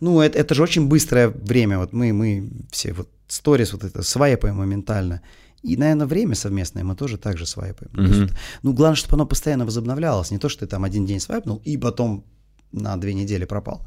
Ну, 0.00 0.20
это, 0.20 0.38
это 0.38 0.54
же 0.54 0.62
очень 0.62 0.86
быстрое 0.86 1.28
время. 1.28 1.78
Вот 1.78 1.92
мы, 1.92 2.12
мы 2.12 2.50
все 2.70 2.92
вот 2.92 3.08
сторис 3.26 3.72
вот 3.72 3.84
это 3.84 4.02
свайпаем 4.02 4.56
моментально. 4.56 5.22
И, 5.62 5.76
наверное, 5.76 6.06
время 6.06 6.34
совместное 6.34 6.84
мы 6.84 6.94
тоже 6.94 7.18
так 7.18 7.36
же 7.36 7.46
свайпаем. 7.46 7.90
То 7.92 8.02
есть 8.02 8.32
ну, 8.62 8.72
главное, 8.72 8.96
чтобы 8.96 9.14
оно 9.14 9.26
постоянно 9.26 9.64
возобновлялось. 9.64 10.30
Не 10.30 10.38
то, 10.38 10.48
что 10.48 10.60
ты 10.60 10.66
там 10.66 10.84
один 10.84 11.04
день 11.04 11.20
свайпнул 11.20 11.60
и 11.64 11.76
потом 11.76 12.24
на 12.72 12.96
две 12.96 13.14
недели 13.14 13.44
пропал. 13.44 13.86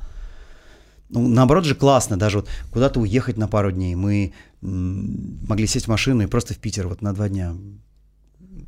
Ну, 1.09 1.27
наоборот 1.27 1.65
же 1.65 1.75
классно, 1.75 2.17
даже 2.17 2.37
вот 2.39 2.49
куда-то 2.71 2.99
уехать 2.99 3.37
на 3.37 3.47
пару 3.47 3.71
дней. 3.71 3.95
Мы 3.95 4.33
могли 4.61 5.67
сесть 5.67 5.85
в 5.85 5.89
машину 5.89 6.23
и 6.23 6.27
просто 6.27 6.53
в 6.53 6.57
Питер 6.57 6.87
вот 6.87 7.01
на 7.01 7.13
два 7.13 7.29
дня 7.29 7.55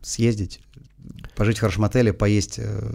съездить, 0.01 0.61
пожить 1.35 1.57
в 1.57 1.61
хорошем 1.61 1.85
отеле, 1.85 2.13
поесть 2.13 2.55
э, 2.57 2.91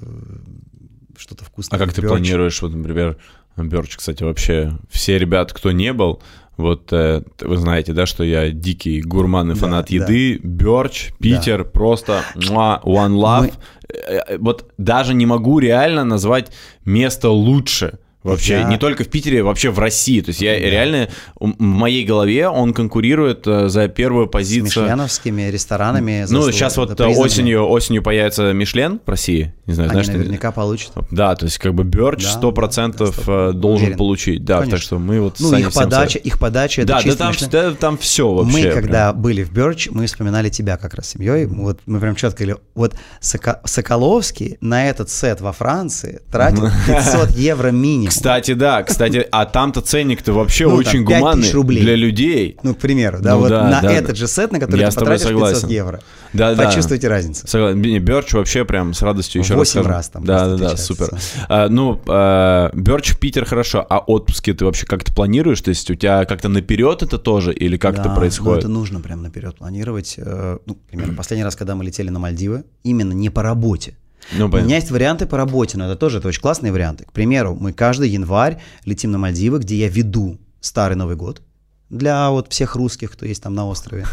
что-то 1.16 1.44
вкусное. 1.44 1.78
А 1.78 1.84
как 1.84 1.94
ты 1.94 2.02
Бёрч. 2.02 2.10
планируешь, 2.10 2.60
вот, 2.62 2.74
например, 2.74 3.18
Берч, 3.64 3.96
кстати, 3.96 4.22
вообще 4.22 4.72
все 4.90 5.18
ребята, 5.18 5.54
кто 5.54 5.72
не 5.72 5.92
был, 5.92 6.22
вот 6.56 6.92
э, 6.92 7.22
вы 7.40 7.56
знаете, 7.56 7.92
да, 7.92 8.04
что 8.06 8.24
я 8.24 8.50
дикий 8.50 9.00
гурман 9.00 9.52
и 9.52 9.54
Да, 9.54 9.60
фанат 9.60 9.86
да. 9.88 9.94
еды, 9.94 10.38
Берч, 10.42 11.10
Питер, 11.20 11.64
просто 11.64 12.22
муа, 12.34 12.80
one 12.84 13.14
love. 13.16 13.40
Мы- 13.42 13.52
Э, 13.90 14.20
э, 14.28 14.38
Вот 14.38 14.70
даже 14.76 15.14
не 15.14 15.24
могу 15.24 15.58
реально 15.60 16.04
назвать 16.04 16.52
место 16.84 17.30
лучше. 17.30 17.98
Вообще, 18.28 18.54
Я- 18.54 18.64
не 18.64 18.76
только 18.78 19.04
в 19.04 19.08
Питере, 19.08 19.42
вообще 19.42 19.70
в 19.70 19.78
России. 19.78 20.20
То 20.20 20.30
есть 20.30 20.40
я 20.40 20.52
Да. 20.52 20.58
реально, 20.58 21.08
в 21.38 21.54
моей 21.60 22.04
голове 22.04 22.48
он 22.48 22.72
конкурирует 22.74 23.46
э, 23.46 23.68
за 23.68 23.88
первую 23.88 24.26
С 24.26 24.30
позицию. 24.30 24.64
мишленовскими 24.84 25.42
ресторанами. 25.50 26.26
Ну, 26.28 26.50
сейчас 26.52 26.76
вот 26.76 26.88
да, 26.88 26.94
э, 26.94 26.96
признанными. 27.08 27.24
осенью, 27.26 27.68
осенью 27.68 28.02
появится 28.02 28.52
Мишлен 28.52 29.00
в 29.04 29.08
России. 29.08 29.54
Не 29.66 29.74
знаю, 29.74 29.90
Они 29.90 30.02
знаешь, 30.02 30.06
ты- 30.06 30.18
наверняка 30.18 30.52
получат. 30.52 30.92
да, 31.10 31.34
то 31.36 31.44
есть 31.46 31.58
как 31.58 31.74
бы 31.74 31.84
Бёрч 31.84 32.22
Да, 32.24 32.30
100% 32.30 33.14
да, 33.16 33.22
да, 33.26 33.48
э, 33.50 33.52
должен 33.52 33.84
уверен. 33.86 33.98
получить. 33.98 34.44
Да, 34.44 34.56
Конечно. 34.60 34.70
так 34.78 34.82
что 34.82 34.98
мы 34.98 35.20
вот 35.20 35.38
с 35.38 35.40
Ну, 35.40 35.56
их 35.56 35.72
подача, 35.72 36.18
их 36.18 36.38
подача, 36.38 36.82
это 36.82 36.88
Да, 36.88 36.96
да 36.98 37.02
чисто 37.02 37.18
там, 37.18 37.28
Мишлен. 37.32 37.50
да, 37.50 37.70
там 37.74 37.98
все 37.98 38.28
вообще. 38.32 38.52
Мы, 38.56 38.62
прям. 38.62 38.74
когда 38.74 39.12
были 39.12 39.42
в 39.42 39.52
Бёрч, 39.52 39.88
мы 39.90 40.06
вспоминали 40.06 40.48
тебя 40.48 40.76
как 40.76 40.94
раз 40.94 41.06
с 41.06 41.10
семьей. 41.12 41.46
Вот 41.46 41.80
мы 41.86 42.00
прям 42.00 42.14
четко 42.14 42.44
говорили, 42.44 42.60
вот 42.74 42.94
Сока- 43.20 43.60
Соколовский 43.64 44.58
на 44.60 44.88
этот 44.88 45.10
сет 45.10 45.40
во 45.40 45.52
Франции 45.52 46.20
тратил 46.30 46.68
500 46.86 47.30
евро 47.36 47.68
минимум. 47.70 48.10
Кстати, 48.18 48.54
да, 48.54 48.82
кстати, 48.82 49.26
а 49.30 49.46
там-то 49.46 49.80
ценник-то 49.80 50.32
вообще 50.32 50.64
Ну, 50.64 50.70
там, 50.70 50.78
очень 50.80 51.06
5000 51.06 51.18
гуманный 51.20 51.50
рублей. 51.52 51.80
для 51.82 51.94
людей. 51.94 52.56
Ну, 52.62 52.74
к 52.74 52.78
примеру, 52.78 53.18
да, 53.20 53.34
Ну 53.34 53.40
вот 53.40 53.48
да, 53.50 53.68
на 53.68 53.80
да, 53.80 53.92
этот 53.92 54.10
да. 54.10 54.14
же 54.16 54.26
сет, 54.26 54.52
на 54.52 54.58
который 54.60 54.80
Я 54.80 54.90
ты 54.90 54.96
потратишь 54.96 55.26
500 55.28 55.46
согласен. 55.48 55.68
евро. 55.68 56.00
Да, 56.32 56.54
да. 56.54 56.64
Почувствуйте 56.66 57.08
разницу. 57.08 57.46
Согла- 57.46 57.74
не, 57.74 57.98
Бёрч 58.00 58.32
вообще 58.34 58.64
прям 58.64 58.92
с 58.92 59.00
радостью 59.02 59.40
еще 59.42 59.54
раз 59.54 59.58
Восемь 59.60 59.80
скажу. 59.80 59.88
раз 59.88 60.08
там 60.10 60.24
Да, 60.24 60.48
да, 60.48 60.56
да, 60.56 60.76
супер. 60.76 61.10
А, 61.48 61.68
ну, 61.68 62.00
а, 62.06 62.70
Бёрч 62.74 63.12
в 63.12 63.18
Питер 63.18 63.44
хорошо, 63.46 63.86
а 63.88 63.98
отпуски 63.98 64.52
ты 64.52 64.64
вообще 64.64 64.84
как-то 64.86 65.14
планируешь? 65.14 65.60
То 65.62 65.70
есть 65.70 65.90
у 65.90 65.94
тебя 65.94 66.24
как-то 66.26 66.48
наперед 66.48 67.02
это 67.02 67.18
тоже 67.18 67.54
или 67.54 67.76
как 67.78 67.94
Да, 67.94 68.00
это 68.02 68.10
ну, 68.10 68.16
происходит? 68.16 68.58
это 68.58 68.68
нужно 68.68 69.00
прям 69.00 69.22
наперед 69.22 69.56
планировать. 69.56 70.14
Э, 70.18 70.58
Ну, 70.66 70.74
к 70.74 70.78
примеру, 70.90 71.14
последний 71.14 71.44
раз, 71.44 71.56
когда 71.56 71.74
мы 71.74 71.84
летели 71.84 72.10
на 72.10 72.18
Мальдивы, 72.18 72.64
именно 72.82 73.12
не 73.12 73.30
по 73.30 73.42
работе. 73.42 73.94
Ну, 74.32 74.46
У 74.46 74.48
меня 74.48 74.76
есть 74.76 74.90
варианты 74.90 75.26
по 75.26 75.36
работе, 75.36 75.78
но 75.78 75.86
это 75.86 75.96
тоже 75.96 76.18
это 76.18 76.28
очень 76.28 76.42
классные 76.42 76.72
варианты. 76.72 77.04
К 77.04 77.12
примеру, 77.12 77.56
мы 77.58 77.72
каждый 77.72 78.10
январь 78.10 78.60
летим 78.84 79.10
на 79.10 79.18
Мальдивы, 79.18 79.58
где 79.58 79.76
я 79.76 79.88
веду 79.88 80.38
Старый 80.60 80.96
Новый 80.96 81.16
год 81.16 81.42
для 81.90 82.30
вот 82.30 82.52
всех 82.52 82.76
русских, 82.76 83.12
кто 83.12 83.26
есть 83.26 83.42
там 83.42 83.54
на 83.54 83.66
острове. 83.66 84.06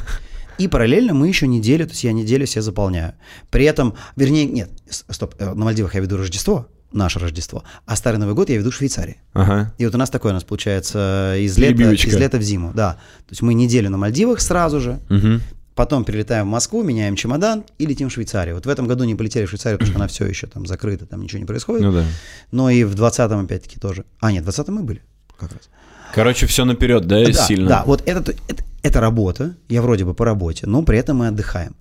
И 0.58 0.68
параллельно 0.68 1.14
мы 1.14 1.28
еще 1.28 1.48
неделю, 1.48 1.86
то 1.86 1.92
есть 1.92 2.04
я 2.04 2.14
неделю 2.14 2.46
все 2.46 2.62
заполняю. 2.62 3.14
При 3.50 3.66
этом, 3.66 3.96
вернее, 4.16 4.46
нет, 4.46 4.70
стоп, 4.90 5.36
э, 5.38 5.54
на 5.54 5.66
Мальдивах 5.66 5.96
я 5.96 6.02
веду 6.02 6.16
Рождество, 6.16 6.68
наше 6.94 7.20
Рождество, 7.20 7.66
а 7.86 7.96
Старый 7.98 8.20
Новый 8.20 8.36
год 8.36 8.50
я 8.50 8.58
веду 8.58 8.72
в 8.72 8.76
Швейцарии. 8.76 9.18
Ага. 9.34 9.74
И 9.78 9.86
вот 9.86 9.94
у 9.94 9.98
нас 9.98 10.10
такое 10.10 10.32
у 10.32 10.34
нас 10.34 10.46
получается 10.46 11.36
из 11.38 11.58
лета, 11.58 11.92
из 11.92 12.16
лета 12.16 12.38
в 12.38 12.42
зиму, 12.42 12.72
да. 12.74 12.94
То 12.94 13.32
есть 13.32 13.42
мы 13.42 13.54
неделю 13.54 13.90
на 13.90 13.98
Мальдивах 13.98 14.40
сразу 14.40 14.80
же, 14.80 15.00
Мгм. 15.10 15.42
Потом 15.76 16.06
прилетаем 16.06 16.48
в 16.48 16.50
Москву, 16.50 16.84
меняем 16.84 17.16
чемодан 17.16 17.66
и 17.78 17.86
летим 17.86 18.10
в 18.10 18.14
Швейцарию. 18.14 18.56
Вот 18.56 18.66
в 18.66 18.70
этом 18.70 18.88
году 18.88 19.04
не 19.04 19.14
полетели 19.14 19.46
в 19.46 19.50
Швейцарию, 19.50 19.78
потому 19.78 19.92
что 19.92 20.00
она 20.00 20.08
все 20.08 20.26
еще 20.26 20.48
там 20.48 20.66
закрыта, 20.66 21.06
там 21.06 21.22
ничего 21.22 21.40
не 21.40 21.46
происходит. 21.46 21.84
Ну 21.84 21.92
да. 21.92 22.06
Но 22.52 22.70
и 22.70 22.84
в 22.84 22.96
20-м 22.96 23.46
опять-таки 23.46 23.80
тоже. 23.80 24.06
А, 24.20 24.32
нет, 24.32 24.44
в 24.44 24.50
20-м 24.50 24.74
мы 24.74 24.84
были 24.84 25.02
как 25.38 25.52
раз. 25.52 25.70
Короче, 26.14 26.46
все 26.48 26.64
наперед, 26.64 27.06
да, 27.08 27.26
да, 27.26 27.34
сильно? 27.34 27.68
да, 27.68 27.84
вот 27.86 28.02
это, 28.06 28.34
это, 28.48 28.64
это 28.84 29.02
работа, 29.02 29.56
я 29.68 29.82
вроде 29.82 30.06
бы 30.06 30.14
по 30.14 30.24
работе, 30.24 30.66
но 30.66 30.82
при 30.82 30.98
этом 30.98 31.18
мы 31.18 31.28
отдыхаем. 31.28 31.76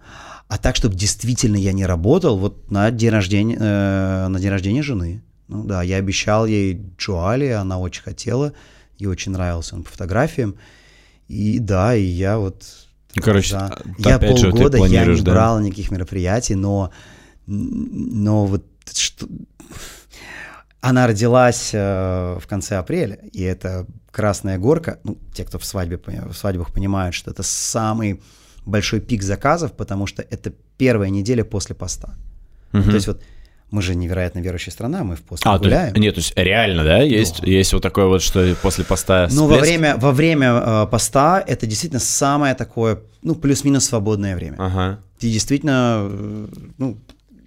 А 0.48 0.58
так, 0.58 0.74
чтобы 0.76 0.96
действительно 0.96 1.56
я 1.56 1.72
не 1.72 1.86
работал, 1.86 2.36
вот 2.36 2.70
на 2.70 2.90
день 2.90 3.10
рождения, 3.10 3.56
э, 3.58 4.28
на 4.28 4.40
день 4.40 4.50
рождения 4.50 4.82
жены. 4.82 5.22
Ну 5.46 5.64
да, 5.64 5.82
я 5.82 5.96
обещал 5.96 6.46
ей 6.46 6.80
Джоали, 6.98 7.48
она 7.48 7.78
очень 7.78 8.02
хотела, 8.02 8.52
ей 8.98 9.06
очень 9.06 9.32
нравился 9.32 9.76
он 9.76 9.84
по 9.84 9.90
фотографиям. 9.90 10.56
И 11.28 11.58
да, 11.58 11.94
и 11.94 12.02
я 12.02 12.38
вот... 12.38 12.83
Ну, 13.16 13.22
короче, 13.22 13.54
да. 13.54 13.78
я 13.98 14.16
опять 14.16 14.38
же, 14.38 14.50
полгода 14.50 14.78
я 14.78 15.04
не 15.04 15.20
да? 15.20 15.32
брал 15.32 15.60
никаких 15.60 15.90
мероприятий, 15.90 16.54
но, 16.54 16.90
но 17.46 18.46
вот 18.46 18.64
что... 18.92 19.26
Она 20.80 21.06
родилась 21.06 21.70
э, 21.72 22.38
в 22.38 22.46
конце 22.46 22.76
апреля, 22.76 23.18
и 23.32 23.42
это 23.42 23.86
Красная 24.10 24.58
Горка. 24.58 24.98
Ну, 25.02 25.16
те, 25.32 25.44
кто 25.44 25.58
в, 25.58 25.64
свадьбе, 25.64 25.98
в 25.98 26.34
свадьбах 26.34 26.72
понимают, 26.72 27.14
что 27.14 27.30
это 27.30 27.42
самый 27.42 28.20
большой 28.66 29.00
пик 29.00 29.22
заказов, 29.22 29.72
потому 29.72 30.06
что 30.06 30.22
это 30.22 30.52
первая 30.76 31.08
неделя 31.08 31.44
после 31.44 31.74
поста. 31.74 32.14
Мгм. 32.72 32.84
То 32.84 32.94
есть 32.94 33.06
вот 33.06 33.22
мы 33.70 33.82
же 33.82 33.94
невероятно 33.94 34.38
верующая 34.38 34.72
страна, 34.72 35.02
мы 35.04 35.16
в 35.16 35.22
пост 35.22 35.42
А, 35.46 35.58
то 35.58 35.64
гуляем. 35.64 35.88
есть, 35.88 35.98
нет, 35.98 36.14
то 36.14 36.20
есть 36.20 36.32
реально, 36.36 36.84
да, 36.84 36.98
есть, 37.02 37.40
есть 37.40 37.72
вот 37.72 37.82
такое 37.82 38.06
вот, 38.06 38.22
что 38.22 38.54
после 38.62 38.84
поста 38.84 39.28
Но 39.32 39.46
во 39.46 39.58
время, 39.58 39.96
во 39.96 40.12
время 40.12 40.62
э, 40.64 40.86
поста 40.90 41.42
это 41.44 41.66
действительно 41.66 42.00
самое 42.00 42.54
такое, 42.54 43.00
ну, 43.22 43.34
плюс-минус 43.34 43.84
свободное 43.84 44.36
время. 44.36 44.56
Ага. 44.58 45.00
Ты 45.18 45.30
действительно, 45.30 46.06
э, 46.08 46.46
ну, 46.78 46.98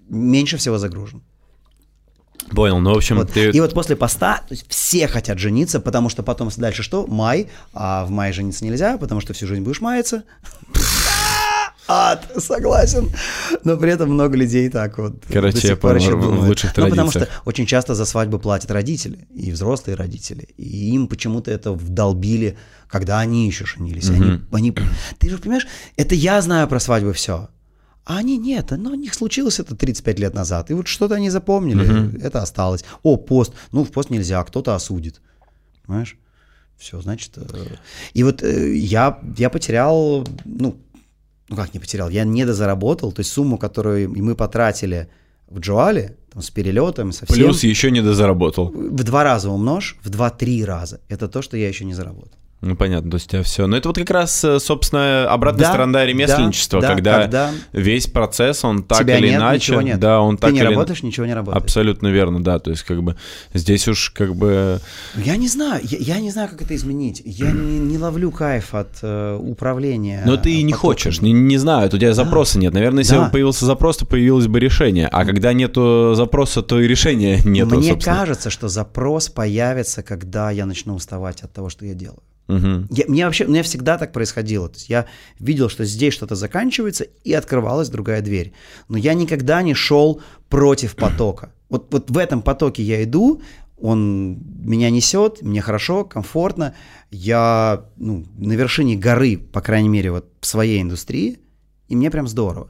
меньше 0.09 0.57
всего 0.57 0.77
загружен. 0.77 1.21
Понял, 2.51 2.79
ну, 2.79 2.93
в 2.93 2.97
общем, 2.97 3.17
Вот. 3.17 3.31
ты... 3.31 3.49
И 3.49 3.59
вот 3.59 3.73
после 3.73 3.95
поста 3.95 4.37
то 4.47 4.53
есть 4.53 4.65
все 4.69 5.07
хотят 5.07 5.37
жениться, 5.37 5.79
потому 5.79 6.09
что 6.09 6.23
потом 6.23 6.49
дальше 6.55 6.81
что? 6.81 7.05
Май, 7.07 7.49
а 7.73 8.05
в 8.05 8.09
мае 8.09 8.31
жениться 8.31 8.63
нельзя, 8.63 8.97
потому 8.97 9.21
что 9.21 9.33
всю 9.33 9.47
жизнь 9.47 9.63
будешь 9.63 9.81
маяться. 9.81 10.23
ад, 11.87 12.29
согласен. 12.37 13.09
Но 13.63 13.77
при 13.77 13.91
этом 13.91 14.09
много 14.11 14.35
людей 14.37 14.69
так 14.69 14.97
вот. 14.97 15.23
Короче, 15.31 15.67
я 15.69 15.75
понял, 15.75 16.17
в- 16.17 16.47
лучших 16.47 16.75
Ну, 16.77 16.89
потому 16.89 17.09
что 17.11 17.19
традициях. 17.19 17.41
очень 17.45 17.65
часто 17.65 17.95
за 17.95 18.05
свадьбу 18.05 18.39
платят 18.39 18.71
родители, 18.71 19.27
и 19.33 19.51
взрослые 19.51 19.95
родители. 19.95 20.49
И 20.57 20.89
им 20.93 21.07
почему-то 21.07 21.51
это 21.51 21.71
вдолбили, 21.71 22.57
когда 22.89 23.19
они 23.19 23.47
еще 23.47 23.65
женились. 23.65 24.09
Они, 24.09 24.41
они, 24.51 24.75
ты 25.17 25.29
же 25.29 25.37
понимаешь, 25.37 25.67
это 25.95 26.15
я 26.15 26.41
знаю 26.41 26.67
про 26.67 26.79
свадьбу 26.79 27.11
все. 27.13 27.49
А 28.05 28.17
они 28.19 28.37
нет, 28.37 28.71
но 28.71 28.91
у 28.91 28.95
них 28.95 29.13
случилось 29.13 29.59
это 29.59 29.75
35 29.75 30.19
лет 30.19 30.33
назад. 30.33 30.71
И 30.71 30.73
вот 30.73 30.87
что-то 30.87 31.15
они 31.15 31.29
запомнили, 31.29 32.17
это 32.23 32.41
осталось. 32.41 32.85
О, 33.03 33.17
пост. 33.17 33.51
Ну, 33.73 33.83
в 33.83 33.91
пост 33.91 34.09
нельзя, 34.09 34.41
кто-то 34.43 34.75
осудит. 34.75 35.19
Понимаешь? 35.85 36.17
Все, 36.77 37.01
значит... 37.01 37.33
э, 37.37 37.41
И 38.13 38.23
вот 38.23 38.43
э, 38.43 38.75
я, 38.77 39.19
я 39.37 39.49
потерял, 39.49 40.25
ну, 40.45 40.77
ну 41.49 41.55
как 41.55 41.73
не 41.73 41.79
потерял, 41.79 42.09
я 42.09 42.23
недозаработал, 42.23 43.11
то 43.11 43.21
есть 43.21 43.31
сумму, 43.31 43.57
которую 43.57 44.09
мы 44.09 44.35
потратили 44.35 45.07
в 45.49 45.59
Джоале, 45.59 46.17
там, 46.31 46.41
с 46.41 46.49
перелетом, 46.49 47.11
со 47.11 47.25
всем, 47.25 47.35
Плюс 47.35 47.63
еще 47.63 47.89
не 47.91 48.01
дозаработал. 48.01 48.69
в 48.69 49.03
два 49.03 49.23
раза 49.23 49.49
умножь, 49.49 49.97
в 50.03 50.09
два-три 50.09 50.65
раза. 50.65 50.99
Это 51.07 51.27
то, 51.27 51.41
что 51.41 51.57
я 51.57 51.67
еще 51.67 51.85
не 51.85 51.93
заработал. 51.93 52.37
Ну, 52.59 52.75
понятно, 52.75 53.11
то 53.11 53.17
есть 53.17 53.27
у 53.27 53.29
тебя 53.31 53.43
все. 53.43 53.67
Но 53.67 53.77
это 53.77 53.87
вот 53.89 53.97
как 53.99 54.09
раз, 54.09 54.43
э, 54.43 54.59
собственно, 54.59 55.29
обратная 55.29 55.65
Да, 55.65 55.69
сторона 55.69 56.05
ремесленничества, 56.05 56.81
да, 56.81 56.87
да, 56.87 56.93
когда, 56.95 57.21
когда 57.21 57.51
весь 57.71 58.07
процесс, 58.07 58.65
он 58.65 58.81
так 58.81 58.99
Тебя 58.99 59.19
или 59.19 59.27
нет, 59.27 59.39
иначе... 59.39 59.55
ничего 59.73 59.81
нет. 59.83 59.99
Да, 59.99 60.21
он 60.21 60.37
Ты 60.37 60.41
так 60.41 60.51
не 60.53 60.59
или... 60.59 60.65
работаешь, 60.65 61.03
ничего 61.03 61.27
не 61.27 61.35
работает. 61.35 61.63
Абсолютно 61.63 62.07
верно, 62.07 62.43
да. 62.43 62.57
То 62.57 62.71
есть, 62.71 62.81
как 62.81 63.03
бы, 63.03 63.15
здесь 63.53 63.87
уж 63.87 64.09
как 64.09 64.35
бы... 64.35 64.79
Я 65.15 65.35
не 65.37 65.47
знаю, 65.47 65.81
я, 65.83 66.15
я 66.15 66.19
не 66.19 66.31
знаю, 66.31 66.49
как 66.49 66.63
это 66.63 66.75
изменить. 66.75 67.21
Я 67.23 67.51
не, 67.51 67.77
не 67.77 67.97
ловлю 67.99 68.31
кайф 68.31 68.73
от 68.73 68.89
э, 69.03 69.37
управления. 69.39 70.23
Но 70.25 70.35
ты 70.37 70.55
и 70.55 70.63
не 70.63 70.73
хочешь, 70.73 71.21
не, 71.21 71.31
не 71.33 71.57
знаю, 71.57 71.89
у 71.93 71.97
тебя 71.97 72.15
запроса 72.15 72.57
нет. 72.57 72.73
Наверное, 72.73 73.03
если 73.03 73.17
Да. 73.17 73.25
бы 73.25 73.31
появился 73.31 73.67
запрос, 73.67 73.97
то 73.97 74.07
появилось 74.07 74.47
бы 74.47 74.59
решение. 74.59 75.07
А 75.11 75.25
когда 75.25 75.53
нету 75.53 76.13
запроса, 76.15 76.63
то 76.63 76.79
и 76.79 76.87
решения 76.87 77.39
нету, 77.45 77.75
Мне 77.77 77.91
собственно. 77.91 78.15
кажется, 78.17 78.49
что 78.49 78.67
запрос 78.67 79.29
появится, 79.29 80.01
когда 80.01 80.49
я 80.49 80.65
начну 80.65 80.95
уставать 80.95 81.43
от 81.43 81.53
того, 81.53 81.69
что 81.69 81.85
я 81.85 81.93
делаю. 81.93 82.17
Мгм. 82.47 82.87
Я, 82.89 83.05
мне 83.07 83.25
вообще, 83.25 83.45
у 83.45 83.49
меня 83.49 83.63
всегда 83.63 83.97
так 83.97 84.13
происходило. 84.13 84.69
То 84.69 84.75
есть 84.75 84.89
я 84.89 85.05
видел, 85.39 85.69
что 85.69 85.85
здесь 85.85 86.13
что-то 86.13 86.35
заканчивается, 86.35 87.05
и 87.23 87.33
открывалась 87.33 87.89
другая 87.89 88.21
дверь. 88.21 88.53
Но 88.87 88.97
я 88.97 89.13
никогда 89.13 89.61
не 89.61 89.73
шел 89.73 90.21
против 90.49 90.95
потока. 90.95 91.51
Вот, 91.69 91.91
вот 91.91 92.09
в 92.09 92.17
этом 92.17 92.41
потоке 92.41 92.83
я 92.83 93.03
иду, 93.03 93.41
он 93.79 94.39
меня 94.59 94.89
несет, 94.89 95.41
мне 95.41 95.61
хорошо, 95.61 96.03
комфортно. 96.03 96.73
Я 97.11 97.85
ну, 97.97 98.25
на 98.37 98.53
вершине 98.53 98.95
горы, 98.95 99.37
по 99.37 99.61
крайней 99.61 99.89
мере, 99.89 100.11
вот 100.11 100.31
в 100.39 100.45
своей 100.45 100.81
индустрии, 100.81 101.39
и 101.87 101.95
мне 101.95 102.09
прям 102.09 102.27
здорово. 102.27 102.69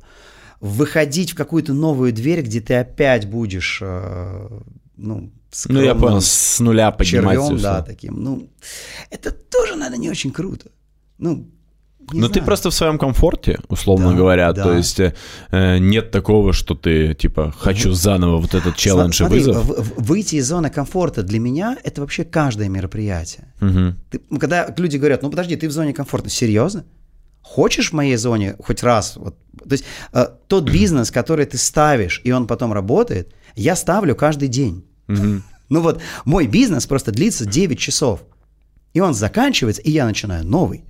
Выходить 0.59 1.31
в 1.31 1.35
какую-то 1.35 1.73
новую 1.73 2.11
дверь, 2.11 2.41
где 2.41 2.61
ты 2.61 2.75
опять 2.75 3.29
будешь, 3.29 3.79
э, 3.81 4.61
ну, 4.98 5.15
Ну, 5.15 5.82
я 5.82 5.91
скромным 5.91 5.99
понял, 5.99 6.22
с 6.22 6.60
нуля 6.60 6.91
поднимать 6.91 7.38
червем, 7.38 7.57
да, 7.61 7.82
таким. 7.82 8.22
Ну, 8.24 8.49
это 9.10 9.32
тоже, 9.32 9.76
наверное, 9.76 9.99
не 9.99 10.10
очень 10.10 10.32
круто. 10.32 10.69
Ну, 11.18 11.48
не 12.14 12.22
Но 12.22 12.28
ты 12.28 12.34
знаю. 12.36 12.45
просто 12.45 12.69
в 12.69 12.74
своем 12.74 12.98
комфорте, 12.98 13.60
условно 13.68 14.11
Да, 14.11 14.15
говоря. 14.15 14.53
да. 14.53 14.64
То 14.64 14.74
есть 14.74 14.99
э, 14.99 15.78
нет 15.80 16.10
такого, 16.11 16.53
что 16.53 16.74
ты 16.74 17.14
типа 17.14 17.53
хочу 17.57 17.91
заново 17.94 18.38
вот 18.38 18.53
этот 18.56 18.78
челлендж 18.78 19.14
и 19.15 19.18
Смотри, 19.26 19.40
вызов. 19.40 19.65
в- 19.65 19.82
в- 19.82 20.03
выйти 20.07 20.36
из 20.36 20.48
зоны 20.48 20.69
комфорта 20.69 21.22
для 21.24 21.40
меня 21.40 21.78
это 21.84 21.99
вообще 22.02 22.24
каждое 22.24 22.69
мероприятие. 22.69 23.53
Мгм. 23.60 23.99
Ты- 24.10 24.22
ну, 24.30 24.40
когда 24.40 24.74
люди 24.78 24.95
говорят, 24.98 25.22
ну 25.22 25.30
подожди, 25.30 25.56
ты 25.57 25.68
в 25.68 25.72
зоне 25.72 25.94
комфорта, 25.94 26.30
серьезно? 26.30 26.86
Хочешь 27.41 27.90
в 27.91 27.94
моей 27.94 28.15
зоне 28.18 28.56
хоть 28.64 28.84
раз? 28.84 29.18
Вот, 29.18 29.36
то 29.57 29.72
есть 29.74 29.84
э, 30.14 30.28
тот 30.48 30.64
бизнес, 30.72 31.11
который 31.11 31.45
ты 31.45 31.57
ставишь, 31.57 32.22
и 32.24 32.32
он 32.32 32.48
потом 32.48 32.72
работает, 32.72 33.34
я 33.56 33.76
ставлю 33.76 34.15
каждый 34.15 34.48
день. 34.48 34.86
Ну 35.07 35.81
вот, 35.81 36.01
мой 36.23 36.47
бизнес 36.47 36.85
просто 36.85 37.11
длится 37.11 37.45
9 37.45 37.77
часов. 37.77 38.21
И 38.93 38.99
он 38.99 39.13
заканчивается, 39.13 39.81
и 39.81 39.91
я 39.91 40.05
начинаю 40.05 40.45
новый. 40.45 40.85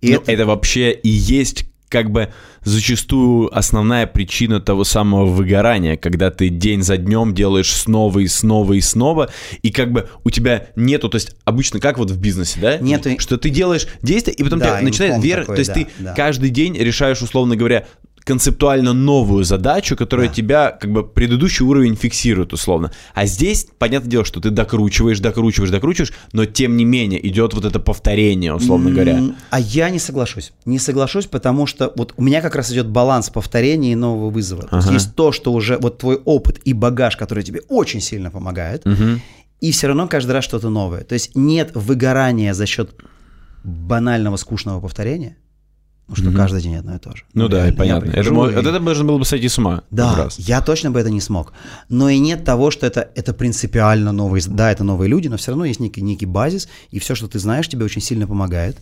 И 0.00 0.14
Ну, 0.14 0.22
это... 0.26 0.46
вообще 0.46 0.92
и 0.92 1.08
есть 1.08 1.66
как 1.92 2.10
бы 2.10 2.32
зачастую 2.64 3.54
основная 3.56 4.06
причина 4.06 4.60
того 4.60 4.82
самого 4.82 5.26
выгорания, 5.26 5.98
когда 5.98 6.30
ты 6.30 6.48
день 6.48 6.82
за 6.82 6.96
днем 6.96 7.34
делаешь 7.34 7.70
снова 7.70 8.20
и 8.20 8.26
снова 8.28 8.72
и 8.72 8.80
снова, 8.80 9.30
и 9.60 9.70
как 9.70 9.92
бы 9.92 10.08
у 10.24 10.30
тебя 10.30 10.68
нету, 10.74 11.10
то 11.10 11.16
есть 11.16 11.36
обычно 11.44 11.80
как 11.80 11.98
вот 11.98 12.10
в 12.10 12.18
бизнесе, 12.18 12.58
да? 12.60 12.78
Нету. 12.78 13.10
Что 13.18 13.36
ты 13.36 13.50
делаешь 13.50 13.86
действия, 14.00 14.32
и 14.32 14.42
потом 14.42 14.58
Да, 14.60 14.80
инком 14.80 15.20
вера, 15.20 15.42
такой, 15.42 15.56
то 15.56 15.60
есть 15.60 15.68
да, 15.68 15.74
ты 15.74 15.86
да. 15.98 16.14
каждый 16.14 16.48
день 16.48 16.78
решаешь, 16.78 17.20
условно 17.20 17.56
говоря, 17.56 17.86
концептуально 18.24 18.92
новую 18.92 19.44
задачу, 19.44 19.96
которая 19.96 20.28
Да. 20.28 20.34
тебя 20.34 20.70
как 20.70 20.92
бы 20.92 21.06
предыдущий 21.06 21.64
уровень 21.64 21.96
фиксирует 21.96 22.52
условно. 22.52 22.92
А 23.14 23.26
здесь, 23.26 23.66
понятное 23.78 24.10
дело, 24.10 24.24
что 24.24 24.40
ты 24.40 24.50
докручиваешь, 24.50 25.20
докручиваешь, 25.20 25.70
докручиваешь, 25.70 26.12
но 26.32 26.44
тем 26.46 26.76
не 26.76 26.84
менее 26.84 27.26
идет 27.28 27.54
вот 27.54 27.64
это 27.64 27.80
повторение, 27.80 28.54
условно 28.54 28.90
говоря. 28.90 29.18
М, 29.18 29.36
А 29.50 29.58
я 29.60 29.90
не 29.90 29.98
соглашусь. 29.98 30.52
Не 30.64 30.78
соглашусь, 30.78 31.26
потому 31.26 31.66
что 31.66 31.92
вот 31.96 32.14
у 32.16 32.22
меня 32.22 32.40
как 32.40 32.54
раз 32.56 32.70
идет 32.72 32.88
баланс 32.88 33.30
повторения 33.30 33.92
и 33.92 33.96
нового 33.96 34.30
вызова. 34.30 34.62
То 34.62 34.76
есть 34.76 34.86
Ага. 34.88 34.94
есть 34.94 35.14
то, 35.14 35.32
что 35.32 35.52
уже 35.52 35.76
вот 35.78 35.98
твой 35.98 36.16
опыт 36.16 36.60
и 36.64 36.72
багаж, 36.72 37.16
который 37.16 37.42
тебе 37.44 37.60
очень 37.68 38.00
сильно 38.00 38.30
помогает, 38.30 38.84
Мгм. 38.86 39.20
и 39.60 39.72
все 39.72 39.88
равно 39.88 40.06
каждый 40.08 40.32
раз 40.32 40.44
что-то 40.44 40.68
новое. 40.70 41.02
То 41.02 41.14
есть 41.14 41.32
нет 41.34 41.70
выгорания 41.74 42.54
за 42.54 42.66
счет 42.66 42.94
банального 43.64 44.36
скучного 44.36 44.80
повторения, 44.80 45.36
ну 46.16 46.30
что 46.30 46.36
каждый 46.36 46.62
день 46.62 46.76
одно 46.76 46.94
и 46.96 46.98
то 46.98 47.14
же. 47.16 47.24
Ну 47.34 47.48
да, 47.48 47.58
реально, 47.58 47.70
я 47.72 47.76
понятно. 47.78 48.04
Это, 48.06 48.12
прихожу 48.12 48.34
мо- 48.34 48.48
и- 48.50 48.54
это 48.54 48.80
можно 48.80 49.04
было 49.04 49.18
бы 49.18 49.24
сойти 49.24 49.48
с 49.48 49.58
ума. 49.58 49.82
Да, 49.90 50.14
раз. 50.16 50.38
я 50.38 50.60
точно 50.60 50.90
бы 50.90 51.00
это 51.00 51.10
не 51.10 51.20
смог. 51.20 51.52
Но 51.88 52.08
и 52.08 52.18
нет 52.18 52.44
того, 52.44 52.70
что 52.70 52.86
это, 52.86 53.08
это 53.14 53.32
принципиально 53.34 54.12
новые... 54.12 54.42
Да, 54.46 54.70
это 54.70 54.84
новые 54.84 55.08
люди, 55.08 55.28
но 55.28 55.36
все 55.36 55.50
равно 55.52 55.64
есть 55.64 55.80
некий, 55.80 56.02
некий 56.02 56.26
базис, 56.26 56.68
и 56.90 56.98
все, 56.98 57.14
что 57.14 57.28
ты 57.28 57.38
знаешь, 57.38 57.68
тебе 57.68 57.84
очень 57.84 58.00
сильно 58.02 58.26
помогает. 58.26 58.76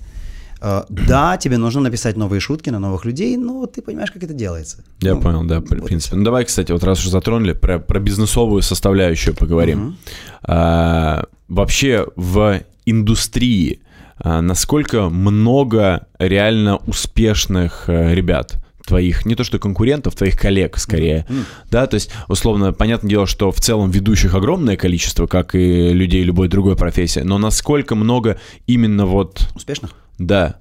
Э, 0.62 0.82
Да, 0.88 1.36
тебе 1.38 1.56
нужно 1.56 1.80
написать 1.80 2.16
новые 2.16 2.40
шутки 2.40 2.68
на 2.70 2.78
новых 2.78 3.04
людей, 3.06 3.36
но 3.36 3.66
ты 3.66 3.80
понимаешь, 3.82 4.10
как 4.10 4.22
это 4.24 4.34
делается. 4.34 4.84
Я 5.00 5.14
Ну, 5.14 5.20
понял, 5.22 5.44
да, 5.44 5.60
в 5.60 5.64
вот 5.70 5.84
принципе. 5.86 6.16
Ну 6.16 6.24
давай, 6.24 6.44
кстати, 6.44 6.72
вот 6.72 6.84
раз 6.84 6.98
уже 7.00 7.10
затронули, 7.10 7.52
про, 7.54 7.78
про 7.78 7.98
бизнесовую 8.00 8.60
составляющую 8.62 9.34
поговорим. 9.34 9.96
А, 10.42 11.24
вообще 11.48 12.06
в 12.16 12.60
индустрии 12.86 13.80
насколько 14.22 15.08
много 15.08 16.06
реально 16.18 16.76
успешных 16.86 17.84
э, 17.88 18.14
ребят? 18.14 18.56
твоих, 18.86 19.24
не 19.24 19.36
то 19.36 19.44
что 19.44 19.58
конкурентов, 19.60 20.16
твоих 20.16 20.36
коллег 20.36 20.76
скорее, 20.78 21.24
да, 21.70 21.86
то 21.86 21.94
есть, 21.94 22.10
условно, 22.28 22.72
понятное 22.72 23.10
дело, 23.10 23.26
что 23.26 23.52
в 23.52 23.60
целом 23.60 23.90
ведущих 23.90 24.34
огромное 24.34 24.76
количество, 24.76 25.26
как 25.28 25.54
и 25.54 25.92
людей 25.92 26.24
любой 26.24 26.48
другой 26.48 26.76
профессии, 26.76 27.20
но 27.20 27.38
насколько 27.38 27.94
много 27.94 28.40
именно 28.66 29.06
вот, 29.06 29.48
Успешных? 29.54 29.92
да, 30.18 30.56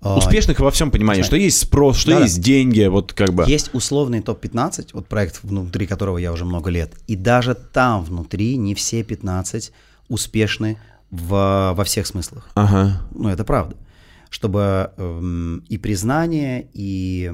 А, 0.00 0.16
успешных 0.16 0.58
во 0.58 0.70
всем 0.70 0.90
понимании, 0.90 1.22
что 1.22 1.36
есть 1.36 1.58
спрос, 1.58 1.98
что 1.98 2.10
Да-да. 2.12 2.24
есть 2.24 2.40
деньги, 2.40 2.84
вот 2.86 3.12
как 3.12 3.34
бы. 3.34 3.44
Есть 3.46 3.70
условный 3.74 4.20
топ-15, 4.20 4.88
вот 4.94 5.06
проект, 5.06 5.40
внутри 5.44 5.86
которого 5.86 6.18
я 6.18 6.32
уже 6.32 6.44
много 6.44 6.70
лет, 6.70 6.92
и 7.06 7.14
даже 7.14 7.54
там 7.54 8.02
внутри 8.02 8.56
не 8.56 8.74
все 8.74 9.04
15 9.04 9.70
успешны 10.08 10.76
в, 11.10 11.72
во 11.74 11.84
всех 11.84 12.06
смыслах. 12.06 12.50
Ага. 12.54 13.02
Ну, 13.14 13.28
это 13.28 13.44
правда. 13.44 13.76
Чтобы 14.28 14.92
эм, 14.96 15.64
и 15.68 15.76
признание, 15.76 16.68
и, 16.72 17.32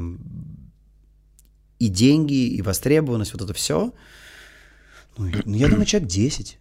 и 1.78 1.88
деньги, 1.88 2.46
и 2.48 2.62
востребованность, 2.62 3.32
вот 3.32 3.42
это 3.42 3.52
все, 3.52 3.92
ну, 5.18 5.30
ну, 5.44 5.56
я 5.56 5.68
думаю, 5.68 5.86
человек 5.86 6.08
10. 6.08 6.58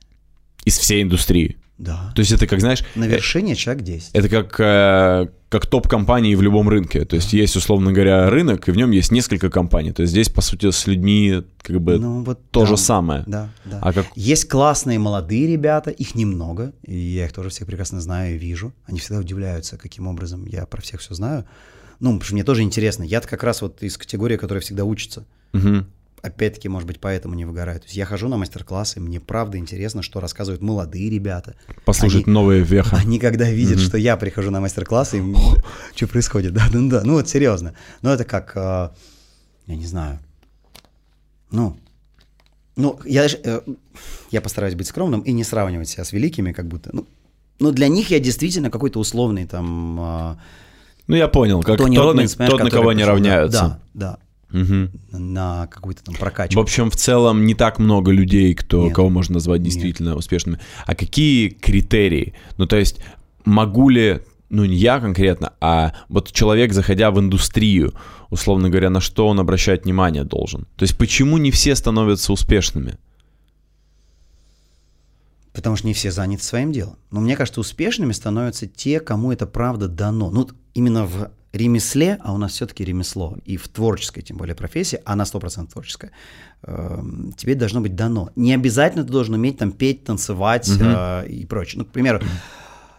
Из 0.66 0.78
всей 0.78 1.04
индустрии. 1.04 1.58
Да. 1.78 2.12
То 2.16 2.22
есть 2.22 2.32
это 2.32 2.48
как, 2.48 2.62
знаешь, 2.62 2.84
На 2.96 3.06
вершине 3.06 3.56
человек 3.56 3.84
10. 3.84 4.12
это 4.14 4.30
как, 4.30 4.58
э, 4.60 5.28
как 5.50 5.66
топ-компании 5.68 6.34
в 6.36 6.42
любом 6.42 6.70
рынке. 6.70 7.04
То 7.04 7.18
есть 7.18 7.34
есть, 7.34 7.56
условно 7.58 7.92
говоря, 7.92 8.30
рынок, 8.30 8.68
и 8.70 8.72
в 8.72 8.78
нем 8.78 8.92
есть 8.92 9.12
несколько 9.12 9.50
компаний. 9.50 9.92
То 9.92 10.04
есть 10.04 10.12
здесь, 10.12 10.30
по 10.30 10.42
сути, 10.42 10.72
с 10.72 10.88
людьми 10.88 11.44
как 11.62 11.82
бы 11.82 11.98
Ну, 11.98 12.24
вот 12.24 12.40
то 12.52 12.62
да. 12.62 12.66
же 12.68 12.78
самое. 12.78 13.24
Да, 13.28 13.50
да. 13.66 13.80
А 13.82 13.92
как... 13.92 14.06
Есть 14.16 14.48
классные 14.48 15.00
молодые 15.00 15.48
ребята, 15.48 15.90
их 15.92 16.16
немного, 16.16 16.72
и 16.84 16.96
я 16.98 17.26
их 17.26 17.34
тоже 17.34 17.50
всех 17.50 17.68
прекрасно 17.68 18.00
знаю 18.00 18.36
и 18.36 18.38
вижу. 18.38 18.74
Они 18.86 19.00
всегда 19.00 19.20
удивляются, 19.20 19.78
каким 19.78 20.08
образом 20.08 20.46
я 20.46 20.66
про 20.66 20.82
всех 20.82 21.02
все 21.02 21.14
знаю. 21.14 21.46
Ну, 22.00 22.10
потому 22.12 22.24
что 22.24 22.34
мне 22.36 22.44
тоже 22.46 22.62
интересно. 22.62 23.04
Я-то 23.04 23.28
как 23.28 23.44
раз 23.44 23.62
вот 23.62 23.84
из 23.84 23.98
категории, 23.98 24.38
которая 24.38 24.62
всегда 24.62 24.86
учится. 24.86 25.26
Мгм. 25.54 25.88
Опять-таки, 26.22 26.70
может 26.70 26.88
быть, 26.88 27.00
поэтому 27.00 27.36
не 27.36 27.46
выгораю. 27.46 27.80
То 27.80 27.86
есть 27.86 27.96
я 27.96 28.06
хожу 28.06 28.28
на 28.28 28.38
мастер-классы, 28.38 29.00
мне 29.00 29.20
правда 29.20 29.58
интересно, 29.58 30.02
что 30.02 30.20
рассказывают 30.20 30.62
молодые 30.62 31.10
ребята. 31.10 31.56
Послушать 31.86 32.26
Они- 32.26 32.34
новые 32.34 32.64
веха. 32.64 32.98
Они 32.98 33.20
когда 33.20 33.50
видят, 33.50 33.80
что 33.80 33.98
я 33.98 34.18
прихожу 34.18 34.50
на 34.50 34.60
мастер-классы, 34.60 35.18
им, 35.20 35.38
что 35.96 36.08
происходит, 36.08 36.54
да, 36.54 36.68
да, 36.72 36.80
да, 36.82 37.02
ну 37.04 37.14
вот 37.14 37.30
серьезно. 37.30 37.76
Ну 38.02 38.10
это 38.10 38.24
как, 38.24 38.54
э, 38.56 38.90
я 39.68 39.76
не 39.76 39.86
знаю, 39.86 40.20
ну, 41.52 41.78
ну 42.76 43.00
я 43.06 43.28
э, 43.28 43.62
я 44.32 44.42
постараюсь 44.42 44.76
быть 44.76 44.88
скромным 44.88 45.22
и 45.22 45.32
не 45.32 45.44
сравнивать 45.44 45.90
себя 45.90 46.04
с 46.04 46.12
великими, 46.12 46.52
как 46.54 46.68
будто, 46.68 46.90
ну, 46.92 47.06
ну 47.60 47.72
для 47.72 47.88
них 47.88 48.10
я 48.10 48.20
действительно 48.20 48.72
какой-то 48.72 49.00
условный 49.00 49.46
там, 49.46 50.00
э, 50.00 50.36
Ну, 51.08 51.16
я 51.16 51.28
понял, 51.28 51.62
как 51.62 51.78
Тони 51.78 51.96
тот, 51.96 52.16
на, 52.16 52.48
тот, 52.48 52.70
кого 52.72 52.94
не 52.94 53.04
пришел, 53.04 53.06
да, 53.06 53.12
равняются. 53.12 53.80
Да, 53.94 54.18
Да, 54.52 54.90
на 55.12 55.68
какую-то 55.68 56.04
там 56.04 56.16
В 56.16 56.20
прокачку. 56.20 56.60
общем, 56.60 56.90
в 56.90 56.96
целом 56.96 57.46
не 57.46 57.56
так 57.56 57.80
много 57.80 58.12
людей, 58.12 58.54
кто, 58.54 58.86
Нет. 58.86 58.96
кого 58.96 59.10
можно 59.10 59.34
назвать 59.34 59.60
Нет. 59.62 59.66
действительно 59.72 60.16
успешными. 60.16 60.60
А 60.86 60.96
какие 60.96 61.50
критерии? 61.50 62.34
Ну, 62.58 62.66
то 62.66 62.78
есть, 62.78 63.00
могу 63.44 63.90
ли, 63.90 64.22
ну, 64.50 64.64
не 64.66 64.76
я 64.76 65.00
конкретно, 65.00 65.54
а 65.60 65.94
вот 66.10 66.32
человек, 66.32 66.74
заходя 66.74 67.12
в 67.12 67.20
индустрию, 67.20 67.94
условно 68.30 68.70
говоря, 68.70 68.90
на 68.90 69.02
что 69.02 69.28
он 69.28 69.40
обращать 69.40 69.84
внимание 69.86 70.24
должен? 70.24 70.68
То 70.78 70.84
есть, 70.84 70.98
почему 70.98 71.38
не 71.38 71.52
все 71.52 71.76
становятся 71.76 72.32
успешными? 72.32 72.98
Потому 75.54 75.78
что 75.78 75.88
не 75.88 75.94
все 75.94 76.12
заняты 76.12 76.44
своим 76.44 76.72
делом. 76.74 76.98
Но 77.12 77.22
мне 77.22 77.38
кажется, 77.38 77.62
успешными 77.62 78.12
становятся 78.12 78.68
те, 78.68 79.00
кому 79.00 79.32
это 79.32 79.48
правда 79.48 79.88
дано. 79.88 80.30
Ну, 80.30 80.50
именно 80.74 81.06
в 81.06 81.32
ремесле, 81.56 82.18
а 82.22 82.34
у 82.34 82.38
нас 82.38 82.52
все-таки 82.53 82.84
ремесло, 82.86 83.38
и 83.45 83.57
в 83.57 83.68
творческой, 83.68 84.22
тем 84.22 84.38
более, 84.38 84.56
профессии, 84.56 84.99
она 85.06 85.23
100% 85.26 85.72
творческая, 85.72 86.11
эм, 86.64 87.34
тебе 87.38 87.56
должно 87.56 87.82
быть 87.82 87.95
дано. 87.95 88.30
Не 88.36 88.53
обязательно 88.53 89.03
ты 89.03 89.11
должен 89.11 89.36
уметь 89.36 89.57
там 89.57 89.72
петь, 89.72 90.03
танцевать 90.03 90.69
э, 90.80 91.27
и 91.27 91.45
прочее. 91.45 91.80
Ну, 91.80 91.86
к 91.86 91.91
примеру, 91.91 92.19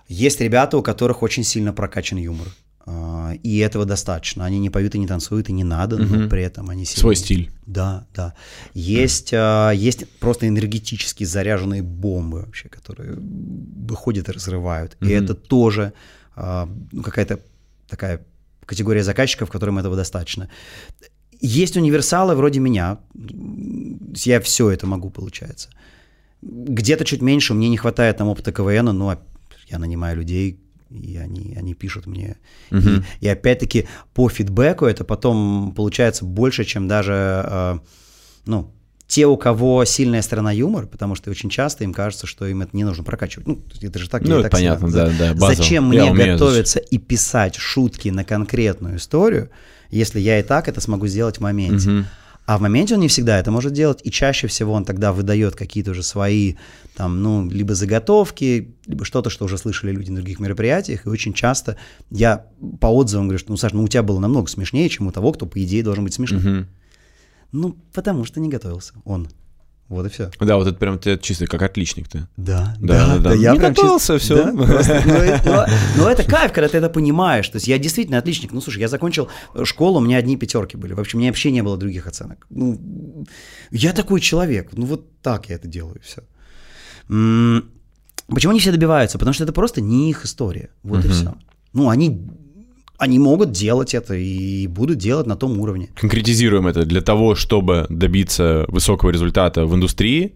есть 0.08 0.40
ребята, 0.40 0.76
у 0.78 0.82
которых 0.82 1.22
очень 1.22 1.44
сильно 1.44 1.72
прокачан 1.72 2.18
юмор. 2.18 2.46
э, 2.86 3.34
И 3.42 3.58
этого 3.58 3.84
достаточно. 3.84 4.44
Они 4.44 4.58
не 4.58 4.70
поют 4.70 4.94
и 4.94 4.98
не 4.98 5.06
танцуют, 5.06 5.48
и 5.48 5.52
не 5.52 5.64
надо, 5.64 5.96
но 5.98 6.28
при 6.28 6.42
этом 6.42 6.70
они 6.70 6.84
сильно... 6.84 7.00
Свой 7.00 7.16
стиль. 7.16 7.50
Да, 7.66 8.06
да. 8.14 8.34
Есть, 8.74 9.30
а, 9.34 9.72
есть 9.72 10.08
просто 10.20 10.46
энергетически 10.46 11.24
заряженные 11.24 11.82
бомбы 11.82 12.42
вообще, 12.42 12.68
которые 12.68 13.16
выходят 13.18 14.28
и 14.28 14.32
разрывают. 14.32 14.96
И 15.00 15.10
это 15.10 15.34
тоже 15.34 15.92
а, 16.36 16.68
ну, 16.92 17.02
какая-то 17.02 17.40
такая 17.88 18.20
категория 18.66 19.02
заказчиков, 19.02 19.50
которым 19.50 19.78
этого 19.78 19.96
достаточно. 19.96 20.48
Есть 21.40 21.76
универсалы 21.76 22.34
вроде 22.34 22.60
меня. 22.60 22.98
Я 24.24 24.40
все 24.40 24.70
это 24.70 24.86
могу, 24.86 25.10
получается. 25.10 25.70
Где-то 26.42 27.04
чуть 27.04 27.22
меньше, 27.22 27.54
мне 27.54 27.68
не 27.68 27.76
хватает 27.76 28.16
там 28.18 28.28
опыта 28.28 28.52
КВН, 28.52 28.86
но 28.86 29.18
я 29.68 29.78
нанимаю 29.78 30.16
людей, 30.16 30.60
и 30.90 31.16
они, 31.16 31.54
они 31.56 31.74
пишут 31.74 32.06
мне. 32.06 32.36
И, 32.70 33.02
и 33.20 33.28
опять-таки 33.28 33.88
по 34.14 34.28
фидбэку 34.28 34.86
это 34.86 35.04
потом 35.04 35.72
получается 35.74 36.24
больше, 36.24 36.64
чем 36.64 36.88
даже 36.88 37.12
э, 37.46 37.78
ну, 38.46 38.72
те, 39.06 39.26
у 39.26 39.36
кого 39.36 39.84
сильная 39.84 40.22
сторона 40.22 40.50
юмор, 40.50 40.86
потому 40.86 41.14
что 41.14 41.30
очень 41.30 41.48
часто 41.48 41.84
им 41.84 41.92
кажется, 41.92 42.26
что 42.26 42.46
им 42.46 42.62
это 42.62 42.76
не 42.76 42.84
нужно 42.84 43.04
прокачивать. 43.04 43.46
Ну, 43.46 43.60
это 43.80 43.98
же 43.98 44.08
так 44.08 44.22
Ну, 44.22 44.34
это 44.34 44.44
так 44.44 44.52
понятно, 44.52 44.90
да, 44.90 45.10
да, 45.16 45.34
базово. 45.34 45.54
Зачем 45.54 45.92
Я 45.92 46.02
мне 46.02 46.10
умею 46.10 46.32
готовиться 46.32 46.80
и 46.80 46.98
писать 46.98 47.56
шутки 47.56 48.08
на 48.08 48.24
конкретную 48.24 48.96
историю, 48.96 49.50
если 49.90 50.18
я 50.18 50.40
и 50.40 50.42
так 50.42 50.68
это 50.68 50.80
смогу 50.80 51.06
сделать 51.06 51.38
в 51.38 51.40
моменте? 51.40 52.04
А 52.46 52.58
в 52.58 52.60
моменте 52.60 52.94
он 52.94 53.00
не 53.00 53.08
всегда 53.08 53.40
это 53.40 53.50
может 53.50 53.72
делать, 53.72 54.00
и 54.04 54.10
чаще 54.10 54.46
всего 54.46 54.72
он 54.72 54.84
тогда 54.84 55.12
выдает 55.12 55.56
какие-то 55.56 55.90
уже 55.90 56.04
свои, 56.04 56.54
там, 56.94 57.20
ну, 57.20 57.50
либо 57.50 57.74
заготовки, 57.74 58.76
либо 58.86 59.04
что-то, 59.04 59.30
что 59.30 59.46
уже 59.46 59.58
слышали 59.58 59.90
люди 59.90 60.10
на 60.10 60.18
других 60.18 60.38
мероприятиях, 60.38 61.06
и 61.06 61.08
очень 61.08 61.32
часто 61.32 61.76
я 62.08 62.46
по 62.80 62.86
отзывам 62.86 63.26
говорю, 63.26 63.40
что, 63.40 63.50
ну, 63.50 63.56
Саш, 63.56 63.72
ну, 63.72 63.82
у 63.82 63.88
тебя 63.88 64.04
было 64.04 64.20
намного 64.20 64.48
смешнее, 64.48 64.88
чем 64.88 65.08
у 65.08 65.10
того, 65.10 65.32
кто, 65.32 65.44
по 65.46 65.60
идее, 65.60 65.82
должен 65.82 66.04
быть 66.04 66.14
смешным. 66.14 66.40
Мгм. 66.40 66.66
Ну, 67.56 67.76
потому 67.92 68.24
что 68.24 68.40
не 68.40 68.48
готовился 68.48 68.92
он. 69.04 69.28
Вот 69.88 70.04
и 70.04 70.08
все. 70.08 70.30
Да, 70.40 70.56
вот 70.56 70.66
это 70.66 70.76
прям 70.78 70.98
ты 70.98 71.16
чисто 71.16 71.46
как 71.46 71.62
отличник 71.62 72.08
ты. 72.08 72.26
Да, 72.36 72.76
Да, 72.80 73.06
да, 73.06 73.18
да. 73.18 73.34
я 73.34 73.52
Не 73.52 73.58
прям 73.60 73.72
готовился, 73.72 74.14
чис- 74.14 74.18
всё. 74.18 74.44
да, 74.44 74.52
просто, 74.64 74.92
это- 74.94 75.68
но, 75.96 76.02
но 76.04 76.10
это 76.10 76.24
кайф, 76.24 76.52
когда 76.52 76.68
ты 76.68 76.78
это 76.78 76.88
понимаешь. 76.90 77.48
То 77.48 77.56
есть 77.56 77.68
я 77.68 77.78
действительно 77.78 78.18
отличник. 78.18 78.52
Ну, 78.52 78.60
слушай, 78.60 78.80
я 78.80 78.88
закончил 78.88 79.28
школу, 79.64 79.98
у 79.98 80.02
меня 80.02 80.16
одни 80.18 80.36
пятерки 80.36 80.76
были. 80.76 80.92
Вообще, 80.92 81.16
у 81.16 81.20
меня 81.20 81.30
вообще 81.30 81.52
не 81.52 81.62
было 81.62 81.76
других 81.76 82.06
оценок. 82.08 82.46
Ну, 82.50 83.24
я 83.70 83.92
такой 83.92 84.20
человек. 84.20 84.70
Ну, 84.72 84.86
вот 84.86 85.20
так 85.22 85.48
я 85.48 85.54
это 85.54 85.68
делаю, 85.68 86.00
все. 86.04 86.22
Почему 87.06 88.52
не 88.52 88.58
все 88.58 88.72
добиваются? 88.72 89.18
Потому 89.18 89.34
что 89.34 89.44
это 89.44 89.52
просто 89.52 89.80
не 89.80 90.10
их 90.10 90.24
история. 90.24 90.70
Вот 90.82 91.04
и 91.04 91.08
все. 91.08 91.34
Ну, 91.72 91.88
они, 91.90 92.28
они 92.98 93.18
могут 93.18 93.50
делать 93.52 93.94
это 93.94 94.14
и 94.14 94.66
будут 94.66 94.98
делать 94.98 95.26
на 95.26 95.36
том 95.36 95.58
уровне. 95.60 95.90
Конкретизируем 95.94 96.66
это. 96.66 96.84
Для 96.84 97.00
того, 97.00 97.34
чтобы 97.34 97.86
добиться 97.88 98.64
высокого 98.68 99.10
результата 99.10 99.66
в 99.66 99.74
индустрии, 99.74 100.34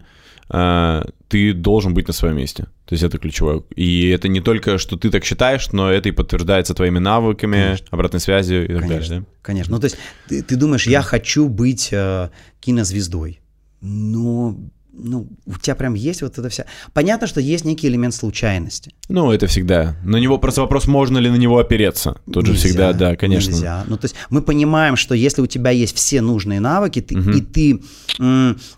э, 0.51 1.03
ты 1.29 1.53
должен 1.53 1.95
быть 1.95 2.09
на 2.09 2.13
своем 2.13 2.37
месте. 2.37 2.65
То 2.87 2.95
есть 2.95 3.05
это 3.05 3.19
ключевое. 3.19 3.63
И 3.77 4.09
это 4.09 4.29
не 4.29 4.41
только, 4.41 4.79
что 4.79 4.97
ты 4.97 5.11
так 5.11 5.25
считаешь, 5.25 5.73
но 5.73 5.91
это 5.91 6.09
и 6.09 6.13
подтверждается 6.13 6.75
твоими 6.75 6.99
навыками, 6.99 7.57
Конечно. 7.57 7.87
обратной 7.91 8.21
связью 8.21 8.65
и 8.65 8.73
так 8.73 8.83
Конечно, 8.83 9.09
далее. 9.09 9.27
конечно. 9.43 9.75
Ну, 9.75 9.81
то 9.81 9.85
есть 9.87 9.97
ты, 10.29 10.43
ты 10.43 10.57
думаешь, 10.57 10.87
я 10.87 11.03
хочу 11.03 11.49
быть 11.49 11.91
э, 11.93 12.31
кинозвездой. 12.61 13.41
Но 13.81 14.57
ну, 15.03 15.29
у 15.47 15.59
тебя 15.59 15.75
прям 15.75 15.95
есть 15.95 16.23
вот 16.23 16.39
это 16.39 16.49
вся... 16.49 16.67
Понятно, 16.93 17.27
что 17.27 17.41
есть 17.41 17.65
некий 17.65 17.89
элемент 17.89 18.15
случайности. 18.15 18.95
Ну, 19.09 19.33
это 19.33 19.47
всегда. 19.47 19.97
На 20.05 20.17
него 20.17 20.39
просто 20.39 20.61
вопрос, 20.61 20.87
можно 20.87 21.19
ли 21.19 21.31
на 21.31 21.37
него 21.37 21.59
опереться. 21.59 22.21
Тут 22.33 22.47
же 22.47 22.53
Нельзя, 22.53 22.69
всегда, 22.69 22.93
да, 22.93 23.17
конечно. 23.17 23.51
Нельзя. 23.51 23.85
Ну, 23.89 23.97
то 23.97 24.07
есть 24.07 24.15
мы 24.31 24.43
понимаем, 24.43 24.97
что 24.97 25.15
если 25.15 25.43
у 25.43 25.47
тебя 25.47 25.71
есть 25.71 25.97
все 25.97 26.21
нужные 26.21 26.61
навыки, 26.61 27.01
ты, 27.01 27.15
и 27.15 27.41
ты... 27.41 27.83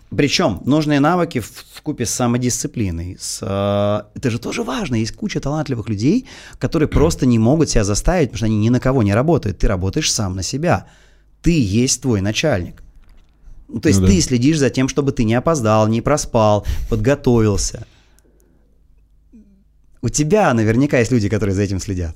причем 0.09 0.61
нужные 0.65 0.99
навыки 0.99 1.39
в 1.39 1.81
купе 1.81 2.05
с 2.05 2.11
самодисциплиной. 2.11 3.17
С, 3.19 3.39
э, 3.41 4.17
это 4.17 4.29
же 4.29 4.39
тоже 4.39 4.63
важно. 4.63 4.95
Есть 4.95 5.15
куча 5.15 5.39
талантливых 5.39 5.89
людей, 5.89 6.27
которые 6.59 6.87
просто 6.87 7.25
не 7.25 7.39
могут 7.39 7.69
себя 7.69 7.83
заставить, 7.83 8.29
потому 8.29 8.37
что 8.37 8.45
они 8.45 8.57
ни 8.57 8.69
на 8.69 8.79
кого 8.79 9.03
не 9.03 9.13
работают. 9.13 9.59
Ты 9.59 9.67
работаешь 9.67 10.11
сам 10.11 10.35
на 10.35 10.43
себя. 10.43 10.87
Ты 11.41 11.59
есть 11.59 12.01
твой 12.01 12.21
начальник. 12.21 12.82
Ну, 13.67 13.79
то 13.79 13.87
есть 13.89 13.99
Ну 13.99 14.05
да. 14.07 14.11
ты 14.11 14.21
следишь 14.21 14.59
за 14.59 14.69
тем, 14.69 14.87
чтобы 14.89 15.11
ты 15.11 15.23
не 15.23 15.33
опоздал, 15.33 15.87
не 15.87 16.01
проспал, 16.01 16.65
подготовился. 16.89 17.85
У 20.01 20.09
тебя 20.09 20.53
наверняка 20.53 20.99
есть 20.99 21.11
люди, 21.11 21.29
которые 21.29 21.55
за 21.55 21.61
этим 21.63 21.79
следят. 21.79 22.15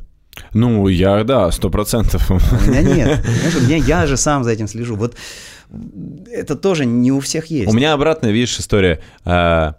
Ну, 0.53 0.87
я, 0.87 1.23
да, 1.23 1.51
сто 1.51 1.69
процентов. 1.69 2.29
У 2.29 2.35
меня 2.69 2.81
нет. 2.81 3.25
У 3.57 3.61
меня, 3.63 3.77
я 3.77 4.05
же 4.05 4.17
сам 4.17 4.43
за 4.43 4.51
этим 4.51 4.67
слежу. 4.67 4.95
Вот 4.95 5.15
это 6.31 6.55
тоже 6.55 6.85
не 6.85 7.11
у 7.11 7.19
всех 7.19 7.47
есть. 7.47 7.67
У 7.71 7.73
меня 7.73 7.93
обратная, 7.93 8.31
видишь, 8.31 8.59
история. 8.59 8.99
А, 9.25 9.75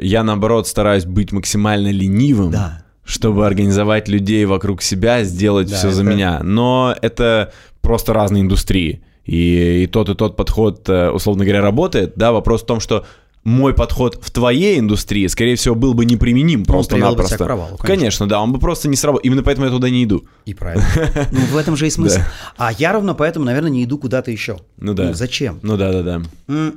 Я, 0.00 0.22
наоборот, 0.22 0.66
стараюсь 0.66 1.04
быть 1.04 1.32
максимально 1.32 1.88
ленивым, 1.92 2.50
Да. 2.50 2.82
чтобы 3.04 3.46
организовать 3.46 4.08
людей 4.08 4.44
вокруг 4.46 4.80
себя, 4.80 5.22
сделать 5.22 5.68
Да, 5.68 5.76
все 5.76 5.90
за 5.90 6.02
это- 6.02 6.10
меня. 6.10 6.40
Но 6.42 6.96
это 7.02 7.52
просто 7.82 8.14
разные 8.14 8.40
индустрии. 8.42 9.02
И, 9.24 9.84
и 9.84 9.86
тот, 9.86 10.08
и 10.08 10.14
тот 10.14 10.36
подход, 10.36 10.88
э, 10.88 11.10
условно 11.10 11.44
говоря, 11.44 11.60
работает. 11.60 12.14
Да, 12.16 12.32
вопрос 12.32 12.62
в 12.62 12.66
том, 12.66 12.80
что 12.80 13.04
мой 13.44 13.74
подход 13.74 14.18
в 14.22 14.30
твоей 14.30 14.78
индустрии, 14.78 15.26
скорее 15.26 15.56
всего, 15.56 15.74
был 15.74 15.94
бы 15.94 16.04
неприменим 16.04 16.62
тебя 16.62 16.72
просто-напросто. 16.72 17.44
провалу, 17.44 17.76
конечно. 17.76 17.86
конечно, 17.86 18.28
да, 18.28 18.40
он 18.40 18.52
бы 18.52 18.58
просто 18.58 18.88
не 18.88 18.96
сработал. 18.96 19.24
Именно 19.24 19.42
поэтому 19.42 19.66
я 19.66 19.72
туда 19.72 19.90
не 19.90 20.04
иду. 20.04 20.24
И 20.44 20.54
правильно. 20.54 20.84
Ну, 21.32 21.40
в 21.40 21.56
этом 21.56 21.76
же 21.76 21.86
и 21.86 21.90
смысл. 21.90 22.20
А 22.56 22.72
я 22.72 22.92
ровно 22.92 23.14
поэтому, 23.14 23.44
наверное, 23.44 23.70
не 23.70 23.84
иду 23.84 23.98
куда-то 23.98 24.30
еще. 24.30 24.58
Ну 24.76 24.94
да. 24.94 25.12
зачем? 25.12 25.58
Ну 25.62 25.76
да, 25.76 25.92
да, 25.92 26.02
да. 26.02 26.72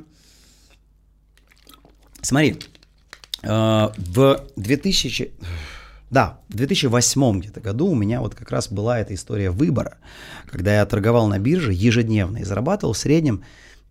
Смотри, 2.22 2.56
э, 3.42 3.88
в 3.96 4.40
2000... 4.56 5.30
Да, 6.10 6.40
в 6.48 6.54
2008 6.54 7.40
где-то 7.40 7.60
году 7.60 7.88
у 7.88 7.94
меня 7.94 8.20
вот 8.20 8.34
как 8.34 8.50
раз 8.50 8.70
была 8.70 9.00
эта 9.00 9.14
история 9.14 9.50
выбора, 9.50 9.98
когда 10.46 10.76
я 10.76 10.86
торговал 10.86 11.26
на 11.26 11.38
бирже 11.38 11.72
ежедневно 11.72 12.38
и 12.38 12.44
зарабатывал 12.44 12.92
в 12.92 12.98
среднем 12.98 13.42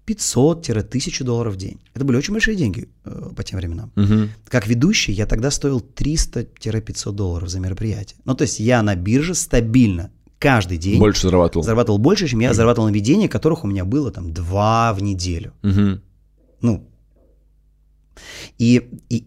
500-1000 0.08 1.24
долларов 1.24 1.56
в 1.56 1.58
день. 1.58 1.80
Это 1.94 2.06
были 2.06 2.18
очень 2.18 2.34
большие 2.34 2.56
деньги 2.56 2.90
э, 3.04 3.30
по 3.36 3.44
тем 3.44 3.58
временам. 3.58 3.92
Мгм. 3.96 4.30
Как 4.48 4.68
ведущий 4.68 5.12
я 5.12 5.26
тогда 5.26 5.52
стоил 5.52 5.80
300-500 5.96 7.12
долларов 7.12 7.50
за 7.50 7.60
мероприятие. 7.60 8.18
Ну, 8.24 8.36
то 8.36 8.44
есть 8.44 8.60
я 8.60 8.82
на 8.82 8.96
бирже 8.96 9.34
стабильно 9.34 10.12
каждый 10.40 10.78
день 10.78 11.00
Больше 11.00 11.24
зарабатывал. 11.24 11.64
зарабатывал 11.64 11.98
больше, 11.98 12.28
чем 12.28 12.40
я 12.40 12.54
зарабатывал 12.54 12.88
на 12.90 12.94
ведении, 12.94 13.28
которых 13.28 13.64
у 13.64 13.68
меня 13.68 13.84
было 13.84 14.12
там 14.12 14.32
два 14.32 14.94
в 14.94 15.02
неделю. 15.02 15.54
Мгм. 15.64 16.02
Ну, 16.62 16.88
и, 18.58 18.90
и 19.10 19.26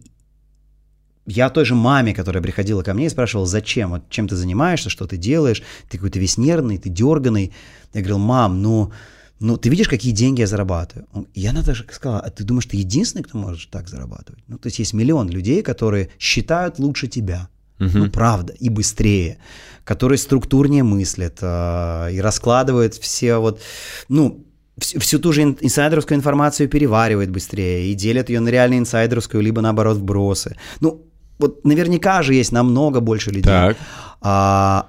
я 1.29 1.51
той 1.51 1.65
же 1.65 1.75
маме, 1.75 2.15
которая 2.15 2.43
приходила 2.43 2.83
ко 2.83 2.95
мне 2.95 3.07
и 3.07 3.11
спрашивала, 3.11 3.47
зачем, 3.47 3.91
вот 3.91 4.09
чем 4.11 4.27
ты 4.29 4.35
занимаешься, 4.37 4.91
что 4.91 5.07
ты 5.07 5.17
делаешь, 5.17 5.63
ты 5.89 5.99
какой-то 5.99 6.19
весь 6.19 6.39
нервный, 6.39 6.79
ты 6.79 6.89
дерганый. 6.89 7.53
Я 7.93 8.01
говорил, 8.01 8.19
мам, 8.19 8.63
ну, 8.63 8.93
ну 9.39 9.57
ты 9.57 9.69
видишь, 9.69 9.89
какие 9.89 10.13
деньги 10.13 10.41
я 10.41 10.47
зарабатываю? 10.47 11.07
И 11.35 11.47
она 11.47 11.63
даже 11.63 11.85
сказала, 11.93 12.21
а 12.21 12.31
ты 12.31 12.45
думаешь, 12.45 12.67
ты 12.67 12.77
единственный, 12.79 13.23
кто 13.23 13.39
может 13.39 13.71
так 13.71 13.89
зарабатывать? 13.89 14.43
Ну, 14.49 14.59
то 14.59 14.69
есть 14.69 14.79
есть 14.79 14.95
миллион 14.95 15.29
людей, 15.29 15.63
которые 15.63 16.09
считают 16.19 16.79
лучше 16.79 17.09
тебя. 17.09 17.49
Ну, 17.79 18.11
правда, 18.11 18.55
и 18.59 18.71
быстрее, 18.71 19.39
которые 19.85 20.19
структурнее 20.19 20.83
мыслят 20.83 21.39
э, 21.43 22.09
и 22.13 22.21
раскладывают 22.21 22.95
все 22.95 23.37
вот, 23.37 23.61
ну, 24.09 24.45
вс- 24.81 24.99
всю 24.99 25.19
ту 25.21 25.33
же 25.33 25.43
ин- 25.43 25.59
инсайдерскую 25.61 26.19
информацию 26.19 26.69
переваривают 26.69 27.31
быстрее 27.31 27.91
и 27.91 27.95
делят 27.95 28.31
ее 28.31 28.41
на 28.41 28.49
реально 28.49 28.79
инсайдерскую, 28.79 29.43
либо 29.43 29.61
наоборот 29.61 29.99
вбросы. 29.99 30.57
Ну, 30.81 31.08
вот 31.39 31.65
наверняка 31.65 32.23
же 32.23 32.35
есть 32.35 32.53
намного 32.53 33.01
больше 33.01 33.31
людей. 33.31 33.45
Так. 33.45 33.77
А, 34.21 34.89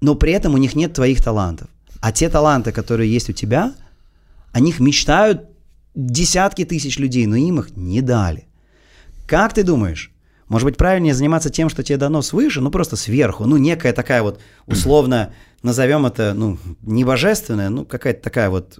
но 0.00 0.14
при 0.14 0.32
этом 0.32 0.54
у 0.54 0.58
них 0.58 0.74
нет 0.74 0.94
твоих 0.94 1.22
талантов. 1.22 1.68
А 2.00 2.12
те 2.12 2.28
таланты, 2.28 2.72
которые 2.72 3.12
есть 3.12 3.28
у 3.30 3.32
тебя, 3.32 3.74
о 4.52 4.60
них 4.60 4.80
мечтают 4.80 5.48
десятки 5.94 6.64
тысяч 6.64 6.98
людей, 6.98 7.26
но 7.26 7.36
им 7.36 7.60
их 7.60 7.76
не 7.76 8.00
дали. 8.00 8.46
Как 9.26 9.52
ты 9.52 9.62
думаешь, 9.62 10.12
может 10.48 10.64
быть, 10.64 10.76
правильнее 10.76 11.12
заниматься 11.12 11.50
тем, 11.50 11.68
что 11.68 11.82
тебе 11.82 11.98
дано 11.98 12.22
свыше, 12.22 12.60
ну 12.60 12.70
просто 12.70 12.96
сверху, 12.96 13.44
ну 13.44 13.56
некая 13.56 13.92
такая 13.92 14.22
вот 14.22 14.40
условно, 14.66 15.34
назовем 15.62 16.06
это, 16.06 16.32
ну, 16.34 16.58
не 16.82 17.04
божественная, 17.04 17.68
ну 17.68 17.84
какая-то 17.84 18.22
такая 18.22 18.48
вот... 18.48 18.78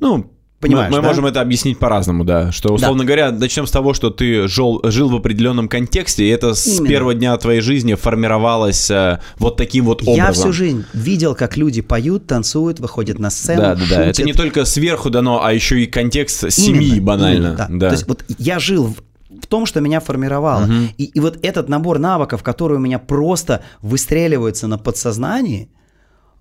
Ну, 0.00 0.30
Понимаешь, 0.60 0.90
мы, 0.90 0.96
мы 0.96 1.02
да? 1.02 1.08
можем 1.08 1.26
это 1.26 1.40
объяснить 1.40 1.78
по-разному, 1.78 2.24
да. 2.24 2.50
Что, 2.50 2.74
условно 2.74 3.04
говоря, 3.04 3.30
начнем 3.30 3.66
с 3.66 3.70
того, 3.70 3.94
что 3.94 4.10
ты 4.10 4.48
жил, 4.48 4.80
жил 4.84 5.08
в 5.08 5.14
определенном 5.14 5.68
контексте, 5.68 6.24
и 6.24 6.28
это 6.28 6.54
с 6.54 6.66
Именно. 6.66 6.88
первого 6.88 7.14
дня 7.14 7.36
твоей 7.36 7.60
жизни 7.60 7.94
формировалось 7.94 8.90
э, 8.90 9.20
вот 9.36 9.56
таким 9.56 9.84
вот 9.84 10.02
образом. 10.02 10.16
Я 10.16 10.32
всю 10.32 10.52
жизнь 10.52 10.84
видел, 10.92 11.36
как 11.36 11.56
люди 11.56 11.80
поют, 11.80 12.26
танцуют, 12.26 12.80
выходят 12.80 13.20
на 13.20 13.30
сцену, 13.30 13.62
Да, 13.62 13.74
да, 13.76 13.84
да. 13.88 14.04
Это 14.06 14.24
не 14.24 14.32
только 14.32 14.64
сверху 14.64 15.10
дано, 15.10 15.44
а 15.44 15.52
еще 15.52 15.80
и 15.80 15.86
контекст 15.86 16.50
семьи 16.50 16.88
Именно, 16.88 17.06
банально. 17.06 17.36
именно, 17.36 17.56
да. 17.56 17.66
да. 17.70 17.88
То 17.90 17.94
есть 17.94 18.08
вот 18.08 18.24
я 18.38 18.58
жил 18.58 18.86
в, 18.86 19.40
в 19.40 19.46
том, 19.46 19.64
что 19.64 19.80
меня 19.80 20.00
формировало. 20.00 20.68
И, 20.96 21.04
и 21.04 21.20
вот 21.20 21.38
этот 21.42 21.68
набор 21.68 22.00
навыков, 22.00 22.42
которые 22.42 22.78
у 22.78 22.82
меня 22.82 22.98
просто 22.98 23.62
выстреливаются 23.80 24.66
на 24.66 24.76
подсознании, 24.76 25.70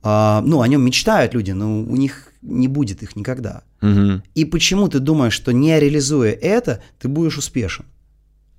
а, 0.02 0.42
ну, 0.46 0.62
о 0.62 0.68
нем 0.68 0.84
мечтают 0.84 1.34
люди, 1.34 1.52
но 1.52 1.82
у 1.82 1.96
них 1.96 2.32
не 2.48 2.68
будет 2.68 3.04
их 3.04 3.16
никогда. 3.16 3.62
Мгм. 3.82 4.24
И 4.36 4.46
почему 4.46 4.88
ты 4.88 5.00
думаешь, 5.00 5.34
что 5.34 5.52
не 5.52 5.80
реализуя 5.80 6.32
это, 6.32 6.82
ты 7.00 7.08
будешь 7.08 7.38
успешен? 7.38 7.86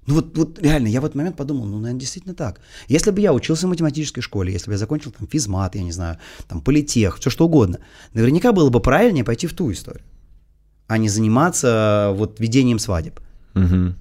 Ну 0.07 0.15
вот, 0.15 0.39
вот 0.39 0.59
реально, 0.63 0.89
я 0.89 1.01
в 1.01 1.05
этот 1.05 1.17
момент 1.17 1.37
подумал, 1.37 1.67
ну, 1.67 1.79
наверное, 1.79 2.01
действительно 2.01 2.35
так. 2.35 2.61
Если 2.89 3.11
бы 3.11 3.21
я 3.21 3.33
учился 3.35 3.67
в 3.67 3.71
математической 3.71 4.23
школе, 4.23 4.53
если 4.53 4.67
бы 4.71 4.73
я 4.73 4.79
закончил 4.79 5.11
там 5.11 5.29
физмат, 5.29 5.75
я 5.75 5.83
не 5.83 5.93
знаю, 5.93 6.17
там 6.49 6.61
политех, 6.63 7.19
все 7.19 7.29
что 7.31 7.45
угодно, 7.45 7.79
наверняка 8.15 8.53
было 8.53 8.71
бы 8.71 8.81
правильнее 8.81 9.25
пойти 9.25 9.47
в 9.47 9.53
ту 9.53 9.71
историю, 9.71 10.03
а 10.87 10.97
не 10.97 11.11
заниматься 11.11 12.13
вот 12.15 12.41
ведением 12.41 12.79
свадеб. 12.79 13.21
Мгм. 13.55 13.97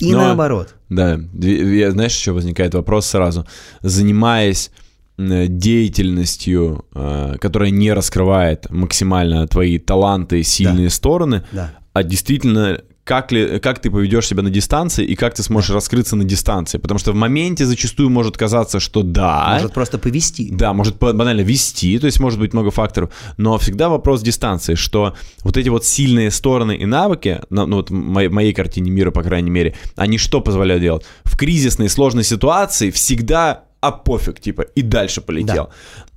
И 0.00 0.12
Но- 0.12 0.18
наоборот. 0.18 0.74
Да, 0.88 1.20
я- 1.32 1.90
знаешь, 1.90 2.16
еще 2.16 2.32
возникает 2.32 2.72
вопрос 2.74 3.06
сразу. 3.06 3.46
Занимаясь 3.82 4.70
деятельностью, 5.18 6.84
э, 6.94 7.36
которая 7.40 7.70
не 7.70 7.92
раскрывает 7.92 8.70
максимально 8.70 9.46
твои 9.46 9.78
таланты, 9.78 10.42
сильные 10.42 10.90
стороны, 10.90 11.44
Да. 11.52 11.70
а 11.92 12.02
действительно, 12.02 12.80
как, 13.04 13.32
ли, 13.32 13.58
как 13.58 13.78
ты 13.78 13.90
поведешь 13.90 14.26
себя 14.28 14.42
на 14.42 14.50
дистанции 14.50 15.02
и 15.02 15.14
как 15.14 15.32
ты 15.34 15.42
сможешь 15.42 15.70
раскрыться 15.70 16.14
на 16.14 16.24
дистанции. 16.24 16.76
Потому 16.76 16.98
что 16.98 17.12
в 17.12 17.14
моменте 17.14 17.64
зачастую 17.64 18.10
может 18.10 18.36
казаться, 18.36 18.80
что 18.80 19.02
да, 19.02 19.52
Может 19.54 19.72
просто 19.72 19.96
повести. 19.98 20.50
да, 20.52 20.74
может 20.74 20.98
ба- 20.98 21.14
банально 21.14 21.40
вести, 21.40 21.98
то 21.98 22.04
есть 22.06 22.20
может 22.20 22.38
быть 22.38 22.52
много 22.52 22.70
факторов, 22.70 23.10
но 23.38 23.56
всегда 23.56 23.88
вопрос 23.88 24.20
дистанции, 24.20 24.74
что 24.74 25.14
вот 25.42 25.56
эти 25.56 25.70
вот 25.70 25.86
сильные 25.86 26.30
стороны 26.30 26.76
и 26.76 26.84
навыки, 26.84 27.40
на- 27.48 27.64
ну 27.64 27.76
вот 27.76 27.88
в 27.88 27.94
моей, 27.94 28.28
моей 28.28 28.52
картине 28.52 28.90
мира, 28.90 29.10
по 29.10 29.22
крайней 29.22 29.50
мере, 29.50 29.74
они 29.96 30.18
что 30.18 30.42
позволяют 30.42 30.82
делать? 30.82 31.04
В 31.24 31.36
кризисной, 31.38 31.88
сложной 31.88 32.24
ситуации 32.24 32.90
всегда 32.90 33.64
а 33.80 33.92
пофиг, 33.92 34.40
типа, 34.40 34.62
и 34.62 34.82
дальше 34.82 35.20
полетел. 35.20 35.70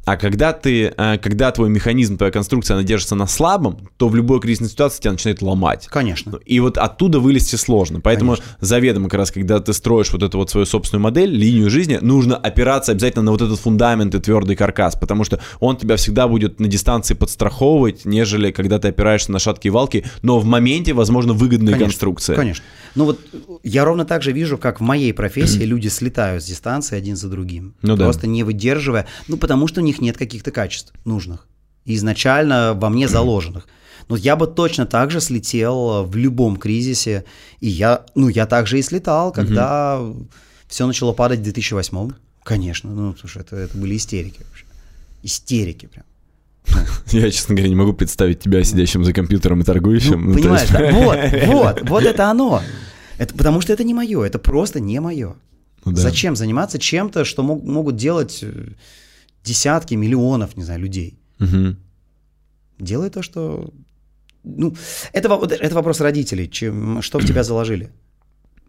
А 0.06 0.18
когда 0.18 0.52
ты, 0.52 0.94
э, 0.95 1.18
когда 1.19 1.52
твой 1.52 1.69
механизм, 1.69 2.18
твоя 2.18 2.32
конструкция, 2.32 2.76
она 2.76 2.84
держится 2.84 3.15
на 3.15 3.28
слабом, 3.28 3.88
то 3.98 4.10
в 4.10 4.15
любой 4.15 4.40
кризисной 4.40 4.69
ситуации 4.69 5.02
тебя 5.02 5.11
начинает 5.11 5.41
ломать. 5.41 5.88
Конечно. 5.90 6.40
И 6.45 6.60
вот 6.60 6.78
оттуда 6.78 7.19
вылезти 7.19 7.56
сложно. 7.56 8.02
Поэтому 8.02 8.38
заведомо 8.60 9.10
как 9.10 9.19
раз, 9.19 9.32
когда 9.32 9.60
ты 9.60 9.73
строишь 9.73 10.11
вот 10.11 10.23
эту 10.23 10.38
вот 10.40 10.49
свою 10.49 10.65
собственную 10.65 11.03
модель, 11.03 11.30
линию 11.30 11.69
жизни, 11.69 11.99
нужно 12.02 12.36
опираться 12.36 12.91
обязательно 12.91 13.26
на 13.26 13.32
вот 13.32 13.41
этот 13.41 13.60
фундамент 13.60 14.15
и 14.15 14.19
твердый 14.19 14.56
каркас, 14.56 14.95
потому 14.95 15.23
что 15.23 15.40
он 15.60 15.78
тебя 15.78 15.98
всегда 15.98 16.28
будет 16.28 16.60
на 16.60 16.68
дистанции 16.68 17.14
подстраховывать, 17.14 18.06
нежели 18.06 18.52
когда 18.52 18.80
ты 18.80 18.88
опираешься 18.88 19.32
на 19.32 19.40
шаткие 19.40 19.72
валки, 19.72 20.06
но 20.23 20.40
в 20.40 20.45
моменте, 20.45 20.94
возможно, 20.94 21.34
выгодная 21.34 21.73
Конечно, 21.73 21.91
конструкция. 21.91 22.36
Конечно. 22.36 22.65
Ну 22.95 23.06
вот 23.06 23.19
я 23.64 23.86
ровно 23.86 24.06
так 24.06 24.22
же 24.22 24.32
вижу, 24.32 24.57
как 24.57 24.80
в 24.80 24.84
моей 24.84 25.14
профессии 25.14 25.64
люди 25.64 25.88
слетают 25.88 26.44
с 26.44 26.48
дистанции 26.48 26.98
один 26.98 27.15
за 27.15 27.30
другим. 27.30 27.76
Ну 27.82 27.95
да. 27.95 28.06
просто 28.06 28.28
не 28.28 28.44
выдерживая. 28.44 29.07
Ну 29.28 29.38
потому 29.38 29.68
что 29.68 29.82
у 29.82 29.84
них 29.91 30.01
нет 30.01 30.18
каких-то 30.18 30.51
качеств 30.51 30.93
нужных. 31.05 31.47
Изначально 31.85 32.73
во 32.73 32.89
мне 32.89 33.07
заложенных. 33.07 33.68
Но 34.09 34.15
я 34.15 34.35
бы 34.35 34.47
точно 34.47 34.85
так 34.85 35.11
же 35.11 35.22
слетел 35.22 36.03
в 36.05 36.15
любом 36.15 36.57
кризисе. 36.57 37.23
И 37.59 37.68
я, 37.69 38.05
ну 38.15 38.27
я 38.30 38.45
также 38.45 38.80
и 38.80 38.81
слетал, 38.81 39.31
когда 39.31 40.01
все 40.68 40.88
начало 40.88 41.13
падать 41.13 41.39
в 41.39 41.43
2008 41.43 42.11
Конечно. 42.43 42.89
Ну, 42.89 43.15
слушай, 43.19 43.41
это, 43.41 43.55
это 43.55 43.77
были 43.77 43.95
истерики 43.97 44.41
вообще. 44.47 44.65
Истерики 45.23 45.85
прям. 45.85 46.05
Я, 47.11 47.30
честно 47.30 47.53
говоря, 47.55 47.69
не 47.69 47.76
могу 47.76 47.93
представить 47.93 48.39
тебя 48.39 48.63
сидящим 48.63 49.03
за 49.03 49.13
компьютером 49.13 49.61
и 49.61 49.63
торгующим. 49.63 50.22
Ну, 50.26 50.30
Ну, 50.30 50.34
понимаешь, 50.35 50.69
есть- 50.69 50.73
да? 50.73 50.91
Вот, 50.91 51.45
вот, 51.47 51.89
вот 51.89 52.03
это 52.03 52.30
оно. 52.30 52.61
Это, 53.19 53.35
потому 53.35 53.61
что 53.61 53.73
это 53.73 53.84
не 53.84 53.93
мое, 53.93 54.23
это 54.23 54.39
просто 54.39 54.80
не 54.80 54.99
мое. 54.99 55.35
Ну 55.85 55.91
да. 55.91 56.01
Зачем 56.01 56.35
заниматься 56.35 56.80
чем-то, 56.80 57.26
что 57.26 57.43
мог- 57.43 57.63
могут 57.63 57.95
делать 57.95 58.39
э, 58.41 58.69
десятки, 59.43 59.95
миллионов, 59.95 60.57
не 60.57 60.63
знаю, 60.63 60.80
людей? 60.80 61.19
Мгм. 61.39 61.77
Делай 62.80 63.09
то, 63.09 63.22
что... 63.22 63.73
Ну, 64.43 64.76
это, 65.13 65.27
это 65.45 65.76
вопрос 65.76 66.01
родителей, 66.01 66.49
чем, 66.49 67.01
что 67.01 67.19
в 67.19 67.26
тебя 67.26 67.43
заложили. 67.43 67.91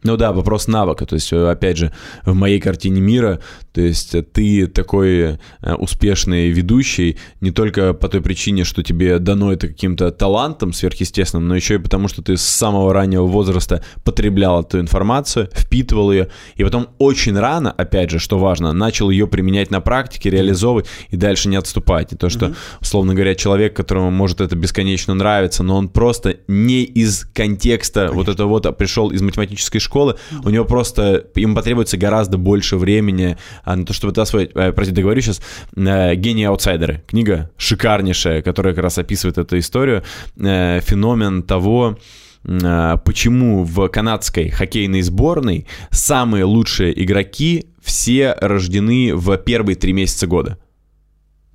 Ну 0.04 0.16
да, 0.16 0.32
вопрос 0.32 0.66
навыка. 0.66 1.06
То 1.06 1.14
есть, 1.14 1.32
э, 1.32 1.50
опять 1.50 1.76
же, 1.76 1.92
в 2.24 2.34
моей 2.34 2.60
картине 2.60 3.00
мира, 3.00 3.40
то 3.72 3.80
есть 3.80 4.14
э, 4.14 4.22
ты 4.22 4.66
такой 4.66 5.38
э, 5.62 5.74
успешный 5.74 6.50
ведущий 6.50 7.18
не 7.40 7.52
только 7.52 7.94
по 7.94 8.08
той 8.08 8.20
причине, 8.20 8.64
что 8.64 8.82
тебе 8.82 9.18
дано 9.18 9.52
это 9.52 9.68
каким-то 9.68 10.10
талантом 10.10 10.72
сверхъестественным, 10.72 11.46
но 11.46 11.54
еще 11.54 11.76
и 11.76 11.78
потому, 11.78 12.08
что 12.08 12.22
ты 12.22 12.36
с 12.36 12.42
самого 12.42 12.92
раннего 12.92 13.24
возраста 13.24 13.84
потреблял 14.02 14.62
эту 14.62 14.80
информацию, 14.80 15.48
впитывал 15.52 16.10
ее, 16.10 16.28
и 16.56 16.64
потом 16.64 16.88
очень 16.98 17.38
рано, 17.38 17.70
опять 17.70 18.10
же, 18.10 18.18
что 18.18 18.38
важно, 18.38 18.72
начал 18.72 19.08
ее 19.08 19.28
применять 19.28 19.70
на 19.70 19.80
практике, 19.80 20.30
реализовывать 20.30 20.86
и 21.10 21.16
дальше 21.16 21.48
не 21.48 21.56
отступать. 21.56 22.12
И 22.12 22.16
то, 22.16 22.28
что, 22.28 22.54
условно 22.80 23.14
говоря, 23.14 23.36
человек, 23.36 23.76
которому 23.76 24.10
может 24.10 24.40
это 24.40 24.56
бесконечно 24.56 25.14
нравиться, 25.14 25.62
но 25.62 25.76
он 25.76 25.88
просто 25.88 26.38
не 26.48 26.82
из 26.82 27.24
контекста 27.32 28.10
вот 28.12 28.28
это 28.28 28.46
вот 28.46 28.66
а 28.66 28.72
пришел 28.72 29.10
из 29.10 29.22
математической 29.22 29.78
школы, 29.78 29.91
у 30.44 30.50
него 30.50 30.64
просто, 30.64 31.26
ему 31.34 31.54
потребуется 31.54 31.96
гораздо 31.96 32.38
больше 32.38 32.76
времени 32.76 33.36
а, 33.64 33.76
на 33.76 33.84
то, 33.84 33.92
чтобы 33.92 34.12
это 34.12 34.22
освоить. 34.22 34.50
Э, 34.54 34.72
Прости, 34.72 34.92
договорю 34.92 35.20
сейчас. 35.20 35.40
Э, 35.76 36.14
«Гении 36.14 36.44
аутсайдеры». 36.44 37.02
Книга 37.06 37.50
шикарнейшая, 37.56 38.42
которая 38.42 38.74
как 38.74 38.84
раз 38.84 38.98
описывает 38.98 39.38
эту 39.38 39.58
историю. 39.58 40.02
Э, 40.36 40.80
Феномен 40.80 41.42
того, 41.42 41.98
почему 42.42 43.62
в 43.62 43.86
канадской 43.86 44.50
хоккейной 44.50 45.02
сборной 45.02 45.68
самые 45.90 46.42
лучшие 46.42 47.00
игроки 47.00 47.66
все 47.80 48.34
рождены 48.40 49.14
в 49.14 49.36
первые 49.36 49.76
три 49.76 49.92
месяца 49.92 50.26
года. 50.26 50.58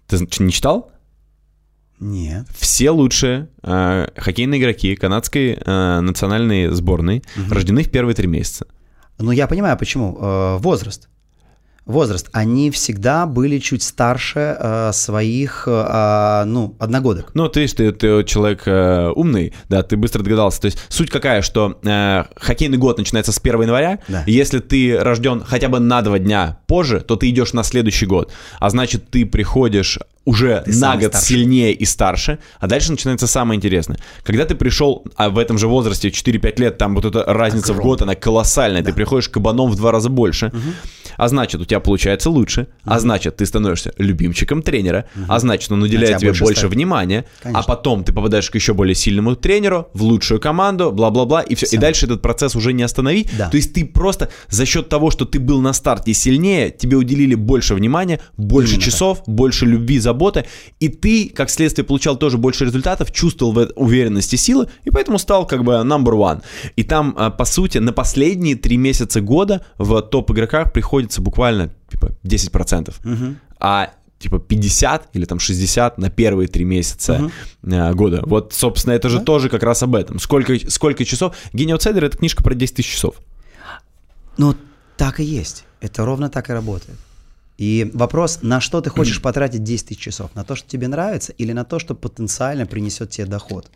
Ты 0.08 0.26
не 0.40 0.52
читал? 0.52 0.92
Нет. 2.00 2.46
Все 2.56 2.92
лучшие 2.92 3.50
э, 3.64 4.08
хоккейные 4.16 4.62
игроки 4.62 4.96
канадской 4.96 5.58
э, 5.60 6.00
национальной 6.00 6.68
сборной 6.70 7.24
рождены 7.50 7.84
в 7.84 7.92
первые 7.92 8.16
три 8.16 8.28
месяца. 8.28 8.68
Ну, 9.18 9.32
я 9.32 9.48
понимаю, 9.48 9.78
почему. 9.78 10.18
Э, 10.20 10.58
возраст. 10.58 11.10
Возраст. 11.88 12.30
Они 12.34 12.70
всегда 12.70 13.26
были 13.26 13.60
чуть 13.60 13.82
старше 13.82 14.58
э, 14.60 14.92
своих, 14.94 15.64
э, 15.68 15.72
а, 15.72 16.44
ну, 16.44 16.76
одногодок. 16.80 17.32
Ну, 17.34 17.48
ты, 17.48 17.66
ты, 17.68 17.94
ты 17.94 18.26
человек 18.26 18.64
э, 18.66 19.10
умный, 19.16 19.54
да, 19.70 19.84
ты 19.84 19.96
быстро 19.96 20.22
догадался. 20.22 20.60
То 20.60 20.66
есть 20.66 20.80
суть 20.90 21.10
какая, 21.10 21.42
что 21.42 21.80
э, 21.82 22.26
хоккейный 22.36 22.78
год 22.78 22.98
начинается 22.98 23.32
с 23.32 23.40
1 23.40 23.62
января. 23.62 24.00
Да. 24.10 24.24
Если 24.28 24.60
ты 24.60 25.00
рожден 25.00 25.42
хотя 25.42 25.70
бы 25.70 25.80
на 25.80 26.02
два 26.02 26.20
дня 26.20 26.60
позже, 26.68 27.00
то 27.00 27.16
ты 27.16 27.30
идешь 27.30 27.54
на 27.54 27.64
следующий 27.64 28.06
год. 28.06 28.34
А 28.60 28.70
значит, 28.70 29.10
ты 29.10 29.26
приходишь 29.26 29.98
уже 30.28 30.62
Ты 30.66 30.76
на 30.78 30.98
год 30.98 31.14
старший. 31.14 31.28
сильнее 31.28 31.74
и 31.74 31.86
старше, 31.86 32.40
а 32.60 32.68
дальше 32.68 32.92
начинается 32.92 33.28
самое 33.28 33.58
интересное. 33.58 33.98
Когда 34.24 34.44
ты 34.46 34.56
пришел 34.56 35.06
а 35.16 35.30
в 35.30 35.38
этом 35.38 35.58
же 35.58 35.68
возрасте, 35.68 36.10
в 36.10 36.14
4-5 36.14 36.60
лет, 36.60 36.78
там 36.78 36.96
вот 36.96 37.06
эта 37.06 37.24
разница 37.24 37.74
в 37.74 37.78
год, 37.80 38.02
она 38.02 38.14
колоссальная, 38.16 38.84
ты 38.84 38.92
приходишь 38.94 39.30
кабаном 39.30 39.72
в 39.72 39.76
два 39.78 39.92
раза 39.92 40.10
больше, 40.10 40.52
а 41.16 41.30
значит, 41.30 41.62
у 41.62 41.66
тебя 41.66 41.80
получается 41.80 42.30
лучше, 42.30 42.68
а 42.84 43.00
значит, 43.00 43.38
ты 43.38 43.46
становишься 43.46 43.94
любимчиком 43.98 44.62
тренера, 44.62 45.06
а 45.30 45.40
значит, 45.40 45.72
он 45.72 45.82
уделяет 45.82 46.18
тебе 46.18 46.30
больше 46.32 46.44
больше 46.44 46.60
ставит. 46.60 46.76
внимания, 46.76 47.26
а 47.40 47.44
Конечно. 47.44 47.64
потом 47.64 48.04
ты 48.04 48.12
попадаешь 48.14 48.50
к 48.52 48.56
еще 48.56 48.74
более 48.74 48.96
сильному 48.96 49.36
тренеру, 49.36 49.88
в 49.94 50.04
лучшую 50.04 50.42
команду, 50.42 50.92
бла-бла-бла, 50.92 51.42
и 51.42 51.56
все. 51.56 51.66
И 51.66 51.70
Всё. 51.70 51.80
дальше 51.80 52.06
этот 52.06 52.22
процесс 52.22 52.56
уже 52.56 52.74
не 52.74 52.84
остановить. 52.84 53.30
Да. 53.38 53.50
То 53.50 53.58
есть 53.58 53.74
ты 53.74 53.86
просто 53.86 54.30
за 54.50 54.66
счет 54.66 54.90
того, 54.90 55.10
что 55.10 55.26
ты 55.26 55.40
был 55.40 55.62
на 55.62 55.74
старте 55.74 56.14
сильнее, 56.14 56.70
тебе 56.70 56.98
уделили 56.98 57.36
больше 57.36 57.74
внимания, 57.76 58.20
больше 58.36 58.74
Именно 58.74 58.84
часов, 58.84 59.24
больше 59.26 59.66
любви, 59.66 60.00
заботы, 60.00 60.17
и 60.80 60.90
ты, 60.90 61.30
как 61.30 61.50
следствие, 61.50 61.86
получал 61.86 62.18
тоже 62.18 62.38
больше 62.38 62.66
результатов, 62.66 63.12
чувствовал 63.12 63.54
в 63.54 63.72
уверенности 63.76 64.36
силы, 64.36 64.68
и 64.84 64.90
поэтому 64.92 65.18
стал 65.20 65.48
как 65.48 65.64
бы 65.64 65.74
number 65.74 66.14
one. 66.14 66.42
И 66.76 66.84
там, 66.84 67.16
а, 67.18 67.30
по 67.30 67.46
сути, 67.46 67.78
на 67.78 67.94
последние 67.94 68.56
три 68.56 68.78
месяца 68.78 69.22
года 69.22 69.66
в 69.78 70.02
топ-игроках 70.02 70.74
приходится 70.74 71.22
буквально 71.22 71.74
типа 71.90 72.12
10%. 72.24 72.94
а 73.60 73.92
типа 74.20 74.40
50 74.40 75.10
или 75.14 75.26
там 75.26 75.40
60 75.40 75.98
на 75.98 76.10
первые 76.10 76.48
три 76.48 76.66
месяца 76.66 77.30
uh 77.64 77.94
года. 77.94 78.22
Вот, 78.26 78.54
собственно, 78.54 78.94
это 78.94 79.10
же 79.10 79.20
да? 79.20 79.24
тоже 79.24 79.50
как 79.50 79.64
раз 79.64 79.84
об 79.84 79.96
этом. 79.96 80.20
Сколько, 80.20 80.58
сколько 80.70 81.06
часов? 81.06 81.36
Гений 81.54 81.74
аутсайдер— 81.74 82.04
это 82.06 82.18
книжка 82.18 82.44
про 82.44 82.56
10 82.56 82.76
тысяч 82.76 82.94
часов. 82.94 83.16
Ну, 84.38 84.56
так 84.96 85.20
и 85.20 85.24
есть. 85.24 85.66
Это 85.82 86.06
ровно 86.06 86.30
так 86.30 86.50
и 86.50 86.54
работает. 86.54 86.98
И 87.58 87.90
вопрос, 87.94 88.40
на 88.42 88.62
что 88.62 88.82
ты 88.82 88.90
хочешь 88.90 89.22
потратить 89.22 89.64
10 89.64 89.88
тысяч 89.88 90.00
часов? 90.00 90.32
На 90.36 90.44
то, 90.44 90.56
что 90.56 90.70
тебе 90.70 90.88
нравится, 90.88 91.34
или 91.34 91.54
на 91.54 91.66
то, 91.66 91.80
что 91.80 91.96
потенциально 91.96 92.66
принесет 92.66 93.10
тебе 93.10 93.26
доход? 93.26 93.70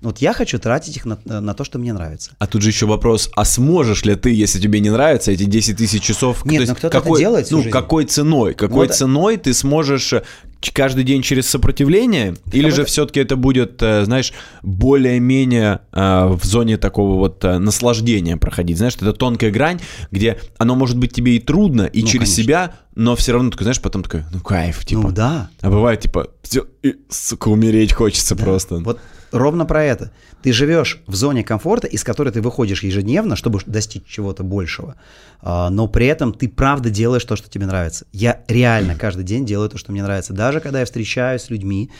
Ну, 0.00 0.10
вот 0.10 0.18
я 0.18 0.32
хочу 0.32 0.58
тратить 0.58 0.96
их 0.96 1.04
на, 1.04 1.18
на 1.24 1.54
то, 1.54 1.64
что 1.64 1.78
мне 1.78 1.92
нравится. 1.92 2.32
А 2.38 2.46
тут 2.46 2.62
же 2.62 2.70
еще 2.70 2.86
вопрос, 2.86 3.30
а 3.34 3.44
сможешь 3.44 4.04
ли 4.04 4.14
ты, 4.14 4.32
если 4.32 4.60
тебе 4.60 4.80
не 4.80 4.90
нравится, 4.90 5.32
эти 5.32 5.44
10 5.44 5.76
тысяч 5.76 6.02
часов? 6.02 6.44
Нет, 6.44 6.62
но 6.62 6.68
ну, 6.68 6.74
кто-то 6.76 6.98
какой, 6.98 7.12
это 7.12 7.20
делает 7.20 7.50
Ну, 7.50 7.58
жизнь. 7.58 7.70
какой 7.70 8.04
ценой? 8.04 8.54
Какой 8.54 8.86
вот. 8.86 8.96
ценой 8.96 9.36
ты 9.36 9.54
сможешь 9.54 10.12
э, 10.12 10.22
каждый 10.72 11.04
день 11.04 11.22
через 11.22 11.48
сопротивление, 11.48 12.36
или 12.52 12.70
же 12.70 12.84
все-таки 12.84 13.20
это 13.20 13.36
будет, 13.36 13.82
э, 13.82 14.04
знаешь, 14.04 14.32
более-менее 14.62 15.80
э, 15.92 16.26
в 16.26 16.44
зоне 16.44 16.76
такого 16.76 17.16
вот 17.18 17.42
наслаждения 17.42 18.36
проходить, 18.36 18.78
знаешь, 18.78 18.96
это 18.96 19.12
тонкая 19.12 19.50
грань, 19.50 19.80
где 20.10 20.38
оно 20.58 20.74
может 20.74 20.98
быть 20.98 21.12
тебе 21.12 21.36
и 21.36 21.38
трудно, 21.38 21.82
и 21.82 22.02
ну, 22.02 22.06
через 22.06 22.28
конечно. 22.28 22.42
себя, 22.42 22.74
но 22.94 23.16
все 23.16 23.32
равно 23.32 23.50
такой, 23.50 23.64
знаешь, 23.64 23.80
потом 23.80 24.02
такой, 24.02 24.24
ну 24.32 24.40
кайф, 24.40 24.84
типа. 24.84 25.02
Ну 25.02 25.10
да. 25.12 25.50
А 25.60 25.70
бывает 25.70 26.00
типа, 26.00 26.28
все, 26.42 26.66
и, 26.82 26.96
сука, 27.08 27.48
умереть 27.48 27.92
хочется 27.92 28.34
да. 28.34 28.44
просто. 28.44 28.76
Вот 28.76 28.98
ровно 29.38 29.66
про 29.66 29.84
это. 29.84 30.12
Ты 30.42 30.52
живешь 30.52 31.02
в 31.06 31.14
зоне 31.14 31.42
комфорта, 31.42 31.86
из 31.86 32.04
которой 32.04 32.30
ты 32.30 32.40
выходишь 32.40 32.82
ежедневно, 32.82 33.36
чтобы 33.36 33.60
достичь 33.66 34.04
чего-то 34.06 34.42
большего, 34.44 34.96
а, 35.40 35.70
но 35.70 35.88
при 35.88 36.06
этом 36.06 36.32
ты 36.32 36.48
правда 36.48 36.90
делаешь 36.90 37.24
то, 37.24 37.36
что 37.36 37.50
тебе 37.50 37.66
нравится. 37.66 38.06
Я 38.12 38.42
реально 38.48 38.94
каждый 38.94 39.24
день 39.24 39.44
делаю 39.44 39.68
то, 39.68 39.78
что 39.78 39.92
мне 39.92 40.02
нравится. 40.02 40.32
Даже 40.32 40.60
когда 40.60 40.80
я 40.80 40.84
встречаюсь 40.84 41.42
с 41.42 41.50
людьми, 41.50 41.90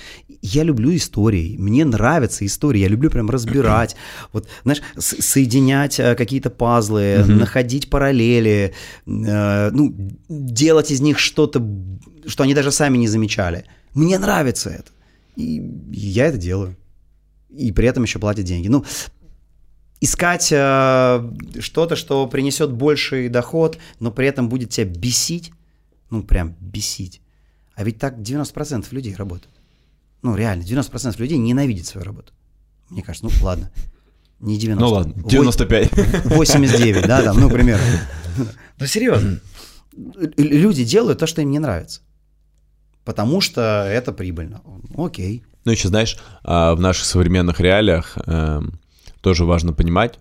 я 0.43 0.63
люблю 0.63 0.95
истории, 0.95 1.57
мне 1.59 1.85
нравятся 1.85 2.47
истории, 2.47 2.81
я 2.81 2.89
люблю 2.89 3.11
прям 3.11 3.31
разбирать, 3.31 3.97
вот, 4.33 4.49
знаешь, 4.63 4.83
соединять 4.99 5.99
э, 5.99 6.15
какие-то 6.15 6.51
пазлы, 6.51 7.25
находить 7.27 7.91
параллели, 7.91 8.75
э, 9.07 9.71
ну, 9.71 9.95
делать 10.29 10.91
из 10.91 11.01
них 11.01 11.19
что-то, 11.19 11.65
что 12.27 12.45
они 12.45 12.55
даже 12.55 12.71
сами 12.71 12.99
не 12.99 13.09
замечали. 13.09 13.65
Мне 13.95 14.19
нравится 14.19 14.71
это. 14.71 14.91
И 15.37 15.63
я 15.91 16.27
это 16.27 16.39
делаю 16.39 16.77
и 17.57 17.73
при 17.73 17.89
этом 17.89 18.03
еще 18.03 18.19
платят 18.19 18.45
деньги. 18.45 18.69
Ну, 18.69 18.85
искать 20.01 20.49
э, 20.53 21.33
что-то, 21.61 21.97
что 21.97 22.27
принесет 22.27 22.73
больший 22.73 23.29
доход, 23.29 23.79
но 24.01 24.11
при 24.11 24.27
этом 24.27 24.49
будет 24.49 24.71
тебя 24.71 24.87
бесить, 24.87 25.53
ну, 26.11 26.23
прям 26.23 26.55
бесить. 26.61 27.21
А 27.75 27.85
ведь 27.85 27.99
так 27.99 28.19
90% 28.19 28.87
людей 28.91 29.15
работают. 29.15 29.55
Ну, 30.23 30.35
реально, 30.35 30.63
90% 30.63 31.17
людей 31.19 31.39
ненавидят 31.39 31.87
свою 31.87 32.05
работу. 32.05 32.33
Мне 32.91 33.03
кажется, 33.03 33.27
ну, 33.27 33.45
ладно, 33.45 33.71
не 34.41 34.59
90. 34.59 34.85
Ну, 34.85 34.91
ладно, 34.91 35.23
95. 35.29 35.91
89, 36.25 37.07
да, 37.07 37.23
там, 37.23 37.41
ну, 37.41 37.51
примерно. 37.51 37.85
Ну, 38.79 38.87
серьезно. 38.87 39.41
Люди 40.37 40.85
делают 40.85 41.19
то, 41.19 41.27
что 41.27 41.41
им 41.43 41.51
не 41.51 41.59
нравится. 41.59 42.03
Потому 43.05 43.41
что 43.41 43.87
это 43.89 44.13
прибыльно. 44.13 44.63
Окей. 44.97 45.45
Ну, 45.67 45.73
еще 45.73 45.89
знаешь, 45.89 46.17
а, 46.45 46.77
в 46.77 46.81
наших 46.81 47.05
современных 47.05 47.59
реалиях 47.59 48.17
эм, 48.25 48.79
тоже 49.21 49.45
важно 49.45 49.73
понимать, 49.73 50.21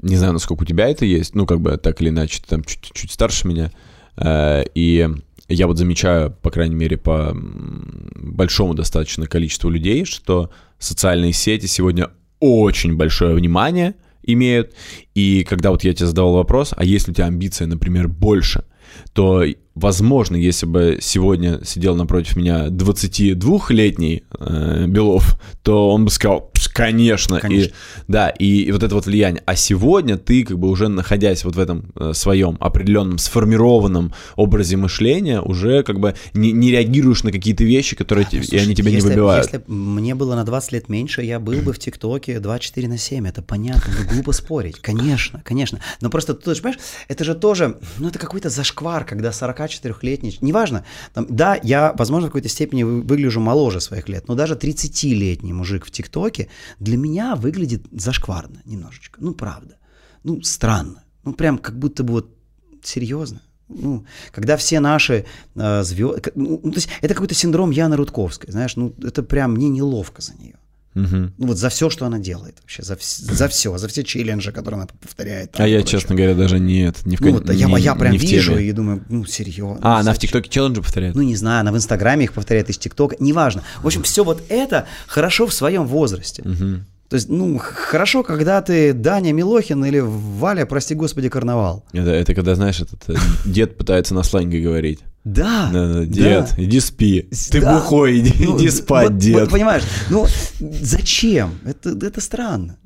не 0.00 0.16
знаю, 0.16 0.32
насколько 0.32 0.62
у 0.62 0.64
тебя 0.64 0.88
это 0.88 1.04
есть, 1.04 1.34
ну, 1.34 1.44
как 1.44 1.60
бы 1.60 1.76
так 1.76 2.00
или 2.00 2.08
иначе, 2.08 2.40
ты 2.40 2.48
там 2.48 2.64
чуть-чуть 2.64 3.12
старше 3.12 3.46
меня, 3.46 3.70
э, 4.16 4.64
и 4.74 5.06
я 5.48 5.66
вот 5.66 5.76
замечаю, 5.76 6.30
по 6.30 6.50
крайней 6.50 6.76
мере, 6.76 6.96
по 6.96 7.36
большому 7.36 8.72
достаточно 8.72 9.26
количеству 9.26 9.68
людей, 9.68 10.06
что 10.06 10.50
социальные 10.78 11.34
сети 11.34 11.66
сегодня 11.66 12.08
очень 12.40 12.96
большое 12.96 13.34
внимание 13.34 13.96
имеют, 14.22 14.72
и 15.14 15.44
когда 15.44 15.72
вот 15.72 15.84
я 15.84 15.92
тебе 15.92 16.06
задавал 16.06 16.32
вопрос, 16.32 16.72
а 16.74 16.84
есть 16.86 17.06
ли 17.06 17.12
у 17.12 17.14
тебя 17.14 17.26
амбиция, 17.26 17.66
например, 17.66 18.08
больше, 18.08 18.64
то 19.12 19.44
возможно, 19.76 20.36
если 20.36 20.66
бы 20.66 20.98
сегодня 21.00 21.60
сидел 21.64 21.94
напротив 21.94 22.34
меня 22.36 22.68
22-летний 22.68 24.24
э, 24.38 24.86
Белов, 24.88 25.38
то 25.62 25.90
он 25.90 26.06
бы 26.06 26.10
сказал, 26.10 26.50
конечно. 26.72 27.38
конечно. 27.40 27.68
И, 27.68 27.72
да, 28.08 28.30
и, 28.30 28.62
и 28.62 28.72
вот 28.72 28.82
это 28.82 28.94
вот 28.94 29.06
влияние. 29.06 29.42
А 29.44 29.54
сегодня 29.54 30.16
ты, 30.16 30.44
как 30.44 30.58
бы 30.58 30.68
уже 30.68 30.88
находясь 30.88 31.44
вот 31.44 31.56
в 31.56 31.58
этом 31.58 31.92
э, 31.94 32.12
своем 32.14 32.56
определенном 32.58 33.18
сформированном 33.18 34.14
образе 34.34 34.76
мышления, 34.78 35.40
уже 35.42 35.82
как 35.82 36.00
бы 36.00 36.14
не, 36.32 36.52
не 36.52 36.70
реагируешь 36.70 37.22
на 37.22 37.30
какие-то 37.30 37.64
вещи, 37.64 37.96
которые 37.96 38.26
а, 38.26 38.30
слушай, 38.30 38.54
и 38.54 38.58
они 38.58 38.74
тебя 38.74 38.90
если, 38.90 39.08
не 39.08 39.10
выбивают. 39.10 39.44
Если 39.44 39.62
мне 39.66 40.14
было 40.14 40.34
на 40.34 40.44
20 40.44 40.72
лет 40.72 40.88
меньше, 40.88 41.22
я 41.22 41.38
был 41.38 41.60
бы 41.60 41.74
в 41.74 41.78
ТикТоке 41.78 42.40
24 42.40 42.88
на 42.88 42.96
7, 42.96 43.28
это 43.28 43.42
понятно, 43.42 43.92
ну, 43.98 44.14
глупо 44.14 44.32
спорить. 44.32 44.80
Конечно, 44.80 45.42
конечно. 45.44 45.80
Но 46.00 46.08
просто 46.08 46.32
ты 46.32 46.54
понимаешь, 46.54 46.78
это 47.08 47.24
же 47.24 47.34
тоже, 47.34 47.78
ну 47.98 48.08
это 48.08 48.18
какой-то 48.18 48.48
зашквар, 48.48 49.04
когда 49.04 49.32
44-летний, 49.74 50.38
неважно, 50.40 50.84
там, 51.14 51.26
да, 51.28 51.58
я, 51.62 51.92
возможно, 51.96 52.28
в 52.28 52.30
какой-то 52.30 52.48
степени 52.48 52.82
выгляжу 52.82 53.40
моложе 53.40 53.80
своих 53.80 54.08
лет, 54.08 54.28
но 54.28 54.34
даже 54.34 54.54
30-летний 54.54 55.52
мужик 55.52 55.86
в 55.86 55.90
ТикТоке 55.90 56.48
для 56.78 56.96
меня 56.96 57.36
выглядит 57.36 57.84
зашкварно 57.92 58.62
немножечко. 58.64 59.18
Ну, 59.20 59.34
правда. 59.34 59.76
Ну, 60.24 60.42
странно. 60.42 61.04
Ну, 61.24 61.32
прям 61.32 61.58
как 61.58 61.78
будто 61.78 62.02
бы 62.04 62.12
вот 62.14 62.36
серьезно. 62.82 63.42
Ну, 63.68 64.04
когда 64.32 64.56
все 64.56 64.80
наши 64.80 65.26
э, 65.56 65.82
звезды... 65.82 66.32
Ну, 66.34 66.58
то 66.58 66.76
есть 66.76 66.88
это 67.00 67.14
какой-то 67.14 67.34
синдром 67.34 67.70
Яны 67.70 67.96
Рудковской, 67.96 68.52
знаешь, 68.52 68.76
ну, 68.76 68.94
это 69.02 69.22
прям 69.22 69.54
мне 69.54 69.68
неловко 69.68 70.22
за 70.22 70.34
нее. 70.34 70.56
Угу. 70.96 71.32
Ну 71.36 71.46
вот 71.46 71.58
за 71.58 71.68
все, 71.68 71.90
что 71.90 72.06
она 72.06 72.18
делает 72.18 72.56
вообще, 72.62 72.82
за, 72.82 72.96
за 72.98 73.48
все, 73.48 73.76
за 73.76 73.86
все 73.86 74.02
челленджи, 74.02 74.50
которые 74.50 74.78
она 74.78 74.88
повторяет. 75.00 75.52
Там, 75.52 75.66
а 75.66 75.68
я, 75.68 75.82
честно 75.82 76.14
говоря, 76.14 76.34
даже 76.34 76.58
нет, 76.58 77.04
не 77.04 77.16
в 77.16 77.20
ну, 77.20 77.32
вот, 77.32 77.48
не, 77.48 77.56
я, 77.56 77.78
я 77.78 77.94
прям 77.94 78.12
не 78.12 78.18
вижу 78.18 78.56
и 78.56 78.72
думаю, 78.72 79.04
ну 79.10 79.26
серьезно. 79.26 79.78
А, 79.82 80.00
она 80.00 80.14
в 80.14 80.18
ТикТоке 80.18 80.48
челленджи 80.48 80.80
повторяет? 80.80 81.14
Ну 81.14 81.22
не 81.22 81.36
знаю, 81.36 81.60
она 81.60 81.72
в 81.72 81.76
Инстаграме 81.76 82.24
их 82.24 82.32
повторяет 82.32 82.70
из 82.70 82.78
ТикТока, 82.78 83.16
неважно. 83.20 83.62
В 83.82 83.86
общем, 83.86 84.02
все 84.02 84.24
вот 84.24 84.42
это 84.48 84.86
хорошо 85.06 85.46
в 85.46 85.52
своем 85.52 85.86
возрасте. 85.86 86.42
Угу. 86.42 86.80
То 87.08 87.14
есть, 87.14 87.28
ну, 87.28 87.58
хорошо, 87.58 88.24
когда 88.24 88.60
ты 88.62 88.92
Даня 88.92 89.32
Милохин 89.32 89.84
или 89.84 90.00
Валя, 90.00 90.66
прости 90.66 90.94
господи, 90.94 91.28
карнавал. 91.28 91.84
Это, 91.92 92.10
это 92.10 92.34
когда, 92.34 92.56
знаешь, 92.56 92.80
этот 92.80 93.08
э, 93.08 93.14
дед 93.44 93.76
пытается 93.76 94.12
на 94.14 94.24
сленге 94.24 94.60
говорить. 94.60 95.00
Да, 95.26 95.70
да, 95.72 95.88
да, 95.88 96.04
дед, 96.04 96.54
да. 96.56 96.62
иди 96.62 96.78
спи. 96.78 97.28
Ты 97.50 97.60
да. 97.60 97.74
бухой, 97.74 98.20
иди, 98.20 98.32
ну, 98.44 98.56
иди 98.56 98.70
спать, 98.70 99.08
вот, 99.08 99.18
дед. 99.18 99.40
Вот, 99.40 99.50
понимаешь, 99.50 99.82
ну 100.08 100.24
зачем? 100.60 101.58
Это, 101.64 101.90
это 101.90 102.20
странно. 102.20 102.78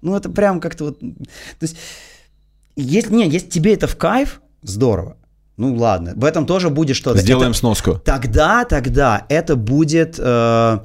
Ну, 0.00 0.14
это 0.14 0.30
прям 0.30 0.60
как-то 0.60 0.84
вот... 0.84 1.00
То 1.00 1.06
есть, 1.62 1.76
если, 2.76 3.12
не, 3.12 3.28
если 3.28 3.48
тебе 3.48 3.74
это 3.74 3.88
в 3.88 3.96
кайф, 3.96 4.40
здорово. 4.62 5.16
Ну 5.56 5.74
ладно, 5.74 6.12
в 6.14 6.24
этом 6.24 6.46
тоже 6.46 6.70
будет 6.70 6.94
что-то. 6.94 7.18
Сделаем 7.18 7.50
это, 7.50 7.58
сноску. 7.58 7.94
Тогда, 8.04 8.64
тогда 8.64 9.26
это 9.28 9.56
будет 9.56 10.20
э, 10.20 10.78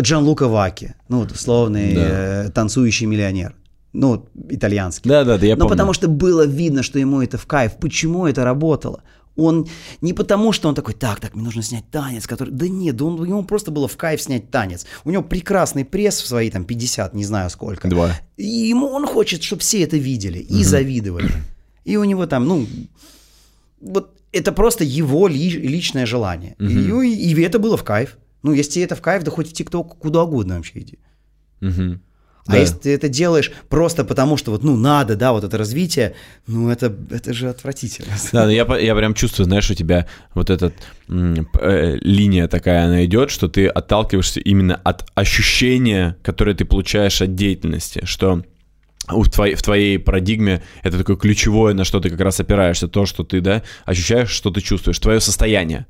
Джан 0.00 0.22
Лука 0.22 0.46
Ваки, 0.46 0.94
ну, 1.08 1.22
условный 1.22 1.94
да. 1.96 2.44
э, 2.44 2.50
танцующий 2.50 3.06
миллионер. 3.06 3.56
Ну, 3.92 4.28
итальянский. 4.48 5.08
Да, 5.08 5.24
да, 5.24 5.36
да, 5.36 5.46
я 5.46 5.56
Но 5.56 5.62
помню. 5.62 5.70
потому 5.70 5.92
что 5.94 6.06
было 6.06 6.46
видно, 6.46 6.84
что 6.84 7.00
ему 7.00 7.22
это 7.22 7.38
в 7.38 7.46
кайф. 7.46 7.72
Почему 7.80 8.28
это 8.28 8.44
работало? 8.44 9.02
Он 9.36 9.66
не 10.00 10.12
потому, 10.12 10.52
что 10.52 10.68
он 10.68 10.74
такой, 10.74 10.94
так, 10.94 11.20
так, 11.20 11.34
мне 11.34 11.44
нужно 11.44 11.62
снять 11.62 11.90
танец, 11.90 12.26
который... 12.26 12.50
Да 12.50 12.68
нет, 12.68 13.00
он, 13.00 13.24
ему 13.24 13.44
просто 13.44 13.70
было 13.70 13.88
в 13.88 13.96
кайф 13.96 14.20
снять 14.20 14.50
танец. 14.50 14.86
У 15.04 15.10
него 15.10 15.22
прекрасный 15.22 15.84
пресс 15.84 16.20
в 16.20 16.26
свои 16.26 16.50
там 16.50 16.64
50, 16.64 17.14
не 17.14 17.24
знаю 17.24 17.48
сколько. 17.50 17.88
Два. 17.88 18.12
И 18.36 18.44
ему 18.44 18.88
он 18.88 19.06
хочет, 19.06 19.42
чтобы 19.42 19.62
все 19.62 19.82
это 19.82 19.96
видели 19.96 20.38
и 20.38 20.56
угу. 20.56 20.64
завидовали. 20.64 21.30
И 21.84 21.96
у 21.96 22.04
него 22.04 22.26
там, 22.26 22.46
ну, 22.46 22.66
вот 23.80 24.14
это 24.32 24.52
просто 24.52 24.84
его 24.84 25.28
ли, 25.28 25.50
личное 25.50 26.06
желание. 26.06 26.56
Угу. 26.58 27.02
И, 27.02 27.14
и 27.14 27.42
это 27.42 27.58
было 27.58 27.76
в 27.76 27.84
кайф. 27.84 28.18
Ну, 28.42 28.52
если 28.52 28.82
это 28.82 28.94
в 28.94 29.02
кайф, 29.02 29.22
да 29.22 29.30
хоть 29.30 29.50
в 29.50 29.52
ТикТок 29.52 29.98
куда 29.98 30.24
угодно 30.24 30.56
вообще 30.56 30.80
иди. 30.80 30.98
Угу. 31.60 32.00
А 32.46 32.52
да. 32.52 32.58
если 32.58 32.76
ты 32.76 32.94
это 32.94 33.08
делаешь 33.08 33.52
просто 33.68 34.04
потому, 34.04 34.36
что 34.36 34.50
вот, 34.50 34.62
ну, 34.62 34.76
надо, 34.76 35.16
да, 35.16 35.32
вот 35.32 35.44
это 35.44 35.58
развитие, 35.58 36.14
ну, 36.46 36.70
это, 36.70 36.94
это 37.10 37.32
же 37.32 37.48
отвратительно. 37.48 38.12
Да, 38.32 38.50
я, 38.50 38.64
я 38.78 38.94
прям 38.94 39.14
чувствую, 39.14 39.44
знаешь, 39.44 39.70
у 39.70 39.74
тебя 39.74 40.06
вот 40.34 40.50
эта 40.50 40.72
э, 41.08 41.98
линия 42.00 42.48
такая, 42.48 42.86
она 42.86 43.04
идет, 43.04 43.30
что 43.30 43.48
ты 43.48 43.66
отталкиваешься 43.66 44.40
именно 44.40 44.74
от 44.76 45.06
ощущения, 45.14 46.16
которое 46.22 46.54
ты 46.54 46.64
получаешь 46.64 47.20
от 47.22 47.34
деятельности, 47.34 48.02
что 48.04 48.42
в 49.08 49.28
твоей, 49.28 49.54
в 49.54 49.62
твоей 49.62 49.98
парадигме 49.98 50.62
это 50.82 50.98
такое 50.98 51.16
ключевое, 51.16 51.74
на 51.74 51.84
что 51.84 52.00
ты 52.00 52.10
как 52.10 52.20
раз 52.20 52.40
опираешься, 52.40 52.88
то, 52.88 53.06
что 53.06 53.24
ты, 53.24 53.40
да, 53.40 53.62
ощущаешь, 53.84 54.30
что 54.30 54.50
ты 54.50 54.60
чувствуешь, 54.60 54.98
твое 54.98 55.20
состояние. 55.20 55.86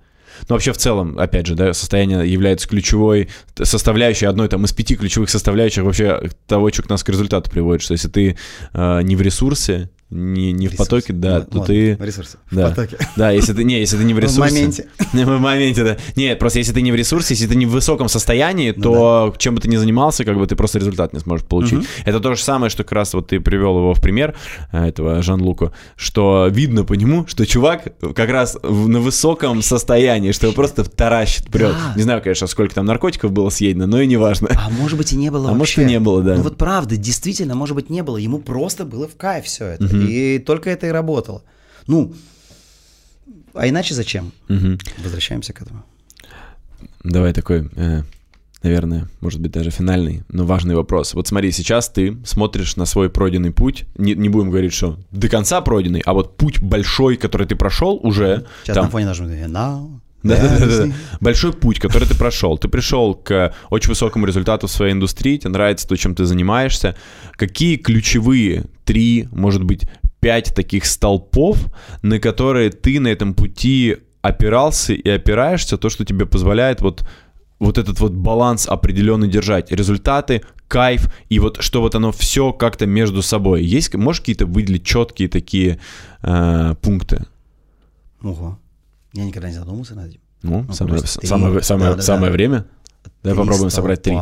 Но 0.48 0.54
вообще 0.54 0.72
в 0.72 0.76
целом, 0.76 1.18
опять 1.18 1.46
же, 1.46 1.54
да, 1.54 1.72
состояние 1.72 2.30
является 2.30 2.68
ключевой 2.68 3.28
составляющей, 3.60 4.26
одной 4.26 4.48
там 4.48 4.64
из 4.64 4.72
пяти 4.72 4.96
ключевых 4.96 5.30
составляющих 5.30 5.84
вообще 5.84 6.30
того, 6.46 6.70
что 6.70 6.82
к 6.82 6.88
нас 6.88 7.02
к 7.04 7.08
результату 7.08 7.50
приводит, 7.50 7.82
что 7.82 7.92
если 7.92 8.08
ты 8.08 8.36
э, 8.72 9.02
не 9.02 9.16
в 9.16 9.22
ресурсе, 9.22 9.90
не, 10.10 10.52
не 10.52 10.66
в 10.68 10.76
потоке, 10.76 11.12
да, 11.12 11.38
Вот, 11.40 11.50
то 11.50 11.60
ты... 11.60 11.96
Ресурсы. 12.00 12.38
Да. 12.50 12.66
В 12.66 12.74
потоке. 12.74 12.96
Да, 13.16 13.30
если 13.30 13.52
ты, 13.52 13.62
не, 13.64 13.78
если 13.78 13.96
ты 13.96 14.04
не 14.04 14.12
в 14.12 14.16
В 14.20 14.20
ресурсе... 14.20 14.40
моменте. 14.54 14.86
В 15.12 15.38
моменте, 15.38 15.84
да. 15.84 15.96
Нет, 16.16 16.38
просто 16.38 16.58
если 16.58 16.72
ты 16.72 16.82
не 16.82 16.90
в 16.92 16.94
ресурсе, 16.96 17.34
если 17.34 17.46
ты 17.46 17.54
не 17.56 17.66
в 17.66 17.70
высоком 17.70 18.08
состоянии, 18.08 18.72
Ну 18.76 18.82
то 18.82 19.34
чем 19.38 19.54
бы 19.54 19.60
ты 19.60 19.68
ни 19.68 19.76
занимался, 19.76 20.24
как 20.24 20.36
бы 20.36 20.46
ты 20.46 20.56
просто 20.56 20.78
результат 20.78 21.12
не 21.12 21.20
сможешь 21.20 21.46
получить. 21.46 21.78
Мгм. 21.78 21.86
Это 22.04 22.20
то 22.20 22.34
же 22.34 22.42
самое, 22.42 22.70
что 22.70 22.82
как 22.82 22.92
раз 22.92 23.14
вот 23.14 23.28
ты 23.28 23.40
привел 23.40 23.76
его 23.78 23.94
в 23.94 24.00
пример, 24.00 24.34
э, 24.72 24.86
этого 24.88 25.22
Жан-Луку, 25.22 25.72
что 25.96 26.48
видно 26.50 26.84
по 26.84 26.94
нему, 26.94 27.26
что 27.28 27.46
чувак 27.46 27.94
как 28.14 28.30
раз 28.30 28.58
в- 28.62 28.88
на 28.88 28.98
высоком 29.00 29.62
состоянии, 29.62 30.32
что 30.32 30.46
его 30.46 30.54
просто 30.54 30.84
таращит, 30.84 31.46
прет. 31.50 31.70
Да. 31.72 31.92
Не 31.96 32.02
знаю, 32.02 32.20
конечно, 32.22 32.46
сколько 32.46 32.74
там 32.74 32.84
наркотиков 32.86 33.30
было 33.32 33.50
съедено, 33.50 33.86
но 33.86 34.00
и 34.00 34.06
не 34.06 34.16
важно. 34.16 34.48
А 34.56 34.70
может 34.70 34.98
быть 34.98 35.12
и 35.12 35.16
не 35.16 35.30
было 35.30 35.50
А 35.50 35.54
может 35.54 35.76
вообще. 35.76 35.82
и 35.82 35.84
не 35.84 36.00
было, 36.00 36.22
да. 36.22 36.34
Ну 36.36 36.42
вот 36.42 36.56
правда, 36.56 36.96
действительно, 36.96 37.54
может 37.54 37.74
быть 37.76 37.90
не 37.90 38.02
было. 38.02 38.16
Ему 38.16 38.38
просто 38.38 38.84
было 38.84 39.06
в 39.06 39.16
кайф 39.16 39.44
все 39.44 39.66
это. 39.66 39.99
И 40.08 40.38
только 40.38 40.70
это 40.70 40.86
и 40.86 40.90
работало. 40.90 41.42
Ну, 41.86 42.14
а 43.54 43.68
иначе 43.68 43.94
зачем? 43.94 44.32
Возвращаемся 44.98 45.52
к 45.52 45.62
этому. 45.62 45.84
Давай 47.02 47.32
такой, 47.32 47.68
э, 47.76 48.02
наверное, 48.62 49.08
может 49.20 49.40
быть, 49.40 49.52
даже 49.52 49.70
финальный, 49.70 50.22
но 50.28 50.44
важный 50.44 50.74
вопрос. 50.74 51.14
Вот 51.14 51.26
смотри, 51.28 51.50
сейчас 51.50 51.88
ты 51.88 52.16
смотришь 52.24 52.76
на 52.76 52.84
свой 52.84 53.08
пройденный 53.08 53.52
путь, 53.52 53.84
не, 53.96 54.14
не 54.14 54.28
будем 54.28 54.50
говорить, 54.50 54.72
что 54.72 54.98
до 55.10 55.28
конца 55.28 55.60
пройденный, 55.60 56.02
а 56.04 56.12
вот 56.12 56.36
путь 56.36 56.60
большой, 56.60 57.16
который 57.16 57.46
ты 57.46 57.56
прошел 57.56 57.98
уже, 58.02 58.46
Сейчас 58.62 58.74
там, 58.74 58.84
на 58.84 58.90
фоне 58.90 59.06
нажму 59.06 59.28
«Now». 59.28 60.00
Да, 60.22 60.36
да, 60.36 60.58
да, 60.58 60.86
да. 60.86 60.92
Большой 61.20 61.52
путь, 61.52 61.78
который 61.78 62.06
ты 62.06 62.14
прошел. 62.14 62.58
Ты 62.58 62.68
пришел 62.68 63.14
к 63.14 63.54
очень 63.70 63.88
высокому 63.88 64.26
результату 64.26 64.66
в 64.66 64.70
своей 64.70 64.92
индустрии, 64.92 65.38
тебе 65.38 65.50
нравится 65.50 65.88
то, 65.88 65.96
чем 65.96 66.14
ты 66.14 66.24
занимаешься. 66.24 66.94
Какие 67.32 67.76
ключевые 67.76 68.66
три, 68.84 69.28
может 69.32 69.64
быть, 69.64 69.84
пять 70.20 70.54
таких 70.54 70.84
столпов, 70.84 71.58
на 72.02 72.18
которые 72.18 72.70
ты 72.70 73.00
на 73.00 73.08
этом 73.08 73.34
пути 73.34 73.96
опирался 74.20 74.92
и 74.92 75.08
опираешься, 75.08 75.78
то, 75.78 75.88
что 75.88 76.04
тебе 76.04 76.26
позволяет 76.26 76.82
вот 76.82 77.04
вот 77.58 77.76
этот 77.76 78.00
вот 78.00 78.12
баланс 78.12 78.66
определенный 78.66 79.28
держать. 79.28 79.70
Результаты, 79.70 80.42
кайф, 80.66 81.12
и 81.28 81.38
вот 81.38 81.62
что 81.62 81.82
вот 81.82 81.94
оно 81.94 82.10
все 82.10 82.52
как-то 82.52 82.86
между 82.86 83.20
собой. 83.22 83.62
Есть, 83.62 83.94
можешь 83.94 84.20
какие-то 84.20 84.46
выделить 84.46 84.84
четкие 84.84 85.28
такие 85.28 85.78
э, 86.22 86.74
пункты? 86.80 87.26
Ого. 88.22 88.58
Я 89.12 89.24
никогда 89.24 89.48
не 89.48 89.54
задумывался 89.54 89.94
над 89.94 90.08
этим. 90.10 90.20
Ну, 90.42 90.64
Ну, 90.66 90.72
самое, 90.72 90.98
просто 91.00 91.20
три. 91.20 91.28
самое, 91.28 91.62
самое, 91.62 91.90
Да, 91.90 91.96
да, 91.96 92.02
самое 92.02 92.26
да. 92.30 92.32
время. 92.32 92.66
Давай 93.22 93.38
попробуем 93.44 93.70
собрать 93.70 94.02
три. 94.02 94.16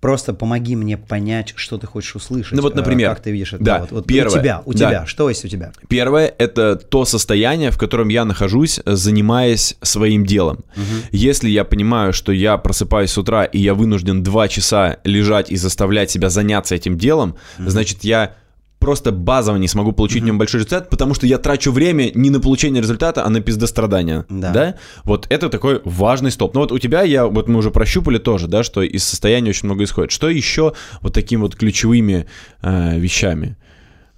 Просто 0.00 0.32
помоги 0.32 0.76
мне 0.76 0.96
понять, 0.96 1.52
что 1.56 1.76
ты 1.76 1.86
хочешь 1.86 2.16
услышать. 2.16 2.52
Ну 2.54 2.62
вот, 2.62 2.72
э, 2.72 2.76
например, 2.76 3.10
Как 3.10 3.20
ты 3.20 3.32
видишь 3.32 3.52
это. 3.52 3.62
да, 3.62 3.78
вот, 3.80 3.92
вот 3.92 4.06
первое, 4.06 4.34
У 4.38 4.40
тебя, 4.40 4.62
у 4.64 4.72
да. 4.72 4.78
тебя. 4.78 5.06
Что 5.06 5.28
есть 5.28 5.44
у 5.44 5.48
тебя? 5.48 5.72
Первое— 5.88 6.34
это 6.38 6.76
то 6.76 7.04
состояние, 7.04 7.70
в 7.70 7.76
котором 7.76 8.08
я 8.08 8.24
нахожусь, 8.24 8.80
занимаясь 8.86 9.76
своим 9.82 10.24
делом. 10.24 10.64
Если 11.12 11.50
я 11.50 11.64
понимаю, 11.64 12.14
что 12.14 12.32
я 12.32 12.56
просыпаюсь 12.56 13.10
с 13.10 13.18
утра, 13.18 13.44
и 13.44 13.58
я 13.58 13.74
вынужден 13.74 14.22
два 14.22 14.48
часа 14.48 14.96
лежать 15.04 15.50
и 15.50 15.56
заставлять 15.56 16.10
себя 16.10 16.30
заняться 16.30 16.74
этим 16.74 16.96
делом, 16.96 17.36
значит, 17.58 18.02
я 18.02 18.36
просто 18.80 19.12
базово 19.12 19.56
не 19.58 19.68
смогу 19.68 19.92
получить 19.92 20.22
в 20.22 20.26
нем 20.26 20.38
большой 20.38 20.58
результат, 20.58 20.90
потому 20.90 21.14
что 21.14 21.26
я 21.26 21.38
трачу 21.38 21.70
время 21.70 22.10
не 22.14 22.30
на 22.30 22.40
получение 22.40 22.82
результата, 22.82 23.24
а 23.24 23.28
на 23.28 23.40
пиздострадания. 23.40 24.26
Да. 24.28 24.74
Вот 25.04 25.26
это 25.30 25.48
такой 25.48 25.80
важный 25.84 26.32
стоп. 26.32 26.54
Ну 26.54 26.60
вот 26.60 26.72
у 26.72 26.78
тебя, 26.78 27.02
я, 27.02 27.26
вот 27.26 27.48
мы 27.48 27.58
уже 27.58 27.70
прощупали 27.70 28.18
тоже, 28.18 28.48
да, 28.48 28.64
что 28.64 28.82
из 28.82 29.04
состояния 29.04 29.50
очень 29.50 29.66
много 29.66 29.84
исходит. 29.84 30.10
Что 30.10 30.28
еще 30.28 30.72
вот 31.02 31.14
такими 31.14 31.40
вот 31.42 31.54
ключевыми 31.54 32.26
э, 32.62 32.98
вещами 32.98 33.56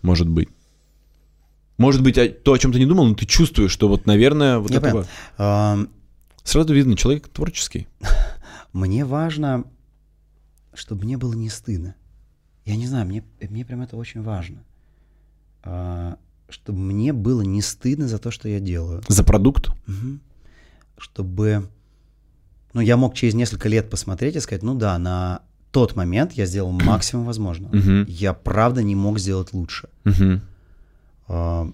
может 0.01 0.29
быть? 0.29 0.49
Может 1.77 2.03
быть, 2.03 2.17
а- 2.17 2.29
то, 2.29 2.53
о 2.53 2.59
чем 2.59 2.73
ты 2.73 2.79
не 2.79 2.87
думал, 2.87 3.07
но 3.07 3.15
ты 3.15 3.27
чувствуешь, 3.27 3.73
что 3.73 3.89
вот, 3.89 4.07
наверное, 4.07 4.59
вот 4.59 4.71
Я 4.71 4.79
это 4.79 4.91
понял. 4.91 4.97
вот. 4.99 5.07
Ам, 5.39 5.89
Сразу 6.45 6.75
видно, 6.75 6.97
человек 6.97 7.29
творческий. 7.29 7.89
Мне 8.73 9.05
важно, 9.05 9.65
чтобы 10.75 11.05
мне 11.05 11.17
было 11.17 11.35
не 11.35 11.49
стыдно. 11.51 11.95
Я 12.65 12.77
не 12.77 12.87
знаю, 12.87 13.07
мне, 13.07 13.25
мне 13.41 13.65
прям 13.65 13.83
это 13.83 13.97
очень 13.97 14.23
важно. 14.23 14.63
А, 15.65 16.17
чтобы 16.49 16.81
мне 16.81 17.13
было 17.13 17.43
не 17.43 17.63
стыдно 17.63 18.09
за 18.09 18.19
то, 18.19 18.31
что 18.31 18.49
я 18.49 18.61
делаю. 18.61 19.03
За 19.09 19.25
продукт? 19.25 19.71
Мгм. 19.87 20.21
Чтобы... 20.99 21.69
Ну, 22.73 22.81
я 22.81 22.97
мог 22.97 23.15
через 23.15 23.35
несколько 23.35 23.69
лет 23.69 23.91
посмотреть 23.91 24.37
и 24.37 24.41
сказать, 24.41 24.63
ну 24.63 24.75
да, 24.75 24.97
на 24.99 25.43
тот 25.73 25.97
момент 25.97 26.33
я 26.33 26.47
сделал 26.47 26.71
максимум 26.85 27.27
возможного. 27.27 27.75
Я 28.07 28.33
правда 28.33 28.83
не 28.83 28.95
мог 28.95 29.19
сделать 29.19 29.53
лучше. 29.53 29.89
А, 31.29 31.69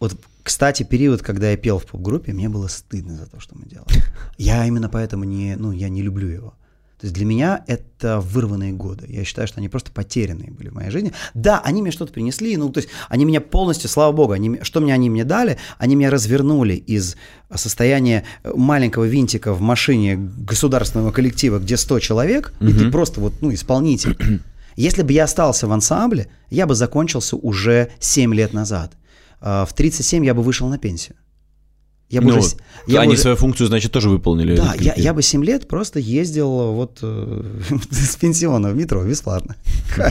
Вот, 0.00 0.18
кстати, 0.42 0.82
период, 0.82 1.22
когда 1.22 1.50
я 1.50 1.56
пел 1.56 1.78
в 1.78 1.86
поп-группе, 1.86 2.32
мне 2.32 2.48
было 2.48 2.68
стыдно 2.68 3.16
за 3.16 3.26
то, 3.26 3.40
что 3.40 3.56
мы 3.56 3.66
делали. 3.66 4.02
Я 4.38 4.64
именно 4.66 4.88
поэтому 4.88 5.24
не, 5.24 5.56
ну, 5.56 5.72
я 5.72 5.88
не 5.90 6.00
люблю 6.00 6.26
его. 6.28 6.54
То 7.00 7.06
есть 7.06 7.14
для 7.14 7.24
меня 7.24 7.62
это 7.68 8.18
вырванные 8.18 8.72
годы. 8.72 9.06
Я 9.08 9.24
считаю, 9.24 9.46
что 9.46 9.58
они 9.58 9.68
просто 9.68 9.92
потерянные 9.92 10.50
были 10.50 10.68
в 10.68 10.74
моей 10.74 10.90
жизни. 10.90 11.12
Да, 11.32 11.60
они 11.64 11.80
мне 11.80 11.92
что-то 11.92 12.12
принесли, 12.12 12.56
ну, 12.56 12.70
то 12.70 12.78
есть 12.78 12.90
они 13.08 13.24
меня 13.24 13.40
полностью, 13.40 13.88
слава 13.88 14.10
богу, 14.10 14.32
они, 14.32 14.58
что 14.62 14.80
мне 14.80 14.92
они 14.92 15.08
мне 15.08 15.24
дали, 15.24 15.58
они 15.78 15.94
меня 15.94 16.10
развернули 16.10 16.74
из 16.74 17.16
состояния 17.54 18.24
э, 18.42 18.52
маленького 18.54 19.04
винтика 19.04 19.54
в 19.54 19.60
машине 19.60 20.16
государственного 20.16 21.12
коллектива, 21.12 21.60
где 21.60 21.76
100 21.76 22.00
человек, 22.00 22.52
и 22.60 22.72
ты 22.72 22.90
просто 22.90 23.20
вот, 23.20 23.34
ну, 23.42 23.54
исполнитель. 23.54 24.16
Если 24.76 25.02
бы 25.02 25.12
я 25.12 25.24
остался 25.24 25.68
в 25.68 25.72
ансамбле, 25.72 26.28
я 26.50 26.66
бы 26.66 26.74
закончился 26.74 27.36
уже 27.36 27.90
7 28.00 28.34
лет 28.34 28.52
назад. 28.52 28.92
А, 29.40 29.64
В 29.66 29.72
37 29.72 30.24
я 30.24 30.34
бы 30.34 30.42
вышел 30.42 30.68
на 30.68 30.78
пенсию. 30.78 31.16
Я 32.10 32.22
бы 32.22 32.28
Ну, 32.28 32.38
уже 32.38 32.56
я 32.86 32.96
бы 32.96 33.02
они 33.02 33.12
уже- 33.12 33.22
свою 33.22 33.36
функцию, 33.36 33.66
значит, 33.66 33.92
тоже 33.92 34.08
выполнили. 34.08 34.56
да, 34.56 34.74
я, 34.80 34.94
я 34.96 35.12
бы 35.12 35.22
7 35.22 35.44
лет 35.44 35.68
просто 35.68 35.98
ездил 35.98 36.72
вот 36.72 36.98
э, 37.02 37.42
с 37.90 38.16
пенсиона 38.16 38.70
в 38.70 38.76
метро 38.76 39.04
бесплатно. 39.04 39.56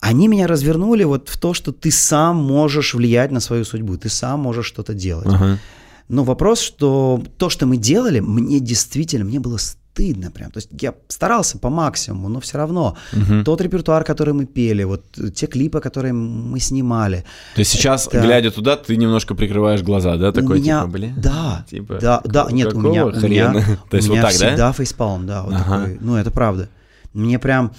Они 0.00 0.28
меня 0.28 0.46
развернули 0.46 1.04
вот 1.04 1.28
в 1.28 1.36
то, 1.38 1.54
что 1.54 1.72
ты 1.72 1.90
сам 1.90 2.36
можешь 2.36 2.94
влиять 2.94 3.32
на 3.32 3.40
свою 3.40 3.64
судьбу, 3.64 3.96
ты 3.96 4.08
сам 4.08 4.40
можешь 4.40 4.66
что-то 4.66 4.94
делать. 4.94 5.26
Ага. 5.26 5.58
Но 6.08 6.22
вопрос, 6.22 6.60
что 6.60 7.20
то, 7.38 7.48
что 7.50 7.66
мы 7.66 7.76
делали, 7.78 8.20
мне 8.20 8.60
действительно, 8.60 9.24
мне 9.24 9.40
было 9.40 9.56
стыдно 9.56 9.82
прям. 9.96 10.50
То 10.50 10.58
есть 10.58 10.68
я 10.80 10.94
старался 11.08 11.58
по 11.58 11.70
максимуму, 11.70 12.28
но 12.28 12.40
все 12.40 12.58
равно. 12.58 12.96
Тот 13.44 13.60
репертуар, 13.60 14.04
который 14.04 14.34
мы 14.34 14.46
пели, 14.46 14.84
вот 14.84 15.02
те 15.34 15.46
клипы, 15.46 15.80
которые 15.80 16.12
мы 16.12 16.60
снимали. 16.60 17.24
То 17.54 17.60
есть 17.60 17.70
сейчас, 17.72 18.06
Это- 18.06 18.20
глядя 18.20 18.50
туда, 18.50 18.76
ты 18.76 18.96
немножко 18.96 19.34
прикрываешь 19.34 19.82
глаза, 19.82 20.16
да? 20.16 20.32
Такой, 20.32 20.58
у 20.58 20.60
меня, 20.60 20.80
типа, 20.80 20.92
блин. 20.92 21.14
да, 21.16 21.64
типа, 21.70 21.98
да, 22.00 22.20
да, 22.24 22.46
нет, 22.50 22.72
у 22.74 22.80
меня, 22.80 23.06
у 23.06 23.10
какого 23.12 23.26
меня, 23.26 23.50
хрена? 23.52 23.78
То 23.90 23.96
есть 23.96 24.08
у 24.08 24.12
вот 24.12 24.18
меня 24.18 24.28
так, 24.30 24.38
да? 24.40 24.46
всегда 24.48 24.72
фейспалм, 24.72 25.26
да, 25.26 25.42
вот 25.42 25.54
Ага. 25.54 25.64
такой, 25.80 25.98
ну 26.00 26.16
это 26.16 26.30
правда. 26.30 26.68
Мне 27.12 27.38
прям, 27.38 27.72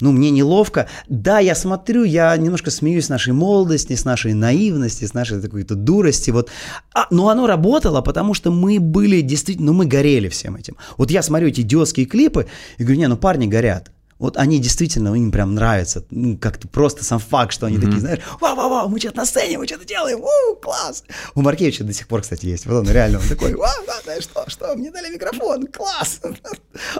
ну 0.00 0.12
мне 0.12 0.30
неловко. 0.30 0.88
Да, 1.08 1.38
я 1.38 1.54
смотрю, 1.54 2.04
я 2.04 2.36
немножко 2.36 2.70
смеюсь 2.70 3.06
с 3.06 3.08
нашей 3.08 3.32
молодости, 3.32 3.94
с 3.94 4.04
нашей 4.04 4.34
наивности, 4.34 5.04
с 5.04 5.14
нашей 5.14 5.40
какой-то 5.40 5.74
дурости, 5.74 6.30
вот. 6.30 6.50
А, 6.94 7.06
но 7.10 7.28
оно 7.28 7.46
работало, 7.46 8.00
потому 8.00 8.34
что 8.34 8.50
мы 8.50 8.80
были 8.80 9.20
действительно, 9.20 9.72
ну 9.72 9.78
мы 9.78 9.86
горели 9.86 10.28
всем 10.28 10.56
этим. 10.56 10.76
Вот 10.96 11.10
я 11.10 11.22
смотрю 11.22 11.48
эти 11.48 11.60
идиотские 11.62 12.06
клипы 12.06 12.46
и 12.78 12.82
говорю, 12.82 13.00
не, 13.00 13.08
ну 13.08 13.16
парни 13.16 13.46
горят. 13.46 13.90
Вот 14.20 14.36
они 14.36 14.58
действительно, 14.58 15.14
им 15.14 15.32
прям 15.32 15.54
нравятся. 15.54 16.04
Ну, 16.10 16.36
как-то 16.36 16.68
просто 16.68 17.02
сам 17.04 17.18
факт, 17.18 17.54
что 17.54 17.64
они 17.64 17.78
такие, 17.78 18.00
знаешь, 18.00 18.20
вау-вау-вау, 18.38 18.86
мы 18.90 19.00
что-то 19.00 19.16
на 19.16 19.24
сцене, 19.24 19.56
мы 19.56 19.66
что-то 19.66 19.86
делаем, 19.86 20.20
у, 20.20 20.56
класс. 20.56 21.04
У 21.34 21.40
Маркевича 21.40 21.84
до 21.84 21.94
сих 21.94 22.06
пор, 22.06 22.20
кстати, 22.20 22.44
есть. 22.44 22.66
Вот 22.66 22.74
он 22.74 22.90
реально, 22.90 23.18
он 23.18 23.26
такой, 23.26 23.54
вау, 23.54 23.82
да, 23.86 23.94
знаешь 24.04 24.24
что, 24.24 24.44
что, 24.48 24.76
мне 24.76 24.90
дали 24.90 25.10
микрофон, 25.10 25.66
класс. 25.68 26.20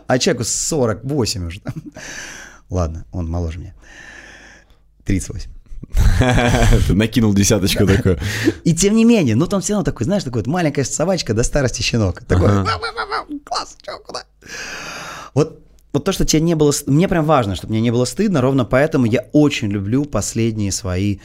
А 0.07 0.19
человеку 0.19 0.45
48 0.45 1.47
уже. 1.47 1.61
там. 1.61 1.75
Ладно, 2.71 3.05
он 3.13 3.29
моложе 3.29 3.59
меня. 3.59 3.75
38. 5.05 5.51
Ты 6.87 6.95
накинул 6.95 7.35
десяточку 7.35 7.87
такую. 7.87 8.19
И 8.65 8.75
тем 8.75 8.95
не 8.95 9.05
менее, 9.05 9.35
ну 9.35 9.47
там 9.47 9.61
все 9.61 9.73
равно 9.73 9.85
такой, 9.85 10.05
знаешь, 10.05 10.23
такой 10.25 10.43
вот 10.43 10.47
маленькая 10.47 10.85
собачка 10.85 11.35
до 11.35 11.43
старости 11.43 11.83
щенок. 11.83 12.23
Такой, 12.25 12.49
Ага. 12.49 12.65
«Вау-вау-вау, 12.65 13.41
класс, 13.45 13.77
чё, 13.83 13.99
куда? 13.99 14.25
Вот, 15.35 15.65
вот 15.93 16.05
то, 16.05 16.13
что 16.13 16.25
тебе 16.25 16.43
не 16.43 16.55
было... 16.55 16.73
Мне 16.87 17.09
прям 17.09 17.25
важно, 17.25 17.57
чтобы 17.57 17.73
мне 17.73 17.81
не 17.81 17.91
было 17.91 18.05
стыдно, 18.05 18.41
ровно 18.41 18.65
поэтому 18.65 19.07
я 19.07 19.27
очень 19.33 19.69
люблю 19.69 20.05
последние 20.05 20.71
свои 20.71 21.19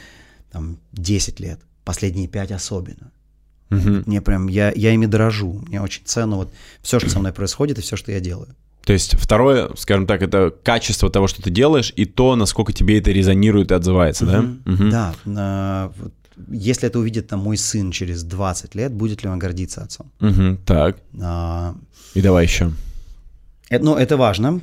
там, 0.50 0.78
10 0.92 1.38
лет, 1.40 1.60
последние 1.84 2.26
5 2.28 2.52
особенно. 2.52 3.12
Мгм. 3.70 4.04
Мне 4.06 4.20
прям, 4.20 4.48
я, 4.48 4.72
я 4.74 4.92
ими 4.92 5.06
дорожу. 5.06 5.62
Мне 5.66 5.80
очень 5.82 6.02
ценно 6.04 6.36
вот 6.36 6.52
все, 6.82 6.98
что 6.98 7.10
со 7.10 7.18
мной 7.18 7.32
происходит 7.32 7.78
и 7.78 7.82
все, 7.82 7.96
что 7.96 8.10
я 8.12 8.20
делаю. 8.20 8.54
То 8.86 8.92
есть 8.92 9.16
второе, 9.18 9.70
скажем 9.76 10.06
так, 10.06 10.22
это 10.22 10.54
качество 10.62 11.10
того, 11.10 11.26
что 11.26 11.42
ты 11.42 11.50
делаешь, 11.50 11.92
и 11.96 12.04
то, 12.04 12.36
насколько 12.36 12.72
тебе 12.72 13.00
это 13.00 13.10
резонирует 13.10 13.72
и 13.72 13.74
отзывается, 13.74 14.26
да? 14.26 15.14
Да. 15.24 15.92
вот 15.98 16.14
если 16.48 16.86
это 16.86 17.00
увидит 17.00 17.26
там 17.26 17.40
мой 17.40 17.56
сын 17.56 17.90
через 17.90 18.22
20 18.22 18.76
лет, 18.76 18.92
будет 18.92 19.24
ли 19.24 19.28
он 19.28 19.40
гордиться 19.40 19.82
отцом? 19.82 20.12
Так, 20.64 20.98
А, 21.20 21.74
и 22.14 22.22
давай 22.22 22.44
еще. 22.44 22.70
Это, 23.68 23.84
ну, 23.84 23.96
это 23.96 24.16
важно. 24.16 24.60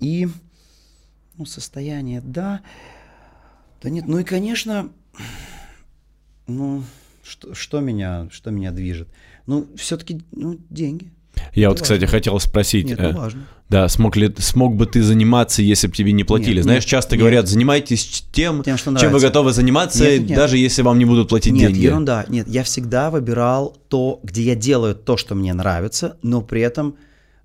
И 0.00 0.28
ну, 1.38 1.46
состояние, 1.46 2.20
да. 2.20 2.60
Да 3.80 3.88
нет, 3.88 4.06
ну 4.06 4.18
и, 4.18 4.24
конечно, 4.24 4.90
ну, 6.46 6.82
что, 7.22 7.54
что, 7.54 7.80
меня, 7.80 8.28
что 8.30 8.50
меня 8.50 8.72
движет? 8.72 9.08
Ну, 9.46 9.68
все-таки, 9.76 10.20
ну, 10.32 10.58
деньги. 10.68 11.12
Я 11.54 11.64
это 11.64 11.70
вот, 11.70 11.80
важно. 11.80 11.82
кстати, 11.82 12.10
хотел 12.10 12.40
спросить. 12.40 12.86
Нет, 12.86 13.00
это 13.00 13.16
важно. 13.16 13.46
Да, 13.68 13.86
смог 13.88 14.16
ли 14.16 14.34
смог 14.38 14.76
бы 14.76 14.86
ты 14.86 15.02
заниматься, 15.02 15.60
если 15.60 15.88
бы 15.88 15.94
тебе 15.94 16.12
не 16.12 16.24
платили? 16.24 16.56
Нет, 16.56 16.64
Знаешь, 16.64 16.84
нет, 16.84 16.90
часто 16.90 17.16
нет. 17.16 17.20
говорят, 17.20 17.48
занимайтесь 17.48 18.24
тем, 18.32 18.62
тем 18.62 18.78
что 18.78 18.96
чем 18.96 19.12
вы 19.12 19.20
готовы 19.20 19.52
заниматься, 19.52 20.04
нет, 20.04 20.28
нет. 20.28 20.36
даже 20.36 20.56
если 20.56 20.80
вам 20.80 20.98
не 20.98 21.04
будут 21.04 21.28
платить 21.28 21.52
нет, 21.52 21.68
деньги. 21.68 21.80
Нет, 21.80 21.90
ерунда. 21.90 22.24
Нет, 22.28 22.48
я 22.48 22.62
всегда 22.62 23.10
выбирал 23.10 23.76
то, 23.88 24.20
где 24.22 24.42
я 24.42 24.54
делаю 24.54 24.94
то, 24.94 25.18
что 25.18 25.34
мне 25.34 25.52
нравится, 25.52 26.16
но 26.22 26.40
при 26.40 26.62
этом 26.62 26.96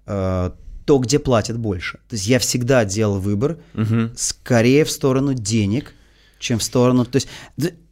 э, 0.05 0.51
то, 0.85 0.97
где 0.97 1.19
платят 1.19 1.57
больше. 1.57 1.97
То 2.09 2.15
есть 2.15 2.27
я 2.27 2.39
всегда 2.39 2.85
делал 2.85 3.19
выбор 3.19 3.57
угу. 3.73 4.11
скорее 4.15 4.85
в 4.85 4.91
сторону 4.91 5.33
денег, 5.33 5.93
чем 6.39 6.59
в 6.59 6.63
сторону... 6.63 7.05
То 7.05 7.17
есть, 7.17 7.27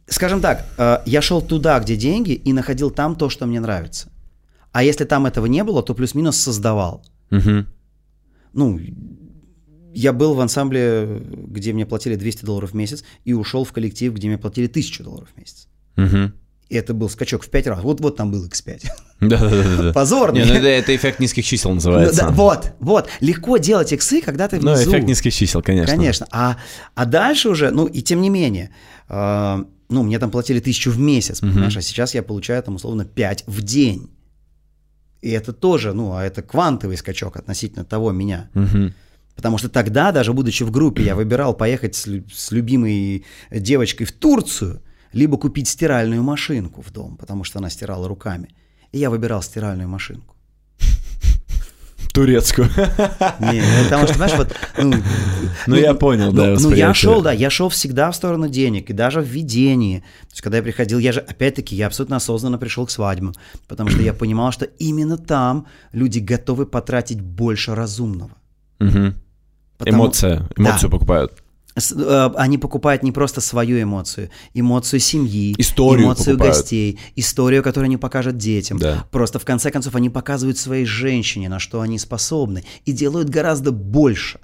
скажем 0.06 0.40
так, 0.40 0.66
э, 0.78 0.98
я 1.04 1.20
шел 1.20 1.42
туда, 1.42 1.78
где 1.80 1.96
деньги, 1.96 2.32
и 2.32 2.52
находил 2.54 2.90
там 2.90 3.14
то, 3.14 3.28
что 3.28 3.44
мне 3.46 3.60
нравится. 3.60 4.08
А 4.72 4.82
если 4.82 5.04
там 5.04 5.26
этого 5.26 5.46
не 5.46 5.62
было, 5.64 5.82
то 5.82 5.94
плюс-минус 5.94 6.36
создавал. 6.36 7.04
Угу. 7.30 7.66
Ну, 8.54 8.80
я 9.94 10.12
был 10.12 10.34
в 10.34 10.40
ансамбле, 10.40 11.22
где 11.46 11.72
мне 11.72 11.86
платили 11.86 12.16
200 12.16 12.44
долларов 12.44 12.72
в 12.72 12.74
месяц, 12.74 13.04
и 13.24 13.32
ушел 13.32 13.64
в 13.64 13.72
коллектив, 13.72 14.12
где 14.14 14.28
мне 14.28 14.38
платили 14.38 14.66
1000 14.66 15.04
долларов 15.04 15.28
в 15.34 15.38
месяц. 15.38 15.68
Угу. 15.96 16.32
И 16.70 16.74
это 16.74 16.94
был 16.94 17.10
скачок 17.10 17.44
в 17.44 17.50
5 17.50 17.66
раз. 17.66 17.82
Вот, 17.82 18.00
вот 18.00 18.16
там 18.16 18.30
был 18.32 18.46
X5. 18.46 18.84
Да-да-да. 19.20 19.92
Позорный. 19.94 20.40
Не, 20.40 20.46
ну 20.46 20.54
это, 20.54 20.68
это 20.68 20.96
эффект 20.96 21.20
низких 21.20 21.44
чисел 21.44 21.74
называется. 21.74 22.24
Ну, 22.24 22.30
да, 22.30 22.34
вот, 22.34 22.72
вот. 22.80 23.08
Легко 23.20 23.58
делать 23.58 23.92
иксы, 23.92 24.22
когда 24.22 24.48
ты 24.48 24.58
внизу. 24.58 24.82
Ну, 24.82 24.90
эффект 24.90 25.06
низких 25.06 25.34
чисел, 25.34 25.60
конечно. 25.60 25.94
Конечно. 25.94 26.26
А, 26.30 26.56
а 26.94 27.04
дальше 27.04 27.50
уже, 27.50 27.70
ну, 27.70 27.84
и 27.84 28.00
тем 28.00 28.22
не 28.22 28.30
менее, 28.30 28.70
э, 29.10 29.64
ну, 29.90 30.02
мне 30.02 30.18
там 30.18 30.30
платили 30.30 30.60
тысячу 30.60 30.90
в 30.90 30.98
месяц, 30.98 31.40
понимаешь, 31.40 31.76
а 31.76 31.82
сейчас 31.82 32.14
я 32.14 32.22
получаю 32.22 32.62
там 32.62 32.76
условно 32.76 33.04
5 33.04 33.44
в 33.46 33.60
день. 33.60 34.08
И 35.22 35.30
это 35.30 35.52
тоже, 35.52 35.92
ну, 35.92 36.14
а 36.14 36.24
это 36.24 36.42
квантовый 36.42 36.96
скачок 36.96 37.36
относительно 37.36 37.84
того 37.84 38.10
меня. 38.10 38.50
Угу. 38.54 38.92
Потому 39.36 39.56
что 39.56 39.68
тогда, 39.68 40.12
даже 40.12 40.32
будучи 40.32 40.64
в 40.64 40.70
группе, 40.70 41.04
я 41.04 41.14
выбирал 41.14 41.54
поехать 41.54 41.94
с, 41.94 42.06
с 42.32 42.50
любимой 42.50 43.24
девочкой 43.50 44.06
в 44.06 44.12
Турцию, 44.12 44.82
либо 45.12 45.38
купить 45.38 45.68
стиральную 45.68 46.22
машинку 46.22 46.82
в 46.82 46.90
дом, 46.90 47.16
потому 47.16 47.44
что 47.44 47.60
она 47.60 47.70
стирала 47.70 48.08
руками. 48.08 48.48
И 48.90 48.98
я 48.98 49.10
выбирал 49.10 49.42
стиральную 49.42 49.88
машинку. 49.88 50.31
Турецкую. 52.12 52.68
Не, 53.40 53.62
ну, 53.62 53.84
потому 53.84 54.06
что, 54.06 54.16
знаешь, 54.16 54.34
вот... 54.36 54.54
Ну, 54.76 54.94
ну, 55.66 55.76
я 55.76 55.94
понял, 55.94 56.32
ну, 56.32 56.56
да, 56.56 56.56
Ну, 56.60 56.72
я 56.72 56.92
шел, 56.92 57.22
да, 57.22 57.32
я 57.32 57.48
шел 57.48 57.68
всегда 57.68 58.10
в 58.10 58.16
сторону 58.16 58.48
денег, 58.48 58.90
и 58.90 58.92
даже 58.92 59.20
в 59.20 59.26
видении. 59.26 60.00
То 60.00 60.30
есть, 60.30 60.42
когда 60.42 60.58
я 60.58 60.62
приходил, 60.62 60.98
я 60.98 61.12
же, 61.12 61.20
опять-таки, 61.20 61.74
я 61.74 61.86
абсолютно 61.86 62.16
осознанно 62.16 62.58
пришел 62.58 62.86
к 62.86 62.90
свадьбам, 62.90 63.34
потому 63.66 63.90
что 63.90 64.02
я 64.02 64.12
понимал, 64.12 64.52
что 64.52 64.66
именно 64.66 65.16
там 65.16 65.66
люди 65.92 66.18
готовы 66.18 66.66
потратить 66.66 67.20
больше 67.20 67.74
разумного. 67.74 68.32
Угу. 68.80 69.14
Потому... 69.78 70.04
Эмоция, 70.04 70.48
эмоцию 70.56 70.90
да. 70.90 70.96
покупают. 70.96 71.41
Э, 71.74 72.30
они 72.36 72.58
покупают 72.58 73.02
не 73.02 73.12
просто 73.12 73.40
свою 73.40 73.82
эмоцию, 73.82 74.30
эмоцию 74.54 75.00
семьи, 75.00 75.54
историю 75.58 76.06
эмоцию 76.06 76.36
покупают. 76.36 76.56
гостей, 76.56 76.98
историю, 77.16 77.62
которую 77.62 77.86
они 77.86 77.96
покажут 77.96 78.36
детям. 78.36 78.78
Да. 78.78 79.06
Просто 79.10 79.38
в 79.38 79.44
конце 79.44 79.70
концов 79.70 79.94
они 79.94 80.10
показывают 80.10 80.58
своей 80.58 80.84
женщине, 80.84 81.48
на 81.48 81.58
что 81.58 81.80
они 81.80 81.98
способны, 81.98 82.64
и 82.84 82.92
делают 82.92 83.30
гораздо 83.30 83.72
больше. 83.72 84.38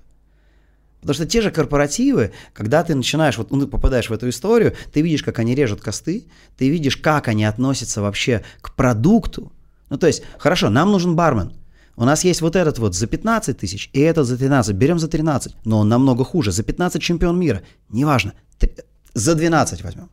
Потому 1.00 1.14
что 1.14 1.26
те 1.26 1.42
же 1.42 1.50
корпоративы, 1.50 2.32
когда 2.52 2.82
ты 2.82 2.94
начинаешь, 2.94 3.38
вот 3.38 3.52
ну, 3.52 3.68
попадаешь 3.68 4.10
в 4.10 4.12
эту 4.12 4.28
историю, 4.28 4.74
ты 4.92 5.00
видишь, 5.00 5.22
как 5.22 5.38
они 5.38 5.54
режут 5.54 5.80
косты, 5.80 6.26
ты 6.56 6.68
видишь, 6.68 6.96
как 6.96 7.28
они 7.28 7.44
относятся 7.44 8.02
вообще 8.02 8.42
к 8.60 8.74
продукту. 8.74 9.52
Ну, 9.90 9.96
то 9.96 10.06
есть, 10.06 10.22
хорошо, 10.38 10.70
нам 10.70 10.90
нужен 10.90 11.14
бармен– 11.14 11.52
у 11.98 12.04
нас 12.04 12.24
есть 12.24 12.42
вот 12.42 12.54
этот 12.54 12.78
вот 12.78 12.94
за 12.94 13.06
15 13.08 13.58
тысяч, 13.58 13.90
и 13.92 14.00
этот 14.00 14.26
за 14.26 14.38
13. 14.38 14.76
Берем 14.76 14.98
за 14.98 15.08
13, 15.08 15.56
но 15.64 15.80
он 15.80 15.88
намного 15.88 16.24
хуже. 16.24 16.52
За 16.52 16.62
15 16.62 17.02
чемпион 17.02 17.38
мира. 17.38 17.62
Неважно. 17.88 18.34
За 19.14 19.34
12 19.34 19.82
возьмем. 19.82 20.08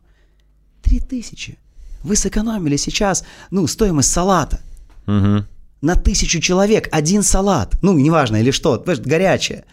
3 0.82 1.00
тысячи. 1.00 1.58
Вы 2.02 2.16
сэкономили 2.16 2.76
сейчас, 2.76 3.24
ну, 3.52 3.66
стоимость 3.68 4.10
салата. 4.10 4.60
Угу. 5.06 5.44
На 5.82 5.94
тысячу 5.94 6.40
человек 6.40 6.88
один 6.90 7.22
салат. 7.22 7.76
Ну, 7.82 7.96
неважно, 7.96 8.36
или 8.36 8.50
что, 8.50 8.82
горячее. 8.84 9.64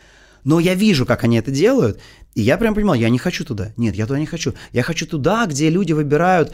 Но 0.43 0.59
я 0.59 0.75
вижу, 0.75 1.07
как 1.07 1.23
они 1.23 1.37
это 1.37 1.49
делают, 1.49 1.99
и 2.35 2.41
я 2.41 2.57
прям 2.57 2.75
понимал, 2.75 2.93
я 2.95 3.09
не 3.09 3.17
хочу 3.17 3.43
туда. 3.43 3.71
Нет, 3.75 3.95
я 3.95 4.05
туда 4.05 4.19
не 4.19 4.27
хочу. 4.27 4.53
Я 4.71 4.83
хочу 4.83 5.07
туда, 5.07 5.47
где 5.47 5.71
люди 5.71 5.93
выбирают 5.93 6.53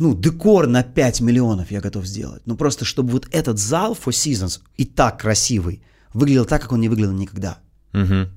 ну, 0.00 0.14
декор 0.14 0.66
на 0.66 0.82
5 0.82 1.20
миллионов 1.20 1.70
я 1.70 1.80
готов 1.80 2.06
сделать. 2.06 2.42
Ну, 2.46 2.56
просто 2.56 2.86
чтобы 2.86 3.10
вот 3.10 3.28
этот 3.32 3.58
зал 3.58 3.92
Four 3.92 4.12
Seasons 4.12 4.60
и 4.78 4.86
так 4.86 5.20
красивый 5.20 5.82
выглядел 6.14 6.46
так, 6.46 6.62
как 6.62 6.72
он 6.72 6.80
не 6.80 6.88
выглядел 6.88 7.12
никогда. 7.12 7.58
Угу. 7.92 8.28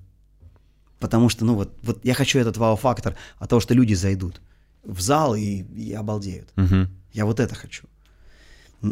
Потому 0.99 1.30
что, 1.30 1.45
ну, 1.45 1.56
вот, 1.56 1.73
вот 1.81 2.03
я 2.03 2.14
хочу 2.14 2.38
этот 2.38 2.57
вау-фактор 2.57 3.15
от 3.38 3.49
того, 3.49 3.61
что 3.61 3.73
люди 3.73 3.94
зайдут 3.94 4.41
в 4.84 4.99
зал 4.99 5.35
и, 5.35 5.61
и 5.61 5.94
обалдеют. 5.94 6.52
Угу. 6.57 6.88
Я 7.14 7.26
вот 7.26 7.40
это 7.40 7.56
хочу. 7.56 7.85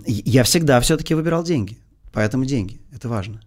Я 0.08 0.44
всегда 0.44 0.80
все-таки 0.80 1.14
выбирал 1.14 1.44
деньги. 1.44 1.78
Поэтому 2.14 2.46
деньги. 2.46 2.80
Это 2.94 3.10
важно. 3.10 3.42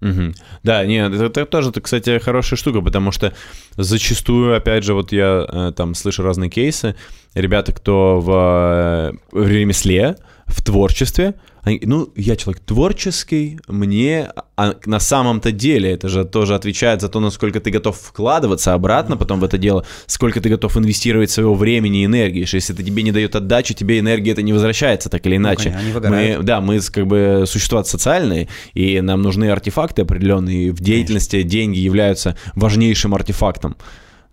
Угу. 0.00 0.34
Да, 0.62 0.84
нет, 0.84 1.12
это, 1.14 1.40
это 1.40 1.46
тоже, 1.46 1.72
кстати, 1.72 2.18
хорошая 2.18 2.58
штука, 2.58 2.82
потому 2.82 3.12
что 3.12 3.32
зачастую, 3.76 4.56
опять 4.56 4.84
же, 4.84 4.94
вот 4.94 5.10
я 5.12 5.46
э, 5.48 5.72
там 5.74 5.94
слышу 5.94 6.22
разные 6.22 6.50
кейсы, 6.50 6.94
ребята, 7.34 7.72
кто 7.72 8.20
в, 8.20 8.30
э, 8.30 9.12
в 9.32 9.48
ремесле, 9.48 10.16
в 10.46 10.62
творчестве, 10.62 11.34
они, 11.62 11.80
ну, 11.82 12.12
я 12.14 12.36
человек 12.36 12.62
творческий, 12.62 13.58
мне, 13.66 14.30
а 14.56 14.74
на 14.86 15.00
самом-то 15.00 15.50
деле 15.50 15.90
это 15.90 16.08
же 16.08 16.24
тоже 16.24 16.54
отвечает 16.54 17.00
за 17.00 17.08
то, 17.08 17.18
насколько 17.18 17.58
ты 17.58 17.70
готов 17.70 17.98
вкладываться 17.98 18.72
обратно 18.72 19.16
потом 19.16 19.40
в 19.40 19.44
это 19.44 19.58
дело, 19.58 19.84
сколько 20.06 20.40
ты 20.40 20.48
готов 20.48 20.76
инвестировать 20.76 21.32
своего 21.32 21.56
времени 21.56 22.02
и 22.02 22.04
энергии, 22.04 22.44
что 22.44 22.56
если 22.56 22.72
это 22.72 22.84
тебе 22.84 23.02
не 23.02 23.10
дает 23.10 23.34
отдачу, 23.34 23.74
тебе 23.74 23.98
энергия 23.98 24.30
это 24.30 24.42
не 24.42 24.52
возвращается 24.52 25.08
так 25.08 25.26
или 25.26 25.36
ну, 25.36 25.42
иначе. 25.42 25.76
Ну, 25.92 26.00
конечно, 26.00 26.38
мы, 26.38 26.44
да, 26.44 26.60
мы 26.60 26.80
как 26.80 27.06
бы 27.08 27.44
существа 27.46 27.82
социальные, 27.82 28.48
и 28.72 29.00
нам 29.00 29.22
нужны 29.22 29.50
артефакты 29.50 30.02
определенные, 30.02 30.70
в 30.70 30.80
деятельности 30.80 31.36
конечно. 31.36 31.50
деньги 31.50 31.78
являются 31.80 32.36
важнейшим 32.54 33.12
артефактом, 33.12 33.76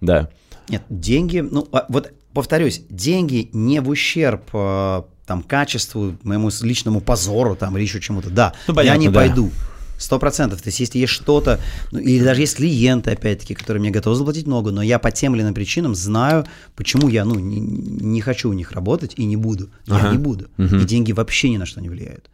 да. 0.01 0.29
Нет, 0.69 0.83
деньги, 0.89 1.39
ну, 1.39 1.67
а, 1.71 1.87
вот 1.89 2.11
повторюсь, 2.33 2.83
деньги 2.89 3.49
не 3.53 3.81
в 3.81 3.89
ущерб 3.89 4.43
э, 4.53 5.01
там 5.25 5.41
качеству, 5.41 6.15
моему 6.23 6.49
личному 6.61 7.01
позору 7.01 7.55
там 7.55 7.77
или 7.77 7.83
еще 7.83 7.99
чему-то. 7.99 8.29
Да, 8.29 8.53
ну, 8.67 8.75
понятно, 8.75 8.93
я 8.93 8.97
не 8.97 9.09
да. 9.09 9.19
пойду. 9.19 9.51
Сто 9.97 10.19
процентов. 10.19 10.61
То 10.61 10.67
есть, 10.67 10.79
если 10.79 10.99
есть 10.99 11.13
что-то, 11.13 11.59
ну, 11.91 11.99
или 11.99 12.23
даже 12.23 12.41
есть 12.41 12.57
клиенты, 12.57 13.11
опять-таки, 13.11 13.53
которые 13.53 13.79
мне 13.79 13.89
готовы 13.89 14.15
заплатить 14.15 14.47
много, 14.47 14.71
но 14.71 14.81
я 14.81 14.99
по 14.99 15.11
тем 15.11 15.35
или 15.35 15.43
иным 15.43 15.53
причинам 15.53 15.95
знаю, 15.95 16.45
почему 16.75 17.07
я, 17.07 17.23
ну, 17.23 17.35
не, 17.35 17.59
не 17.59 18.19
хочу 18.19 18.49
у 18.49 18.53
них 18.53 18.73
работать 18.73 19.13
и 19.15 19.23
не 19.23 19.37
буду. 19.37 19.69
Я 19.85 20.11
не 20.11 20.17
буду. 20.17 20.49
Угу. 20.57 20.75
И 20.77 20.83
деньги 20.85 21.13
вообще 21.13 21.49
ни 21.49 21.57
на 21.57 21.65
что 21.65 21.79
не 21.79 21.89
влияют. 21.89 22.29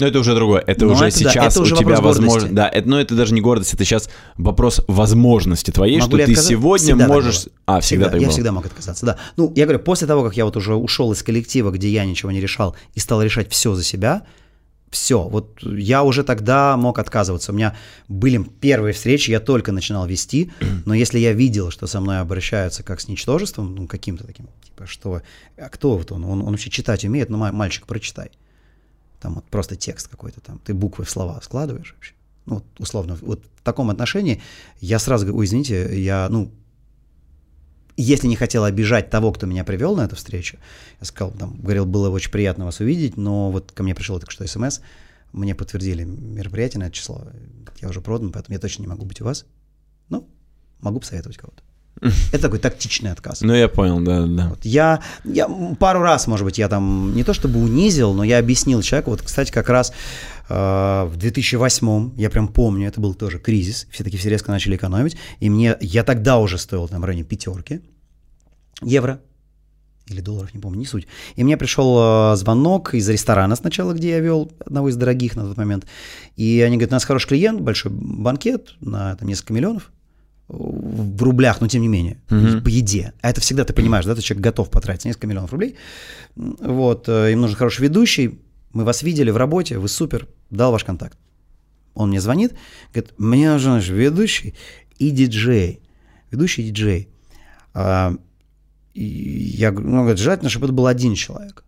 Но 0.00 0.06
это 0.06 0.18
уже 0.18 0.34
другое. 0.34 0.64
Это 0.66 0.86
но 0.86 0.92
уже 0.92 1.06
это, 1.06 1.16
сейчас 1.16 1.34
да, 1.34 1.46
это 1.46 1.60
уже 1.60 1.74
у 1.74 1.78
тебя 1.78 2.00
возможно. 2.00 2.48
Да, 2.50 2.68
это, 2.68 2.88
но 2.88 3.00
это 3.00 3.14
даже 3.14 3.34
не 3.34 3.40
гордость, 3.40 3.74
это 3.74 3.84
сейчас 3.84 4.08
вопрос 4.36 4.80
возможности 4.88 5.70
твоей, 5.70 6.00
Могу 6.00 6.16
что 6.16 6.26
ты 6.26 6.34
сегодня 6.34 6.94
всегда 6.94 7.06
можешь. 7.06 7.46
А, 7.66 7.80
всегда, 7.80 7.80
всегда 7.80 8.04
так 8.06 8.20
Я 8.20 8.26
было. 8.26 8.32
всегда 8.32 8.52
мог 8.52 8.66
отказаться, 8.66 9.06
да. 9.06 9.16
Ну, 9.36 9.52
я 9.54 9.66
говорю, 9.66 9.80
после 9.80 10.06
того, 10.06 10.24
как 10.24 10.36
я 10.36 10.44
вот 10.44 10.56
уже 10.56 10.74
ушел 10.74 11.12
из 11.12 11.22
коллектива, 11.22 11.70
где 11.70 11.88
я 11.88 12.04
ничего 12.04 12.32
не 12.32 12.40
решал, 12.40 12.74
и 12.94 13.00
стал 13.00 13.22
решать 13.22 13.50
все 13.50 13.74
за 13.74 13.84
себя, 13.84 14.22
все, 14.90 15.22
вот 15.22 15.60
я 15.62 16.02
уже 16.02 16.24
тогда 16.24 16.76
мог 16.76 16.98
отказываться. 16.98 17.52
У 17.52 17.54
меня 17.54 17.76
были 18.08 18.42
первые 18.60 18.92
встречи, 18.92 19.30
я 19.30 19.38
только 19.38 19.70
начинал 19.70 20.06
вести, 20.06 20.50
но 20.84 20.94
если 20.94 21.18
я 21.18 21.32
видел, 21.32 21.70
что 21.70 21.86
со 21.86 22.00
мной 22.00 22.20
обращаются 22.20 22.82
как 22.82 23.00
с 23.00 23.08
ничтожеством, 23.08 23.74
ну, 23.74 23.86
каким-то 23.86 24.26
таким, 24.26 24.46
типа, 24.64 24.86
что, 24.86 25.22
а 25.56 25.68
кто 25.68 25.96
вот 25.96 26.10
он, 26.10 26.24
он, 26.24 26.40
он 26.40 26.50
вообще 26.50 26.70
читать 26.70 27.04
умеет, 27.04 27.30
ну, 27.30 27.38
мальчик, 27.52 27.86
прочитай. 27.86 28.30
Там 29.20 29.34
вот 29.34 29.44
просто 29.44 29.76
текст 29.76 30.08
какой-то 30.08 30.40
там, 30.40 30.58
ты 30.64 30.74
буквы 30.74 31.04
в 31.04 31.10
слова 31.10 31.40
складываешь 31.42 31.92
вообще. 31.94 32.14
Ну, 32.46 32.54
вот, 32.56 32.64
условно, 32.78 33.18
вот 33.20 33.44
в 33.44 33.62
таком 33.62 33.90
отношении 33.90 34.42
я 34.80 34.98
сразу 34.98 35.26
говорю, 35.26 35.44
извините, 35.44 36.02
я, 36.02 36.28
ну, 36.30 36.50
если 37.96 38.26
не 38.28 38.36
хотел 38.36 38.64
обижать 38.64 39.10
того, 39.10 39.30
кто 39.32 39.46
меня 39.46 39.62
привел 39.62 39.94
на 39.94 40.02
эту 40.02 40.16
встречу, 40.16 40.58
я 41.00 41.06
сказал, 41.06 41.32
там, 41.32 41.60
говорил, 41.60 41.84
было 41.84 42.08
очень 42.08 42.30
приятно 42.30 42.64
вас 42.64 42.80
увидеть, 42.80 43.16
но 43.16 43.50
вот 43.50 43.72
ко 43.72 43.82
мне 43.82 43.94
пришло 43.94 44.18
только 44.18 44.32
что 44.32 44.46
смс, 44.46 44.80
мне 45.32 45.54
подтвердили 45.54 46.04
мероприятие 46.04 46.80
на 46.80 46.84
это 46.84 46.92
число, 46.92 47.26
я 47.80 47.88
уже 47.88 48.00
продан, 48.00 48.32
поэтому 48.32 48.54
я 48.54 48.60
точно 48.60 48.82
не 48.82 48.88
могу 48.88 49.04
быть 49.04 49.20
у 49.20 49.24
вас. 49.24 49.44
Ну, 50.08 50.28
могу 50.80 51.00
посоветовать 51.00 51.36
кого-то. 51.36 51.62
Это 52.32 52.42
такой 52.42 52.58
тактичный 52.58 53.12
отказ. 53.12 53.42
Ну, 53.42 53.54
я 53.54 53.68
понял, 53.68 54.00
да, 54.00 54.26
да. 54.26 54.48
Вот 54.50 54.64
я, 54.64 55.02
я 55.24 55.48
пару 55.78 56.00
раз, 56.00 56.26
может 56.26 56.44
быть, 56.44 56.58
я 56.58 56.68
там 56.68 57.14
не 57.14 57.24
то 57.24 57.34
чтобы 57.34 57.60
унизил, 57.60 58.14
но 58.14 58.24
я 58.24 58.38
объяснил 58.38 58.80
человеку. 58.82 59.10
Вот, 59.10 59.22
кстати, 59.22 59.50
как 59.50 59.68
раз 59.68 59.92
э, 60.48 60.54
в 60.54 61.16
2008, 61.16 62.12
я 62.16 62.30
прям 62.30 62.48
помню, 62.48 62.88
это 62.88 63.00
был 63.00 63.14
тоже 63.14 63.38
кризис, 63.38 63.86
все 63.90 64.02
таки 64.02 64.16
все 64.16 64.30
резко 64.30 64.50
начали 64.50 64.76
экономить, 64.76 65.16
и 65.40 65.50
мне, 65.50 65.76
я 65.80 66.02
тогда 66.02 66.38
уже 66.38 66.56
стоил 66.58 66.88
там 66.88 67.02
в 67.02 67.04
районе 67.04 67.24
пятерки. 67.24 67.80
евро 68.82 69.20
или 70.08 70.20
долларов, 70.20 70.52
не 70.54 70.60
помню, 70.60 70.78
не 70.78 70.86
суть. 70.86 71.06
И 71.36 71.44
мне 71.44 71.56
пришел 71.56 72.32
э, 72.32 72.36
звонок 72.36 72.94
из 72.94 73.08
ресторана 73.08 73.54
сначала, 73.56 73.92
где 73.92 74.10
я 74.10 74.20
вел, 74.20 74.50
одного 74.58 74.88
из 74.88 74.96
дорогих 74.96 75.36
на 75.36 75.44
тот 75.44 75.56
момент. 75.56 75.86
И 76.36 76.60
они 76.62 76.76
говорят, 76.76 76.92
у 76.92 76.94
нас 76.94 77.04
хороший 77.04 77.28
клиент, 77.28 77.60
большой 77.60 77.92
банкет 77.92 78.74
на 78.80 79.14
там, 79.16 79.28
несколько 79.28 79.52
миллионов 79.52 79.92
в 80.52 81.22
рублях, 81.22 81.60
но 81.60 81.68
тем 81.68 81.82
не 81.82 81.88
менее, 81.88 82.18
Мгм. 82.28 82.62
по 82.62 82.68
еде. 82.68 83.12
А 83.20 83.30
это 83.30 83.40
всегда 83.40 83.64
ты 83.64 83.72
понимаешь, 83.72 84.04
да, 84.04 84.14
ты 84.14 84.20
человек 84.20 84.42
готов 84.44 84.70
потратить 84.70 85.04
несколько 85.04 85.26
миллионов 85.26 85.52
рублей. 85.52 85.76
Вот, 86.36 87.08
э, 87.08 87.32
им 87.32 87.40
нужен 87.40 87.56
хороший 87.56 87.82
ведущий, 87.82 88.40
мы 88.72 88.84
вас 88.84 89.02
видели 89.02 89.30
в 89.30 89.36
работе, 89.36 89.78
вы 89.78 89.88
супер, 89.88 90.28
дал 90.50 90.72
ваш 90.72 90.84
контакт. 90.84 91.18
Он 91.94 92.10
мне 92.10 92.20
звонит, 92.20 92.54
говорит, 92.92 93.12
мне 93.18 93.52
нужен 93.52 93.72
наш 93.72 93.88
ведущий 93.88 94.54
и 94.98 95.10
диджей. 95.10 95.80
Ведущий 96.30 96.62
и 96.62 96.66
диджей. 96.70 97.08
А, 97.74 98.14
и 98.94 99.04
я 99.04 99.72
ну, 99.72 100.00
говорит, 100.02 100.18
желательно, 100.18 100.50
чтобы 100.50 100.66
это 100.66 100.72
был 100.72 100.86
один 100.86 101.14
человек. 101.14 101.64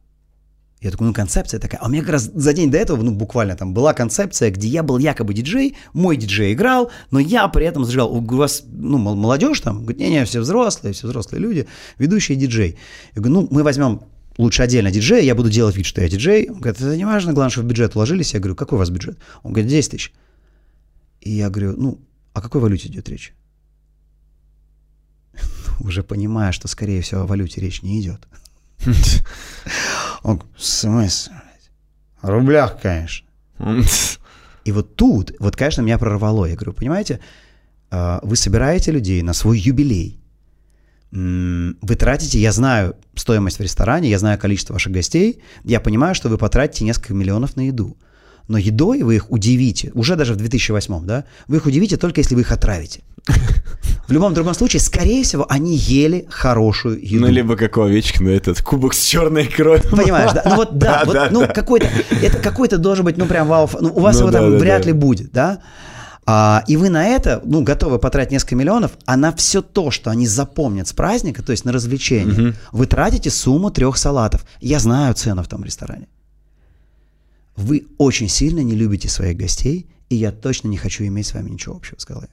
Я 0.82 0.90
такой, 0.90 1.06
ну, 1.06 1.14
концепция 1.14 1.60
такая. 1.60 1.80
А 1.80 1.86
у 1.86 1.88
меня 1.88 2.02
как 2.02 2.10
раз 2.10 2.24
за 2.34 2.52
день 2.52 2.68
до 2.68 2.76
этого, 2.76 3.00
ну, 3.00 3.12
буквально 3.12 3.54
там 3.54 3.72
была 3.72 3.94
концепция, 3.94 4.50
где 4.50 4.66
я 4.66 4.82
был 4.82 4.98
якобы 4.98 5.32
диджей, 5.32 5.76
мой 5.92 6.16
диджей 6.16 6.54
играл, 6.54 6.90
но 7.12 7.20
я 7.20 7.46
при 7.46 7.64
этом 7.66 7.84
зажигал. 7.84 8.12
У 8.12 8.20
вас, 8.20 8.64
ну, 8.66 8.98
мол- 8.98 9.14
молодежь 9.14 9.60
там? 9.60 9.82
Говорит, 9.82 10.00
не-не, 10.00 10.24
все 10.24 10.40
взрослые, 10.40 10.92
все 10.92 11.06
взрослые 11.06 11.40
люди, 11.40 11.68
ведущий 11.98 12.34
диджей. 12.34 12.78
Я 13.14 13.22
говорю, 13.22 13.42
ну, 13.42 13.48
мы 13.52 13.62
возьмем 13.62 14.02
лучше 14.38 14.64
отдельно 14.64 14.90
диджея, 14.90 15.22
я 15.22 15.36
буду 15.36 15.50
делать 15.50 15.76
вид, 15.76 15.86
что 15.86 16.02
я 16.02 16.08
диджей. 16.08 16.48
Он 16.50 16.58
говорит, 16.58 16.80
это 16.80 16.96
не 16.96 17.04
важно, 17.04 17.32
главное, 17.32 17.50
чтобы 17.50 17.68
в 17.68 17.70
бюджет 17.70 17.94
уложились. 17.94 18.34
Я 18.34 18.40
говорю, 18.40 18.56
какой 18.56 18.74
у 18.74 18.78
вас 18.80 18.90
бюджет? 18.90 19.16
Он 19.44 19.52
говорит, 19.52 19.70
10 19.70 19.92
тысяч. 19.92 20.12
И 21.20 21.30
я 21.30 21.48
говорю, 21.48 21.76
ну, 21.76 22.00
о 22.32 22.42
какой 22.42 22.60
валюте 22.60 22.88
идет 22.88 23.08
речь? 23.08 23.34
Уже 25.78 26.02
понимая, 26.02 26.50
что, 26.50 26.66
скорее 26.66 27.02
всего, 27.02 27.20
о 27.20 27.26
валюте 27.26 27.60
речь 27.60 27.82
не 27.82 28.00
идет. 28.00 28.26
Он 30.22 30.36
говорит, 30.36 30.56
в 30.56 30.64
смысле? 30.64 31.42
рублях, 32.22 32.80
конечно. 32.80 33.26
И 34.64 34.72
вот 34.72 34.94
тут, 34.94 35.32
вот, 35.40 35.56
конечно, 35.56 35.82
меня 35.82 35.98
прорвало. 35.98 36.46
Я 36.46 36.54
говорю, 36.54 36.72
понимаете, 36.72 37.20
а, 37.90 38.20
вы 38.22 38.36
собираете 38.36 38.92
людей 38.92 39.22
на 39.22 39.32
свой 39.32 39.58
юбилей. 39.58 40.18
Вы 41.10 41.94
тратите, 41.98 42.38
я 42.38 42.52
знаю 42.52 42.96
стоимость 43.14 43.58
в 43.58 43.62
ресторане, 43.62 44.08
я 44.08 44.18
знаю 44.18 44.38
количество 44.38 44.72
ваших 44.72 44.92
гостей, 44.92 45.42
я 45.62 45.78
понимаю, 45.78 46.14
что 46.14 46.30
вы 46.30 46.38
потратите 46.38 46.86
несколько 46.86 47.12
миллионов 47.12 47.54
на 47.56 47.66
еду. 47.66 47.98
Но 48.48 48.56
едой 48.56 49.02
вы 49.02 49.16
их 49.16 49.30
удивите, 49.30 49.90
уже 49.92 50.16
даже 50.16 50.32
в 50.32 50.36
2008, 50.38 51.04
да, 51.04 51.24
вы 51.48 51.58
их 51.58 51.66
удивите 51.66 51.98
только 51.98 52.20
если 52.20 52.34
вы 52.34 52.40
их 52.40 52.50
отравите. 52.50 53.02
В 54.08 54.12
любом 54.12 54.34
другом 54.34 54.52
случае, 54.54 54.80
скорее 54.80 55.22
всего, 55.22 55.46
они 55.48 55.76
ели 55.76 56.26
хорошую 56.28 57.00
еду. 57.02 57.26
Ну, 57.26 57.30
либо 57.30 57.56
как 57.56 57.76
у 57.76 57.82
Овечкина 57.82 58.28
этот 58.28 58.60
кубок 58.60 58.94
с 58.94 59.02
черной 59.04 59.46
кровью. 59.46 59.88
Понимаешь, 59.90 60.32
да? 60.32 60.42
Ну 60.44 60.56
вот 60.56 60.72
да, 60.78 61.00
Да, 61.00 61.04
вот, 61.04 61.14
да, 61.14 61.28
ну 61.30 61.40
да. 61.40 61.46
какой-то, 61.46 61.88
это 62.20 62.38
какой-то 62.38 62.78
должен 62.78 63.04
быть, 63.04 63.16
ну 63.16 63.26
прям 63.26 63.48
вау, 63.48 63.70
ну 63.80 63.92
у 63.94 64.00
вас 64.00 64.16
Ну 64.16 64.22
его 64.22 64.30
да, 64.30 64.40
там 64.40 64.50
да, 64.52 64.58
вряд 64.58 64.82
да. 64.82 64.88
ли 64.88 64.92
будет, 64.92 65.32
да? 65.32 65.60
А, 66.24 66.62
и 66.68 66.76
вы 66.76 66.88
на 66.88 67.04
это, 67.06 67.40
ну, 67.44 67.62
готовы 67.62 67.98
потратить 67.98 68.30
несколько 68.32 68.54
миллионов, 68.54 68.92
а 69.06 69.16
на 69.16 69.32
все 69.32 69.60
то, 69.60 69.90
что 69.90 70.10
они 70.10 70.26
запомнят 70.26 70.86
с 70.86 70.92
праздника, 70.92 71.42
то 71.42 71.50
есть 71.50 71.64
на 71.64 71.72
развлечения, 71.72 72.54
вы 72.70 72.86
тратите 72.86 73.30
сумму 73.30 73.70
трех 73.70 73.96
салатов. 73.96 74.44
Я 74.60 74.78
знаю 74.78 75.14
цену 75.14 75.42
в 75.42 75.48
том 75.48 75.64
ресторане. 75.64 76.06
Вы 77.56 77.86
очень 77.98 78.28
сильно 78.28 78.60
не 78.60 78.74
любите 78.74 79.08
своих 79.08 79.36
гостей, 79.36 79.86
и 80.10 80.14
я 80.14 80.30
точно 80.30 80.68
не 80.68 80.76
хочу 80.76 81.04
иметь 81.04 81.26
с 81.26 81.34
вами 81.34 81.50
ничего 81.50 81.74
общего, 81.74 81.98
сказал 81.98 82.22
я. 82.22 82.28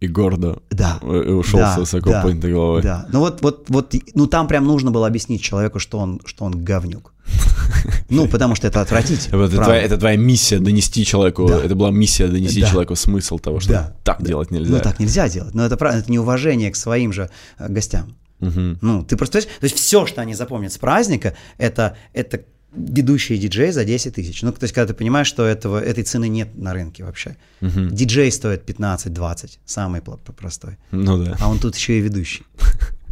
И 0.00 0.08
гордо 0.08 0.60
Да. 0.70 0.98
э, 1.00 1.06
ушел 1.30 1.60
Да, 1.60 1.74
с 1.76 1.78
высоко 1.78 2.10
да, 2.10 2.22
поднятой 2.22 2.50
головой. 2.50 2.82
Да. 2.82 3.06
Ну 3.12 3.20
вот, 3.20 3.40
вот, 3.40 3.66
вот, 3.68 3.94
ну 4.14 4.26
там 4.26 4.48
прям 4.48 4.64
нужно 4.66 4.90
было 4.90 5.06
объяснить 5.06 5.42
человеку, 5.42 5.78
что 5.78 5.98
он, 5.98 6.20
что 6.24 6.44
он 6.44 6.64
говнюк. 6.64 7.14
Ну, 8.10 8.28
потому 8.28 8.54
что 8.56 8.66
это 8.66 8.80
отвратительно. 8.80 9.44
Это 9.44 9.56
твоя, 9.62 9.80
это 9.80 9.96
твоя 9.96 10.16
миссия 10.16 10.58
донести 10.58 11.04
человеку, 11.04 11.46
Да. 11.48 11.60
это 11.64 11.74
была 11.74 11.90
миссия 11.90 12.26
донести 12.28 12.60
Да. 12.60 12.68
человеку 12.70 12.96
смысл 12.96 13.38
того, 13.38 13.60
что 13.60 13.72
Да. 13.72 13.96
так 14.04 14.22
делать 14.24 14.50
нельзя. 14.50 14.72
Ну, 14.72 14.80
так 14.80 14.98
нельзя 15.00 15.28
делать. 15.28 15.54
Но 15.54 15.64
это 15.64 15.76
правда, 15.76 15.98
это 16.00 16.10
неуважение 16.10 16.70
к 16.72 16.76
своим 16.76 17.12
же 17.12 17.30
э, 17.58 17.68
гостям. 17.68 18.16
Мгм. 18.40 18.78
Ну, 18.82 19.04
ты 19.04 19.16
просто... 19.16 19.40
То 19.40 19.46
есть 19.62 19.76
все, 19.76 20.04
что 20.06 20.20
они 20.20 20.34
запомнят 20.34 20.72
с 20.72 20.78
праздника, 20.78 21.34
это, 21.58 21.96
это 22.12 22.40
ведущий 22.74 23.36
диджей 23.38 23.70
за 23.72 23.84
10 23.84 24.14
тысяч. 24.14 24.42
Ну, 24.42 24.52
то 24.52 24.64
есть, 24.64 24.74
когда 24.74 24.92
ты 24.92 24.94
понимаешь, 24.98 25.26
что 25.26 25.44
этого, 25.44 25.78
этой 25.80 26.04
цены 26.04 26.28
нет 26.28 26.56
на 26.56 26.72
рынке 26.72 27.04
вообще. 27.04 27.36
Диджей 27.60 28.30
стоит 28.32 28.68
15-20, 28.68 29.58
самый 29.64 30.00
простой. 30.02 30.76
Ну 30.90 31.24
да. 31.24 31.36
А 31.40 31.48
он 31.50 31.58
тут 31.58 31.76
еще 31.76 31.98
и 31.98 32.00
ведущий. 32.00 32.44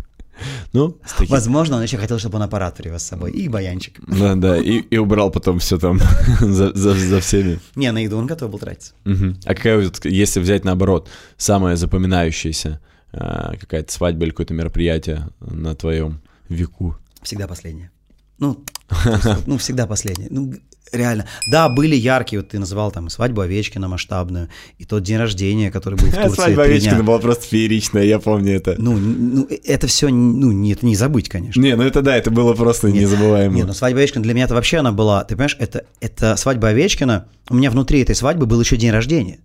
Ну, 0.73 0.97
таким- 1.19 1.27
Возможно, 1.35 1.77
он 1.77 1.83
еще 1.83 1.99
хотел, 1.99 2.19
чтобы 2.19 2.37
он 2.37 2.43
аппарат 2.43 2.75
привез 2.77 3.03
с 3.03 3.07
собой. 3.09 3.31
И 3.33 3.47
баянчик. 3.49 4.01
Да, 4.07 4.35
да, 4.37 4.57
и, 4.57 4.79
и 4.79 4.97
убрал 4.97 5.31
потом 5.31 5.59
все 5.59 5.77
там 5.79 5.99
за, 6.41 6.73
за- 6.75 6.95
за 6.95 7.21
всеми. 7.21 7.59
Не, 7.77 7.93
на 7.93 7.99
еду 7.99 8.17
он 8.17 8.27
готов 8.27 8.51
был 8.51 8.59
тратиться. 8.59 8.95
Мгм. 9.05 9.37
А 9.45 9.55
какая, 9.55 9.85
вот, 9.85 10.03
если 10.07 10.41
взять 10.41 10.65
наоборот, 10.65 11.11
самая 11.37 11.77
запоминающаяся 11.77 12.81
а, 13.13 13.55
какая-то 13.61 13.93
свадьба 13.93 14.25
или 14.25 14.31
какое-то 14.31 14.55
мероприятие 14.55 15.29
на 15.41 15.75
твоем 15.75 16.23
веку? 16.49 16.97
Всегда 17.23 17.47
последняя. 17.47 17.91
Ну, 18.39 18.65
есть 19.05 19.47
ну, 19.47 19.59
всегда 19.59 19.87
последняя. 19.87 20.29
Ну, 20.31 20.53
реально. 20.93 21.27
Да, 21.47 21.69
были 21.69 21.95
яркие, 21.95 22.41
вот 22.41 22.51
ты 22.51 22.59
называл 22.59 22.91
там 22.91 23.09
свадьбу 23.09 23.41
Овечкина 23.41 23.89
масштабную, 23.89 24.49
и 24.79 24.85
тот 24.85 25.03
день 25.03 25.19
рождения, 25.19 25.71
который 25.71 25.97
был 25.97 26.07
в 26.07 26.15
Турции. 26.15 26.35
Свадьба 26.35 26.65
Овечкина 26.65 27.03
была 27.03 27.19
просто 27.19 27.47
фееричная, 27.47 28.05
я 28.05 28.19
помню 28.19 28.55
это. 28.57 28.75
Ну, 28.79 28.97
ну, 28.97 29.49
это 29.65 29.87
все, 29.87 30.09
ну, 30.09 30.53
не, 30.53 30.73
это 30.73 30.87
не 30.87 30.97
забыть, 30.97 31.29
конечно. 31.29 31.61
Не, 31.61 31.77
ну 31.77 31.83
это 31.83 32.03
да, 32.03 32.17
это 32.17 32.31
было 32.31 32.55
просто 32.55 32.91
незабываемо. 32.91 33.55
Не, 33.55 33.65
ну 33.65 33.73
свадьба 33.73 34.01
Овечкина 34.01 34.23
для 34.23 34.35
меня 34.35 34.45
это 34.45 34.55
вообще 34.55 34.79
она 34.79 34.93
была, 34.93 35.25
ты 35.25 35.35
понимаешь, 35.35 35.57
это, 35.59 35.85
это 36.01 36.37
свадьба 36.37 36.69
Овечкина, 36.69 37.27
у 37.49 37.55
меня 37.55 37.71
внутри 37.71 38.01
этой 38.01 38.15
свадьбы 38.15 38.47
был 38.47 38.61
еще 38.61 38.77
день 38.77 38.91
рождения. 38.91 39.41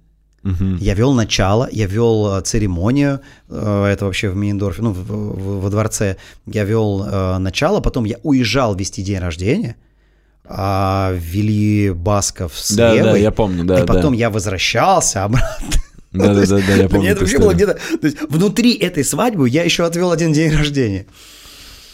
Я 0.80 0.94
вел 0.94 1.14
начало, 1.14 1.68
я 1.72 1.88
вел 1.88 2.38
э, 2.38 2.42
церемонию, 2.42 3.20
э, 3.50 3.86
это 3.92 4.06
вообще 4.06 4.30
в 4.30 4.36
Мейндорфе, 4.36 4.84
ну, 4.84 4.92
в- 4.92 5.08
в- 5.08 5.62
во 5.62 5.70
дворце. 5.72 6.18
Я 6.46 6.66
вел 6.66 7.04
э, 7.04 7.38
начало, 7.40 7.80
потом 7.82 8.06
я 8.06 8.18
уезжал 8.22 8.76
вести 8.76 9.02
день 9.02 9.18
рождения, 9.18 9.76
а 10.46 11.14
вели 11.18 11.90
Басков 11.90 12.54
с 12.56 12.72
Да, 12.76 12.92
да, 12.92 12.96
Евой, 12.96 13.22
я 13.22 13.32
помню, 13.32 13.64
да, 13.64 13.80
И 13.82 13.86
потом 13.88 14.14
да. 14.14 14.20
я 14.20 14.30
возвращался 14.30 15.24
обратно. 15.24 15.82
Да, 16.12 16.34
да, 16.36 16.46
да, 16.46 16.60
да, 16.68 16.74
я 16.76 16.90
помню 16.90 17.10
это 17.10 17.22
вообще 17.22 17.40
было 17.40 17.54
где-то... 17.56 17.74
То 18.00 18.06
есть 18.08 18.18
внутри 18.30 18.74
этой 18.76 19.04
свадьбы 19.04 19.50
я 19.50 19.64
еще 19.64 19.84
отвел 19.84 20.12
один 20.12 20.32
день 20.32 20.52
рождения. 20.56 21.08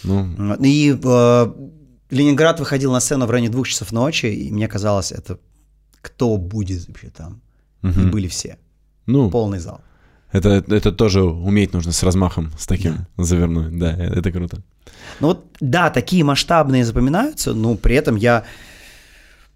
Ну. 0.03 0.55
И 0.61 0.99
э, 1.01 1.53
Ленинград 2.09 2.59
выходил 2.59 2.91
на 2.91 2.99
сцену 2.99 3.25
в 3.27 3.31
районе 3.31 3.49
двух 3.49 3.67
часов 3.69 3.93
ночи, 3.93 4.25
и 4.25 4.51
мне 4.51 4.67
казалось, 4.67 5.13
это 5.13 5.37
кто 6.01 6.35
будет 6.37 6.85
вообще 6.89 7.09
там? 7.15 7.41
И 7.83 7.87
мгм. 7.87 8.11
были 8.11 8.27
все. 8.27 8.57
ну 9.05 9.29
Полный 9.29 9.59
зал. 9.59 9.81
это, 10.31 10.63
это 10.67 10.91
тоже 10.91 11.23
уметь 11.23 11.73
нужно 11.73 11.91
с 11.91 12.03
размахом, 12.03 12.51
с 12.57 12.67
таким 12.67 13.07
завернуть. 13.17 13.77
Да, 13.77 13.91
это 13.91 14.31
круто. 14.31 14.61
Ну 15.19 15.27
вот, 15.27 15.45
да, 15.59 15.89
такие 15.89 16.23
масштабные 16.23 16.85
запоминаются, 16.85 17.53
но 17.53 17.75
при 17.75 17.95
этом 17.95 18.15
я... 18.15 18.43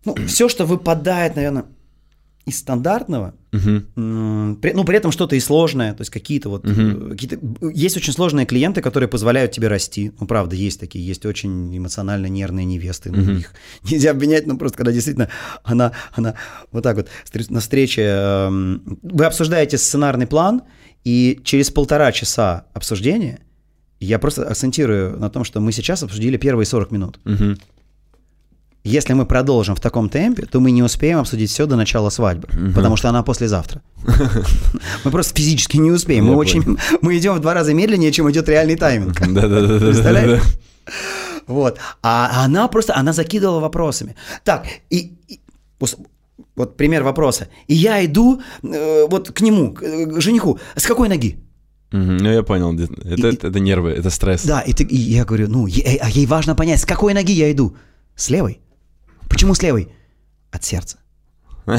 Ну, 0.06 0.16
все, 0.28 0.50
что 0.50 0.66
выпадает, 0.66 1.36
наверное, 1.36 1.66
из 2.46 2.60
стандартного, 2.60 3.34
м, 3.96 4.58
при- 4.62 4.74
ну, 4.74 4.84
при 4.84 4.98
этом 4.98 5.12
что-то 5.12 5.36
и 5.36 5.40
сложное, 5.40 5.94
то 5.94 6.02
есть 6.02 6.12
какие-то 6.12 6.50
вот... 6.50 6.64
э, 6.66 7.10
какие-то, 7.12 7.40
есть 7.74 7.98
очень 7.98 8.14
сложные 8.14 8.46
клиенты, 8.46 8.82
которые 8.82 9.10
позволяют 9.10 9.52
тебе 9.52 9.68
расти. 9.68 10.12
Ну, 10.20 10.28
правда, 10.28 10.56
есть 10.56 10.80
такие, 10.80 11.04
есть 11.06 11.26
очень 11.26 11.76
эмоционально 11.76 12.28
нервные 12.28 12.66
невесты, 12.66 13.12
ну, 13.12 13.24
их 13.40 13.54
нельзя 13.92 14.12
обвинять, 14.12 14.46
ну, 14.46 14.58
просто 14.58 14.78
когда 14.78 14.92
действительно 14.92 15.30
она, 15.64 15.92
она 16.14 16.36
вот 16.72 16.84
так 16.84 16.98
вот 16.98 17.08
на 17.50 17.60
встрече... 17.60 18.02
эм, 18.04 19.00
вы 19.02 19.26
обсуждаете 19.26 19.78
сценарный 19.80 20.28
план, 20.28 20.62
и 21.04 21.40
через 21.44 21.72
полтора 21.72 22.12
часа 22.12 22.66
обсуждения 22.74 23.40
я 24.00 24.20
просто 24.20 24.44
акцентирую 24.48 25.18
на 25.20 25.30
том, 25.30 25.44
что 25.46 25.60
мы 25.62 25.72
сейчас 25.72 26.04
обсудили 26.04 26.38
первые 26.38 26.66
40 26.68 26.92
минут. 26.92 27.20
Мгм. 27.24 27.58
Если 28.86 29.14
мы 29.14 29.26
продолжим 29.26 29.76
в 29.76 29.80
таком 29.80 30.10
темпе, 30.10 30.46
то 30.46 30.60
мы 30.60 30.70
не 30.72 30.84
успеем 30.84 31.18
обсудить 31.20 31.50
все 31.50 31.66
до 31.66 31.76
начала 31.76 32.10
свадьбы, 32.12 32.48
потому 32.76 32.96
что 32.98 33.10
она 33.10 33.24
послезавтра. 33.24 33.82
Мы 35.04 35.12
просто 35.12 35.34
физически 35.36 35.78
не 35.78 35.92
успеем. 35.92 36.26
Мы 36.26 36.36
очень, 36.36 36.78
мы 37.02 37.18
идем 37.18 37.34
в 37.36 37.40
два 37.40 37.54
раза 37.56 37.74
медленнее, 37.74 38.12
чем 38.12 38.30
идет 38.30 38.48
реальный 38.48 38.76
тайминг. 38.76 39.20
Да-да-да. 39.34 39.80
Представляешь? 39.80 40.44
Вот. 41.48 41.80
А 42.04 42.44
она 42.46 42.68
просто, 42.68 42.96
она 42.96 43.12
закидывала 43.14 43.60
вопросами. 43.60 44.16
Так, 44.44 44.66
и, 44.92 45.14
и- 45.28 45.40
вот, 46.56 46.78
пример 46.78 47.04
вопроса. 47.04 47.48
И 47.68 47.74
я 47.74 48.06
иду 48.06 48.42
э, 48.64 49.08
вот 49.10 49.32
к 49.32 49.42
нему, 49.42 49.74
к, 49.74 49.82
э, 49.84 50.06
к 50.06 50.22
жениху. 50.22 50.60
С 50.76 50.86
какой 50.86 51.10
ноги? 51.10 51.38
Ну, 51.92 52.32
я 52.32 52.44
понял. 52.44 52.74
Это, 52.80 53.28
это, 53.30 53.48
это 53.48 53.60
нервы, 53.60 53.92
это 53.92 54.10
стресс. 54.12 54.44
Да, 54.46 54.62
и, 54.62 54.74
ты- 54.74 54.84
и 54.84 54.96
я 54.96 55.26
говорю, 55.26 55.48
ну, 55.50 55.66
е- 55.68 55.98
а 56.02 56.10
ей 56.10 56.26
важно 56.28 56.56
понять, 56.56 56.80
с 56.82 56.86
какой 56.86 57.14
ноги 57.14 57.32
я 57.32 57.52
иду? 57.52 57.76
С 58.16 58.30
левой? 58.30 58.60
Почему 59.30 59.54
с 59.54 59.62
левой? 59.62 59.90
От 60.52 60.64
сердца. 60.64 60.98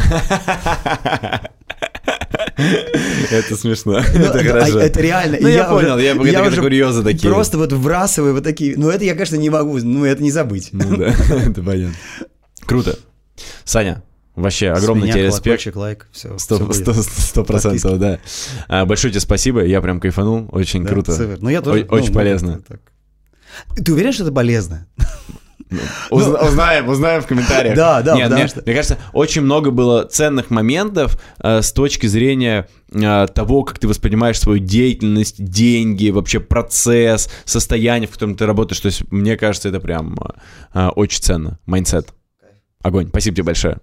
Это 2.57 3.57
смешно. 3.57 4.01
Ну, 4.15 4.21
Это 4.21 4.39
а- 4.41 4.45
хорошо. 4.45 4.79
Это 4.81 5.01
реально. 5.01 5.39
Ну, 5.41 5.49
я 5.49 5.65
понял, 5.65 5.99
я- 5.99 6.13
это 6.13 6.49
уже 6.49 6.61
курьезы 6.61 7.03
такие. 7.03 7.33
Просто 7.33 7.59
вот 7.59 7.73
вбрасываю 7.73 8.35
вот 8.35 8.45
такие. 8.45 8.77
Ну, 8.77 8.89
это 8.91 9.05
я, 9.05 9.15
конечно, 9.15 9.37
не 9.37 9.51
могу, 9.51 9.79
ну, 9.79 10.05
это 10.05 10.23
не 10.23 10.31
забыть. 10.31 10.71
Ну 10.73 10.97
да, 10.97 11.07
это 11.31 11.63
понятно. 11.63 11.95
Круто. 12.65 12.99
Саня, 13.65 14.03
вообще 14.35 14.71
огромный 14.71 15.11
тебе 15.11 15.27
респект. 15.27 15.77
лайк, 15.77 16.09
все. 16.13 16.37
Сто 16.39 17.45
процентов, 17.45 17.99
да. 17.99 18.19
А, 18.69 18.87
Большое 18.87 19.13
тебе 19.13 19.21
спасибо, 19.21 19.65
я 19.65 19.81
прям 19.81 20.01
кайфанул, 20.01 20.49
очень 20.51 20.85
круто. 20.87 21.13
Супер. 21.13 21.39
Ну, 21.41 21.49
я 21.51 21.61
тоже, 21.63 21.81
Ой- 21.81 22.01
очень 22.01 22.09
ну, 22.09 22.15
полезно. 22.15 22.61
Ты 23.77 23.93
уверен, 23.93 24.13
что 24.13 24.25
это 24.25 24.33
полезно? 24.33 24.87
Узна- 26.11 26.47
Узнаем, 26.47 26.89
узнаем 26.89 27.23
в 27.23 27.27
комментариях. 27.27 27.75
Да, 27.77 28.03
да, 28.03 28.15
Нет, 28.17 28.31
мне, 28.31 28.47
что- 28.49 28.63
мне 28.65 28.75
кажется, 28.75 28.99
очень 29.13 29.43
много 29.43 29.71
было 29.71 30.05
ценных 30.05 30.51
моментов 30.51 31.19
э, 31.43 31.63
с 31.63 31.73
точки 31.73 32.07
зрения 32.07 32.69
э, 32.93 33.27
того, 33.35 33.63
как 33.65 33.79
ты 33.79 33.89
воспринимаешь 33.89 34.39
свою 34.39 34.59
деятельность, 34.61 35.43
деньги, 35.43 36.11
вообще 36.11 36.41
процесс, 36.41 37.29
состояние, 37.45 38.09
в 38.09 38.13
котором 38.13 38.37
ты 38.37 38.47
работаешь. 38.47 38.81
То 38.81 38.87
есть, 38.87 39.11
мне 39.11 39.37
кажется, 39.37 39.69
это 39.69 39.81
прям 39.81 40.15
э, 40.15 40.29
э, 40.75 40.89
очень 40.89 41.23
ценно. 41.23 41.59
Mindset. 41.67 42.09
Огонь. 42.83 43.09
Спасибо 43.09 43.35
тебе 43.37 43.45
большое. 43.45 43.79